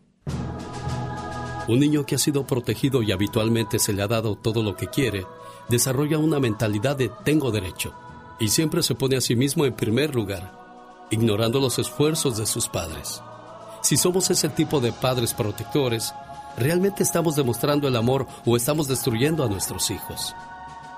Un 1.67 1.79
niño 1.79 2.05
que 2.05 2.15
ha 2.15 2.17
sido 2.17 2.45
protegido 2.45 3.03
y 3.03 3.11
habitualmente 3.11 3.77
se 3.79 3.93
le 3.93 4.01
ha 4.01 4.07
dado 4.07 4.35
todo 4.35 4.63
lo 4.63 4.75
que 4.75 4.87
quiere, 4.87 5.25
desarrolla 5.69 6.17
una 6.17 6.39
mentalidad 6.39 6.95
de 6.95 7.09
tengo 7.23 7.51
derecho 7.51 7.93
y 8.39 8.49
siempre 8.49 8.81
se 8.81 8.95
pone 8.95 9.17
a 9.17 9.21
sí 9.21 9.35
mismo 9.35 9.65
en 9.65 9.73
primer 9.73 10.15
lugar, 10.15 10.51
ignorando 11.11 11.59
los 11.59 11.77
esfuerzos 11.77 12.37
de 12.37 12.47
sus 12.47 12.67
padres. 12.67 13.21
Si 13.81 13.97
somos 13.97 14.31
ese 14.31 14.49
tipo 14.49 14.79
de 14.79 14.91
padres 14.91 15.33
protectores, 15.33 16.13
¿realmente 16.57 17.03
estamos 17.03 17.35
demostrando 17.35 17.87
el 17.87 17.95
amor 17.95 18.27
o 18.45 18.57
estamos 18.57 18.87
destruyendo 18.87 19.43
a 19.43 19.47
nuestros 19.47 19.91
hijos? 19.91 20.35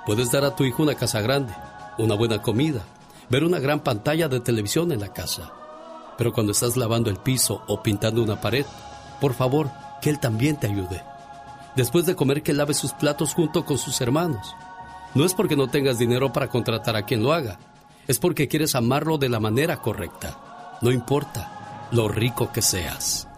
Puedes 0.05 0.31
dar 0.31 0.45
a 0.45 0.55
tu 0.55 0.63
hijo 0.63 0.83
una 0.83 0.95
casa 0.95 1.19
grande, 1.19 1.53
una 1.97 2.15
buena 2.15 2.41
comida, 2.41 2.83
ver 3.29 3.43
una 3.43 3.59
gran 3.59 3.81
pantalla 3.81 4.29
de 4.29 4.39
televisión 4.39 4.91
en 4.93 5.01
la 5.01 5.11
casa. 5.11 5.51
Pero 6.17 6.31
cuando 6.31 6.53
estás 6.53 6.77
lavando 6.77 7.09
el 7.09 7.17
piso 7.17 7.63
o 7.67 7.83
pintando 7.83 8.23
una 8.23 8.39
pared, 8.39 8.65
por 9.19 9.33
favor, 9.33 9.69
que 10.03 10.09
él 10.09 10.19
también 10.19 10.57
te 10.57 10.67
ayude. 10.67 11.01
Después 11.77 12.05
de 12.05 12.15
comer, 12.15 12.43
que 12.43 12.51
lave 12.51 12.73
sus 12.73 12.91
platos 12.91 13.33
junto 13.33 13.63
con 13.63 13.77
sus 13.77 14.01
hermanos. 14.01 14.53
No 15.15 15.23
es 15.23 15.33
porque 15.33 15.55
no 15.55 15.69
tengas 15.69 15.97
dinero 15.97 16.33
para 16.33 16.49
contratar 16.49 16.97
a 16.97 17.03
quien 17.03 17.23
lo 17.23 17.31
haga, 17.31 17.57
es 18.05 18.19
porque 18.19 18.49
quieres 18.49 18.75
amarlo 18.75 19.17
de 19.17 19.29
la 19.29 19.39
manera 19.39 19.77
correcta. 19.77 20.77
No 20.81 20.91
importa 20.91 21.87
lo 21.91 22.09
rico 22.09 22.51
que 22.51 22.61
seas. 22.61 23.29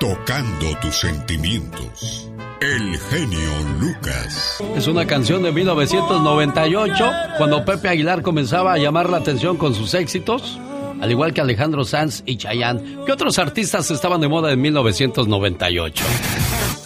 Tocando 0.00 0.74
tus 0.80 1.00
sentimientos. 1.00 2.30
El 2.62 2.96
genio 2.98 3.50
Lucas. 3.78 4.56
Es 4.74 4.86
una 4.86 5.06
canción 5.06 5.42
de 5.42 5.52
1998, 5.52 7.04
cuando 7.36 7.64
Pepe 7.64 7.88
Aguilar 7.88 8.22
comenzaba 8.22 8.72
a 8.72 8.78
llamar 8.78 9.10
la 9.10 9.18
atención 9.18 9.58
con 9.58 9.74
sus 9.74 9.92
éxitos, 9.94 10.58
al 11.02 11.10
igual 11.10 11.34
que 11.34 11.40
Alejandro 11.40 11.84
Sanz 11.84 12.22
y 12.26 12.36
Chayanne. 12.36 12.98
¿Qué 13.04 13.10
otros 13.10 13.40
artistas 13.40 13.90
estaban 13.90 14.20
de 14.20 14.28
moda 14.28 14.52
en 14.52 14.60
1998? 14.60 16.04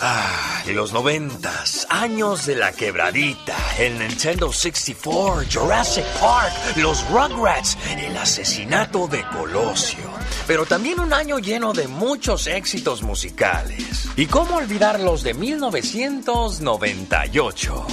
Ah, 0.01 0.63
los 0.73 0.95
noventas, 0.95 1.87
años 1.91 2.47
de 2.47 2.57
la 2.57 2.73
quebradita, 2.73 3.55
el 3.79 3.99
Nintendo 3.99 4.51
64, 4.51 5.43
Jurassic 5.53 6.07
Park, 6.19 6.55
los 6.77 7.07
Rugrats, 7.11 7.77
el 7.91 8.17
asesinato 8.17 9.07
de 9.07 9.23
Colosio. 9.25 10.09
Pero 10.47 10.65
también 10.65 10.99
un 10.99 11.13
año 11.13 11.39
lleno 11.39 11.75
de 11.75 11.87
muchos 11.87 12.47
éxitos 12.47 13.03
musicales. 13.03 14.09
¿Y 14.17 14.25
cómo 14.25 14.57
olvidar 14.57 14.99
los 14.99 15.25
de 15.25 15.35
1998? 15.35 17.87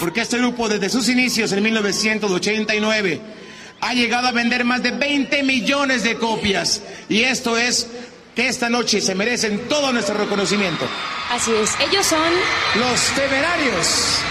Porque 0.00 0.22
este 0.22 0.38
grupo 0.38 0.70
desde 0.70 0.88
sus 0.88 1.10
inicios 1.10 1.52
en 1.52 1.62
1989 1.62 3.41
ha 3.82 3.94
llegado 3.94 4.28
a 4.28 4.32
vender 4.32 4.64
más 4.64 4.82
de 4.82 4.92
20 4.92 5.42
millones 5.42 6.04
de 6.04 6.16
copias. 6.16 6.80
Y 7.08 7.22
esto 7.22 7.58
es 7.58 7.88
que 8.34 8.48
esta 8.48 8.70
noche 8.70 9.00
se 9.00 9.14
merecen 9.14 9.68
todo 9.68 9.92
nuestro 9.92 10.16
reconocimiento. 10.16 10.86
Así 11.30 11.52
es, 11.52 11.74
ellos 11.80 12.06
son 12.06 12.32
los 12.76 13.06
temerarios. 13.14 14.22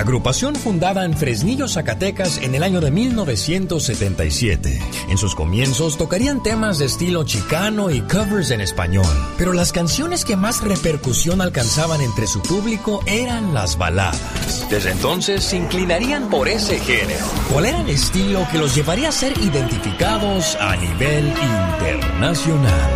Agrupación 0.00 0.56
fundada 0.56 1.04
en 1.04 1.14
Fresnillo, 1.14 1.68
Zacatecas 1.68 2.38
en 2.38 2.54
el 2.54 2.62
año 2.62 2.80
de 2.80 2.90
1977. 2.90 4.80
En 5.10 5.18
sus 5.18 5.34
comienzos 5.34 5.98
tocarían 5.98 6.42
temas 6.42 6.78
de 6.78 6.86
estilo 6.86 7.24
chicano 7.24 7.90
y 7.90 8.00
covers 8.00 8.50
en 8.50 8.62
español, 8.62 9.04
pero 9.36 9.52
las 9.52 9.72
canciones 9.72 10.24
que 10.24 10.36
más 10.36 10.62
repercusión 10.62 11.42
alcanzaban 11.42 12.00
entre 12.00 12.26
su 12.26 12.40
público 12.40 13.02
eran 13.04 13.52
las 13.52 13.76
baladas. 13.76 14.66
Desde 14.70 14.92
entonces 14.92 15.44
se 15.44 15.58
inclinarían 15.58 16.30
por 16.30 16.48
ese 16.48 16.78
género. 16.78 17.26
¿Cuál 17.52 17.66
era 17.66 17.82
el 17.82 17.90
estilo 17.90 18.48
que 18.50 18.56
los 18.56 18.74
llevaría 18.74 19.10
a 19.10 19.12
ser 19.12 19.36
identificados 19.36 20.56
a 20.58 20.76
nivel 20.76 21.26
internacional? 21.28 22.90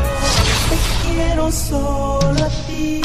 Te 0.71 1.13
quiero 1.13 1.53
solo 1.53 2.45
a 2.45 2.49
ti, 2.67 3.03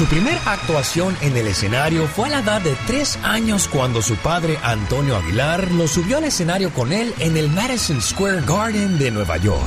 Su 0.00 0.06
primer 0.06 0.38
actuación 0.46 1.14
en 1.20 1.36
el 1.36 1.46
escenario 1.46 2.06
fue 2.06 2.28
a 2.28 2.30
la 2.30 2.38
edad 2.38 2.62
de 2.62 2.74
tres 2.86 3.18
años 3.22 3.68
cuando 3.68 4.00
su 4.00 4.16
padre 4.16 4.58
Antonio 4.62 5.14
Aguilar 5.14 5.70
lo 5.72 5.86
subió 5.86 6.16
al 6.16 6.24
escenario 6.24 6.72
con 6.72 6.90
él 6.90 7.12
en 7.18 7.36
el 7.36 7.50
Madison 7.50 8.00
Square 8.00 8.40
Garden 8.46 8.98
de 8.98 9.10
Nueva 9.10 9.36
York. 9.36 9.60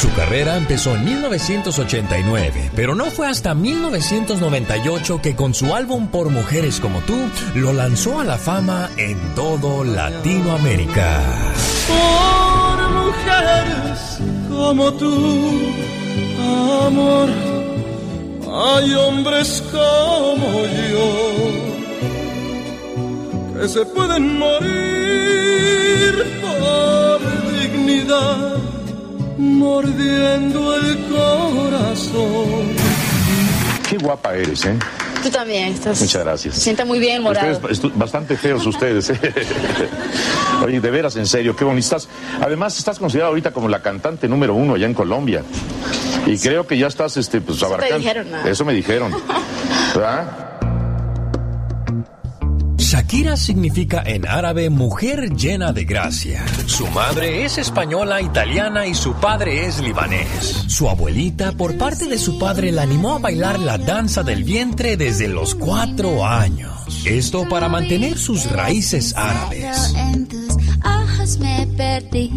Su 0.00 0.12
carrera 0.14 0.56
empezó 0.56 0.96
en 0.96 1.04
1989, 1.04 2.72
pero 2.74 2.96
no 2.96 3.12
fue 3.12 3.28
hasta 3.28 3.54
1998 3.54 5.22
que 5.22 5.36
con 5.36 5.54
su 5.54 5.72
álbum 5.72 6.08
Por 6.08 6.30
Mujeres 6.30 6.80
como 6.80 6.98
tú 7.02 7.16
lo 7.54 7.72
lanzó 7.72 8.18
a 8.18 8.24
la 8.24 8.38
fama 8.38 8.90
en 8.96 9.36
todo 9.36 9.84
Latinoamérica. 9.84 11.22
Por 11.86 12.90
mujeres 12.90 14.18
como 14.48 14.92
tú, 14.94 15.72
amor, 16.88 17.55
hay 18.56 18.94
hombres 18.94 19.62
como 19.70 20.62
yo 20.90 21.66
que 23.60 23.68
se 23.68 23.84
pueden 23.86 24.38
morir 24.38 24.64
por 26.40 27.20
dignidad, 27.52 28.56
mordiendo 29.38 30.76
el 30.76 30.98
corazón. 31.06 32.76
Qué 33.88 33.96
guapa 33.98 34.34
eres, 34.34 34.64
¿eh? 34.66 34.78
Tú 35.22 35.30
también 35.30 35.72
estás. 35.72 36.00
Muchas 36.00 36.24
gracias. 36.24 36.54
Sienta 36.54 36.84
muy 36.84 36.98
bien, 36.98 37.22
morado. 37.22 37.50
Ustedes, 37.52 37.96
bastante 37.96 38.36
feos 38.36 38.66
ustedes. 38.66 39.10
¿eh? 39.10 39.18
Oye, 40.64 40.80
de 40.80 40.90
veras, 40.90 41.16
en 41.16 41.26
serio, 41.26 41.56
qué 41.56 41.64
bonitas. 41.64 42.08
Además, 42.40 42.78
estás 42.78 42.98
considerada 42.98 43.30
ahorita 43.30 43.52
como 43.52 43.68
la 43.68 43.80
cantante 43.80 44.28
número 44.28 44.54
uno 44.54 44.74
allá 44.74 44.86
en 44.86 44.94
Colombia. 44.94 45.42
Y 46.26 46.38
creo 46.38 46.66
que 46.66 46.76
ya 46.76 46.88
estás, 46.88 47.16
este, 47.16 47.40
pues, 47.40 47.58
Eso 47.58 47.66
abarcando. 47.66 47.98
dijeron, 47.98 48.30
¿no? 48.30 48.44
Eso 48.46 48.64
me 48.64 48.72
dijeron. 48.74 49.12
¿Verdad? 49.94 50.42
Shakira 52.78 53.36
significa 53.36 54.02
en 54.06 54.28
árabe 54.28 54.70
mujer 54.70 55.30
llena 55.34 55.72
de 55.72 55.84
gracia. 55.84 56.44
Su 56.66 56.86
madre 56.88 57.44
es 57.44 57.58
española, 57.58 58.20
italiana 58.22 58.86
y 58.86 58.94
su 58.94 59.12
padre 59.14 59.66
es 59.66 59.80
libanés. 59.80 60.64
Su 60.68 60.88
abuelita, 60.88 61.52
por 61.52 61.76
parte 61.78 62.06
de 62.06 62.16
su 62.18 62.38
padre, 62.38 62.70
la 62.70 62.82
animó 62.82 63.16
a 63.16 63.18
bailar 63.18 63.58
la 63.58 63.76
danza 63.78 64.22
del 64.22 64.44
vientre 64.44 64.96
desde 64.96 65.26
los 65.26 65.54
cuatro 65.56 66.24
años. 66.24 67.02
Esto 67.04 67.48
para 67.48 67.68
mantener 67.68 68.18
sus 68.18 68.48
raíces 68.52 69.14
árabes. 69.16 69.92
En 69.96 70.26
tus 70.28 70.56
ojos 70.84 71.38
me 71.38 71.66
perdí. 71.76 72.30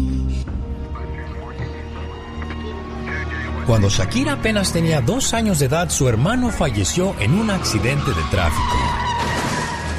Cuando 3.70 3.88
Shakira 3.88 4.32
apenas 4.32 4.72
tenía 4.72 5.00
dos 5.00 5.32
años 5.32 5.60
de 5.60 5.66
edad, 5.66 5.90
su 5.90 6.08
hermano 6.08 6.50
falleció 6.50 7.14
en 7.20 7.34
un 7.34 7.50
accidente 7.50 8.10
de 8.10 8.22
tráfico. 8.28 8.76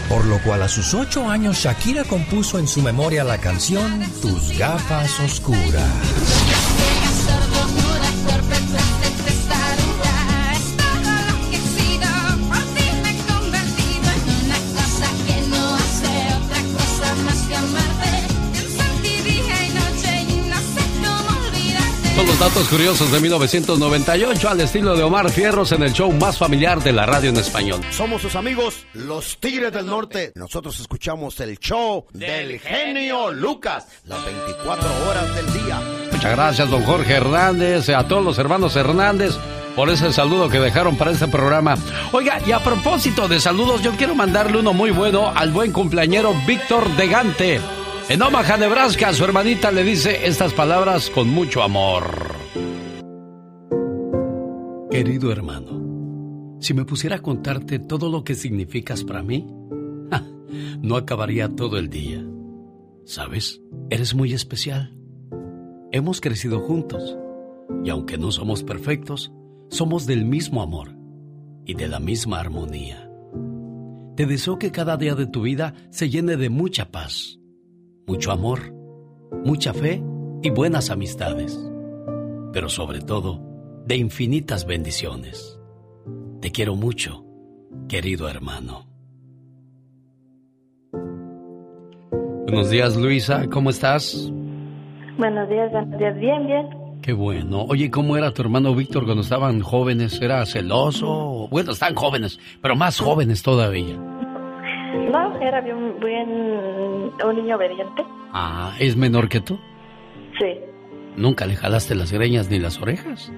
Por 0.10 0.26
lo 0.26 0.44
cual 0.44 0.64
a 0.64 0.68
sus 0.68 0.94
ocho 0.94 1.30
años 1.30 1.56
Shakira 1.56 2.04
compuso 2.04 2.60
en 2.60 2.68
su 2.68 2.82
memoria 2.82 3.24
la 3.24 3.38
canción 3.38 4.02
Tus 4.22 4.58
gafas 4.58 5.18
oscuras. 5.22 6.51
Datos 22.42 22.70
curiosos 22.70 23.12
de 23.12 23.20
1998 23.20 24.50
al 24.50 24.62
estilo 24.62 24.96
de 24.96 25.04
Omar 25.04 25.30
Fierros 25.30 25.72
en 25.74 25.84
el 25.84 25.94
show 25.94 26.12
más 26.12 26.40
familiar 26.40 26.82
de 26.82 26.92
la 26.92 27.06
radio 27.06 27.30
en 27.30 27.38
español. 27.38 27.80
Somos 27.92 28.24
sus 28.24 28.36
amigos, 28.36 28.88
los 28.96 29.38
Tigres 29.38 29.72
del 29.72 29.86
Norte. 29.86 30.32
Nosotros 30.34 30.80
escuchamos 30.80 31.40
el 31.40 31.60
show 31.60 32.08
del 32.14 32.60
genio 32.60 33.32
Lucas, 33.32 33.86
las 34.06 34.26
24 34.26 34.90
horas 35.08 35.36
del 35.36 35.54
día. 35.54 35.82
Muchas 36.12 36.32
gracias, 36.32 36.68
don 36.68 36.82
Jorge 36.82 37.14
Hernández, 37.14 37.90
a 37.90 38.08
todos 38.08 38.26
los 38.26 38.40
hermanos 38.40 38.76
Hernández 38.76 39.36
por 39.76 39.92
ese 39.92 40.12
saludo 40.12 40.50
que 40.50 40.60
dejaron 40.60 40.98
para 40.98 41.12
este 41.12 41.28
programa. 41.28 41.78
Oiga, 42.12 42.40
y 42.44 42.54
a 42.54 42.60
propósito 42.64 43.28
de 43.28 43.40
saludos, 43.40 43.84
yo 43.84 43.92
quiero 43.92 44.16
mandarle 44.16 44.58
uno 44.58 44.74
muy 44.74 44.90
bueno 44.90 45.32
al 45.36 45.52
buen 45.52 45.72
cumpleañero 45.72 46.34
Víctor 46.48 46.90
Degante 46.96 47.62
en 48.12 48.22
Omaha, 48.22 48.58
Nebraska, 48.58 49.14
su 49.14 49.24
hermanita 49.24 49.72
le 49.72 49.86
dice 49.86 50.28
estas 50.28 50.52
palabras 50.52 51.10
con 51.10 51.30
mucho 51.30 51.64
amor. 51.64 52.04
Querido 54.92 55.32
hermano, 55.32 56.58
si 56.60 56.74
me 56.74 56.84
pusiera 56.84 57.16
a 57.16 57.22
contarte 57.22 57.80
todo 57.80 58.10
lo 58.10 58.26
que 58.26 58.36
significas 58.36 59.06
para 59.06 59.24
mí, 59.24 59.48
no 60.82 60.98
acabaría 60.98 61.56
todo 61.56 61.78
el 61.78 61.90
día. 61.90 62.22
¿Sabes? 63.06 63.62
Eres 63.90 64.14
muy 64.14 64.34
especial. 64.34 64.94
Hemos 65.94 66.20
crecido 66.20 66.60
juntos 66.60 67.18
y 67.86 67.92
aunque 67.92 68.18
no 68.18 68.34
somos 68.34 68.62
perfectos, 68.62 69.32
somos 69.70 70.06
del 70.06 70.26
mismo 70.26 70.62
amor 70.62 70.98
y 71.66 71.76
de 71.76 71.88
la 71.88 72.02
misma 72.02 72.42
armonía. 72.42 73.10
Te 74.18 74.26
deseo 74.26 74.60
que 74.60 74.74
cada 74.74 74.98
día 74.98 75.16
de 75.16 75.28
tu 75.28 75.44
vida 75.44 75.76
se 75.92 76.10
llene 76.10 76.36
de 76.36 76.50
mucha 76.50 76.92
paz 76.92 77.41
mucho 78.08 78.32
amor, 78.32 78.74
mucha 79.46 79.74
fe 79.74 80.04
y 80.42 80.50
buenas 80.50 80.90
amistades, 80.90 81.60
pero 82.54 82.70
sobre 82.70 83.02
todo 83.02 83.42
de 83.86 83.96
infinitas 83.96 84.66
bendiciones. 84.66 85.60
Te 86.40 86.52
quiero 86.52 86.76
mucho, 86.76 87.26
querido 87.88 88.28
hermano. 88.28 88.88
Buenos 92.46 92.70
días, 92.70 92.98
Luisa, 92.98 93.48
¿cómo 93.50 93.70
estás? 93.70 94.32
Buenos 95.18 95.48
días, 95.50 95.72
buenos 95.72 95.98
días, 96.00 96.20
bien, 96.20 96.48
bien. 96.48 96.68
Qué 97.02 97.14
bueno. 97.14 97.64
Oye, 97.64 97.90
¿cómo 97.90 98.18
era 98.18 98.32
tu 98.32 98.42
hermano 98.44 98.76
Víctor 98.76 99.06
cuando 99.06 99.22
estaban 99.22 99.62
jóvenes? 99.62 100.22
¿Era 100.22 100.46
celoso? 100.46 101.48
Bueno, 101.50 101.72
están 101.72 101.96
jóvenes, 101.96 102.40
pero 102.62 102.76
más 102.76 103.00
jóvenes 103.00 103.42
todavía. 103.42 103.98
No, 105.12 105.40
era 105.42 105.62
bien, 105.62 106.00
bien 106.00 106.30
un 106.30 107.36
niño 107.36 107.56
obediente. 107.56 108.04
Ah, 108.34 108.74
¿es 108.80 108.96
menor 108.96 109.30
que 109.30 109.42
tú? 109.42 109.60
Sí. 110.40 110.60
¿Nunca 111.16 111.46
le 111.46 111.56
jalaste 111.56 111.96
las 111.96 112.12
greñas 112.12 112.50
ni 112.50 112.60
las 112.60 112.82
orejas? 112.82 113.32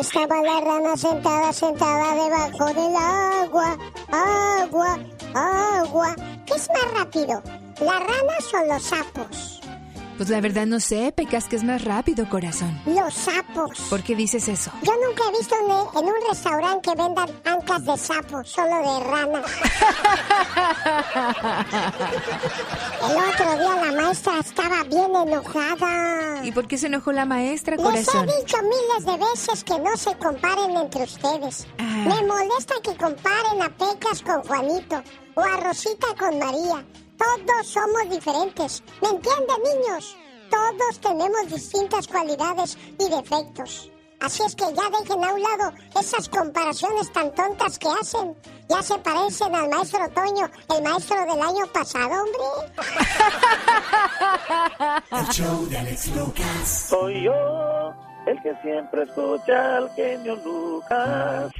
Estaba 0.00 0.42
la 0.42 0.60
rana 0.60 0.96
sentada, 0.96 1.52
sentada 1.52 2.14
debajo 2.14 2.66
del 2.66 2.96
agua, 2.96 3.76
agua, 4.12 4.98
agua. 5.34 6.14
¿Qué 6.46 6.54
es 6.54 6.68
más 6.68 6.94
rápido, 6.94 7.42
las 7.80 8.00
ranas 8.00 8.54
o 8.54 8.72
los 8.72 8.82
sapos? 8.82 9.60
Pues 10.18 10.28
la 10.30 10.40
verdad 10.40 10.66
no 10.66 10.80
sé, 10.80 11.12
Pecas, 11.12 11.44
que 11.44 11.54
es 11.54 11.62
más 11.62 11.84
rápido, 11.84 12.28
corazón. 12.28 12.76
Los 12.86 13.14
sapos. 13.14 13.78
¿Por 13.88 14.02
qué 14.02 14.16
dices 14.16 14.48
eso? 14.48 14.72
Yo 14.82 14.92
nunca 15.06 15.22
he 15.28 15.38
visto 15.38 15.54
en 15.94 16.04
un 16.04 16.14
restaurante 16.28 16.90
que 16.90 16.96
vendan 17.00 17.30
ancas 17.44 17.84
de 17.84 17.96
sapo, 17.96 18.42
solo 18.42 18.78
de 18.78 18.98
rana. 19.04 19.42
El 23.08 23.16
otro 23.16 23.58
día 23.58 23.76
la 23.84 23.92
maestra 24.02 24.40
estaba 24.40 24.82
bien 24.82 25.14
enojada. 25.14 26.44
¿Y 26.44 26.50
por 26.50 26.66
qué 26.66 26.76
se 26.78 26.88
enojó 26.88 27.12
la 27.12 27.24
maestra, 27.24 27.76
corazón? 27.76 28.26
Les 28.26 28.34
he 28.34 28.38
dicho 28.40 28.56
miles 28.62 29.04
de 29.06 29.16
veces 29.24 29.62
que 29.62 29.78
no 29.78 29.96
se 29.96 30.16
comparen 30.16 30.76
entre 30.76 31.04
ustedes. 31.04 31.68
Ah. 31.78 32.06
Me 32.08 32.22
molesta 32.26 32.74
que 32.82 32.96
comparen 32.96 33.62
a 33.62 33.68
Pecas 33.68 34.20
con 34.22 34.42
Juanito 34.42 35.00
o 35.34 35.40
a 35.40 35.58
Rosita 35.58 36.08
con 36.18 36.36
María. 36.40 36.84
Todos 37.18 37.66
somos 37.66 38.08
diferentes. 38.10 38.82
¿Me 39.02 39.08
entienden, 39.08 39.62
niños? 39.62 40.16
Todos 40.50 41.00
tenemos 41.00 41.52
distintas 41.52 42.06
cualidades 42.06 42.78
y 42.98 43.08
defectos. 43.10 43.90
Así 44.20 44.42
es 44.42 44.54
que 44.56 44.64
ya 44.74 44.90
dejen 44.98 45.24
a 45.24 45.32
un 45.32 45.42
lado 45.42 45.72
esas 45.98 46.28
comparaciones 46.28 47.12
tan 47.12 47.32
tontas 47.34 47.78
que 47.78 47.88
hacen. 47.88 48.36
Ya 48.68 48.82
se 48.82 48.98
parecen 48.98 49.54
al 49.54 49.68
maestro 49.68 50.08
Toño, 50.10 50.50
el 50.76 50.82
maestro 50.82 51.20
del 51.20 51.40
año 51.40 51.66
pasado, 51.72 52.10
hombre. 52.10 52.72
El 55.12 55.28
show 55.28 55.66
de 55.66 55.78
Alex 55.78 56.08
Lucas. 56.16 56.86
Soy 56.88 57.22
yo, 57.24 57.92
el 58.26 58.42
que 58.42 58.54
siempre 58.62 59.04
escucha 59.04 59.76
al 59.76 59.90
genio 59.94 60.36
Lucas. 60.36 61.52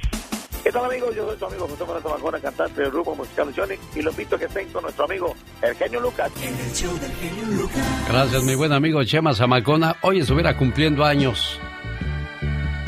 ¿Qué 0.63 0.71
tal 0.71 0.85
amigos? 0.85 1.15
Yo 1.15 1.25
soy 1.25 1.37
tu 1.37 1.45
amigo 1.45 1.67
José 1.67 1.83
Manuel 1.83 2.03
Zamacona, 2.03 2.39
cantante 2.39 2.81
del 2.81 2.91
grupo 2.91 3.15
musical 3.15 3.53
Sonic 3.53 3.79
y 3.95 4.01
lo 4.01 4.11
invito 4.11 4.35
a 4.35 4.39
que 4.39 4.45
estén 4.45 4.67
con 4.69 4.83
nuestro 4.83 5.05
amigo 5.05 5.35
el 5.61 5.75
genio 5.75 5.99
Lucas. 6.01 6.31
el 6.43 6.73
show 6.73 6.93
del 6.99 7.11
genio 7.13 7.61
Lucas. 7.61 8.07
Gracias 8.09 8.43
mi 8.43 8.55
buen 8.55 8.73
amigo 8.73 9.03
Chema 9.03 9.33
Zamacona. 9.33 9.95
Hoy 10.01 10.19
estuviera 10.19 10.57
cumpliendo 10.57 11.05
años. 11.05 11.59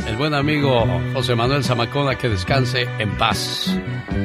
El 0.06 0.18
buen 0.18 0.34
amigo 0.34 0.86
José 1.14 1.36
Manuel 1.36 1.64
Zamacona 1.64 2.18
que 2.18 2.28
descanse 2.28 2.88
en 3.00 3.18
paz. 3.18 3.74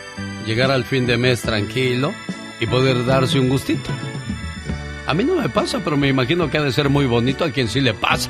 llegar 0.46 0.70
al 0.70 0.84
fin 0.84 1.08
de 1.08 1.18
mes 1.18 1.42
tranquilo 1.42 2.14
y 2.60 2.68
poder 2.68 3.06
darse 3.06 3.40
un 3.40 3.50
gustito. 3.50 3.90
A 5.08 5.14
mí 5.14 5.24
no 5.24 5.36
me 5.36 5.50
pasa, 5.50 5.80
pero 5.84 5.98
me 5.98 6.10
imagino 6.10 6.50
que 6.50 6.58
ha 6.58 6.62
de 6.62 6.72
ser 6.72 6.90
muy 6.90 7.06
bonito 7.06 7.46
a 7.46 7.52
quien 7.52 7.68
sí 7.68 7.82
le 7.82 7.94
pasa. 7.94 8.30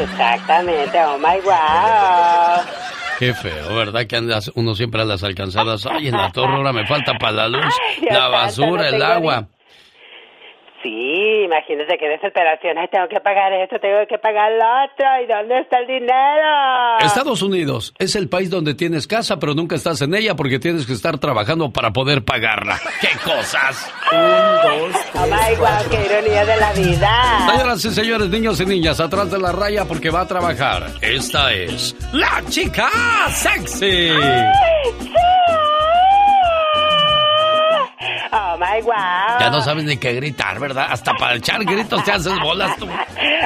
Exactamente, 0.00 0.98
oh 1.04 1.18
my 1.18 1.40
wow. 1.42 2.64
Qué 3.18 3.32
feo, 3.32 3.74
¿verdad? 3.74 4.06
Que 4.06 4.16
andas 4.16 4.50
uno 4.54 4.74
siempre 4.74 5.02
a 5.02 5.04
las 5.04 5.22
alcanzadas. 5.22 5.86
Ay, 5.86 6.08
en 6.08 6.16
la 6.16 6.32
torre 6.32 6.54
ahora 6.54 6.72
me 6.72 6.86
falta 6.86 7.12
para 7.18 7.32
la 7.32 7.48
luz, 7.48 7.74
la 8.10 8.28
basura, 8.28 8.88
el 8.88 9.02
agua. 9.02 9.46
Sí, 10.84 11.44
imagínese 11.46 11.96
qué 11.96 12.08
desesperación. 12.10 12.76
Ay, 12.76 12.88
tengo 12.92 13.08
que 13.08 13.18
pagar 13.18 13.50
esto, 13.54 13.78
tengo 13.80 14.06
que 14.06 14.18
pagar 14.18 14.52
lo 14.52 14.84
otro. 14.84 15.06
¿Y 15.24 15.26
dónde 15.26 15.60
está 15.60 15.78
el 15.78 15.86
dinero? 15.86 16.98
Estados 17.00 17.40
Unidos 17.40 17.94
es 17.98 18.14
el 18.16 18.28
país 18.28 18.50
donde 18.50 18.74
tienes 18.74 19.06
casa, 19.06 19.38
pero 19.38 19.54
nunca 19.54 19.76
estás 19.76 20.02
en 20.02 20.14
ella 20.14 20.36
porque 20.36 20.58
tienes 20.58 20.86
que 20.86 20.92
estar 20.92 21.16
trabajando 21.18 21.72
para 21.72 21.90
poder 21.90 22.22
pagarla. 22.22 22.78
¡Qué 23.00 23.08
cosas! 23.24 23.90
Un, 24.12 24.18
dos, 24.20 24.92
tres, 24.92 25.06
oh 25.14 25.26
my 25.26 25.56
God, 25.56 25.90
qué 25.90 26.04
ironía 26.04 26.44
de 26.44 26.56
la 26.58 26.72
vida. 26.74 27.48
Señoras 27.50 27.84
y 27.86 27.90
señores, 27.90 28.28
niños 28.28 28.60
y 28.60 28.66
niñas, 28.66 29.00
atrás 29.00 29.30
de 29.30 29.38
la 29.38 29.52
raya 29.52 29.86
porque 29.86 30.10
va 30.10 30.20
a 30.20 30.28
trabajar. 30.28 30.82
Esta 31.00 31.50
es 31.54 31.96
la 32.12 32.42
chica 32.50 32.90
sexy. 33.30 34.10
¡Ay, 34.10 35.14
Oh 38.36 38.56
my 38.58 38.82
wow. 38.82 39.38
Ya 39.38 39.48
no 39.48 39.60
sabes 39.60 39.84
ni 39.84 39.96
qué 39.96 40.12
gritar, 40.14 40.58
¿verdad? 40.58 40.88
Hasta 40.90 41.12
para 41.14 41.36
echar 41.36 41.64
gritos 41.64 42.02
te 42.04 42.10
haces 42.10 42.36
bolas 42.40 42.76
tú. 42.76 42.88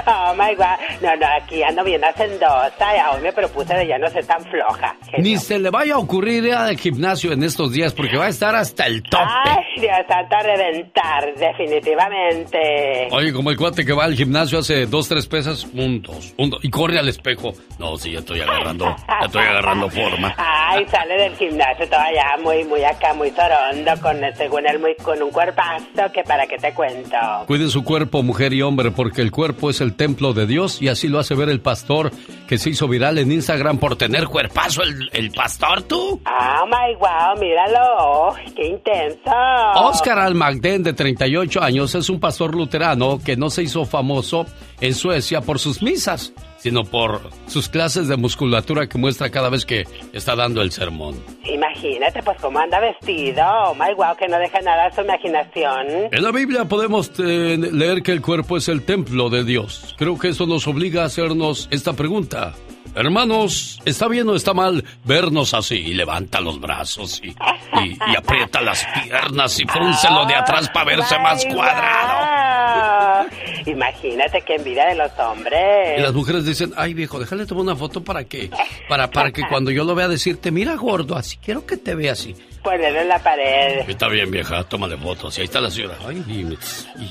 Oh 0.07 0.33
my 0.35 0.55
wow. 0.57 0.77
No, 1.03 1.15
no, 1.17 1.27
aquí 1.43 1.63
ando 1.63 1.85
bien 1.85 2.03
hacendosa 2.03 2.97
y 2.97 2.99
aún 2.99 3.21
me 3.23 3.33
propuse 3.33 3.75
de 3.75 3.87
ya 3.87 3.99
no 3.99 4.09
ser 4.09 4.25
tan 4.25 4.43
floja. 4.45 4.97
Ni 5.19 5.37
se 5.37 5.59
le 5.59 5.69
vaya 5.71 5.95
a 5.95 5.99
ocurrir 5.99 6.45
ir 6.45 6.55
al 6.55 6.79
gimnasio 6.79 7.33
en 7.33 7.43
estos 7.43 7.73
días 7.73 7.93
porque 7.93 8.17
va 8.17 8.27
a 8.27 8.29
estar 8.29 8.55
hasta 8.55 8.87
el 8.87 9.03
tope. 9.03 9.25
Ay, 9.27 9.81
Dios 9.81 9.97
santo, 10.09 10.37
a 10.37 10.43
reventar, 10.43 11.35
definitivamente. 11.37 13.09
Oye, 13.11 13.33
como 13.33 13.51
el 13.51 13.57
cuate 13.57 13.85
que 13.85 13.93
va 13.93 14.05
al 14.05 14.15
gimnasio 14.15 14.61
hace 14.61 14.87
dos, 14.87 15.09
tres 15.09 15.27
pesas, 15.27 15.65
un, 15.75 16.01
dos, 16.01 16.35
un, 16.39 16.51
dos, 16.51 16.61
y 16.65 16.71
corre 16.71 16.99
al 16.99 17.09
espejo. 17.09 17.53
No, 17.79 17.97
sí, 17.97 18.13
ya 18.13 18.21
estoy 18.21 18.41
agarrando, 18.41 18.87
ya 18.87 19.27
estoy 19.27 19.43
agarrando 19.43 19.91
forma. 19.91 20.35
Ay, 20.37 20.87
sale 20.89 21.15
del 21.23 21.37
gimnasio 21.37 21.87
todavía 21.89 22.25
muy, 22.43 22.65
muy 22.65 22.83
acá, 22.85 23.13
muy 23.15 23.31
torondo, 23.31 23.93
con, 24.01 24.19
según 24.37 24.67
muy, 24.79 24.95
con 24.97 25.23
un 25.23 25.31
cuerpazo 25.31 26.13
que 26.13 26.23
para 26.25 26.47
qué 26.47 26.57
te 26.57 26.73
cuento. 26.75 27.17
Cuiden 27.47 27.71
su 27.71 27.85
cuerpo, 27.85 28.23
mujer 28.23 28.53
y 28.53 28.63
hombre, 28.63 28.91
porque 28.91 29.23
el 29.23 29.31
cuerpo 29.31 29.71
es 29.71 29.81
el 29.81 29.95
templo 29.95 30.33
de 30.33 30.47
Dios 30.47 30.81
y 30.81 30.89
así 30.89 31.09
lo 31.09 31.19
hace 31.19 31.35
ver 31.35 31.49
el 31.49 31.61
pastor 31.61 32.11
que 32.47 32.59
se 32.59 32.71
hizo 32.71 32.89
viral 32.89 33.19
en 33.19 33.33
Instagram 33.33 33.79
por 33.79 33.97
tener 33.97 34.27
cuerpazo 34.27 34.83
el, 34.83 35.11
el 35.13 35.31
pastor, 35.31 35.83
tú. 35.83 36.21
Oh 36.27 36.67
my 36.67 36.95
wow, 36.97 37.41
míralo, 37.41 38.35
qué 38.55 38.69
intenso. 38.69 39.31
Oscar 39.75 40.19
Almagden, 40.19 40.83
de 40.83 40.93
38 40.93 41.63
años, 41.63 41.95
es 41.95 42.09
un 42.09 42.21
pastor 42.21 42.55
luterano 42.55 43.19
que 43.25 43.37
no 43.37 43.51
se 43.51 43.63
hizo 43.63 43.85
famoso 43.85 44.47
en 44.81 44.95
Suecia 44.95 45.41
por 45.41 45.59
sus 45.59 45.83
misas, 45.83 46.33
sino 46.59 46.85
por 46.85 47.31
sus 47.47 47.69
clases 47.69 48.09
de 48.09 48.17
musculatura 48.17 48.87
que 48.89 48.99
muestra 48.99 49.31
cada 49.31 49.49
vez 49.49 49.65
que 49.65 49.85
está 50.13 50.37
dando 50.37 50.61
el 50.63 50.73
sermón. 50.73 51.17
Imagínate, 51.45 52.23
pues 52.23 52.37
cómo 52.41 52.59
anda 52.59 52.81
vestido. 52.81 53.43
Oh 53.65 53.75
my 53.75 53.95
wow, 53.95 54.17
que 54.17 54.29
no 54.29 54.39
deja 54.39 54.61
nada 54.61 54.87
a 54.87 54.93
su 54.93 55.01
imaginación. 55.01 56.09
En 56.13 56.23
la 56.23 56.33
Biblia 56.33 56.65
podemos 56.67 57.11
eh, 57.19 57.57
leer 57.57 58.03
que 58.03 58.13
el 58.13 58.21
cuerpo 58.21 58.57
es 58.57 58.69
el 58.69 58.85
templo 58.85 59.31
de 59.31 59.45
Dios. 59.45 59.95
Creo 59.97 60.19
que 60.19 60.29
eso 60.29 60.47
nos 60.47 60.67
obliga 60.67 61.03
a 61.03 61.07
hacernos 61.07 61.69
esta 61.71 61.93
pregunta. 61.95 62.55
Hermanos, 62.95 63.81
¿está 63.85 64.09
bien 64.09 64.29
o 64.29 64.35
está 64.35 64.55
mal 64.55 64.85
vernos 65.05 65.55
así? 65.55 65.77
Y 65.77 65.95
levanta 65.95 66.41
los 66.41 66.59
brazos 66.61 67.21
y, 67.23 67.29
y, 67.29 67.99
y 68.13 68.17
aprieta 68.17 68.61
las 68.61 68.85
piernas 69.05 69.61
y 69.61 69.67
frúncelo 69.67 70.27
de 70.27 70.35
atrás 70.35 70.69
para 70.71 70.97
verse 70.97 71.19
más 71.23 71.45
cuadrado. 71.45 72.38
Imagínate 73.67 74.43
qué 74.43 74.57
envidia 74.57 74.87
de 74.87 74.95
los 74.95 75.11
hombres. 75.19 75.99
Y 75.99 76.03
las 76.03 76.13
mujeres 76.13 76.45
dicen, 76.45 76.73
ay 76.77 76.95
viejo, 76.95 77.19
déjale 77.19 77.47
tomar 77.47 77.63
una 77.63 77.77
foto 77.77 78.03
para 78.03 78.25
que, 78.25 78.51
para, 78.89 79.11
para 79.11 79.33
que 79.33 79.43
cuando 79.49 79.71
yo 79.71 79.85
lo 79.85 79.95
vea 79.95 80.09
decirte, 80.09 80.51
mira 80.51 80.75
gordo, 80.77 81.17
así 81.17 81.37
quiero 81.39 81.67
que 81.67 81.77
te 81.77 81.95
vea 81.95 82.13
así. 82.13 82.35
Ponerlo 82.63 83.01
en 83.01 83.09
la 83.09 83.19
pared. 83.19 83.89
Está 83.89 84.09
bien, 84.09 84.31
vieja, 84.31 84.65
tómale 84.65 84.97
fotos. 84.97 85.37
Y 85.39 85.43
ahí 85.43 85.45
está 85.47 85.61
la 85.61 85.71
ciudad. 85.71 85.97
Ay, 86.07 86.23
y, 86.27 86.41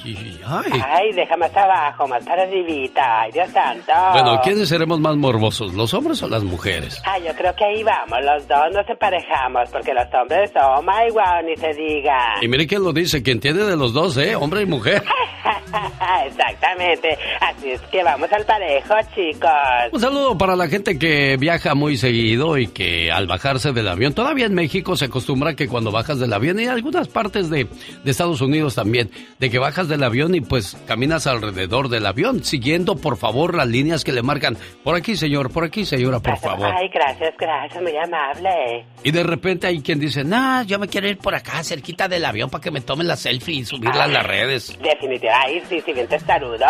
y, 0.10 0.42
ay. 0.46 0.72
ay, 0.86 1.14
deja 1.14 1.38
más 1.38 1.56
abajo, 1.56 2.08
más 2.08 2.24
para 2.26 2.44
arribita. 2.44 3.22
Ay, 3.22 3.32
Dios 3.32 3.50
santo. 3.52 3.94
Bueno, 4.14 4.40
¿quiénes 4.44 4.70
seremos 4.70 5.00
más 5.00 5.16
morbosos, 5.16 5.74
los 5.74 5.94
hombres 5.94 6.22
o 6.24 6.28
las 6.28 6.44
mujeres? 6.44 7.02
Ay, 7.06 7.24
yo 7.26 7.34
creo 7.36 7.56
que 7.56 7.64
ahí 7.64 7.84
vamos. 7.84 8.20
Los 8.24 8.48
dos 8.48 8.66
nos 8.74 8.88
emparejamos 8.90 9.70
porque 9.72 9.94
los 9.94 10.08
hombres 10.14 10.52
son 10.52 10.86
my 10.86 11.12
wow, 11.12 11.42
ni 11.46 11.56
se 11.56 11.74
diga. 11.74 12.36
Y 12.42 12.48
mire 12.48 12.68
quién 12.68 12.84
lo 12.84 12.92
dice, 12.92 13.24
quien 13.24 13.40
tiene 13.40 13.64
de 13.64 13.78
los 13.78 13.94
dos, 13.94 14.18
¿eh? 14.18 14.36
Hombre 14.36 14.62
y 14.62 14.66
mujer. 14.66 15.04
Exactamente. 16.26 17.18
Así 17.40 17.72
es 17.72 17.82
que 17.84 18.04
vamos 18.04 18.32
al 18.32 18.46
parejo, 18.46 18.96
chicos. 19.16 19.50
Un 19.92 20.00
saludo 20.00 20.38
para 20.38 20.56
la 20.56 20.68
gente 20.68 21.00
que 21.00 21.38
viaja 21.38 21.74
muy 21.74 21.98
seguido 21.98 22.58
y 22.58 22.68
que 22.68 23.12
al 23.12 23.28
bajarse 23.28 23.72
del 23.72 23.88
avión, 23.88 24.14
todavía 24.14 24.46
en 24.46 24.54
México 24.54 24.96
se 24.96 25.06
acostumbra 25.06 25.37
que 25.56 25.68
cuando 25.68 25.92
bajas 25.92 26.20
del 26.20 26.34
avión 26.34 26.60
y 26.60 26.64
en 26.64 26.70
algunas 26.70 27.08
partes 27.08 27.50
de, 27.50 27.68
de, 28.04 28.12
Estados 28.12 28.42
Unidos 28.42 28.76
también, 28.76 29.10
de 29.40 29.50
que 29.50 29.60
bajas 29.60 29.88
del 29.88 30.04
avión 30.04 30.36
y 30.36 30.42
pues 30.42 30.78
caminas 30.88 31.28
alrededor 31.28 31.90
del 31.90 32.06
avión, 32.06 32.44
siguiendo 32.44 32.96
por 32.96 33.18
favor 33.18 33.56
las 33.56 33.68
líneas 33.68 34.04
que 34.04 34.12
le 34.12 34.24
marcan. 34.24 34.58
Por 34.84 34.96
aquí, 34.96 35.16
señor, 35.16 35.52
por 35.52 35.64
aquí, 35.64 35.86
señora, 35.86 36.20
por 36.20 36.38
favor. 36.38 36.68
Ay, 36.68 36.90
gracias, 36.90 37.36
gracias, 37.38 37.82
muy 37.82 37.96
amable. 37.96 38.86
Y 39.04 39.12
de 39.12 39.24
repente 39.24 39.68
hay 39.68 39.82
quien 39.82 40.00
dice, 40.00 40.24
nah, 40.24 40.64
yo 40.64 40.80
me 40.80 40.88
quiero 40.88 41.08
ir 41.08 41.18
por 41.18 41.36
acá, 41.36 41.64
cerquita 41.64 42.08
del 42.08 42.26
avión, 42.26 42.50
para 42.50 42.64
que 42.64 42.72
me 42.72 42.82
tomen 42.82 43.08
la 43.08 43.16
selfie 43.16 43.56
y 43.56 43.66
subirla 43.66 44.06
Ay, 44.06 44.10
a 44.12 44.14
las 44.14 44.26
redes. 44.26 44.78
Definitivamente, 44.82 45.30
ay, 45.30 45.64
sí, 45.70 45.82
sí, 45.86 45.94
bien 45.94 46.08
testarudos. 46.08 46.62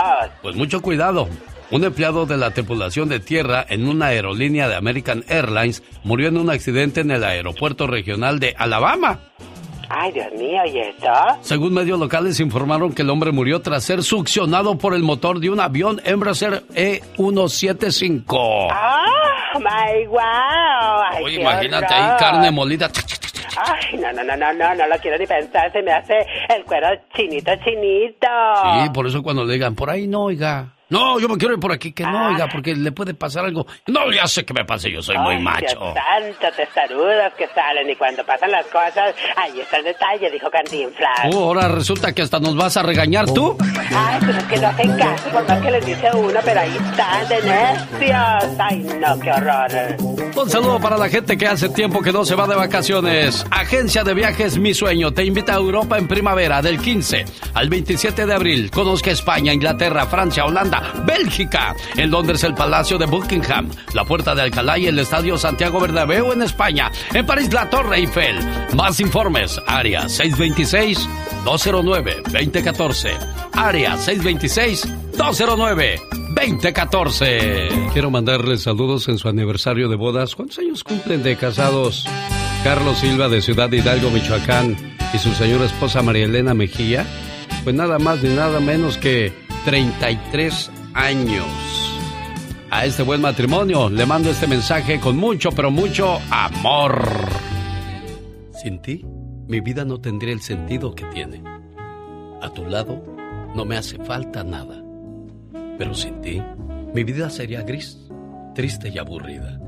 Pues 0.41 0.55
mucho 0.55 0.81
cuidado. 0.81 1.27
Un 1.69 1.83
empleado 1.83 2.25
de 2.25 2.37
la 2.37 2.51
tripulación 2.51 3.09
de 3.09 3.19
tierra 3.19 3.65
en 3.67 3.87
una 3.89 4.07
aerolínea 4.07 4.69
de 4.69 4.75
American 4.75 5.23
Airlines 5.27 5.83
murió 6.03 6.29
en 6.29 6.37
un 6.37 6.49
accidente 6.49 7.01
en 7.01 7.11
el 7.11 7.23
aeropuerto 7.25 7.87
regional 7.87 8.39
de 8.39 8.55
Alabama. 8.57 9.19
Ay, 9.89 10.11
Dios 10.13 10.27
mío, 10.37 10.61
¿y 10.65 10.79
eso? 10.79 11.11
Según 11.41 11.73
medios 11.73 11.99
locales 11.99 12.39
informaron 12.39 12.93
que 12.93 13.01
el 13.03 13.09
hombre 13.09 13.31
murió 13.31 13.61
tras 13.61 13.83
ser 13.83 14.03
succionado 14.03 14.77
por 14.77 14.93
el 14.93 15.03
motor 15.03 15.39
de 15.39 15.49
un 15.49 15.59
avión 15.59 16.01
Embraer 16.05 16.63
E175. 16.73 18.23
¡Oh, 18.29 19.59
my 19.59 20.05
wow! 20.07 20.19
Ay, 21.11 21.23
Oye, 21.23 21.41
imagínate 21.41 21.85
horror. 21.93 21.99
ahí 22.11 22.17
carne 22.19 22.51
molida. 22.51 22.89
Ay, 23.57 23.97
no, 23.97 24.11
no, 24.13 24.23
no, 24.23 24.35
no, 24.37 24.53
no, 24.53 24.75
no 24.75 24.87
lo 24.87 24.97
quiero 24.99 25.17
ni 25.17 25.25
pensar, 25.25 25.71
se 25.71 25.81
me 25.81 25.91
hace 25.91 26.15
el 26.55 26.63
cuero 26.63 26.87
chinito, 27.15 27.51
chinito. 27.63 28.27
Sí, 28.83 28.89
por 28.93 29.07
eso 29.07 29.23
cuando 29.23 29.43
le 29.45 29.53
digan, 29.53 29.73
por 29.75 29.89
ahí 29.89 30.05
no, 30.07 30.23
oiga. 30.25 30.73
No, 30.89 31.19
yo 31.19 31.27
me 31.27 31.37
quiero 31.37 31.53
ir 31.53 31.59
por 31.59 31.71
aquí, 31.71 31.91
que 31.91 32.03
no, 32.03 32.17
Ah. 32.17 32.27
oiga, 32.29 32.47
porque 32.51 32.75
le 32.75 32.91
puede 32.91 33.13
pasar 33.13 33.43
algo. 33.45 33.65
No, 33.87 34.11
ya 34.11 34.25
sé 34.27 34.45
que 34.45 34.53
me 34.53 34.63
pase, 34.65 34.91
yo 34.91 35.01
soy 35.01 35.17
muy 35.17 35.37
macho. 35.39 35.77
Santo, 35.93 36.47
testarudos 36.55 37.33
que 37.37 37.47
salen 37.53 37.89
y 37.89 37.95
cuando 37.95 38.23
pasan 38.25 38.51
las 38.51 38.65
cosas, 38.67 39.13
ahí 39.35 39.59
está 39.59 39.77
el 39.77 39.83
detalle, 39.85 40.31
dijo 40.31 40.49
Cantinflas. 40.49 41.19
Oh, 41.33 41.45
ahora 41.45 41.67
resulta 41.67 42.13
que 42.13 42.21
hasta 42.21 42.39
nos 42.39 42.55
vas 42.55 42.77
a 42.77 42.83
regañar 42.83 43.25
tú. 43.33 43.57
Ay, 43.95 44.19
pero 44.25 44.37
es 44.37 44.43
que 44.45 44.57
no 44.57 44.67
hacen 44.67 44.97
caso 44.97 45.29
por 45.29 45.47
más 45.47 45.61
que 45.61 45.71
les 45.71 45.85
dice 45.85 46.09
uno, 46.13 46.39
pero 46.45 46.59
ahí 46.59 46.77
están 46.77 47.27
de 47.27 47.41
necios. 47.41 48.59
Ay, 48.59 48.77
no, 48.99 49.19
qué 49.19 49.31
horror. 49.31 50.27
Un 50.37 50.49
saludo 50.49 50.79
para 50.79 50.97
la 50.97 51.09
gente 51.09 51.37
que 51.37 51.47
hace 51.47 51.69
tiempo 51.69 52.01
que 52.01 52.11
no 52.13 52.23
se 52.23 52.35
va 52.35 52.47
de 52.47 52.55
vacaciones. 52.55 53.45
Agencia 53.51 54.03
de 54.03 54.13
Viajes 54.13 54.57
Mi 54.57 54.73
Sueño 54.73 55.11
te 55.11 55.25
invita 55.25 55.53
a 55.53 55.57
Europa 55.57 55.97
en 55.97 56.07
primavera 56.07 56.61
del 56.61 56.79
15 56.79 57.25
al 57.55 57.69
27 57.69 58.25
de 58.25 58.33
abril. 58.33 58.71
Conozca 58.71 59.11
España, 59.11 59.51
Inglaterra, 59.51 60.05
Francia, 60.05 60.45
Holanda, 60.45 60.76
Bélgica. 61.05 61.75
En 61.95 62.11
Londres 62.11 62.43
el 62.43 62.53
Palacio 62.53 62.97
de 62.97 63.05
Buckingham, 63.05 63.69
la 63.93 64.05
Puerta 64.05 64.35
de 64.35 64.43
Alcalá 64.43 64.77
y 64.77 64.87
el 64.87 64.99
Estadio 64.99 65.37
Santiago 65.37 65.79
Bernabéu 65.79 66.31
en 66.31 66.41
España. 66.41 66.91
En 67.13 67.25
París 67.25 67.53
la 67.53 67.69
Torre 67.69 67.97
Eiffel. 67.97 68.37
Más 68.75 68.99
informes, 68.99 69.59
área 69.67 70.07
626 70.09 71.07
209 71.45 72.23
2014. 72.31 73.11
Área 73.53 73.97
626 73.97 74.87
209 75.17 76.01
2014. 76.35 77.69
Quiero 77.93 78.11
mandarles 78.11 78.63
saludos 78.63 79.07
en 79.07 79.17
su 79.17 79.27
aniversario 79.27 79.89
de 79.89 79.95
bodas. 79.95 80.35
¿Cuántos 80.35 80.59
años 80.59 80.83
cumplen 80.83 81.23
de 81.23 81.35
casados? 81.35 82.05
Carlos 82.63 82.99
Silva 82.99 83.29
de 83.29 83.41
Ciudad 83.41 83.71
Hidalgo, 83.71 84.11
Michoacán, 84.11 84.75
y 85.13 85.17
su 85.17 85.33
señora 85.33 85.65
esposa 85.65 86.01
María 86.01 86.25
Elena 86.25 86.53
Mejía. 86.53 87.05
Pues 87.63 87.75
nada 87.75 87.97
más 87.97 88.21
ni 88.21 88.29
nada 88.29 88.59
menos 88.59 88.97
que 88.97 89.33
33 89.67 90.71
años. 90.93 91.45
A 92.71 92.85
este 92.85 93.03
buen 93.03 93.19
matrimonio 93.19 93.89
le 93.89 94.05
mando 94.05 94.29
este 94.29 94.47
mensaje 94.47 94.97
con 94.97 95.17
mucho, 95.17 95.51
pero 95.51 95.71
mucho 95.71 96.19
amor. 96.31 97.05
Sin 98.63 98.81
ti, 98.81 99.05
mi 99.45 99.59
vida 99.59 99.83
no 99.83 99.99
tendría 99.99 100.33
el 100.33 100.39
sentido 100.39 100.95
que 100.95 101.03
tiene. 101.07 101.43
A 102.41 102.49
tu 102.53 102.63
lado, 102.63 103.03
no 103.55 103.65
me 103.65 103.75
hace 103.75 104.01
falta 104.05 104.41
nada. 104.41 104.81
Pero 105.77 105.93
sin 105.93 106.21
ti, 106.21 106.41
mi 106.93 107.03
vida 107.03 107.29
sería 107.29 107.61
gris, 107.63 107.97
triste 108.55 108.87
y 108.87 108.97
aburrida. 108.97 109.59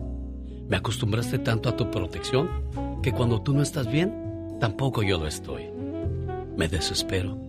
Me 0.69 0.77
acostumbraste 0.77 1.39
tanto 1.39 1.67
a 1.67 1.75
tu 1.75 1.91
protección 1.91 2.47
que 3.03 3.11
cuando 3.11 3.41
tú 3.41 3.53
no 3.53 3.61
estás 3.61 3.91
bien, 3.91 4.13
tampoco 4.61 5.03
yo 5.03 5.17
lo 5.17 5.27
estoy. 5.27 5.65
Me 6.55 6.69
desespero. 6.69 7.48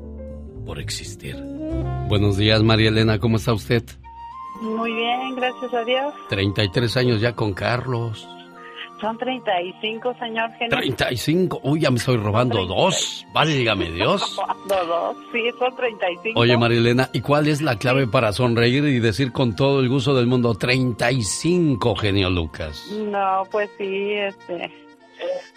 por 0.65 0.79
existir. 0.79 1.35
Buenos 2.07 2.37
días, 2.37 2.61
María 2.63 2.89
Elena, 2.89 3.19
¿cómo 3.19 3.37
está 3.37 3.53
usted? 3.53 3.83
Muy 4.61 4.93
bien, 4.93 5.35
gracias 5.35 5.73
a 5.73 5.83
Dios. 5.83 6.13
33 6.29 6.97
años 6.97 7.21
ya 7.21 7.33
con 7.33 7.53
Carlos. 7.53 8.27
Son 8.99 9.17
35, 9.17 10.13
señor 10.19 10.51
Genio. 10.59 10.77
35. 10.77 11.61
Uy, 11.63 11.81
ya 11.81 11.89
me 11.89 11.97
estoy 11.97 12.17
robando 12.17 12.67
dos. 12.67 13.25
Válgame 13.33 13.91
Dios. 13.93 14.37
Robando 14.37 14.85
dos, 14.85 15.17
sí, 15.31 15.39
son 15.57 15.75
35. 15.75 16.39
Oye, 16.39 16.55
Marilena, 16.55 17.09
¿y 17.11 17.21
cuál 17.21 17.47
es 17.47 17.63
la 17.63 17.77
clave 17.79 18.05
para 18.05 18.31
sonreír 18.31 18.83
y 18.85 18.99
decir 18.99 19.31
con 19.31 19.55
todo 19.55 19.79
el 19.79 19.89
gusto 19.89 20.13
del 20.13 20.27
mundo 20.27 20.53
35, 20.53 21.95
genio 21.95 22.29
Lucas? 22.29 22.85
No, 22.91 23.41
pues 23.51 23.71
sí, 23.79 24.11
este. 24.13 24.71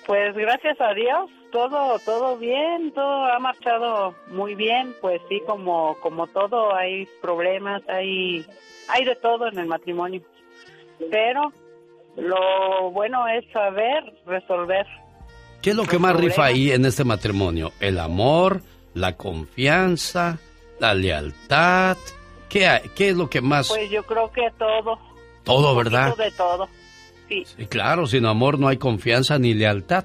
Pues 0.06 0.34
gracias 0.34 0.80
a 0.80 0.94
Dios, 0.94 1.30
todo, 1.54 2.00
todo 2.00 2.36
bien, 2.36 2.92
todo 2.92 3.26
ha 3.26 3.38
marchado 3.38 4.12
muy 4.26 4.56
bien. 4.56 4.92
Pues 5.00 5.22
sí, 5.28 5.40
como, 5.46 5.96
como 6.00 6.26
todo, 6.26 6.74
hay 6.74 7.06
problemas, 7.22 7.80
hay, 7.88 8.44
hay 8.88 9.04
de 9.04 9.14
todo 9.14 9.46
en 9.46 9.60
el 9.60 9.66
matrimonio. 9.66 10.20
Pero 11.12 11.52
lo 12.16 12.90
bueno 12.90 13.28
es 13.28 13.44
saber 13.52 14.02
resolver. 14.26 14.84
¿Qué 15.62 15.70
es 15.70 15.76
lo 15.76 15.84
que 15.84 15.98
más 15.98 16.16
rifa 16.16 16.46
ahí 16.46 16.72
en 16.72 16.84
este 16.84 17.04
matrimonio? 17.04 17.70
¿El 17.78 18.00
amor, 18.00 18.60
la 18.92 19.16
confianza, 19.16 20.38
la 20.80 20.92
lealtad? 20.92 21.96
¿Qué, 22.48 22.68
qué 22.96 23.10
es 23.10 23.16
lo 23.16 23.30
que 23.30 23.40
más? 23.40 23.68
Pues 23.68 23.88
yo 23.90 24.02
creo 24.02 24.30
que 24.32 24.50
todo. 24.58 24.98
Todo, 25.44 25.76
¿verdad? 25.76 26.16
De 26.16 26.32
todo. 26.32 26.68
Sí. 27.28 27.44
sí. 27.44 27.66
Claro, 27.66 28.06
sin 28.06 28.26
amor 28.26 28.58
no 28.58 28.66
hay 28.66 28.76
confianza 28.76 29.38
ni 29.38 29.54
lealtad. 29.54 30.04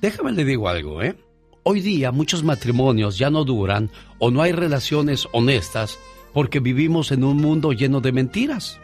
Déjame 0.00 0.32
le 0.32 0.44
digo 0.44 0.68
algo, 0.68 1.02
¿eh? 1.02 1.16
Hoy 1.62 1.80
día 1.80 2.10
muchos 2.10 2.42
matrimonios 2.42 3.18
ya 3.18 3.30
no 3.30 3.44
duran 3.44 3.90
o 4.18 4.30
no 4.30 4.42
hay 4.42 4.52
relaciones 4.52 5.28
honestas 5.32 5.98
porque 6.32 6.60
vivimos 6.60 7.12
en 7.12 7.24
un 7.24 7.36
mundo 7.36 7.72
lleno 7.72 8.00
de 8.00 8.12
mentiras 8.12 8.80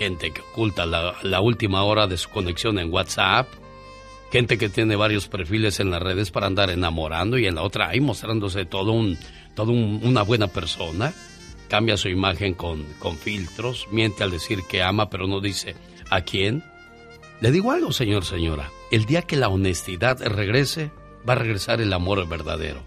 gente 0.00 0.30
que 0.30 0.40
oculta 0.40 0.86
la, 0.86 1.40
última 1.42 1.84
hora 1.84 2.06
de 2.06 2.16
su 2.16 2.30
conexión 2.30 2.78
en 2.78 2.90
WhatsApp, 2.90 3.46
gente 4.32 4.56
que 4.56 4.70
tiene 4.70 4.96
varios 4.96 5.28
perfiles 5.28 5.78
en 5.78 5.90
las 5.90 6.02
redes 6.02 6.30
para 6.30 6.46
andar 6.46 6.70
enamorando 6.70 7.36
y 7.36 7.44
en 7.46 7.56
la 7.56 7.62
otra 7.62 7.90
ahí 7.90 8.00
mostrándose 8.00 8.64
todo 8.64 8.92
un 8.92 9.18
todo 9.54 9.72
una 9.72 10.22
buena 10.22 10.46
persona, 10.46 11.12
cambia 11.68 11.98
su 11.98 12.08
imagen 12.08 12.54
con, 12.54 12.82
con 12.98 13.18
filtros, 13.18 13.88
miente 13.92 14.24
al 14.24 14.30
decir 14.30 14.60
que 14.66 14.82
ama 14.82 15.10
pero 15.10 15.26
no 15.26 15.38
dice 15.40 15.74
a 16.08 16.22
quién. 16.22 16.64
Le 17.40 17.50
digo 17.50 17.72
algo, 17.72 17.90
señor, 17.90 18.24
señora, 18.24 18.70
el 18.90 19.06
día 19.06 19.22
que 19.22 19.36
la 19.36 19.48
honestidad 19.48 20.18
regrese, 20.22 20.90
va 21.26 21.32
a 21.32 21.36
regresar 21.36 21.80
el 21.80 21.92
amor 21.92 22.28
verdadero, 22.28 22.82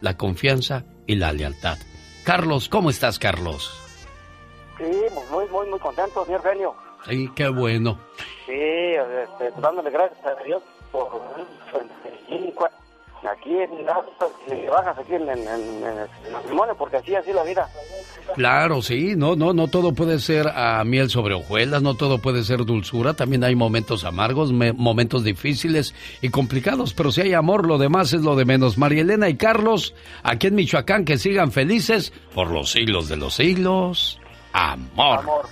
la 0.00 0.16
confianza 0.16 0.84
y 1.06 1.16
la 1.16 1.32
lealtad. 1.32 1.76
Carlos, 2.24 2.70
¿cómo 2.70 2.88
estás, 2.88 3.18
Carlos? 3.18 3.70
Sí, 4.78 4.90
muy, 5.30 5.46
muy, 5.48 5.66
muy 5.68 5.78
contento, 5.78 6.24
señor 6.24 6.42
Genio. 6.42 6.74
Sí, 7.06 7.30
qué 7.36 7.48
bueno. 7.48 7.98
Sí, 8.46 8.52
este, 8.52 9.60
dándole 9.60 9.90
gracias 9.90 10.24
a 10.24 10.42
Dios 10.42 10.62
por 10.90 11.10
aquí 13.26 13.56
en 13.56 13.84
bajas 14.70 14.98
aquí 14.98 15.14
en, 15.14 15.28
en, 15.28 15.38
el 15.46 16.32
matrimonio, 16.32 16.74
porque 16.76 16.98
así, 16.98 17.14
así 17.14 17.32
la 17.32 17.42
vida. 17.42 17.68
Claro, 18.34 18.82
sí, 18.82 19.14
no, 19.16 19.36
no, 19.36 19.52
no 19.52 19.68
todo 19.68 19.92
puede 19.92 20.18
ser 20.18 20.48
a 20.48 20.84
miel 20.84 21.08
sobre 21.08 21.34
hojuelas, 21.34 21.82
no 21.82 21.94
todo 21.94 22.18
puede 22.18 22.44
ser 22.44 22.64
dulzura, 22.64 23.14
también 23.14 23.42
hay 23.44 23.54
momentos 23.54 24.04
amargos, 24.04 24.52
momentos 24.52 25.24
difíciles 25.24 25.94
y 26.20 26.28
complicados, 26.28 26.94
pero 26.94 27.10
si 27.10 27.22
hay 27.22 27.34
amor, 27.34 27.66
lo 27.66 27.78
demás 27.78 28.12
es 28.12 28.22
lo 28.22 28.36
de 28.36 28.44
menos. 28.44 28.78
María 28.78 29.02
Elena 29.02 29.28
y 29.28 29.36
Carlos, 29.36 29.94
aquí 30.22 30.48
en 30.48 30.56
Michoacán, 30.56 31.04
que 31.04 31.16
sigan 31.16 31.52
felices 31.52 32.12
por 32.34 32.50
los 32.50 32.70
siglos 32.70 33.08
de 33.08 33.16
los 33.16 33.34
siglos 33.34 34.20
amor. 34.52 35.48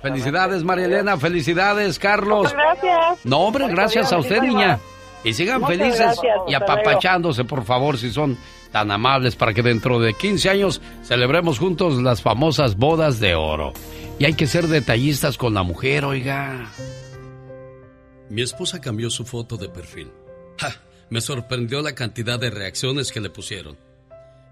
Felicidades, 0.00 0.64
María 0.64 0.86
Elena, 0.86 1.18
felicidades, 1.18 1.98
Carlos. 1.98 2.52
gracias. 2.52 3.24
No, 3.24 3.40
hombre, 3.40 3.68
gracias 3.68 4.12
a 4.12 4.18
usted, 4.18 4.40
niña. 4.40 4.78
Y 5.22 5.34
sigan 5.34 5.66
felices 5.66 6.18
y 6.48 6.54
apapachándose, 6.54 7.44
por 7.44 7.64
favor, 7.64 7.98
si 7.98 8.10
son 8.10 8.38
tan 8.72 8.90
amables, 8.90 9.36
para 9.36 9.52
que 9.52 9.62
dentro 9.62 9.98
de 10.00 10.14
15 10.14 10.48
años 10.48 10.80
celebremos 11.02 11.58
juntos 11.58 12.00
las 12.02 12.22
famosas 12.22 12.76
bodas 12.76 13.20
de 13.20 13.34
oro. 13.34 13.72
Y 14.18 14.24
hay 14.24 14.34
que 14.34 14.46
ser 14.46 14.66
detallistas 14.68 15.36
con 15.36 15.54
la 15.54 15.62
mujer, 15.62 16.04
oiga. 16.04 16.70
Mi 18.28 18.42
esposa 18.42 18.80
cambió 18.80 19.10
su 19.10 19.24
foto 19.24 19.56
de 19.56 19.68
perfil. 19.68 20.10
Me 21.10 21.20
sorprendió 21.20 21.82
la 21.82 21.94
cantidad 21.94 22.38
de 22.38 22.50
reacciones 22.50 23.10
que 23.10 23.20
le 23.20 23.30
pusieron. 23.30 23.76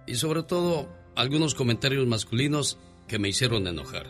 Y 0.07 0.17
sobre 0.17 0.43
todo, 0.43 0.89
algunos 1.15 1.55
comentarios 1.55 2.07
masculinos 2.07 2.79
que 3.07 3.19
me 3.19 3.29
hicieron 3.29 3.67
enojar. 3.67 4.07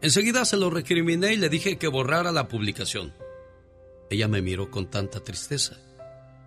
Enseguida 0.00 0.44
se 0.44 0.56
lo 0.56 0.70
recriminé 0.70 1.32
y 1.32 1.36
le 1.36 1.48
dije 1.48 1.78
que 1.78 1.88
borrara 1.88 2.32
la 2.32 2.48
publicación. 2.48 3.12
Ella 4.12 4.28
me 4.28 4.42
miró 4.42 4.70
con 4.70 4.90
tanta 4.90 5.20
tristeza 5.20 5.78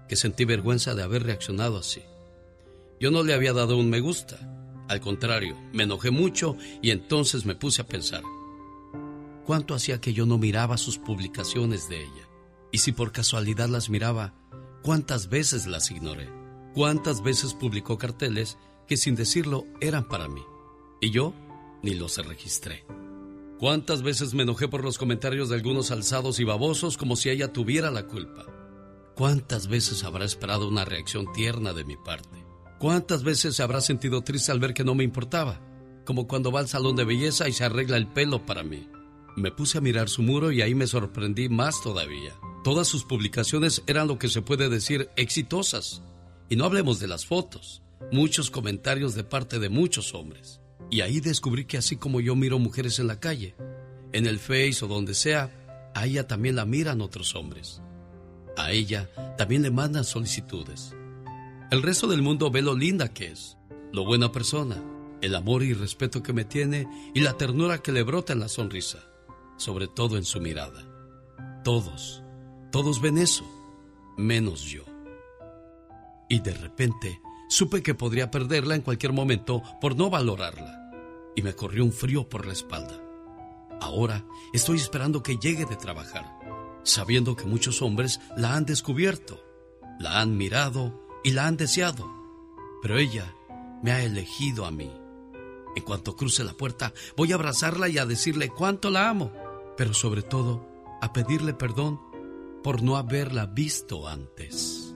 que 0.08 0.16
sentí 0.16 0.46
vergüenza 0.46 0.94
de 0.94 1.02
haber 1.02 1.24
reaccionado 1.24 1.80
así. 1.80 2.04
Yo 3.00 3.10
no 3.10 3.24
le 3.24 3.34
había 3.34 3.54
dado 3.54 3.76
un 3.76 3.90
me 3.90 4.02
gusta. 4.02 4.38
Al 4.88 5.02
contrario, 5.02 5.58
me 5.74 5.82
enojé 5.82 6.12
mucho 6.12 6.56
y 6.84 6.92
entonces 6.92 7.44
me 7.44 7.56
puse 7.56 7.82
a 7.82 7.88
pensar. 7.88 8.22
¿Cuánto 9.48 9.74
hacía 9.74 10.00
que 10.00 10.14
yo 10.14 10.28
no 10.28 10.38
miraba 10.38 10.78
sus 10.78 11.00
publicaciones 11.00 11.90
de 11.90 12.04
ella? 12.04 12.30
Y 12.72 12.78
si 12.78 12.92
por 12.92 13.12
casualidad 13.12 13.68
las 13.68 13.90
miraba, 13.90 14.36
¿cuántas 14.84 15.30
veces 15.30 15.66
las 15.66 15.90
ignoré? 15.90 16.30
¿Cuántas 16.76 17.24
veces 17.24 17.56
publicó 17.56 17.98
carteles 17.98 18.60
que 18.86 18.96
sin 18.96 19.16
decirlo 19.16 19.66
eran 19.82 20.08
para 20.08 20.28
mí? 20.28 20.44
Y 21.02 21.10
yo 21.10 21.34
ni 21.82 21.96
los 21.96 22.24
registré. 22.24 22.86
¿Cuántas 23.60 24.02
veces 24.02 24.34
me 24.34 24.44
enojé 24.44 24.68
por 24.68 24.84
los 24.84 24.98
comentarios 24.98 25.48
de 25.48 25.56
algunos 25.56 25.90
alzados 25.90 26.42
y 26.42 26.44
babosos 26.44 26.98
como 26.98 27.16
si 27.16 27.30
ella 27.30 27.54
tuviera 27.54 27.90
la 27.90 28.06
culpa? 28.06 28.46
¿Cuántas 29.16 29.68
veces 29.68 30.04
habrá 30.04 30.26
esperado 30.26 30.68
una 30.68 30.84
reacción 30.84 31.32
tierna 31.32 31.72
de 31.72 31.86
mi 31.86 31.96
parte? 31.96 32.46
¿Cuántas 32.80 33.24
veces 33.24 33.56
se 33.56 33.64
habrá 33.64 33.80
sentido 33.80 34.24
triste 34.24 34.52
al 34.52 34.60
ver 34.60 34.74
que 34.74 34.84
no 34.84 34.94
me 34.94 35.06
importaba? 35.06 35.62
Como 36.04 36.28
cuando 36.28 36.52
va 36.52 36.60
al 36.60 36.68
salón 36.68 36.98
de 36.98 37.06
belleza 37.06 37.48
y 37.48 37.54
se 37.54 37.64
arregla 37.64 37.96
el 37.96 38.08
pelo 38.08 38.46
para 38.46 38.64
mí. 38.64 38.90
Me 39.38 39.52
puse 39.52 39.78
a 39.78 39.82
mirar 39.82 40.10
su 40.10 40.22
muro 40.22 40.52
y 40.52 40.62
ahí 40.62 40.76
me 40.76 40.86
sorprendí 40.86 41.48
más 41.48 41.82
todavía. 41.82 42.34
Todas 42.66 42.90
sus 42.90 43.06
publicaciones 43.06 43.84
eran 43.88 44.10
lo 44.10 44.20
que 44.20 44.28
se 44.28 44.42
puede 44.42 44.68
decir 44.68 45.10
exitosas. 45.16 46.02
Y 46.50 46.58
no 46.58 46.66
hablemos 46.66 47.00
de 47.00 47.08
las 47.08 47.26
fotos, 47.26 47.82
muchos 48.12 48.52
comentarios 48.52 49.16
de 49.16 49.24
parte 49.24 49.60
de 49.60 49.70
muchos 49.70 50.14
hombres. 50.14 50.60
Y 50.96 51.02
ahí 51.02 51.20
descubrí 51.20 51.66
que 51.66 51.78
así 51.78 51.98
como 51.98 52.22
yo 52.22 52.38
miro 52.38 52.58
mujeres 52.58 53.00
en 53.00 53.08
la 53.08 53.20
calle, 53.20 53.54
en 54.14 54.26
el 54.26 54.40
Face 54.40 54.78
o 54.82 54.88
donde 54.88 55.14
sea, 55.14 55.92
a 55.94 56.06
ella 56.06 56.26
también 56.26 56.56
la 56.56 56.64
miran 56.64 57.02
otros 57.02 57.36
hombres. 57.36 57.82
A 58.56 58.72
ella 58.72 59.10
también 59.38 59.62
le 59.62 59.72
mandan 59.72 60.06
solicitudes. 60.06 60.96
El 61.70 61.82
resto 61.82 62.08
del 62.08 62.22
mundo 62.22 62.50
ve 62.50 62.62
lo 62.62 62.78
linda 62.78 63.14
que 63.14 63.26
es, 63.26 63.58
lo 63.92 64.06
buena 64.06 64.32
persona, 64.32 64.82
el 65.22 65.36
amor 65.36 65.64
y 65.64 65.74
respeto 65.74 66.24
que 66.24 66.32
me 66.32 66.46
tiene 66.46 66.88
y 67.14 67.20
la 67.20 67.34
ternura 67.34 67.80
que 67.80 67.92
le 67.92 68.04
brota 68.04 68.32
en 68.32 68.40
la 68.40 68.48
sonrisa, 68.48 69.00
sobre 69.58 69.90
todo 69.90 70.16
en 70.16 70.24
su 70.24 70.40
mirada. 70.40 70.82
Todos, 71.66 72.24
todos 72.72 73.02
ven 73.02 73.18
eso, 73.18 73.44
menos 74.18 74.64
yo. 74.64 74.86
Y 76.30 76.40
de 76.40 76.54
repente 76.54 77.20
Supe 77.48 77.84
que 77.84 77.94
podría 77.94 78.32
perderla 78.32 78.76
en 78.76 78.82
cualquier 78.82 79.14
momento 79.14 79.62
por 79.80 79.96
no 79.96 80.10
valorarla. 80.10 80.85
Y 81.36 81.42
me 81.42 81.54
corrió 81.54 81.84
un 81.84 81.92
frío 81.92 82.30
por 82.30 82.46
la 82.46 82.54
espalda. 82.54 83.02
Ahora 83.82 84.26
estoy 84.54 84.78
esperando 84.78 85.22
que 85.22 85.38
llegue 85.38 85.66
de 85.66 85.76
trabajar, 85.76 86.40
sabiendo 86.84 87.36
que 87.36 87.46
muchos 87.46 87.82
hombres 87.82 88.22
la 88.38 88.56
han 88.56 88.66
descubierto, 88.66 89.44
la 90.00 90.22
han 90.22 90.38
mirado 90.38 91.08
y 91.24 91.32
la 91.32 91.48
han 91.48 91.58
deseado. 91.58 92.10
Pero 92.82 92.98
ella 92.98 93.34
me 93.84 93.92
ha 93.92 94.04
elegido 94.04 94.66
a 94.66 94.72
mí. 94.72 94.92
En 95.76 95.84
cuanto 95.84 96.16
cruce 96.16 96.44
la 96.44 96.54
puerta, 96.54 96.94
voy 97.18 97.32
a 97.32 97.36
abrazarla 97.36 97.90
y 97.90 97.98
a 97.98 98.06
decirle 98.06 98.50
cuánto 98.50 98.90
la 98.90 99.10
amo, 99.10 99.32
pero 99.76 99.94
sobre 99.94 100.22
todo 100.22 100.66
a 101.02 101.12
pedirle 101.12 101.54
perdón 101.54 102.00
por 102.64 102.82
no 102.82 102.96
haberla 102.96 103.46
visto 103.46 104.08
antes. 104.08 104.96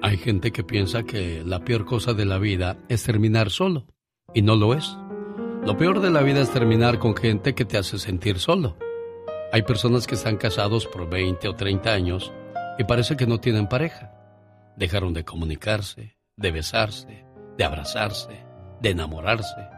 Hay 0.00 0.16
gente 0.16 0.52
que 0.52 0.62
piensa 0.62 1.02
que 1.02 1.42
la 1.44 1.64
peor 1.64 1.84
cosa 1.84 2.14
de 2.14 2.24
la 2.24 2.38
vida 2.38 2.78
es 2.88 3.02
terminar 3.02 3.50
solo, 3.50 3.86
y 4.34 4.42
no 4.42 4.56
lo 4.56 4.74
es. 4.74 4.96
Lo 5.64 5.76
peor 5.76 6.00
de 6.00 6.10
la 6.10 6.22
vida 6.22 6.40
es 6.40 6.50
terminar 6.50 6.98
con 6.98 7.16
gente 7.16 7.54
que 7.54 7.64
te 7.64 7.78
hace 7.78 7.98
sentir 7.98 8.38
solo. 8.38 8.76
Hay 9.52 9.62
personas 9.62 10.06
que 10.06 10.14
están 10.14 10.36
casados 10.36 10.86
por 10.86 11.08
20 11.08 11.48
o 11.48 11.54
30 11.54 11.90
años 11.90 12.32
y 12.78 12.84
parece 12.84 13.16
que 13.16 13.26
no 13.26 13.40
tienen 13.40 13.68
pareja. 13.68 14.12
Dejaron 14.76 15.12
de 15.14 15.24
comunicarse, 15.24 16.16
de 16.36 16.52
besarse, 16.52 17.24
de 17.56 17.64
abrazarse, 17.64 18.44
de 18.80 18.90
enamorarse. 18.90 19.68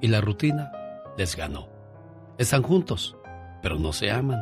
Y 0.00 0.08
la 0.08 0.20
rutina 0.20 0.72
les 1.16 1.36
ganó. 1.36 1.68
Están 2.38 2.62
juntos, 2.62 3.16
pero 3.62 3.78
no 3.78 3.92
se 3.92 4.10
aman. 4.10 4.40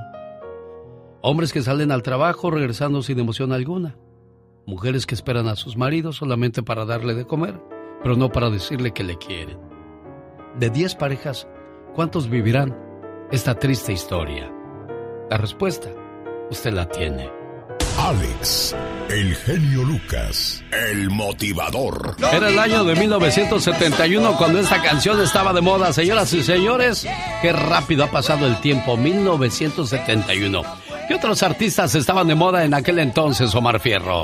Hombres 1.22 1.52
que 1.52 1.62
salen 1.62 1.92
al 1.92 2.02
trabajo 2.02 2.50
regresando 2.50 3.02
sin 3.02 3.18
emoción 3.18 3.52
alguna. 3.52 3.96
Mujeres 4.66 5.04
que 5.04 5.14
esperan 5.14 5.48
a 5.48 5.56
sus 5.56 5.76
maridos 5.76 6.16
solamente 6.16 6.62
para 6.62 6.86
darle 6.86 7.14
de 7.14 7.26
comer, 7.26 7.60
pero 8.02 8.16
no 8.16 8.30
para 8.30 8.50
decirle 8.50 8.92
que 8.92 9.04
le 9.04 9.16
quieren. 9.18 9.58
De 10.56 10.70
10 10.70 10.94
parejas, 10.96 11.46
¿cuántos 11.94 12.28
vivirán 12.28 12.76
esta 13.30 13.54
triste 13.54 13.92
historia? 13.92 14.50
La 15.30 15.36
respuesta, 15.36 15.88
usted 16.50 16.72
la 16.72 16.88
tiene. 16.88 17.30
Alex, 17.98 18.74
el 19.10 19.36
genio 19.36 19.84
Lucas, 19.84 20.64
el 20.72 21.10
motivador. 21.10 22.16
Era 22.32 22.48
el 22.48 22.58
año 22.58 22.82
de 22.84 22.96
1971 22.96 24.36
cuando 24.38 24.58
esta 24.58 24.82
canción 24.82 25.20
estaba 25.20 25.52
de 25.52 25.60
moda. 25.60 25.92
Señoras 25.92 26.32
y 26.32 26.42
señores, 26.42 27.06
qué 27.42 27.52
rápido 27.52 28.04
ha 28.04 28.10
pasado 28.10 28.46
el 28.46 28.58
tiempo. 28.60 28.96
1971. 28.96 30.62
¿Qué 31.08 31.14
otros 31.14 31.42
artistas 31.42 31.94
estaban 31.94 32.26
de 32.26 32.34
moda 32.34 32.64
en 32.64 32.72
aquel 32.72 32.98
entonces, 33.00 33.54
Omar 33.54 33.80
Fierro? 33.80 34.22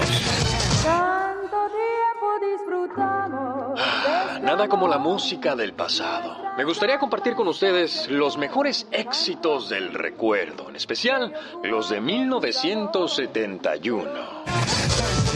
Nada 4.56 4.70
como 4.70 4.88
la 4.88 4.96
música 4.96 5.54
del 5.54 5.74
pasado. 5.74 6.34
Me 6.56 6.64
gustaría 6.64 6.98
compartir 6.98 7.34
con 7.34 7.46
ustedes 7.46 8.08
los 8.08 8.38
mejores 8.38 8.88
éxitos 8.90 9.68
del 9.68 9.92
recuerdo, 9.92 10.70
en 10.70 10.76
especial 10.76 11.30
los 11.62 11.90
de 11.90 12.00
1971. 12.00 14.10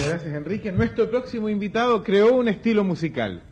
Gracias, 0.07 0.25
Enrique. 0.25 0.73
Nuestro 0.73 1.11
próximo 1.11 1.51
invitado 1.51 2.03
creó 2.03 2.33
un 2.33 2.49
estilo 2.49 2.83
musical. 2.83 3.43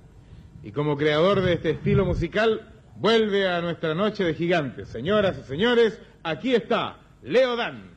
Y 0.63 0.73
como 0.73 0.97
creador 0.97 1.43
de 1.43 1.53
este 1.53 1.73
estilo 1.73 2.07
musical, 2.07 2.73
vuelve 2.97 3.47
a 3.47 3.61
nuestra 3.61 3.95
noche 3.95 4.25
de 4.25 4.33
gigantes. 4.33 4.89
Señoras 4.89 5.37
y 5.37 5.43
señores, 5.43 6.01
aquí 6.23 6.55
está 6.55 6.97
Leo 7.21 7.57
Dan. 7.57 7.91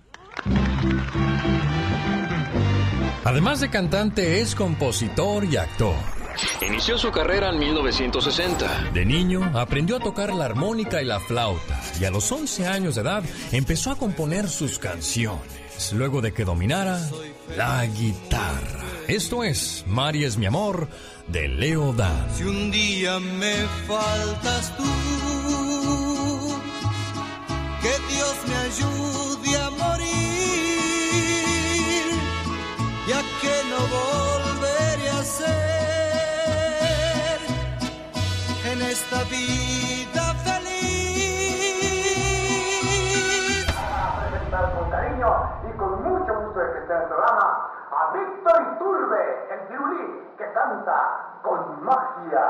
Además 3.23 3.61
de 3.61 3.69
cantante, 3.69 4.41
es 4.41 4.55
compositor 4.55 5.45
y 5.45 5.55
actor. 5.55 6.20
Inició 6.61 6.97
su 6.97 7.11
carrera 7.11 7.49
en 7.49 7.59
1960. 7.59 8.91
De 8.93 9.05
niño 9.05 9.51
aprendió 9.53 9.97
a 9.97 9.99
tocar 9.99 10.33
la 10.33 10.45
armónica 10.45 11.01
y 11.01 11.05
la 11.05 11.19
flauta 11.19 11.81
y 11.99 12.05
a 12.05 12.11
los 12.11 12.31
11 12.31 12.67
años 12.67 12.95
de 12.95 13.01
edad 13.01 13.23
empezó 13.51 13.91
a 13.91 13.95
componer 13.95 14.47
sus 14.49 14.79
canciones, 14.79 15.93
luego 15.93 16.21
de 16.21 16.33
que 16.33 16.45
dominara 16.45 16.99
la 17.57 17.85
guitarra. 17.85 18.83
Esto 19.07 19.43
es 19.43 19.83
Mari 19.87 20.23
es 20.23 20.37
mi 20.37 20.45
amor 20.45 20.87
de 21.27 21.47
Leo 21.47 21.93
Dan. 21.93 22.27
Si 22.35 22.43
un 22.43 22.71
día 22.71 23.19
me 23.19 23.55
faltas 23.87 24.75
tú, 24.77 24.83
que 27.81 28.13
Dios 28.13 28.35
me 28.47 28.55
ayude 28.55 29.57
a 29.57 29.69
morir, 29.71 30.11
ya 33.07 33.21
que 33.41 33.63
no 33.69 33.79
volveré 33.87 35.09
a 35.09 35.23
ser 35.23 35.80
esta 38.91 39.23
vida 39.23 40.35
feliz. 40.43 42.07
A 43.77 44.29
presentar 44.29 44.75
con 44.75 44.91
cariño 44.91 45.29
y 45.63 45.77
con 45.77 46.03
mucho 46.03 46.31
gusto 46.43 46.59
de 46.59 46.73
que 46.73 46.79
esté 46.79 46.93
en 46.93 47.01
el 47.01 47.07
programa 47.07 47.47
a 47.91 48.11
Víctor 48.11 48.57
Iturbe, 48.75 49.23
el 49.53 49.59
pirulí, 49.69 50.03
que 50.37 50.43
canta 50.53 50.97
con 51.41 51.85
magia. 51.85 52.45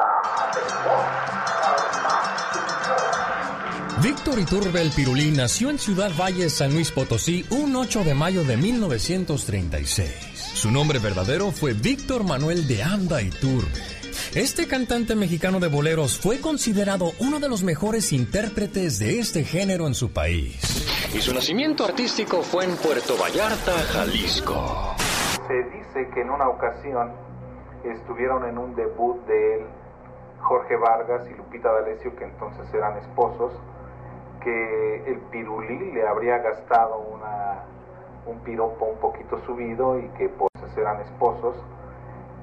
Víctor 4.02 4.40
Iturbe 4.40 4.82
el 4.82 4.92
Pirulí 4.92 5.30
nació 5.30 5.70
en 5.70 5.78
Ciudad 5.78 6.10
Valle, 6.20 6.50
San 6.50 6.74
Luis 6.74 6.90
Potosí, 6.90 7.46
un 7.52 7.76
8 7.76 8.04
de 8.04 8.16
mayo 8.16 8.44
de 8.44 8.58
1936. 8.58 10.10
Su 10.56 10.72
nombre 10.72 10.98
verdadero 10.98 11.52
fue 11.52 11.74
Víctor 11.74 12.24
Manuel 12.24 12.68
de 12.68 12.82
Anda 12.82 13.22
Iturbe. 13.22 14.01
Este 14.36 14.68
cantante 14.68 15.16
mexicano 15.16 15.60
de 15.60 15.68
boleros 15.68 16.20
fue 16.20 16.40
considerado 16.40 17.12
uno 17.20 17.40
de 17.40 17.50
los 17.50 17.64
mejores 17.64 18.14
intérpretes 18.14 19.00
de 19.00 19.20
este 19.20 19.44
género 19.44 19.88
en 19.88 19.94
su 19.94 20.12
país. 20.14 21.12
Y 21.14 21.20
su 21.20 21.34
nacimiento 21.34 21.86
artístico 21.86 22.42
fue 22.42 22.66
en 22.66 22.76
Puerto 22.78 23.18
Vallarta, 23.18 23.74
Jalisco. 23.94 24.96
Se 25.48 25.64
dice 25.64 26.10
que 26.14 26.22
en 26.22 26.30
una 26.30 26.48
ocasión 26.48 27.12
estuvieron 27.84 28.46
en 28.46 28.58
un 28.58 28.76
debut 28.76 29.26
de 29.26 29.56
él, 29.56 29.62
Jorge 30.40 30.76
Vargas 30.76 31.28
y 31.30 31.36
Lupita 31.36 31.72
D'Alessio, 31.72 32.16
que 32.16 32.24
entonces 32.24 32.74
eran 32.74 32.98
esposos, 32.98 33.54
que 34.44 35.04
el 35.08 35.20
pirulí 35.32 35.92
le 35.92 36.08
habría 36.08 36.38
gastado 36.38 37.00
una, 37.00 37.64
un 38.26 38.40
piropo 38.40 38.86
un 38.86 39.00
poquito 39.00 39.44
subido 39.46 40.00
y 40.00 40.08
que 40.18 40.30
pues 40.30 40.52
eran 40.78 41.02
esposos 41.02 41.56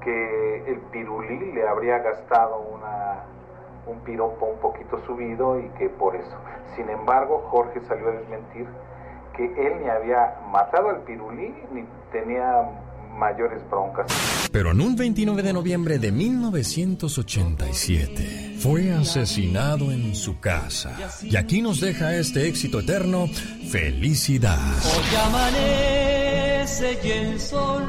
que 0.05 0.65
el 0.67 0.79
pirulí 0.93 1.53
le 1.53 1.67
habría 1.67 1.99
gastado 1.99 2.61
una, 2.61 3.25
un 3.87 3.99
piropo 4.01 4.47
un 4.47 4.59
poquito 4.61 5.01
subido 5.07 5.59
y 5.59 5.69
que 5.79 5.89
por 5.89 6.15
eso. 6.17 6.37
Sin 6.77 6.89
embargo, 6.89 7.45
Jorge 7.51 7.81
salió 7.89 8.09
a 8.09 8.13
desmentir 8.13 8.67
que 9.37 9.45
él 9.45 9.83
ni 9.83 9.89
había 9.89 10.37
matado 10.51 10.91
al 10.91 11.03
pirulí 11.03 11.53
ni 11.73 11.85
tenía 12.13 12.69
mayores 13.17 13.69
broncas. 13.69 14.07
Pero 14.53 14.71
en 14.71 14.81
un 14.81 14.95
29 14.97 15.43
de 15.43 15.53
noviembre 15.53 15.99
de 15.99 16.13
1987 16.13 18.57
fue 18.59 18.93
asesinado 18.93 19.91
en 19.93 20.15
su 20.15 20.41
casa. 20.41 20.97
Y 21.23 21.37
aquí 21.37 21.61
nos 21.63 21.81
deja 21.81 22.15
este 22.15 22.47
éxito 22.49 22.81
eterno, 22.81 23.27
Felicidad. 23.71 24.59
Hoy 24.85 25.17
amanece 25.27 26.99
y 27.03 27.11
el 27.11 27.41
sol 27.41 27.83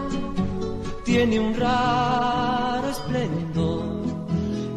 tiene 1.09 1.39
un 1.39 1.55
raro 1.55 2.87
esplendor. 2.87 4.03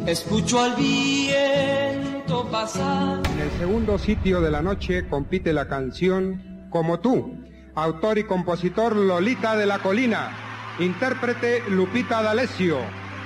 Escucho 0.07 0.63
al 0.63 0.75
viento 0.75 2.49
pasar. 2.49 3.21
En 3.35 3.39
el 3.39 3.51
segundo 3.59 3.99
sitio 3.99 4.41
de 4.41 4.49
la 4.49 4.63
noche 4.63 5.07
compite 5.07 5.53
la 5.53 5.67
canción 5.67 6.67
Como 6.71 6.99
tú, 6.99 7.37
autor 7.75 8.17
y 8.17 8.23
compositor 8.23 8.95
Lolita 8.95 9.55
de 9.55 9.67
la 9.67 9.77
Colina, 9.77 10.31
intérprete 10.79 11.61
Lupita 11.69 12.23
D'Alessio, 12.23 12.79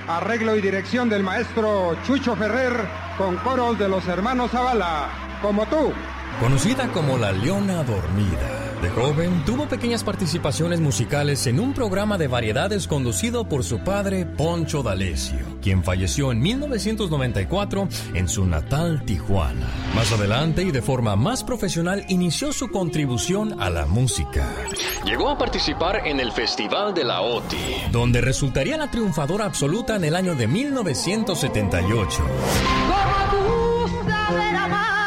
arreglo 0.06 0.54
y 0.54 0.60
dirección 0.60 1.08
del 1.08 1.22
maestro 1.22 1.96
Chucho 2.06 2.36
Ferrer 2.36 2.76
con 3.16 3.36
coros 3.36 3.78
de 3.78 3.88
los 3.88 4.06
hermanos 4.06 4.50
Zavala. 4.50 5.08
Como 5.40 5.64
tú. 5.64 5.92
Conocida 6.40 6.88
como 6.88 7.16
la 7.16 7.32
Leona 7.32 7.82
Dormida. 7.84 8.67
De 8.82 8.90
joven 8.90 9.42
tuvo 9.44 9.66
pequeñas 9.66 10.04
participaciones 10.04 10.78
musicales 10.78 11.48
en 11.48 11.58
un 11.58 11.74
programa 11.74 12.16
de 12.16 12.28
variedades 12.28 12.86
conducido 12.86 13.48
por 13.48 13.64
su 13.64 13.80
padre 13.80 14.24
Poncho 14.24 14.84
D'Alessio, 14.84 15.58
quien 15.60 15.82
falleció 15.82 16.30
en 16.30 16.38
1994 16.40 17.88
en 18.14 18.28
su 18.28 18.46
natal 18.46 19.02
Tijuana. 19.04 19.66
Más 19.96 20.12
adelante 20.12 20.62
y 20.62 20.70
de 20.70 20.80
forma 20.80 21.16
más 21.16 21.42
profesional 21.42 22.04
inició 22.08 22.52
su 22.52 22.68
contribución 22.68 23.60
a 23.60 23.68
la 23.68 23.86
música. 23.86 24.46
Llegó 25.04 25.28
a 25.28 25.38
participar 25.38 26.06
en 26.06 26.20
el 26.20 26.30
Festival 26.30 26.94
de 26.94 27.02
la 27.02 27.22
OTI, 27.22 27.90
donde 27.90 28.20
resultaría 28.20 28.76
la 28.76 28.90
triunfadora 28.90 29.44
absoluta 29.44 29.96
en 29.96 30.04
el 30.04 30.14
año 30.14 30.36
de 30.36 30.46
1978. 30.46 32.22
cual 34.28 34.97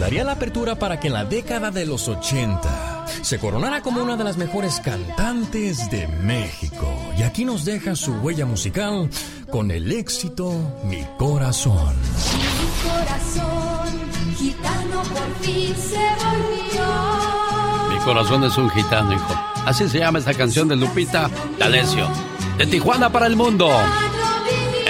daría 0.00 0.24
la 0.24 0.32
apertura 0.32 0.76
para 0.76 0.98
que 0.98 1.08
en 1.08 1.12
la 1.12 1.26
década 1.26 1.70
de 1.70 1.84
los 1.84 2.08
80 2.08 3.04
se 3.20 3.38
coronara 3.38 3.82
como 3.82 4.02
una 4.02 4.16
de 4.16 4.24
las 4.24 4.38
mejores 4.38 4.80
cantantes 4.80 5.90
de 5.90 6.08
México. 6.08 6.88
Y 7.18 7.22
aquí 7.22 7.44
nos 7.44 7.66
deja 7.66 7.94
su 7.94 8.12
huella 8.14 8.46
musical 8.46 9.10
con 9.50 9.70
el 9.70 9.92
éxito 9.92 10.52
Mi 10.84 11.06
Corazón. 11.18 11.94
Mi 12.32 12.90
corazón, 12.90 14.34
gitano 14.36 15.02
por 15.02 15.34
fin 15.42 15.76
se 15.76 15.98
volvió. 16.24 17.90
Mi 17.90 17.98
corazón 17.98 18.44
es 18.44 18.56
un 18.56 18.70
gitano, 18.70 19.12
hijo. 19.12 19.34
Así 19.66 19.86
se 19.86 19.98
llama 19.98 20.18
esta 20.18 20.32
canción 20.32 20.66
de 20.66 20.76
Lupita 20.76 21.30
D'Alessio. 21.58 22.08
De 22.56 22.66
Tijuana 22.66 23.12
para 23.12 23.26
el 23.26 23.36
mundo 23.36 23.70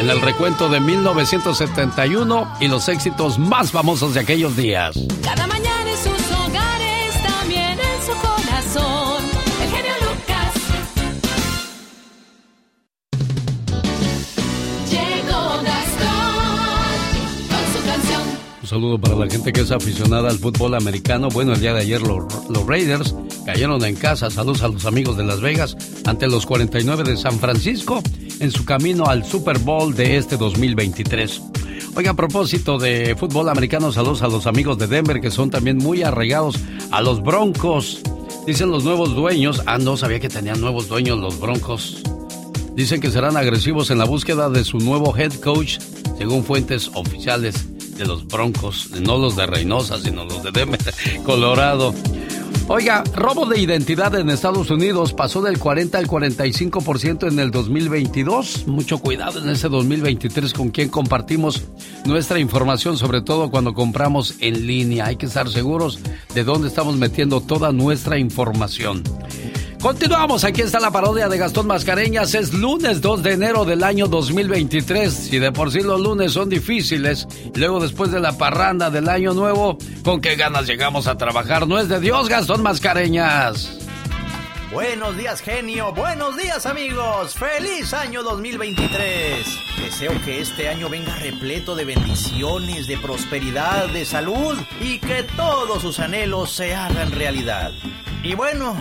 en 0.01 0.09
el 0.09 0.20
recuento 0.22 0.70
de 0.70 0.81
1971 0.81 2.55
y 2.59 2.68
los 2.68 2.89
éxitos 2.89 3.39
más 3.39 3.70
famosos 3.70 4.14
de 4.14 4.20
aquellos 4.20 4.56
días. 4.56 4.97
Saludo 18.70 19.01
para 19.01 19.16
la 19.16 19.28
gente 19.28 19.52
que 19.52 19.62
es 19.62 19.72
aficionada 19.72 20.30
al 20.30 20.38
fútbol 20.38 20.76
americano. 20.76 21.28
Bueno, 21.28 21.55
el 21.55 21.60
día 21.60 21.74
de 21.74 21.80
ayer 21.80 22.01
los, 22.02 22.24
Raiders 22.68 23.16
cayeron 23.44 23.84
en 23.84 23.97
casa. 23.97 24.30
Saludos 24.30 24.62
a 24.62 24.68
los 24.68 24.86
amigos 24.86 25.16
de 25.16 25.24
Las 25.24 25.40
Vegas 25.40 25.76
ante 26.06 26.28
los 26.28 26.47
49 26.47 27.02
de 27.02 27.16
San 27.16 27.40
Francisco 27.40 28.01
en 28.38 28.52
su 28.52 28.64
camino 28.64 29.06
al 29.06 29.24
Super 29.24 29.59
Bowl 29.59 29.92
de 29.92 30.18
este 30.18 30.36
2023. 30.36 31.42
Oiga, 31.97 32.12
a 32.12 32.14
propósito 32.14 32.78
de 32.78 33.16
fútbol 33.16 33.48
americano, 33.48 33.90
saludos 33.90 34.22
a 34.22 34.28
los 34.28 34.47
amigos 34.47 34.78
de 34.78 34.86
Denver 34.86 35.20
que 35.20 35.32
son 35.32 35.51
también 35.51 35.76
muy 35.76 36.05
arraigados 36.05 36.55
a 36.92 37.02
los 37.02 37.20
Broncos. 37.24 38.01
Dicen 38.47 38.70
los 38.70 38.84
nuevos 38.84 39.16
dueños, 39.16 39.64
ah, 39.66 39.78
no 39.78 39.97
sabía 39.97 40.20
que 40.20 40.28
tenían 40.28 40.60
nuevos 40.60 40.86
dueños 40.86 41.18
los 41.18 41.40
Broncos. 41.40 42.02
Dicen 42.76 43.01
que 43.01 43.10
serán 43.10 43.36
agresivos 43.36 43.90
en 43.90 43.98
la 43.98 44.05
búsqueda 44.05 44.48
de 44.48 44.62
su 44.62 44.78
nuevo 44.78 45.16
head 45.18 45.32
coach, 45.40 45.78
según 46.16 46.44
fuentes 46.44 46.88
oficiales 46.94 47.66
de 48.01 48.06
los 48.06 48.27
Broncos, 48.27 48.90
no 49.02 49.18
los 49.18 49.36
de 49.36 49.44
Reynosa, 49.47 49.98
sino 50.01 50.24
los 50.24 50.43
de 50.43 50.51
Denver, 50.51 50.81
Colorado. 51.24 51.94
Oiga, 52.66 53.05
robo 53.14 53.44
de 53.44 53.60
identidad 53.60 54.14
en 54.14 54.31
Estados 54.31 54.70
Unidos 54.70 55.12
pasó 55.12 55.43
del 55.43 55.59
40 55.59 55.98
al 55.98 56.06
45% 56.06 57.28
en 57.28 57.39
el 57.39 57.51
2022. 57.51 58.66
Mucho 58.68 58.98
cuidado 59.01 59.43
en 59.43 59.51
ese 59.51 59.68
2023 59.68 60.55
con 60.55 60.70
quien 60.70 60.89
compartimos 60.89 61.64
nuestra 62.06 62.39
información, 62.39 62.97
sobre 62.97 63.20
todo 63.20 63.51
cuando 63.51 63.74
compramos 63.74 64.36
en 64.40 64.66
línea. 64.66 65.06
Hay 65.06 65.16
que 65.16 65.27
estar 65.27 65.51
seguros 65.51 65.98
de 66.32 66.44
dónde 66.44 66.68
estamos 66.68 66.97
metiendo 66.97 67.43
toda 67.43 67.70
nuestra 67.70 68.18
información. 68.18 69.02
Continuamos, 69.81 70.44
aquí 70.44 70.61
está 70.61 70.78
la 70.78 70.90
parodia 70.90 71.27
de 71.27 71.39
Gastón 71.39 71.66
Mascareñas. 71.66 72.35
Es 72.35 72.52
lunes 72.52 73.01
2 73.01 73.23
de 73.23 73.32
enero 73.32 73.65
del 73.65 73.82
año 73.82 74.09
2023. 74.09 75.12
Si 75.12 75.39
de 75.39 75.52
por 75.52 75.73
sí 75.73 75.81
los 75.81 75.98
lunes 75.98 76.32
son 76.32 76.51
difíciles, 76.51 77.27
luego 77.55 77.81
después 77.81 78.12
de 78.12 78.20
la 78.20 78.36
parranda 78.36 78.90
del 78.90 79.09
año 79.09 79.32
nuevo, 79.32 79.78
¿con 80.05 80.20
qué 80.20 80.36
ganas 80.36 80.66
llegamos 80.66 81.07
a 81.07 81.16
trabajar? 81.16 81.66
No 81.66 81.78
es 81.78 81.89
de 81.89 81.98
Dios, 81.98 82.28
Gastón 82.28 82.62
Mascareñas. 82.62 83.78
Buenos 84.70 85.16
días, 85.16 85.40
genio. 85.40 85.93
Buenos 85.94 86.36
días, 86.36 86.66
amigos. 86.66 87.35
Feliz 87.35 87.94
año 87.94 88.23
2023. 88.23 89.47
Deseo 89.78 90.12
que 90.23 90.43
este 90.43 90.69
año 90.69 90.90
venga 90.90 91.16
repleto 91.16 91.74
de 91.74 91.86
bendiciones, 91.86 92.86
de 92.86 92.98
prosperidad, 92.98 93.89
de 93.89 94.05
salud 94.05 94.59
y 94.78 94.98
que 94.98 95.23
todos 95.36 95.81
sus 95.81 95.98
anhelos 96.01 96.52
se 96.52 96.74
hagan 96.74 97.11
realidad. 97.12 97.73
Y 98.23 98.35
bueno, 98.35 98.77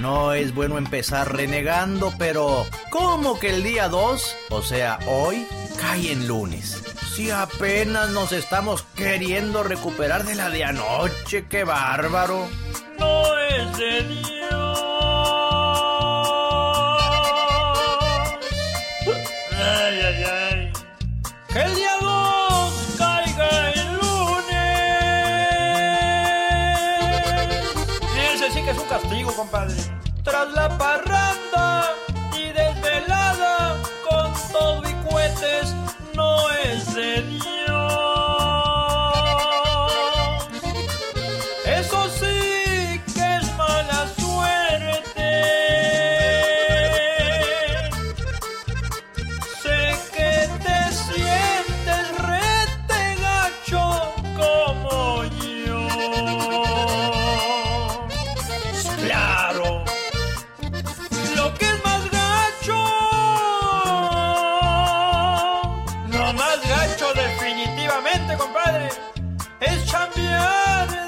no 0.00 0.32
es 0.32 0.54
bueno 0.54 0.78
empezar 0.78 1.34
renegando, 1.34 2.12
pero 2.18 2.66
¿cómo 2.90 3.38
que 3.38 3.50
el 3.50 3.62
día 3.62 3.88
2, 3.88 4.36
o 4.50 4.62
sea, 4.62 4.98
hoy, 5.06 5.46
cae 5.78 6.12
en 6.12 6.26
lunes? 6.28 6.82
Si 7.14 7.30
apenas 7.30 8.10
nos 8.10 8.32
estamos 8.32 8.84
queriendo 8.94 9.62
recuperar 9.62 10.24
de 10.24 10.34
la 10.36 10.50
de 10.50 10.64
anoche, 10.64 11.46
qué 11.48 11.64
bárbaro. 11.64 12.48
No 12.98 13.38
es 13.40 13.76
de 13.78 14.02
Dios. 14.04 14.78
Ay, 19.56 20.00
ay, 20.00 20.24
ay. 20.24 20.72
Que 21.52 21.62
el 21.62 21.74
día 21.74 21.92
2 22.00 22.94
caiga 22.98 23.72
en 23.72 23.94
lunes. 23.96 24.68
Ese 28.34 28.52
sí 28.52 28.62
que 28.62 28.70
es 28.70 28.78
un 28.78 28.88
castigo, 28.88 29.32
compadre. 29.34 29.74
Tras 30.28 30.52
la 30.52 30.68
parranda 30.76 31.17
compadre. 68.36 68.88
Es 69.60 69.86
chambear 69.86 71.07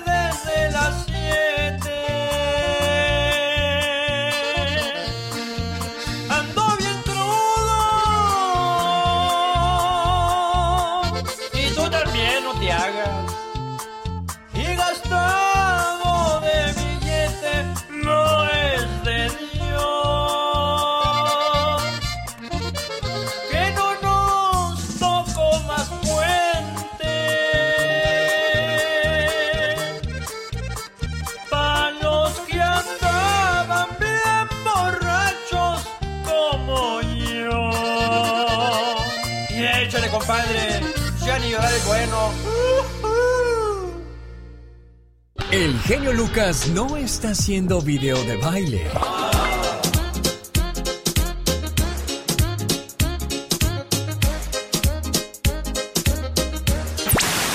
genio 45.90 46.12
Lucas 46.12 46.68
no 46.68 46.96
está 46.96 47.30
haciendo 47.30 47.82
video 47.82 48.16
de 48.22 48.36
baile. 48.36 48.86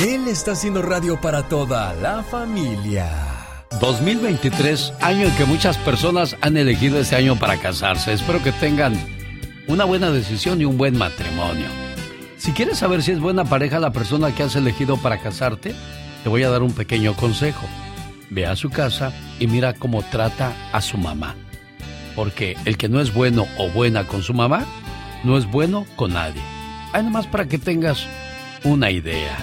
Él 0.02 0.28
está 0.28 0.52
haciendo 0.52 0.82
radio 0.82 1.22
para 1.22 1.48
toda 1.48 1.94
la 1.94 2.24
familia. 2.24 3.10
2023, 3.80 4.92
año 5.00 5.28
en 5.28 5.36
que 5.38 5.46
muchas 5.46 5.78
personas 5.78 6.36
han 6.42 6.58
elegido 6.58 7.00
este 7.00 7.16
año 7.16 7.40
para 7.40 7.56
casarse. 7.56 8.12
Espero 8.12 8.44
que 8.44 8.52
tengan 8.52 9.00
una 9.70 9.86
buena 9.86 10.12
decisión 10.12 10.60
y 10.60 10.66
un 10.66 10.78
buen 10.78 10.98
matrimonio. 10.98 11.68
Si 12.38 12.52
quieres 12.52 12.80
saber 12.80 13.02
si 13.02 13.14
es 13.14 13.22
buena 13.22 13.46
pareja 13.46 13.80
la 13.80 13.94
persona 13.94 14.36
que 14.36 14.44
has 14.44 14.58
elegido 14.58 14.98
para 14.98 15.22
casarte, 15.22 15.74
te 16.22 16.28
voy 16.28 16.44
a 16.44 16.50
dar 16.50 16.64
un 16.64 16.74
pequeño 16.74 17.16
consejo. 17.16 17.66
Ve 18.36 18.46
a 18.46 18.58
su 18.58 18.70
casa 18.70 19.14
y 19.40 19.48
mira 19.48 19.72
cómo 19.74 20.04
trata 20.12 20.54
a 20.74 20.82
su 20.82 20.98
mamá. 20.98 21.36
Porque 22.18 22.58
el 22.66 22.76
que 22.76 22.90
no 22.90 23.00
es 23.00 23.14
bueno 23.14 23.46
o 23.58 23.70
buena 23.70 24.06
con 24.06 24.24
su 24.24 24.34
mamá, 24.34 24.66
no 25.24 25.38
es 25.38 25.50
bueno 25.50 25.86
con 25.96 26.14
nadie. 26.14 26.42
Hay 26.92 27.04
nomás 27.04 27.28
para 27.28 27.48
que 27.48 27.58
tengas 27.58 28.06
una 28.66 28.92
idea. 28.92 29.38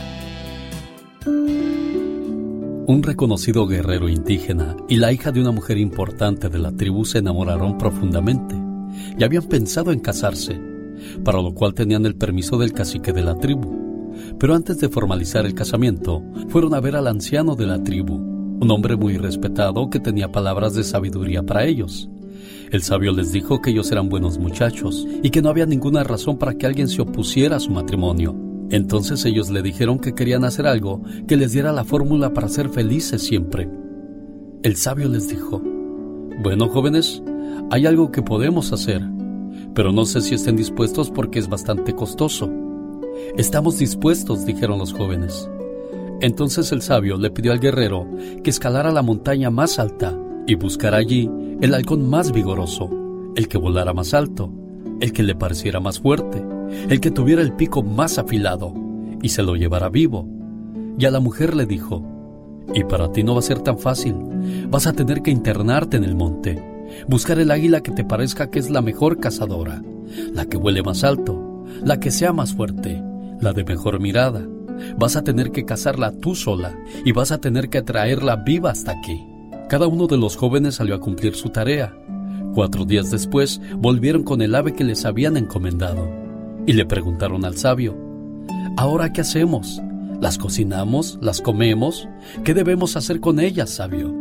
Un 2.86 3.02
reconocido 3.02 3.66
guerrero 3.66 4.10
indígena 4.10 4.76
y 4.90 4.96
la 4.96 5.10
hija 5.10 5.32
de 5.32 5.40
una 5.40 5.52
mujer 5.52 5.78
importante 5.78 6.50
de 6.50 6.58
la 6.58 6.72
tribu 6.72 7.06
se 7.06 7.18
enamoraron 7.18 7.78
profundamente 7.78 8.54
y 9.18 9.24
habían 9.24 9.44
pensado 9.44 9.92
en 9.92 10.00
casarse, 10.00 10.60
para 11.24 11.40
lo 11.40 11.54
cual 11.54 11.72
tenían 11.72 12.04
el 12.04 12.16
permiso 12.16 12.58
del 12.58 12.74
cacique 12.74 13.14
de 13.14 13.22
la 13.22 13.36
tribu. 13.36 14.12
Pero 14.38 14.54
antes 14.54 14.78
de 14.80 14.90
formalizar 14.90 15.46
el 15.46 15.54
casamiento, 15.54 16.22
fueron 16.48 16.74
a 16.74 16.80
ver 16.80 16.96
al 16.96 17.06
anciano 17.06 17.54
de 17.54 17.66
la 17.66 17.82
tribu, 17.82 18.31
un 18.62 18.70
hombre 18.70 18.94
muy 18.94 19.16
respetado 19.16 19.90
que 19.90 19.98
tenía 19.98 20.30
palabras 20.30 20.74
de 20.74 20.84
sabiduría 20.84 21.42
para 21.42 21.64
ellos. 21.64 22.08
El 22.70 22.82
sabio 22.82 23.12
les 23.12 23.32
dijo 23.32 23.60
que 23.60 23.70
ellos 23.70 23.90
eran 23.90 24.08
buenos 24.08 24.38
muchachos 24.38 25.04
y 25.20 25.30
que 25.30 25.42
no 25.42 25.48
había 25.48 25.66
ninguna 25.66 26.04
razón 26.04 26.38
para 26.38 26.54
que 26.54 26.66
alguien 26.66 26.88
se 26.88 27.02
opusiera 27.02 27.56
a 27.56 27.60
su 27.60 27.72
matrimonio. 27.72 28.36
Entonces 28.70 29.24
ellos 29.24 29.50
le 29.50 29.62
dijeron 29.62 29.98
que 29.98 30.14
querían 30.14 30.44
hacer 30.44 30.68
algo 30.68 31.02
que 31.26 31.36
les 31.36 31.50
diera 31.50 31.72
la 31.72 31.82
fórmula 31.82 32.32
para 32.32 32.48
ser 32.48 32.68
felices 32.68 33.20
siempre. 33.22 33.68
El 34.62 34.76
sabio 34.76 35.08
les 35.08 35.26
dijo, 35.26 35.60
bueno 36.40 36.68
jóvenes, 36.68 37.20
hay 37.72 37.86
algo 37.86 38.12
que 38.12 38.22
podemos 38.22 38.72
hacer, 38.72 39.02
pero 39.74 39.90
no 39.90 40.04
sé 40.04 40.20
si 40.20 40.36
estén 40.36 40.54
dispuestos 40.54 41.10
porque 41.10 41.40
es 41.40 41.48
bastante 41.48 41.94
costoso. 41.94 42.48
Estamos 43.36 43.78
dispuestos, 43.78 44.46
dijeron 44.46 44.78
los 44.78 44.92
jóvenes. 44.92 45.50
Entonces 46.22 46.70
el 46.70 46.82
sabio 46.82 47.18
le 47.18 47.30
pidió 47.30 47.50
al 47.50 47.58
guerrero 47.58 48.08
que 48.44 48.50
escalara 48.50 48.92
la 48.92 49.02
montaña 49.02 49.50
más 49.50 49.80
alta 49.80 50.16
y 50.46 50.54
buscara 50.54 50.98
allí 50.98 51.28
el 51.60 51.74
halcón 51.74 52.08
más 52.08 52.30
vigoroso, 52.30 52.88
el 53.34 53.48
que 53.48 53.58
volara 53.58 53.92
más 53.92 54.14
alto, 54.14 54.52
el 55.00 55.12
que 55.12 55.24
le 55.24 55.34
pareciera 55.34 55.80
más 55.80 55.98
fuerte, 55.98 56.40
el 56.88 57.00
que 57.00 57.10
tuviera 57.10 57.42
el 57.42 57.54
pico 57.54 57.82
más 57.82 58.18
afilado 58.18 58.72
y 59.20 59.30
se 59.30 59.42
lo 59.42 59.56
llevara 59.56 59.88
vivo. 59.88 60.28
y 60.96 61.06
a 61.06 61.10
la 61.10 61.18
mujer 61.18 61.56
le 61.56 61.66
dijo, 61.66 62.04
y 62.72 62.84
para 62.84 63.10
ti 63.10 63.24
no 63.24 63.32
va 63.32 63.40
a 63.40 63.42
ser 63.42 63.58
tan 63.58 63.80
fácil, 63.80 64.14
vas 64.70 64.86
a 64.86 64.92
tener 64.92 65.22
que 65.22 65.32
internarte 65.32 65.96
en 65.96 66.04
el 66.04 66.14
monte, 66.14 66.62
buscar 67.08 67.40
el 67.40 67.50
águila 67.50 67.80
que 67.80 67.90
te 67.90 68.04
parezca 68.04 68.48
que 68.48 68.60
es 68.60 68.70
la 68.70 68.80
mejor 68.80 69.18
cazadora, 69.18 69.82
la 70.32 70.44
que 70.46 70.56
vuele 70.56 70.84
más 70.84 71.02
alto, 71.02 71.64
la 71.82 71.98
que 71.98 72.12
sea 72.12 72.32
más 72.32 72.54
fuerte, 72.54 73.02
la 73.40 73.52
de 73.52 73.64
mejor 73.64 73.98
mirada. 73.98 74.46
Vas 74.96 75.16
a 75.16 75.24
tener 75.24 75.50
que 75.50 75.64
cazarla 75.64 76.12
tú 76.12 76.34
sola 76.34 76.78
y 77.04 77.12
vas 77.12 77.32
a 77.32 77.38
tener 77.38 77.68
que 77.68 77.82
traerla 77.82 78.36
viva 78.36 78.70
hasta 78.70 78.92
aquí. 78.92 79.26
Cada 79.68 79.86
uno 79.86 80.06
de 80.06 80.18
los 80.18 80.36
jóvenes 80.36 80.76
salió 80.76 80.94
a 80.94 81.00
cumplir 81.00 81.34
su 81.34 81.48
tarea. 81.48 81.96
Cuatro 82.54 82.84
días 82.84 83.10
después 83.10 83.60
volvieron 83.78 84.22
con 84.22 84.42
el 84.42 84.54
ave 84.54 84.74
que 84.74 84.84
les 84.84 85.04
habían 85.04 85.36
encomendado 85.36 86.08
y 86.66 86.74
le 86.74 86.84
preguntaron 86.84 87.44
al 87.44 87.56
sabio, 87.56 87.96
¿ahora 88.76 89.12
qué 89.12 89.22
hacemos? 89.22 89.80
¿Las 90.20 90.38
cocinamos? 90.38 91.18
¿Las 91.20 91.40
comemos? 91.40 92.08
¿Qué 92.44 92.54
debemos 92.54 92.96
hacer 92.96 93.20
con 93.20 93.40
ellas, 93.40 93.70
sabio? 93.70 94.14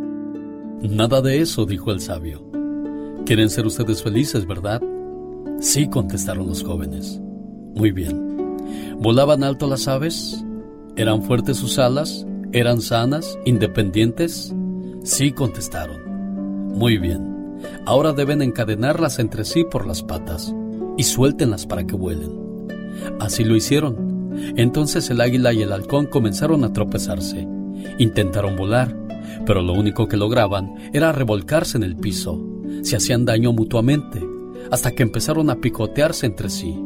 Nada 0.82 1.20
de 1.20 1.40
eso, 1.40 1.66
dijo 1.66 1.92
el 1.92 2.00
sabio. 2.00 2.42
Quieren 3.24 3.50
ser 3.50 3.66
ustedes 3.66 4.02
felices, 4.02 4.46
¿verdad? 4.46 4.82
Sí, 5.60 5.86
contestaron 5.86 6.48
los 6.48 6.64
jóvenes. 6.64 7.20
Muy 7.76 7.92
bien. 7.92 8.31
¿Volaban 8.98 9.44
alto 9.44 9.68
las 9.68 9.88
aves? 9.88 10.44
¿Eran 10.96 11.22
fuertes 11.22 11.56
sus 11.56 11.78
alas? 11.78 12.26
¿Eran 12.52 12.80
sanas? 12.80 13.38
¿Independientes? 13.44 14.54
Sí, 15.04 15.32
contestaron. 15.32 16.00
Muy 16.74 16.98
bien. 16.98 17.58
Ahora 17.86 18.12
deben 18.12 18.42
encadenarlas 18.42 19.18
entre 19.18 19.44
sí 19.44 19.64
por 19.64 19.86
las 19.86 20.02
patas 20.02 20.54
y 20.96 21.04
suéltenlas 21.04 21.66
para 21.66 21.86
que 21.86 21.96
vuelen. 21.96 22.68
Así 23.20 23.44
lo 23.44 23.56
hicieron. 23.56 24.32
Entonces 24.56 25.10
el 25.10 25.20
águila 25.20 25.52
y 25.52 25.62
el 25.62 25.72
halcón 25.72 26.06
comenzaron 26.06 26.64
a 26.64 26.72
tropezarse. 26.72 27.46
Intentaron 27.98 28.56
volar, 28.56 28.96
pero 29.46 29.62
lo 29.62 29.72
único 29.72 30.08
que 30.08 30.16
lograban 30.16 30.74
era 30.92 31.12
revolcarse 31.12 31.76
en 31.76 31.84
el 31.84 31.96
piso. 31.96 32.40
Se 32.82 32.96
hacían 32.96 33.24
daño 33.24 33.52
mutuamente, 33.52 34.20
hasta 34.70 34.92
que 34.92 35.02
empezaron 35.02 35.50
a 35.50 35.56
picotearse 35.56 36.26
entre 36.26 36.48
sí. 36.48 36.78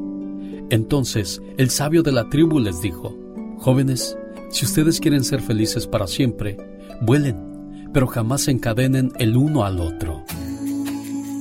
Entonces 0.70 1.40
el 1.56 1.70
sabio 1.70 2.02
de 2.02 2.12
la 2.12 2.28
tribu 2.28 2.58
les 2.58 2.80
dijo, 2.80 3.16
Jóvenes, 3.58 4.16
si 4.50 4.64
ustedes 4.64 5.00
quieren 5.00 5.24
ser 5.24 5.40
felices 5.40 5.86
para 5.86 6.06
siempre, 6.06 6.56
vuelen, 7.00 7.90
pero 7.92 8.06
jamás 8.06 8.42
se 8.42 8.50
encadenen 8.50 9.12
el 9.18 9.36
uno 9.36 9.64
al 9.64 9.80
otro. 9.80 10.24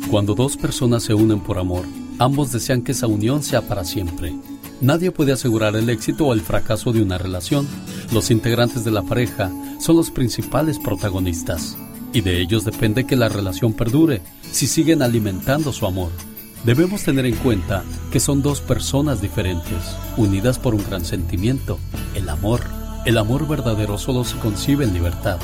Cuando 0.10 0.36
dos 0.36 0.58
personas 0.58 1.04
se 1.04 1.14
unen 1.14 1.40
por 1.40 1.58
amor, 1.58 1.86
ambos 2.20 2.52
desean 2.52 2.84
que 2.84 2.94
esa 2.94 3.08
unión 3.08 3.44
sea 3.44 3.62
para 3.62 3.84
siempre. 3.84 4.34
Nadie 4.82 5.12
puede 5.12 5.32
asegurar 5.32 5.76
el 5.76 5.90
éxito 5.90 6.28
o 6.28 6.34
el 6.34 6.42
fracaso 6.42 6.94
de 6.94 7.02
una 7.02 7.18
relación. 7.18 7.68
Los 8.14 8.30
integrantes 8.30 8.84
de 8.84 8.92
la 8.92 9.02
pareja 9.02 9.52
son 9.80 9.96
los 9.96 10.12
principales 10.12 10.80
protagonistas 10.80 11.78
y 12.14 12.22
de 12.22 12.40
ellos 12.40 12.64
depende 12.64 13.06
que 13.06 13.16
la 13.16 13.30
relación 13.30 13.74
perdure 13.74 14.22
si 14.52 14.68
siguen 14.68 15.02
alimentando 15.02 15.74
su 15.74 15.86
amor. 15.86 16.12
Debemos 16.66 17.04
tener 17.04 17.28
en 17.28 17.36
cuenta 17.36 17.84
que 18.12 18.20
son 18.20 18.42
dos 18.42 18.60
personas 18.60 19.22
diferentes, 19.22 19.96
unidas 20.18 20.58
por 20.58 20.74
un 20.74 20.84
gran 20.84 21.06
sentimiento, 21.06 21.78
el 22.16 22.28
amor. 22.28 22.62
El 23.06 23.20
amor 23.20 23.48
verdadero 23.48 24.00
solo 24.00 24.24
se 24.24 24.36
concibe 24.38 24.84
en 24.84 24.96
libertad. 24.96 25.38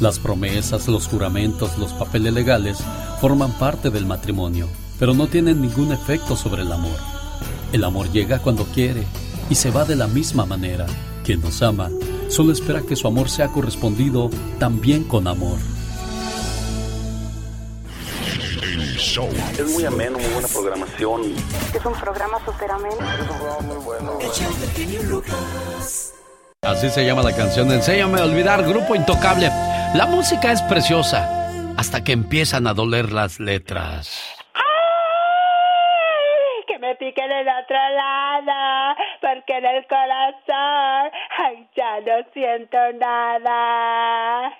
Las 0.00 0.18
promesas, 0.18 0.88
los 0.88 1.06
juramentos, 1.06 1.78
los 1.78 1.92
papeles 1.92 2.32
legales 2.32 2.78
forman 3.20 3.52
parte 3.52 3.90
del 3.90 4.04
matrimonio, 4.04 4.66
pero 4.98 5.14
no 5.14 5.28
tienen 5.28 5.62
ningún 5.62 5.92
efecto 5.92 6.34
sobre 6.34 6.62
el 6.62 6.72
amor. 6.72 6.96
El 7.72 7.84
amor 7.84 8.10
llega 8.10 8.40
cuando 8.40 8.64
quiere 8.64 9.04
y 9.48 9.54
se 9.54 9.70
va 9.70 9.84
de 9.84 9.94
la 9.94 10.08
misma 10.08 10.44
manera. 10.44 10.86
Quien 11.22 11.40
nos 11.40 11.62
ama 11.62 11.88
solo 12.28 12.52
espera 12.52 12.82
que 12.82 12.96
su 12.96 13.06
amor 13.06 13.30
sea 13.30 13.46
correspondido 13.46 14.28
también 14.58 15.04
con 15.04 15.28
amor. 15.28 15.58
Es 18.98 19.70
muy 19.74 19.84
ameno, 19.84 20.18
muy 20.18 20.28
buena 20.30 20.48
programación. 20.48 21.22
Es 21.72 21.86
un 21.86 21.92
programa 22.00 22.44
súper 22.44 22.68
ameno. 22.68 22.96
Es 22.96 23.30
un 23.30 23.38
programa 23.38 23.60
muy 23.60 23.76
bueno. 23.76 24.18
Así 26.62 26.90
se 26.90 27.06
llama 27.06 27.22
la 27.22 27.36
canción 27.36 27.70
Enséñame 27.70 28.18
a 28.18 28.24
olvidar, 28.24 28.64
Grupo 28.64 28.96
Intocable. 28.96 29.50
La 29.94 30.06
música 30.06 30.50
es 30.50 30.60
preciosa 30.62 31.48
hasta 31.76 32.02
que 32.02 32.10
empiezan 32.10 32.66
a 32.66 32.74
doler 32.74 33.12
las 33.12 33.38
letras. 33.38 34.34
que 36.66 36.78
me 36.80 36.96
piquen 36.96 37.30
el 37.30 37.46
otro 37.48 37.76
lado, 37.76 38.96
porque 39.20 39.58
en 39.58 39.64
el 39.64 39.86
corazón, 39.86 41.12
ay, 41.38 41.68
ya 41.76 42.00
no 42.00 42.26
siento 42.34 42.78
nada. 42.98 44.52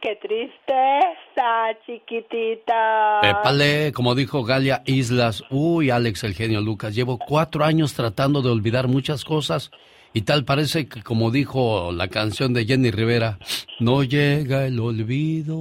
Qué 0.00 0.14
tristeza, 0.16 1.76
chiquitita. 1.84 3.20
Épale, 3.22 3.92
como 3.92 4.14
dijo 4.14 4.44
Galia 4.44 4.82
Islas, 4.86 5.42
uy, 5.50 5.90
Alex, 5.90 6.22
el 6.22 6.34
genio 6.34 6.60
Lucas, 6.60 6.94
llevo 6.94 7.18
cuatro 7.18 7.64
años 7.64 7.94
tratando 7.94 8.40
de 8.40 8.50
olvidar 8.50 8.86
muchas 8.86 9.24
cosas 9.24 9.72
y 10.12 10.22
tal 10.22 10.44
parece 10.44 10.88
que, 10.88 11.02
como 11.02 11.30
dijo 11.30 11.90
la 11.92 12.08
canción 12.08 12.54
de 12.54 12.64
Jenny 12.64 12.92
Rivera, 12.92 13.38
no 13.80 14.04
llega 14.04 14.66
el 14.66 14.78
olvido. 14.78 15.56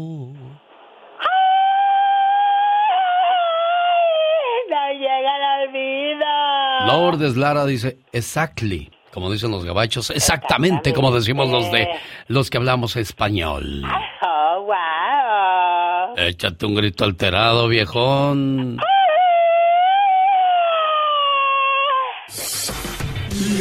No 4.70 4.92
llega 4.94 5.36
el 5.38 5.70
olvido. 5.70 6.26
Lourdes 6.86 7.36
Lara 7.38 7.66
dice, 7.66 7.98
exactly, 8.12 8.92
como 9.14 9.32
dicen 9.32 9.52
los 9.52 9.66
gabachos, 9.66 10.12
exactamente 10.12 10.94
como 10.94 11.12
decimos 11.12 11.50
los 11.50 11.72
de 11.72 11.88
los 12.28 12.50
que 12.50 12.58
hablamos 12.58 12.96
español. 12.96 13.84
Oh, 14.58 14.64
wow. 14.64 16.16
Échate 16.18 16.66
un 16.66 16.74
grito 16.74 17.04
alterado, 17.04 17.68
viejón. 17.68 18.78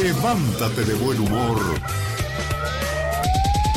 Levántate 0.03 0.85
de 0.85 0.95
buen 0.95 1.21
humor 1.21 1.59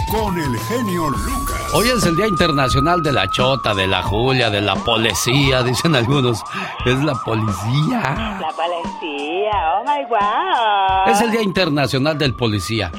con 0.10 0.40
el 0.40 0.58
genio 0.60 1.10
Lucas. 1.10 1.74
Hoy 1.74 1.90
es 1.90 2.06
el 2.06 2.16
Día 2.16 2.28
Internacional 2.28 3.04
de 3.04 3.12
la 3.12 3.30
Chota, 3.30 3.74
de 3.74 3.86
la 3.86 4.02
Julia, 4.02 4.50
de 4.50 4.62
la 4.62 4.76
policía, 4.76 5.62
dicen 5.62 5.96
algunos. 5.96 6.42
Es 6.86 7.04
la 7.04 7.16
policía. 7.16 8.40
La 8.40 8.50
policía, 8.56 9.52
oh 9.76 9.84
my 9.84 10.06
wow. 10.06 11.14
Es 11.14 11.20
el 11.20 11.32
Día 11.32 11.42
Internacional 11.42 12.18
del 12.18 12.34
Policía. 12.34 12.92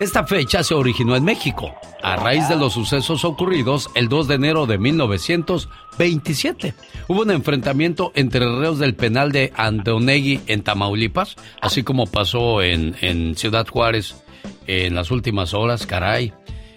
Esta 0.00 0.26
fecha 0.26 0.64
se 0.64 0.72
originó 0.74 1.14
en 1.14 1.24
México, 1.24 1.74
a 2.02 2.16
raíz 2.16 2.48
de 2.48 2.56
los 2.56 2.72
sucesos 2.72 3.22
ocurridos 3.24 3.90
el 3.94 4.08
2 4.08 4.28
de 4.28 4.34
enero 4.36 4.64
de 4.66 4.78
1927. 4.78 6.74
Hubo 7.08 7.20
un 7.20 7.30
enfrentamiento 7.30 8.10
entre 8.14 8.40
reos 8.40 8.78
del 8.78 8.94
penal 8.94 9.30
de 9.30 9.52
Andonegui 9.56 10.40
en 10.46 10.62
Tamaulipas, 10.62 11.36
así 11.60 11.82
como 11.82 12.06
pasó 12.06 12.62
en, 12.62 12.96
en 13.02 13.36
Ciudad 13.36 13.66
Juárez 13.68 14.16
en 14.66 14.94
las 14.94 15.10
últimas 15.10 15.52
horas, 15.52 15.86
caray. 15.86 16.32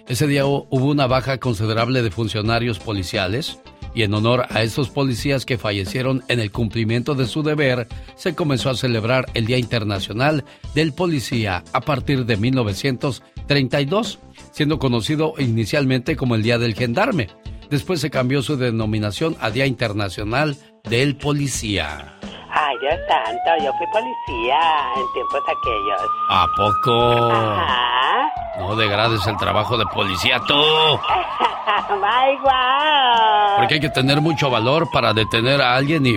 Ese 0.06 0.26
día 0.26 0.44
hu- 0.44 0.66
hubo 0.68 0.84
una 0.90 1.06
baja 1.06 1.38
considerable 1.38 2.02
de 2.02 2.10
funcionarios 2.10 2.78
policiales 2.78 3.58
y 3.94 4.02
en 4.02 4.12
honor 4.14 4.46
a 4.50 4.62
estos 4.62 4.90
policías 4.90 5.46
que 5.46 5.58
fallecieron 5.58 6.24
en 6.28 6.40
el 6.40 6.50
cumplimiento 6.50 7.14
de 7.14 7.26
su 7.26 7.42
deber, 7.42 7.86
se 8.16 8.34
comenzó 8.34 8.70
a 8.70 8.76
celebrar 8.76 9.26
el 9.34 9.46
Día 9.46 9.58
Internacional 9.58 10.44
del 10.74 10.92
Policía 10.92 11.62
a 11.72 11.80
partir 11.80 12.26
de 12.26 12.36
1932, 12.36 14.18
siendo 14.50 14.78
conocido 14.78 15.34
inicialmente 15.38 16.16
como 16.16 16.34
el 16.34 16.42
Día 16.42 16.58
del 16.58 16.74
Gendarme. 16.74 17.28
Después 17.70 18.00
se 18.00 18.10
cambió 18.10 18.42
su 18.42 18.56
denominación 18.56 19.36
a 19.40 19.50
Día 19.50 19.66
Internacional 19.66 20.56
del 20.88 21.16
Policía. 21.16 22.18
Ay, 22.56 22.76
Dios 22.80 22.94
santo, 23.08 23.64
yo 23.64 23.72
fui 23.72 23.86
policía 23.88 24.60
en 24.96 25.12
tiempos 25.12 25.42
aquellos. 25.42 26.00
¿A 26.30 26.46
poco? 26.56 27.32
Ajá. 27.32 28.30
No 28.58 28.76
degrades 28.76 29.26
el 29.26 29.36
trabajo 29.36 29.76
de 29.76 29.84
policía 29.86 30.40
tú. 30.46 30.54
my 30.54 32.36
wow. 32.42 33.56
Porque 33.56 33.74
hay 33.74 33.80
que 33.80 33.90
tener 33.90 34.20
mucho 34.20 34.50
valor 34.50 34.88
para 34.92 35.12
detener 35.12 35.60
a 35.60 35.74
alguien 35.74 36.06
y... 36.06 36.16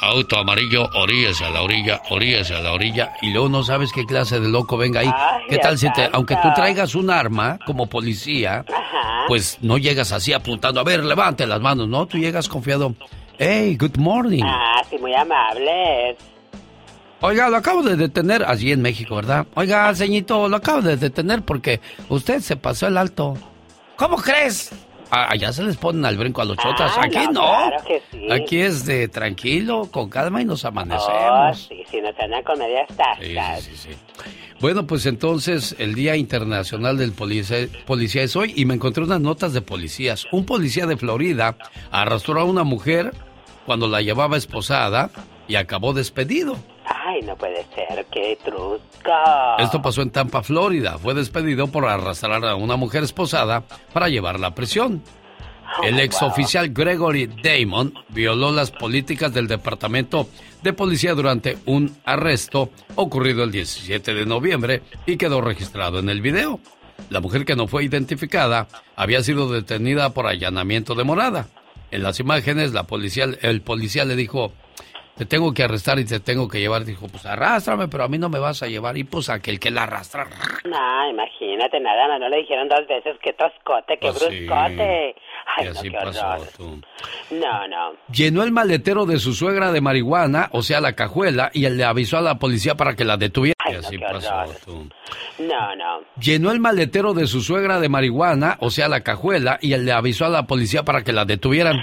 Auto 0.00 0.38
amarillo, 0.38 0.88
oríllese 0.94 1.44
a 1.44 1.50
la 1.50 1.62
orilla, 1.62 2.00
oríllese 2.10 2.54
a 2.54 2.60
la 2.60 2.72
orilla. 2.72 3.14
Y 3.20 3.30
luego 3.32 3.48
no 3.48 3.64
sabes 3.64 3.90
qué 3.92 4.06
clase 4.06 4.38
de 4.38 4.48
loco 4.48 4.76
venga 4.76 5.00
ahí. 5.00 5.10
Ay, 5.12 5.44
¿Qué 5.48 5.58
tal 5.58 5.76
si 5.76 5.90
te... 5.92 6.08
Aunque 6.12 6.36
tú 6.36 6.48
traigas 6.54 6.94
un 6.94 7.10
arma 7.10 7.58
como 7.66 7.88
policía, 7.88 8.64
Ajá. 8.72 9.24
pues 9.26 9.58
no 9.60 9.76
llegas 9.76 10.12
así 10.12 10.32
apuntando. 10.32 10.80
A 10.80 10.84
ver, 10.84 11.02
levante 11.02 11.46
las 11.48 11.60
manos, 11.60 11.88
¿no? 11.88 12.06
Tú 12.06 12.18
llegas 12.18 12.48
confiado. 12.48 12.94
Hey, 13.38 13.76
good 13.78 13.96
morning. 13.98 14.42
Ah, 14.44 14.82
sí, 14.90 14.98
muy 14.98 15.14
amables. 15.14 16.16
Oiga, 17.20 17.48
lo 17.48 17.56
acabo 17.56 17.82
de 17.82 17.96
detener, 17.96 18.44
allí 18.44 18.72
en 18.72 18.80
México, 18.82 19.16
¿verdad? 19.16 19.46
Oiga, 19.54 19.92
ceñito, 19.94 20.48
lo 20.48 20.56
acabo 20.56 20.82
de 20.82 20.96
detener 20.96 21.42
porque 21.42 21.80
usted 22.08 22.40
se 22.40 22.56
pasó 22.56 22.86
el 22.86 22.96
alto. 22.96 23.34
¿Cómo 23.96 24.16
crees? 24.16 24.70
Ah, 25.10 25.28
allá 25.30 25.52
se 25.52 25.62
les 25.64 25.76
ponen 25.76 26.04
al 26.04 26.16
brinco 26.16 26.42
a 26.42 26.44
los 26.44 26.56
chotas. 26.58 26.92
Ah, 26.96 27.02
Aquí 27.04 27.26
no. 27.32 27.40
Claro 27.40 27.76
que 27.86 28.02
sí. 28.12 28.30
Aquí 28.30 28.60
es 28.60 28.84
de 28.84 29.08
tranquilo, 29.08 29.88
con 29.90 30.10
calma 30.10 30.42
y 30.42 30.44
nos 30.44 30.64
Oh, 30.64 30.68
amanecemos. 30.68 31.66
sí, 31.68 31.82
sí, 31.90 32.00
nos 32.00 32.18
andan 32.20 32.42
con 32.44 32.58
medias. 32.58 32.86
Sí, 33.20 33.34
sí, 33.62 33.76
sí. 33.76 33.88
Bueno, 34.60 34.86
pues 34.86 35.06
entonces 35.06 35.74
el 35.78 35.94
Día 35.94 36.14
Internacional 36.16 36.98
del 36.98 37.12
Policía, 37.12 37.68
Policía 37.86 38.22
es 38.22 38.36
hoy 38.36 38.52
y 38.56 38.64
me 38.64 38.74
encontré 38.74 39.02
unas 39.02 39.20
notas 39.20 39.52
de 39.54 39.62
policías. 39.62 40.26
Un 40.30 40.44
policía 40.44 40.86
de 40.86 40.96
Florida 40.96 41.56
arrastró 41.90 42.40
a 42.40 42.44
una 42.44 42.64
mujer 42.64 43.12
cuando 43.68 43.86
la 43.86 44.00
llevaba 44.00 44.38
esposada 44.38 45.10
y 45.46 45.56
acabó 45.56 45.92
despedido. 45.92 46.56
Ay, 46.86 47.20
no 47.20 47.36
puede 47.36 47.66
ser, 47.74 48.06
qué 48.10 48.38
trusco. 48.42 48.80
Esto 49.58 49.82
pasó 49.82 50.00
en 50.00 50.10
Tampa, 50.10 50.42
Florida. 50.42 50.96
Fue 50.96 51.12
despedido 51.12 51.66
por 51.66 51.84
arrastrar 51.84 52.42
a 52.46 52.54
una 52.54 52.76
mujer 52.76 53.04
esposada 53.04 53.64
para 53.92 54.08
llevarla 54.08 54.46
a 54.46 54.54
prisión. 54.54 55.02
El 55.82 56.00
exoficial 56.00 56.70
Gregory 56.70 57.26
Damon 57.26 57.92
violó 58.08 58.52
las 58.52 58.70
políticas 58.70 59.34
del 59.34 59.46
Departamento 59.46 60.28
de 60.62 60.72
Policía 60.72 61.12
durante 61.12 61.58
un 61.66 61.94
arresto 62.06 62.70
ocurrido 62.94 63.44
el 63.44 63.52
17 63.52 64.14
de 64.14 64.24
noviembre 64.24 64.82
y 65.04 65.18
quedó 65.18 65.42
registrado 65.42 65.98
en 65.98 66.08
el 66.08 66.22
video. 66.22 66.58
La 67.10 67.20
mujer 67.20 67.44
que 67.44 67.54
no 67.54 67.68
fue 67.68 67.84
identificada 67.84 68.66
había 68.96 69.22
sido 69.22 69.52
detenida 69.52 70.08
por 70.14 70.26
allanamiento 70.26 70.94
de 70.94 71.04
morada. 71.04 71.48
En 71.90 72.02
las 72.02 72.20
imágenes, 72.20 72.72
la 72.72 72.84
policía, 72.84 73.26
el 73.42 73.62
policía 73.62 74.04
le 74.04 74.14
dijo, 74.16 74.52
te 75.16 75.24
tengo 75.26 75.52
que 75.52 75.62
arrestar 75.64 75.98
y 75.98 76.04
te 76.04 76.20
tengo 76.20 76.46
que 76.48 76.60
llevar. 76.60 76.84
Dijo, 76.84 77.08
pues 77.08 77.24
arrástrame, 77.26 77.88
pero 77.88 78.04
a 78.04 78.08
mí 78.08 78.18
no 78.18 78.28
me 78.28 78.38
vas 78.38 78.62
a 78.62 78.66
llevar. 78.66 78.96
Y 78.98 79.04
pues 79.04 79.28
aquel 79.30 79.58
que 79.58 79.70
la 79.70 79.84
arrastra. 79.84 80.26
No, 80.64 81.10
imagínate, 81.10 81.80
nada 81.80 82.18
no 82.18 82.28
le 82.28 82.38
dijeron 82.38 82.68
dos 82.68 82.86
veces 82.88 83.16
que 83.22 83.32
toscote, 83.32 83.94
que 83.98 84.08
Pues 84.08 84.18
sí. 84.18 84.46
bruscote. 84.46 85.14
Ay, 85.56 85.62
Y 85.62 85.64
no, 85.64 85.70
así 85.70 85.90
qué 85.90 85.96
pasó, 85.96 86.26
horror. 86.28 86.46
tú. 86.56 86.80
No, 87.30 87.68
no. 87.68 87.92
Llenó 88.12 88.42
el 88.42 88.52
maletero 88.52 89.06
de 89.06 89.18
su 89.18 89.32
suegra 89.32 89.72
de 89.72 89.80
marihuana, 89.80 90.50
o 90.52 90.62
sea, 90.62 90.80
la 90.80 90.92
cajuela, 90.92 91.50
y 91.54 91.68
le 91.68 91.84
avisó 91.84 92.18
a 92.18 92.20
la 92.20 92.38
policía 92.38 92.74
para 92.74 92.94
que 92.94 93.04
la 93.04 93.16
detuviera. 93.16 93.54
Y 93.70 93.74
así 93.74 93.98
pasó. 93.98 94.30
tú. 94.64 94.88
No, 95.38 95.76
no. 95.76 96.00
Llenó 96.20 96.50
el 96.50 96.60
maletero 96.60 97.14
de 97.14 97.26
su 97.26 97.40
suegra 97.40 97.80
de 97.80 97.88
marihuana, 97.88 98.56
o 98.60 98.70
sea, 98.70 98.88
la 98.88 99.02
cajuela, 99.02 99.58
y 99.60 99.76
le 99.76 99.92
avisó 99.92 100.24
a 100.26 100.28
la 100.28 100.46
policía 100.46 100.82
para 100.84 101.02
que 101.02 101.12
la 101.12 101.24
detuvieran. 101.24 101.76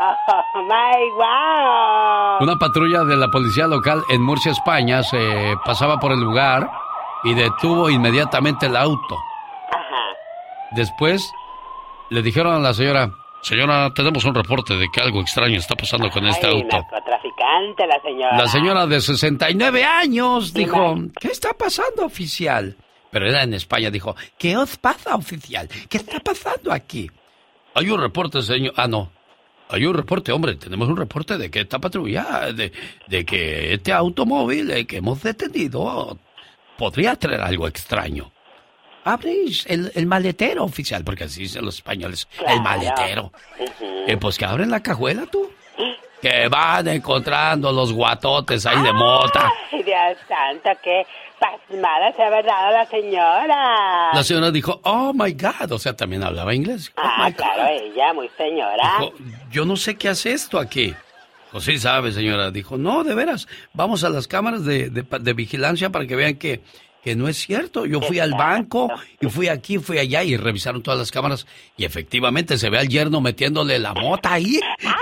Oh, 0.00 0.62
my 0.62 1.10
wow. 1.16 2.38
Una 2.40 2.56
patrulla 2.58 3.04
de 3.04 3.16
la 3.16 3.28
policía 3.28 3.66
local 3.66 4.02
en 4.10 4.22
Murcia, 4.22 4.52
España, 4.52 5.02
se 5.02 5.54
pasaba 5.64 5.98
por 5.98 6.12
el 6.12 6.20
lugar 6.20 6.70
y 7.24 7.34
detuvo 7.34 7.90
inmediatamente 7.90 8.66
el 8.66 8.76
auto. 8.76 9.16
Después 10.72 11.32
le 12.10 12.22
dijeron 12.22 12.54
a 12.54 12.58
la 12.58 12.74
señora, 12.74 13.10
señora, 13.42 13.92
tenemos 13.94 14.24
un 14.24 14.34
reporte 14.34 14.74
de 14.74 14.86
que 14.92 15.00
algo 15.00 15.20
extraño 15.20 15.58
está 15.58 15.74
pasando 15.74 16.10
con 16.10 16.26
este 16.26 16.46
auto. 16.46 16.76
narcotraficante 16.76 17.86
la 17.86 18.00
señora. 18.02 18.36
La 18.36 18.46
señora 18.46 18.86
de 18.86 19.00
69 19.00 19.84
años 19.84 20.52
dijo. 20.52 20.96
¿qué 21.20 21.28
está 21.28 21.52
pasando, 21.52 22.04
oficial? 22.04 22.76
Pero 23.10 23.26
era 23.28 23.42
en 23.42 23.54
España, 23.54 23.90
dijo, 23.90 24.14
¿qué 24.36 24.56
os 24.56 24.76
pasa, 24.76 25.14
oficial? 25.14 25.68
¿Qué 25.88 25.98
está 25.98 26.20
pasando 26.20 26.72
aquí? 26.72 27.10
Hay 27.74 27.88
un 27.90 28.00
reporte, 28.00 28.42
señor. 28.42 28.74
Ah, 28.76 28.86
no. 28.86 29.10
Hay 29.70 29.84
un 29.84 29.94
reporte, 29.94 30.32
hombre, 30.32 30.56
tenemos 30.56 30.88
un 30.88 30.96
reporte 30.96 31.36
de 31.36 31.50
que 31.50 31.60
esta 31.60 31.78
patrulla, 31.78 32.52
de, 32.52 32.72
de 33.06 33.24
que 33.24 33.74
este 33.74 33.92
automóvil 33.92 34.70
eh, 34.70 34.86
que 34.86 34.96
hemos 34.98 35.22
detenido 35.22 36.18
podría 36.78 37.16
traer 37.16 37.42
algo 37.42 37.68
extraño. 37.68 38.32
Abréis 39.12 39.64
el, 39.66 39.90
el 39.94 40.06
maletero 40.06 40.64
oficial, 40.64 41.04
porque 41.04 41.24
así 41.24 41.40
dicen 41.42 41.64
los 41.64 41.76
españoles, 41.76 42.28
el 42.38 42.44
Claro. 42.44 42.62
maletero. 42.62 43.32
Eh, 44.06 44.16
pues 44.18 44.36
que 44.38 44.44
abren 44.44 44.70
la 44.70 44.80
cajuela 44.82 45.26
tú. 45.26 45.50
Que 46.20 46.48
van 46.48 46.88
encontrando 46.88 47.70
los 47.70 47.92
guatotes 47.92 48.66
ahí 48.66 48.82
de 48.82 48.92
mota. 48.92 49.52
Ay, 49.72 49.84
Dios 49.84 50.18
santo, 50.26 50.70
qué 50.82 51.06
pasmada 51.38 52.12
se 52.16 52.22
ha 52.24 52.30
dado 52.30 52.72
la 52.72 52.86
señora. 52.86 54.10
La 54.12 54.22
señora 54.24 54.50
dijo, 54.50 54.80
oh 54.82 55.12
my 55.14 55.32
God, 55.34 55.70
o 55.70 55.78
sea, 55.78 55.94
también 55.96 56.24
hablaba 56.24 56.52
inglés. 56.54 56.92
Oh, 56.96 57.00
Ah, 57.04 57.26
my 57.26 57.30
God. 57.30 57.36
claro, 57.36 57.66
ella, 57.68 58.12
muy 58.12 58.28
señora. 58.36 58.94
Dijo, 58.98 59.12
yo 59.52 59.64
no 59.64 59.76
sé 59.76 59.94
qué 59.96 60.08
hace 60.08 60.32
esto 60.32 60.58
aquí. 60.58 60.92
Pues 61.52 61.62
sí 61.64 61.78
sabe, 61.78 62.10
señora. 62.10 62.50
Dijo, 62.50 62.76
no, 62.76 63.04
de 63.04 63.14
veras, 63.14 63.46
vamos 63.72 64.02
a 64.02 64.10
las 64.10 64.26
cámaras 64.26 64.64
de, 64.64 64.90
de- 64.90 65.04
de 65.20 65.32
vigilancia 65.34 65.90
para 65.90 66.04
que 66.06 66.16
vean 66.16 66.34
que, 66.34 66.62
que 67.08 67.16
no 67.16 67.26
es 67.26 67.38
cierto. 67.38 67.86
Yo 67.86 68.02
fui 68.02 68.18
al 68.18 68.32
banco 68.32 68.90
y 69.18 69.28
fui 69.28 69.48
aquí, 69.48 69.78
fui 69.78 69.96
allá 69.98 70.22
y 70.24 70.36
revisaron 70.36 70.82
todas 70.82 70.98
las 71.00 71.10
cámaras 71.10 71.46
y 71.76 71.84
efectivamente 71.86 72.58
se 72.58 72.68
ve 72.68 72.78
al 72.78 72.88
yerno 72.88 73.20
metiéndole 73.22 73.78
la 73.78 73.94
mota 73.94 74.34
ahí. 74.34 74.60
Ay, 74.84 74.94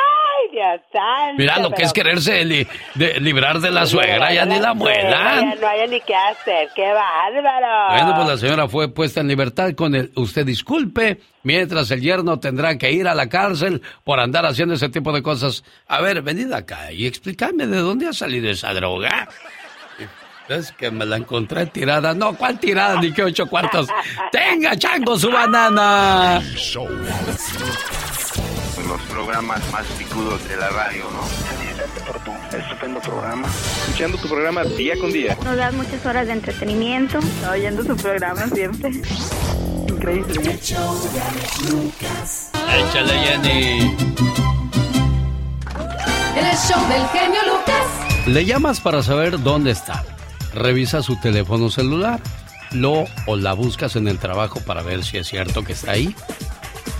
Dios 0.53 0.81
santo. 0.93 1.35
Mira 1.37 1.59
lo 1.59 1.71
que 1.73 1.83
es 1.83 1.93
quererse 1.93 2.45
li- 2.45 2.65
de- 2.95 3.19
librar 3.19 3.59
de 3.59 3.73
la 3.73 3.87
suegra, 3.87 4.33
ya 4.33 4.45
ni 4.45 4.61
la 4.61 4.73
muelan. 4.73 5.11
ya 5.51 5.55
No 5.61 5.67
hay 5.69 5.89
ni 5.89 6.01
qué 6.03 6.15
hacer, 6.15 6.69
qué 6.77 6.93
bárbaro. 6.93 7.95
Bueno, 7.97 8.15
pues 8.15 8.29
la 8.29 8.37
señora 8.39 8.69
fue 8.69 8.89
puesta 8.95 9.21
en 9.21 9.27
libertad 9.29 9.73
con 9.75 9.97
el 9.97 10.13
usted 10.15 10.47
disculpe, 10.47 11.21
mientras 11.43 11.91
el 11.91 12.01
yerno 12.03 12.39
tendrá 12.39 12.79
que 12.79 12.93
ir 12.93 13.09
a 13.09 13.17
la 13.17 13.29
cárcel 13.29 13.83
por 14.05 14.21
andar 14.21 14.47
haciendo 14.47 14.75
ese 14.75 14.89
tipo 14.91 15.13
de 15.13 15.23
cosas. 15.23 15.65
A 15.89 16.01
ver, 16.01 16.23
venid 16.23 16.53
acá 16.53 16.93
y 16.93 17.05
explícame 17.07 17.67
de 17.67 17.79
dónde 17.79 18.07
ha 18.07 18.13
salido 18.13 18.49
esa 18.49 18.73
droga. 18.73 19.29
Es 20.49 20.71
que 20.73 20.91
me 20.91 21.05
la 21.05 21.17
encontré 21.17 21.67
tirada. 21.67 22.15
No, 22.15 22.37
¿cuál 22.37 22.59
tirada? 22.61 23.01
Ni 23.01 23.13
que 23.13 23.25
ocho 23.25 23.47
cuartos. 23.47 23.89
¡Tenga, 24.31 24.77
chango, 24.77 25.19
su 25.19 25.31
banana! 25.31 26.41
Los 28.89 29.03
programas 29.11 29.73
más 29.73 29.85
picudos 29.99 30.49
de 30.49 30.57
la 30.57 30.69
radio, 30.69 31.05
¿no? 31.13 31.23
Tu 32.51 32.57
estupendo 32.57 33.01
programa. 33.01 33.49
Escuchando 33.49 34.19
tu 34.19 34.29
programa 34.29 34.63
día 34.63 34.95
con 35.01 35.13
día. 35.13 35.37
Nos 35.43 35.57
das 35.57 35.75
muchas 35.75 36.07
horas 36.07 36.29
de 36.29 36.35
entretenimiento. 36.35 37.19
oyendo 37.51 37.83
su 37.83 37.97
programa 37.97 38.47
siempre. 38.47 38.91
Increíble. 39.89 40.59
Échale, 42.73 43.19
Jenny. 43.19 43.97
El 46.37 46.57
show 46.57 46.89
del 46.89 47.07
genio 47.09 47.41
Lucas. 47.47 48.27
Le 48.27 48.45
llamas 48.45 48.81
para 48.81 49.03
saber 49.03 49.43
dónde 49.43 49.73
está. 49.73 50.05
Revisa 50.57 51.03
su 51.03 51.17
teléfono 51.17 51.71
celular. 51.71 52.21
Lo 52.73 53.05
o 53.27 53.37
la 53.37 53.53
buscas 53.53 53.95
en 53.95 54.09
el 54.09 54.19
trabajo 54.19 54.61
para 54.61 54.83
ver 54.83 55.05
si 55.05 55.19
es 55.19 55.29
cierto 55.29 55.63
que 55.63 55.75
está 55.75 55.93
ahí. 55.93 56.15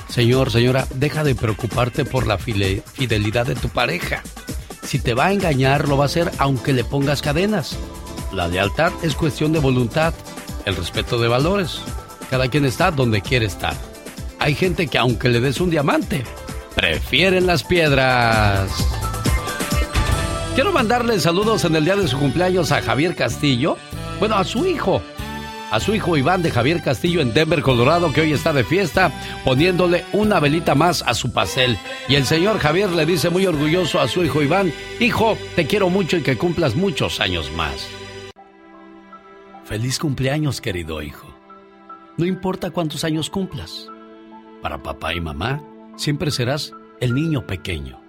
Señor, 0.09 0.51
señora, 0.53 0.87
deja 0.95 1.25
de 1.25 1.35
preocuparte 1.35 2.05
por 2.05 2.27
la 2.27 2.39
fidelidad 2.39 3.47
de 3.47 3.55
tu 3.55 3.69
pareja. 3.69 4.23
Si 4.83 4.99
te 4.99 5.15
va 5.15 5.27
a 5.27 5.33
engañar, 5.33 5.89
lo 5.89 5.97
va 5.97 6.05
a 6.05 6.07
hacer 6.07 6.31
aunque 6.39 6.73
le 6.73 6.85
pongas 6.85 7.23
cadenas. 7.23 7.77
La 8.33 8.47
lealtad 8.47 8.93
es 9.03 9.15
cuestión 9.15 9.53
de 9.53 9.59
voluntad, 9.59 10.15
el 10.65 10.77
respeto 10.77 11.19
de 11.19 11.29
valores. 11.29 11.81
Cada 12.31 12.49
quien 12.49 12.65
está 12.65 12.91
donde 12.91 13.23
quiere 13.23 13.47
estar. 13.47 13.75
Hay 14.39 14.55
gente 14.55 14.87
que 14.87 14.99
aunque 14.99 15.29
le 15.29 15.41
des 15.41 15.61
un 15.61 15.71
diamante, 15.71 16.25
prefieren 16.75 17.47
las 17.47 17.65
piedras. 17.65 18.71
Quiero 20.57 20.73
mandarle 20.73 21.21
saludos 21.21 21.67
en 21.67 21.77
el 21.77 21.85
día 21.85 21.97
de 21.97 22.09
su 22.09 22.19
cumpleaños 22.19 22.73
a 22.73 22.81
Javier 22.81 23.15
Castillo. 23.15 23.77
Bueno, 24.19 24.37
a 24.37 24.45
su 24.45 24.65
hijo. 24.65 25.03
A 25.71 25.79
su 25.81 25.95
hijo 25.95 26.17
Iván 26.17 26.41
de 26.41 26.51
Javier 26.51 26.83
Castillo 26.83 27.21
en 27.21 27.35
Denver, 27.35 27.61
Colorado, 27.61 28.11
que 28.11 28.23
hoy 28.23 28.33
está 28.33 28.55
de 28.55 28.65
fiesta, 28.65 29.13
poniéndole 29.45 30.07
una 30.15 30.41
velita 30.41 30.75
más 30.75 31.03
a 31.03 31.13
su 31.13 31.31
pastel. 31.31 31.77
Y 32.09 32.15
el 32.15 32.25
señor 32.25 32.59
Javier 32.59 32.89
le 32.89 33.05
dice 33.05 33.29
muy 33.29 33.45
orgulloso 33.45 34.01
a 34.01 34.09
su 34.09 34.25
hijo 34.25 34.41
Iván, 34.41 34.73
hijo, 34.99 35.37
te 35.57 35.67
quiero 35.67 35.91
mucho 35.91 36.17
y 36.17 36.23
que 36.23 36.39
cumplas 36.39 36.75
muchos 36.75 37.21
años 37.21 37.53
más. 37.53 37.87
Feliz 39.67 39.99
cumpleaños, 39.99 40.63
querido 40.63 41.03
hijo. 41.03 41.29
No 42.17 42.25
importa 42.25 42.71
cuántos 42.71 43.05
años 43.05 43.29
cumplas. 43.29 43.91
Para 44.63 44.83
papá 44.83 45.13
y 45.13 45.21
mamá, 45.21 45.63
siempre 45.97 46.31
serás 46.31 46.73
el 47.03 47.15
niño 47.15 47.47
pequeño. 47.47 48.06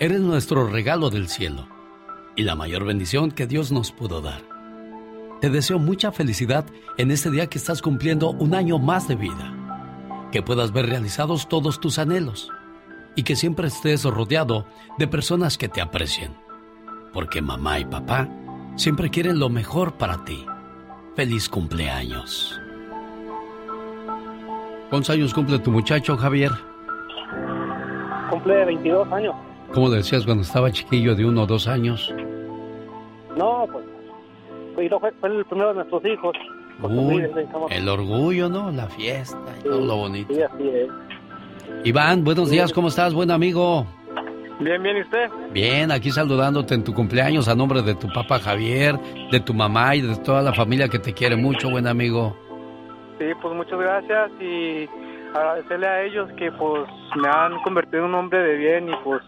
Eres 0.00 0.20
nuestro 0.20 0.66
regalo 0.66 1.08
del 1.08 1.28
cielo 1.28 1.68
y 2.34 2.42
la 2.42 2.56
mayor 2.56 2.84
bendición 2.84 3.30
que 3.30 3.46
Dios 3.46 3.70
nos 3.70 3.92
pudo 3.92 4.20
dar. 4.20 4.42
Te 5.40 5.50
deseo 5.50 5.78
mucha 5.78 6.10
felicidad 6.10 6.66
en 6.98 7.12
este 7.12 7.30
día 7.30 7.46
que 7.46 7.58
estás 7.58 7.80
cumpliendo 7.80 8.30
un 8.30 8.56
año 8.56 8.80
más 8.80 9.06
de 9.06 9.14
vida. 9.14 9.54
Que 10.32 10.42
puedas 10.42 10.72
ver 10.72 10.86
realizados 10.86 11.48
todos 11.48 11.78
tus 11.78 12.00
anhelos 12.00 12.50
y 13.14 13.22
que 13.22 13.36
siempre 13.36 13.68
estés 13.68 14.02
rodeado 14.02 14.66
de 14.98 15.06
personas 15.06 15.56
que 15.56 15.68
te 15.68 15.80
aprecien. 15.80 16.34
Porque 17.12 17.40
mamá 17.40 17.78
y 17.78 17.84
papá 17.84 18.28
siempre 18.74 19.10
quieren 19.10 19.38
lo 19.38 19.48
mejor 19.48 19.94
para 19.94 20.24
ti. 20.24 20.44
Feliz 21.14 21.48
cumpleaños. 21.48 22.60
¿Cuántos 24.90 25.10
años 25.10 25.32
cumple 25.32 25.60
tu 25.60 25.70
muchacho, 25.70 26.16
Javier? 26.16 26.50
Cumple 28.28 28.64
22 28.64 29.12
años. 29.12 29.53
¿Cómo 29.74 29.90
decías 29.90 30.24
cuando 30.24 30.44
estaba 30.44 30.70
chiquillo 30.70 31.16
de 31.16 31.24
uno 31.24 31.42
o 31.42 31.46
dos 31.46 31.66
años? 31.66 32.14
No, 33.36 33.66
pues. 33.72 33.84
Fue, 34.76 34.88
fue, 34.88 35.12
fue 35.20 35.36
el 35.36 35.44
primero 35.44 35.70
de 35.70 35.74
nuestros 35.74 36.04
hijos. 36.04 36.36
Uy, 36.80 37.26
el 37.70 37.88
orgullo, 37.88 38.48
¿no? 38.48 38.70
La 38.70 38.86
fiesta 38.86 39.38
y 39.60 39.64
todo 39.64 39.80
lo 39.80 39.96
bonito. 39.96 40.32
Sí, 40.32 40.42
así 40.42 40.68
es. 40.68 40.88
Iván, 41.84 42.22
buenos 42.22 42.50
días, 42.50 42.72
¿cómo 42.72 42.88
estás, 42.88 43.14
buen 43.14 43.32
amigo? 43.32 43.84
Bien, 44.60 44.80
bien, 44.80 44.96
¿y 44.96 45.00
usted? 45.02 45.28
Bien, 45.52 45.90
aquí 45.90 46.10
saludándote 46.10 46.74
en 46.74 46.84
tu 46.84 46.94
cumpleaños 46.94 47.48
a 47.48 47.56
nombre 47.56 47.82
de 47.82 47.96
tu 47.96 48.06
papá 48.08 48.38
Javier, 48.38 48.96
de 49.32 49.40
tu 49.40 49.54
mamá 49.54 49.96
y 49.96 50.02
de 50.02 50.16
toda 50.16 50.40
la 50.42 50.52
familia 50.52 50.88
que 50.88 51.00
te 51.00 51.12
quiere 51.12 51.34
mucho, 51.34 51.68
buen 51.70 51.88
amigo. 51.88 52.36
Sí, 53.18 53.26
pues 53.42 53.54
muchas 53.54 53.78
gracias 53.78 54.30
y 54.40 54.88
agradecerle 55.34 55.86
a 55.88 56.02
ellos 56.04 56.30
que 56.36 56.52
pues 56.52 56.84
me 57.16 57.28
han 57.28 57.60
convertido 57.62 58.04
en 58.04 58.10
un 58.10 58.14
hombre 58.14 58.38
de 58.38 58.56
bien 58.56 58.88
y 58.88 58.92
pues 59.02 59.20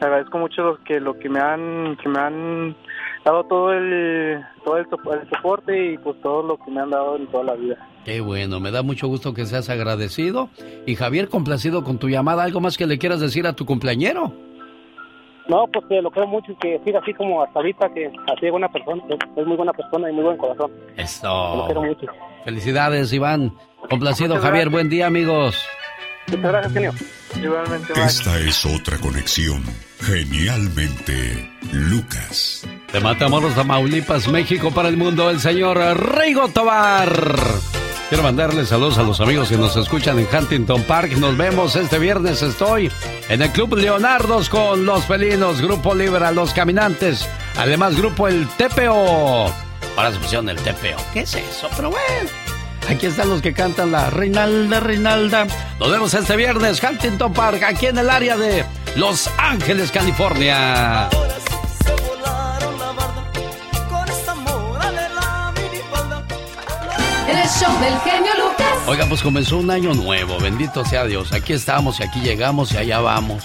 agradezco 0.00 0.38
mucho 0.38 0.62
lo 0.62 0.84
que 0.84 1.00
lo 1.00 1.18
que 1.18 1.28
me 1.28 1.40
han 1.40 1.96
que 2.02 2.08
me 2.08 2.18
han 2.18 2.76
dado 3.24 3.44
todo 3.44 3.72
el 3.72 4.40
todo 4.64 4.78
el, 4.78 4.86
el 4.86 5.28
soporte 5.30 5.92
y 5.92 5.98
pues 5.98 6.20
todo 6.22 6.42
lo 6.42 6.56
que 6.58 6.70
me 6.70 6.80
han 6.80 6.90
dado 6.90 7.16
en 7.16 7.26
toda 7.28 7.44
la 7.44 7.54
vida. 7.54 7.76
Qué 8.04 8.20
bueno, 8.20 8.60
me 8.60 8.70
da 8.70 8.82
mucho 8.82 9.08
gusto 9.08 9.32
que 9.32 9.46
seas 9.46 9.70
agradecido. 9.70 10.50
Y 10.86 10.94
Javier, 10.94 11.28
complacido 11.30 11.84
con 11.84 11.98
tu 11.98 12.08
llamada, 12.08 12.42
¿algo 12.44 12.60
más 12.60 12.76
que 12.76 12.86
le 12.86 12.98
quieras 12.98 13.20
decir 13.20 13.46
a 13.46 13.54
tu 13.54 13.64
cumpleañero? 13.64 14.32
No, 15.48 15.66
pues 15.72 15.84
que 15.86 16.00
lo 16.00 16.10
quiero 16.10 16.26
mucho 16.28 16.52
y 16.52 16.56
que 16.56 16.80
siga 16.84 17.00
así 17.00 17.12
como 17.14 17.42
hasta 17.42 17.58
ahorita, 17.58 17.92
que 17.92 18.06
así 18.06 18.46
es 18.46 18.50
buena 18.50 18.68
persona, 18.68 19.02
es, 19.10 19.18
es 19.36 19.46
muy 19.46 19.56
buena 19.56 19.72
persona 19.72 20.10
y 20.10 20.12
muy 20.14 20.24
buen 20.24 20.36
corazón. 20.38 20.70
Lo 20.96 21.02
Eso. 21.02 21.62
quiero 21.66 21.82
mucho. 21.82 22.06
Felicidades, 22.44 23.12
Iván. 23.12 23.52
Complacido, 23.90 24.36
Javier. 24.38 24.70
Buen 24.70 24.88
día, 24.88 25.06
amigos. 25.06 25.66
Muchas 26.28 26.42
gracias, 26.42 26.72
genio. 26.72 26.94
Igualmente. 27.36 27.92
Esta 27.96 28.38
es 28.38 28.64
otra 28.64 28.98
conexión. 28.98 29.62
Genialmente, 30.00 31.50
Lucas. 31.72 32.66
De 32.92 33.00
Matamoros, 33.00 33.54
Tamaulipas, 33.54 34.28
México 34.28 34.70
para 34.70 34.88
el 34.88 34.96
mundo, 34.96 35.30
el 35.30 35.40
señor 35.40 35.78
Rigo 36.16 36.48
Tobar. 36.48 37.10
Quiero 38.08 38.22
mandarle 38.22 38.66
saludos 38.66 38.98
a 38.98 39.02
los 39.02 39.20
amigos 39.20 39.48
que 39.48 39.56
nos 39.56 39.76
escuchan 39.76 40.18
en 40.18 40.28
Huntington 40.32 40.82
Park. 40.82 41.12
Nos 41.16 41.36
vemos 41.36 41.74
este 41.74 41.98
viernes. 41.98 42.42
Estoy 42.42 42.90
en 43.28 43.42
el 43.42 43.50
Club 43.50 43.76
Leonardos 43.76 44.48
con 44.50 44.84
Los 44.84 45.04
Felinos, 45.06 45.60
Grupo 45.60 45.94
Libra, 45.94 46.30
Los 46.30 46.52
Caminantes. 46.52 47.26
Además, 47.56 47.96
Grupo 47.96 48.28
El 48.28 48.46
TPO. 48.46 49.52
Para 49.96 50.12
su 50.12 50.18
opción, 50.18 50.48
el 50.48 50.56
TPO. 50.56 50.96
¿Qué 51.12 51.20
es 51.20 51.34
eso? 51.34 51.68
Pero 51.76 51.90
bueno. 51.90 52.43
Aquí 52.88 53.06
están 53.06 53.30
los 53.30 53.40
que 53.40 53.52
cantan 53.52 53.92
la 53.92 54.10
Reinalda, 54.10 54.80
Reinalda. 54.80 55.46
Nos 55.80 55.90
vemos 55.90 56.12
este 56.12 56.36
viernes, 56.36 56.82
Huntington 56.82 57.32
Park, 57.32 57.62
aquí 57.62 57.86
en 57.86 57.98
el 57.98 58.10
área 58.10 58.36
de 58.36 58.64
Los 58.96 59.30
Ángeles, 59.38 59.90
California. 59.90 61.08
El 67.26 67.48
show 67.48 67.80
del 67.80 67.98
genio 68.00 68.32
Lucas. 68.36 68.66
Oiga, 68.86 69.06
pues 69.08 69.22
comenzó 69.22 69.56
un 69.56 69.70
año 69.70 69.94
nuevo, 69.94 70.38
bendito 70.38 70.84
sea 70.84 71.04
Dios. 71.04 71.32
Aquí 71.32 71.54
estamos 71.54 72.00
y 72.00 72.02
aquí 72.02 72.20
llegamos 72.20 72.72
y 72.72 72.76
allá 72.76 73.00
vamos. 73.00 73.44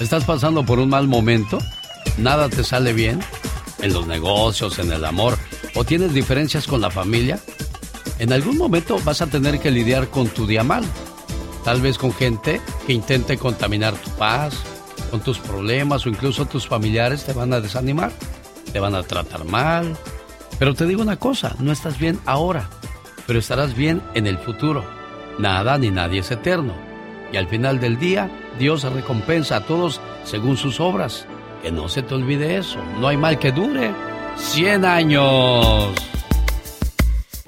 ¿Estás 0.00 0.24
pasando 0.24 0.64
por 0.64 0.80
un 0.80 0.88
mal 0.88 1.06
momento? 1.06 1.58
¿Nada 2.18 2.48
te 2.48 2.64
sale 2.64 2.92
bien? 2.92 3.20
¿En 3.80 3.92
los 3.92 4.06
negocios, 4.06 4.78
en 4.80 4.92
el 4.92 5.04
amor? 5.04 5.38
¿O 5.74 5.84
tienes 5.84 6.12
diferencias 6.12 6.66
con 6.66 6.80
la 6.80 6.90
familia? 6.90 7.38
En 8.20 8.34
algún 8.34 8.58
momento 8.58 8.98
vas 9.02 9.22
a 9.22 9.28
tener 9.28 9.60
que 9.60 9.70
lidiar 9.70 10.08
con 10.08 10.28
tu 10.28 10.46
día 10.46 10.62
mal. 10.62 10.84
Tal 11.64 11.80
vez 11.80 11.96
con 11.96 12.12
gente 12.12 12.60
que 12.86 12.92
intente 12.92 13.38
contaminar 13.38 13.94
tu 13.94 14.10
paz, 14.10 14.62
con 15.10 15.20
tus 15.20 15.38
problemas 15.38 16.04
o 16.04 16.10
incluso 16.10 16.44
tus 16.44 16.68
familiares 16.68 17.24
te 17.24 17.32
van 17.32 17.54
a 17.54 17.62
desanimar, 17.62 18.12
te 18.74 18.78
van 18.78 18.94
a 18.94 19.02
tratar 19.04 19.46
mal. 19.46 19.96
Pero 20.58 20.74
te 20.74 20.84
digo 20.84 21.00
una 21.00 21.16
cosa, 21.16 21.56
no 21.60 21.72
estás 21.72 21.98
bien 21.98 22.20
ahora, 22.26 22.68
pero 23.26 23.38
estarás 23.38 23.74
bien 23.74 24.02
en 24.12 24.26
el 24.26 24.36
futuro. 24.36 24.84
Nada 25.38 25.78
ni 25.78 25.90
nadie 25.90 26.20
es 26.20 26.30
eterno. 26.30 26.74
Y 27.32 27.38
al 27.38 27.48
final 27.48 27.80
del 27.80 27.98
día, 27.98 28.30
Dios 28.58 28.82
recompensa 28.82 29.56
a 29.56 29.64
todos 29.64 29.98
según 30.24 30.58
sus 30.58 30.78
obras. 30.78 31.26
Que 31.62 31.72
no 31.72 31.88
se 31.88 32.02
te 32.02 32.14
olvide 32.14 32.58
eso. 32.58 32.80
No 33.00 33.08
hay 33.08 33.16
mal 33.16 33.38
que 33.38 33.50
dure 33.50 33.92
100 34.36 34.84
años. 34.84 35.94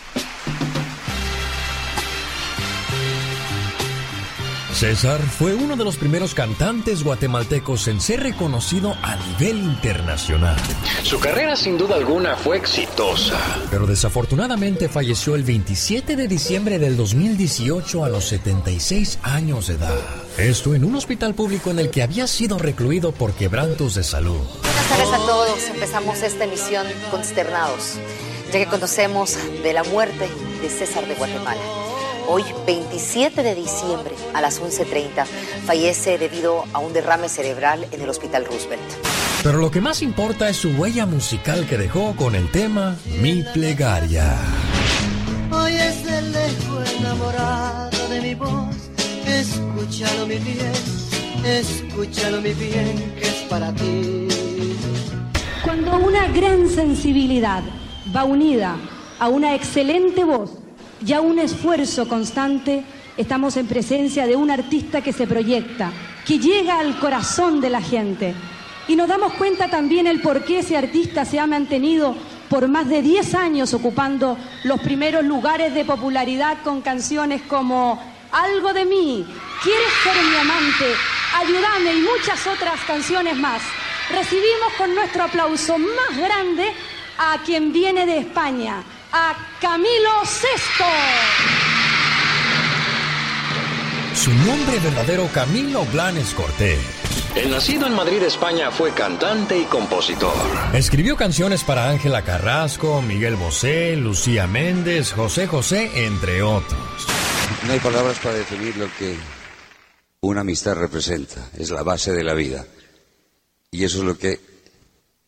César 4.78 5.20
fue 5.20 5.56
uno 5.56 5.76
de 5.76 5.84
los 5.84 5.98
primeros 5.98 6.36
cantantes 6.36 7.04
guatemaltecos 7.04 7.88
en 7.88 8.00
ser 8.00 8.22
reconocido 8.22 8.96
a 9.02 9.16
nivel 9.16 9.58
internacional. 9.58 10.56
Su 11.02 11.20
carrera 11.20 11.56
sin 11.56 11.80
duda 11.80 11.96
alguna 11.96 12.36
fue 12.36 12.58
exitosa. 12.58 13.40
Pero 13.72 13.88
desafortunadamente 13.88 14.88
falleció 14.88 15.34
el 15.34 15.42
27 15.42 16.16
de 16.16 16.28
diciembre 16.28 16.78
del 16.78 16.96
2018 16.96 18.04
a 18.04 18.10
los 18.10 18.26
76 18.26 19.18
años 19.24 19.66
de 19.66 19.74
edad. 19.74 19.98
Esto 20.38 20.76
en 20.76 20.84
un 20.84 20.94
hospital 20.94 21.34
público 21.34 21.72
en 21.72 21.80
el 21.80 21.90
que 21.90 22.04
había 22.04 22.28
sido 22.28 22.60
recluido 22.60 23.14
por 23.14 23.34
quebrantos 23.34 23.96
de 23.96 24.04
salud. 24.04 24.42
Buenas 24.62 24.90
tardes 24.90 25.12
a 25.12 25.18
todos. 25.26 25.70
Empezamos 25.70 26.22
esta 26.22 26.44
emisión 26.44 26.86
consternados, 27.10 27.96
ya 28.54 28.60
que 28.60 28.68
conocemos 28.68 29.40
de 29.64 29.74
la 29.74 29.84
muerte 29.86 30.30
de 30.62 30.70
César 30.70 31.08
de 31.08 31.16
Guatemala. 31.16 31.87
Hoy, 32.30 32.44
27 32.66 33.42
de 33.42 33.56
diciembre, 33.56 34.14
a 34.34 34.42
las 34.42 34.62
11.30, 34.62 35.26
fallece 35.66 36.18
debido 36.18 36.66
a 36.74 36.80
un 36.80 36.92
derrame 36.92 37.30
cerebral 37.30 37.88
en 37.90 38.02
el 38.02 38.10
Hospital 38.10 38.44
Roosevelt. 38.44 38.82
Pero 39.44 39.60
lo 39.60 39.72
que 39.72 39.80
más 39.80 40.02
importa 40.02 40.50
es 40.50 40.58
su 40.58 40.72
huella 40.72 41.06
musical 41.06 41.66
que 41.68 41.78
dejó 41.78 42.18
con 42.18 42.36
el 42.36 42.52
tema 42.52 42.98
Mi 43.22 43.44
Plegaria. 43.54 44.36
Hoy 45.52 45.76
es 45.76 46.06
el 46.06 46.34
lejos 46.34 46.94
enamorado 47.00 48.10
de 48.10 48.20
mi 48.20 48.36
voz. 48.36 48.76
Escúchalo, 49.26 50.28
mi 50.28 50.36
bien, 50.36 50.74
escúchalo, 51.46 52.42
mi 52.42 52.54
bien, 52.54 53.16
que 53.18 53.24
es 53.24 53.46
para 53.50 53.74
ti. 53.74 54.28
Cuando 55.64 55.96
una 55.96 56.28
gran 56.28 56.68
sensibilidad 56.68 57.64
va 58.14 58.26
unida 58.26 58.76
a 59.18 59.30
una 59.30 59.56
excelente 59.56 60.26
voz 60.26 60.67
y 61.06 61.14
a 61.14 61.22
un 61.22 61.40
esfuerzo 61.40 62.08
constante, 62.08 62.84
estamos 63.18 63.58
en 63.58 63.68
presencia 63.68 64.26
de 64.26 64.36
un 64.36 64.52
artista 64.52 65.02
que 65.02 65.14
se 65.14 65.28
proyecta, 65.28 65.92
que 66.26 66.40
llega 66.40 66.80
al 66.80 67.00
corazón 67.00 67.62
de 67.62 67.70
la 67.70 67.82
gente. 67.82 68.34
Y 68.88 68.96
nos 68.96 69.08
damos 69.08 69.34
cuenta 69.34 69.70
también 69.70 70.08
el 70.08 70.22
por 70.22 70.44
qué 70.46 70.60
ese 70.60 70.78
artista 70.78 71.26
se 71.26 71.40
ha 71.40 71.48
mantenido 71.48 72.16
por 72.50 72.68
más 72.68 72.88
de 72.88 73.02
10 73.02 73.36
años 73.36 73.74
ocupando 73.74 74.38
los 74.64 74.80
primeros 74.80 75.24
lugares 75.24 75.74
de 75.74 75.84
popularidad 75.84 76.58
con 76.64 76.82
canciones 76.82 77.42
como 77.44 78.02
Algo 78.32 78.74
de 78.74 78.86
mí, 78.86 79.26
Quieres 79.64 79.92
ser 80.04 80.16
mi 80.24 80.36
amante, 80.38 80.86
Ayúdame 81.36 81.94
y 81.96 82.02
muchas 82.02 82.46
otras 82.48 82.80
canciones 82.86 83.36
más. 83.38 83.62
Recibimos 84.10 84.74
con 84.78 84.96
nuestro 84.96 85.24
aplauso 85.24 85.78
más 85.78 86.18
grande 86.18 86.72
a 87.18 87.40
quien 87.46 87.74
viene 87.74 88.06
de 88.06 88.20
España, 88.20 88.84
a 89.20 89.36
Camilo 89.60 90.26
Sesto. 90.26 90.84
Su 94.14 94.32
nombre 94.32 94.80
verdadero 94.80 95.28
Camilo 95.34 95.86
Blanes 95.86 96.36
Cortés. 96.36 96.80
El 97.36 97.50
nacido 97.50 97.88
en 97.88 97.96
Madrid, 97.96 98.22
España, 98.22 98.70
fue 98.70 98.94
cantante 98.94 99.58
y 99.58 99.64
compositor. 99.66 100.34
Escribió 100.74 101.16
canciones 101.16 101.64
para 101.64 101.90
Ángela 101.90 102.24
Carrasco, 102.24 103.02
Miguel 103.02 103.36
Bosé, 103.36 103.96
Lucía 103.96 104.46
Méndez, 104.46 105.14
José 105.14 105.48
José, 105.48 106.06
entre 106.06 106.44
otros. 106.44 106.80
No 107.66 107.74
hay 107.74 107.80
palabras 107.80 108.20
para 108.20 108.36
definir 108.36 108.78
lo 108.78 108.88
que 109.00 109.16
una 110.22 110.42
amistad 110.42 110.76
representa. 110.76 111.50
Es 111.58 111.72
la 111.72 111.82
base 111.82 112.12
de 112.12 112.24
la 112.24 112.36
vida. 112.36 112.66
Y 113.72 113.84
eso 113.84 113.98
es 113.98 114.04
lo 114.04 114.18
que 114.18 114.40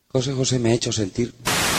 José 0.10 0.34
José 0.34 0.60
me 0.60 0.72
ha 0.72 0.76
hecho 0.76 0.92
sentir. 0.92 1.34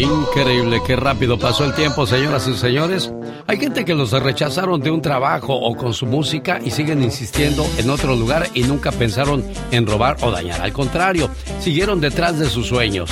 Increíble, 0.00 0.80
qué 0.86 0.96
rápido 0.96 1.38
pasó 1.38 1.66
el 1.66 1.74
tiempo, 1.74 2.06
señoras 2.06 2.48
y 2.48 2.54
señores. 2.54 3.12
Hay 3.46 3.58
gente 3.58 3.84
que 3.84 3.94
los 3.94 4.10
rechazaron 4.12 4.80
de 4.80 4.90
un 4.90 5.02
trabajo 5.02 5.54
o 5.54 5.76
con 5.76 5.92
su 5.92 6.06
música 6.06 6.58
y 6.64 6.70
siguen 6.70 7.02
insistiendo 7.02 7.66
en 7.76 7.90
otro 7.90 8.16
lugar 8.16 8.48
y 8.54 8.62
nunca 8.62 8.90
pensaron 8.90 9.44
en 9.70 9.86
robar 9.86 10.16
o 10.22 10.30
dañar. 10.30 10.62
Al 10.62 10.72
contrario, 10.72 11.28
siguieron 11.60 12.00
detrás 12.00 12.38
de 12.38 12.48
sus 12.48 12.68
sueños. 12.68 13.10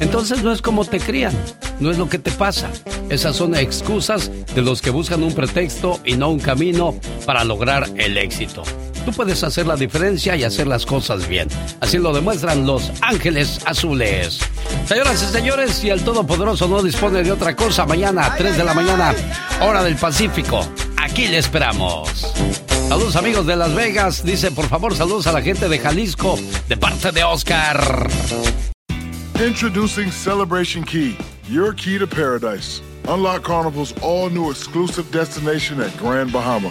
Entonces 0.00 0.42
no 0.42 0.50
es 0.50 0.62
como 0.62 0.86
te 0.86 0.98
crían, 0.98 1.34
no 1.78 1.90
es 1.90 1.98
lo 1.98 2.08
que 2.08 2.18
te 2.18 2.30
pasa. 2.30 2.70
Esas 3.10 3.36
son 3.36 3.54
excusas 3.54 4.30
de 4.54 4.62
los 4.62 4.80
que 4.80 4.90
buscan 4.90 5.22
un 5.22 5.34
pretexto 5.34 6.00
y 6.06 6.14
no 6.14 6.30
un 6.30 6.40
camino 6.40 6.94
para 7.26 7.44
lograr 7.44 7.86
el 7.96 8.16
éxito. 8.16 8.62
Tú 9.04 9.12
puedes 9.12 9.42
hacer 9.42 9.66
la 9.66 9.76
diferencia 9.76 10.36
y 10.36 10.44
hacer 10.44 10.66
las 10.66 10.86
cosas 10.86 11.26
bien. 11.26 11.48
Así 11.80 11.98
lo 11.98 12.12
demuestran 12.12 12.66
los 12.66 12.92
Ángeles 13.00 13.60
Azules. 13.66 14.38
Señoras 14.86 15.22
y 15.22 15.32
señores, 15.32 15.72
si 15.72 15.90
el 15.90 16.02
Todopoderoso 16.02 16.68
no 16.68 16.82
dispone 16.82 17.22
de 17.22 17.32
otra 17.32 17.56
cosa, 17.56 17.84
mañana 17.86 18.26
a 18.26 18.36
3 18.36 18.56
de 18.56 18.64
la 18.64 18.74
mañana, 18.74 19.14
hora 19.60 19.82
del 19.82 19.96
Pacífico, 19.96 20.66
aquí 20.96 21.26
le 21.26 21.38
esperamos. 21.38 22.08
Saludos 22.88 23.16
amigos 23.16 23.46
de 23.46 23.56
Las 23.56 23.74
Vegas. 23.74 24.22
Dice, 24.24 24.50
por 24.50 24.66
favor, 24.68 24.94
saludos 24.94 25.26
a 25.26 25.32
la 25.32 25.42
gente 25.42 25.68
de 25.68 25.78
Jalisco, 25.78 26.38
de 26.68 26.76
parte 26.76 27.10
de 27.10 27.24
Oscar. 27.24 28.08
Introducing 29.44 30.12
Celebration 30.12 30.84
Key, 30.84 31.16
your 31.48 31.74
key 31.74 31.98
to 31.98 32.06
paradise. 32.06 32.82
Unlock 33.08 33.42
Carnival's 33.42 33.92
all 34.00 34.30
new 34.30 34.50
exclusive 34.50 35.10
destination 35.10 35.80
at 35.80 35.90
Grand 35.98 36.30
Bahama, 36.32 36.70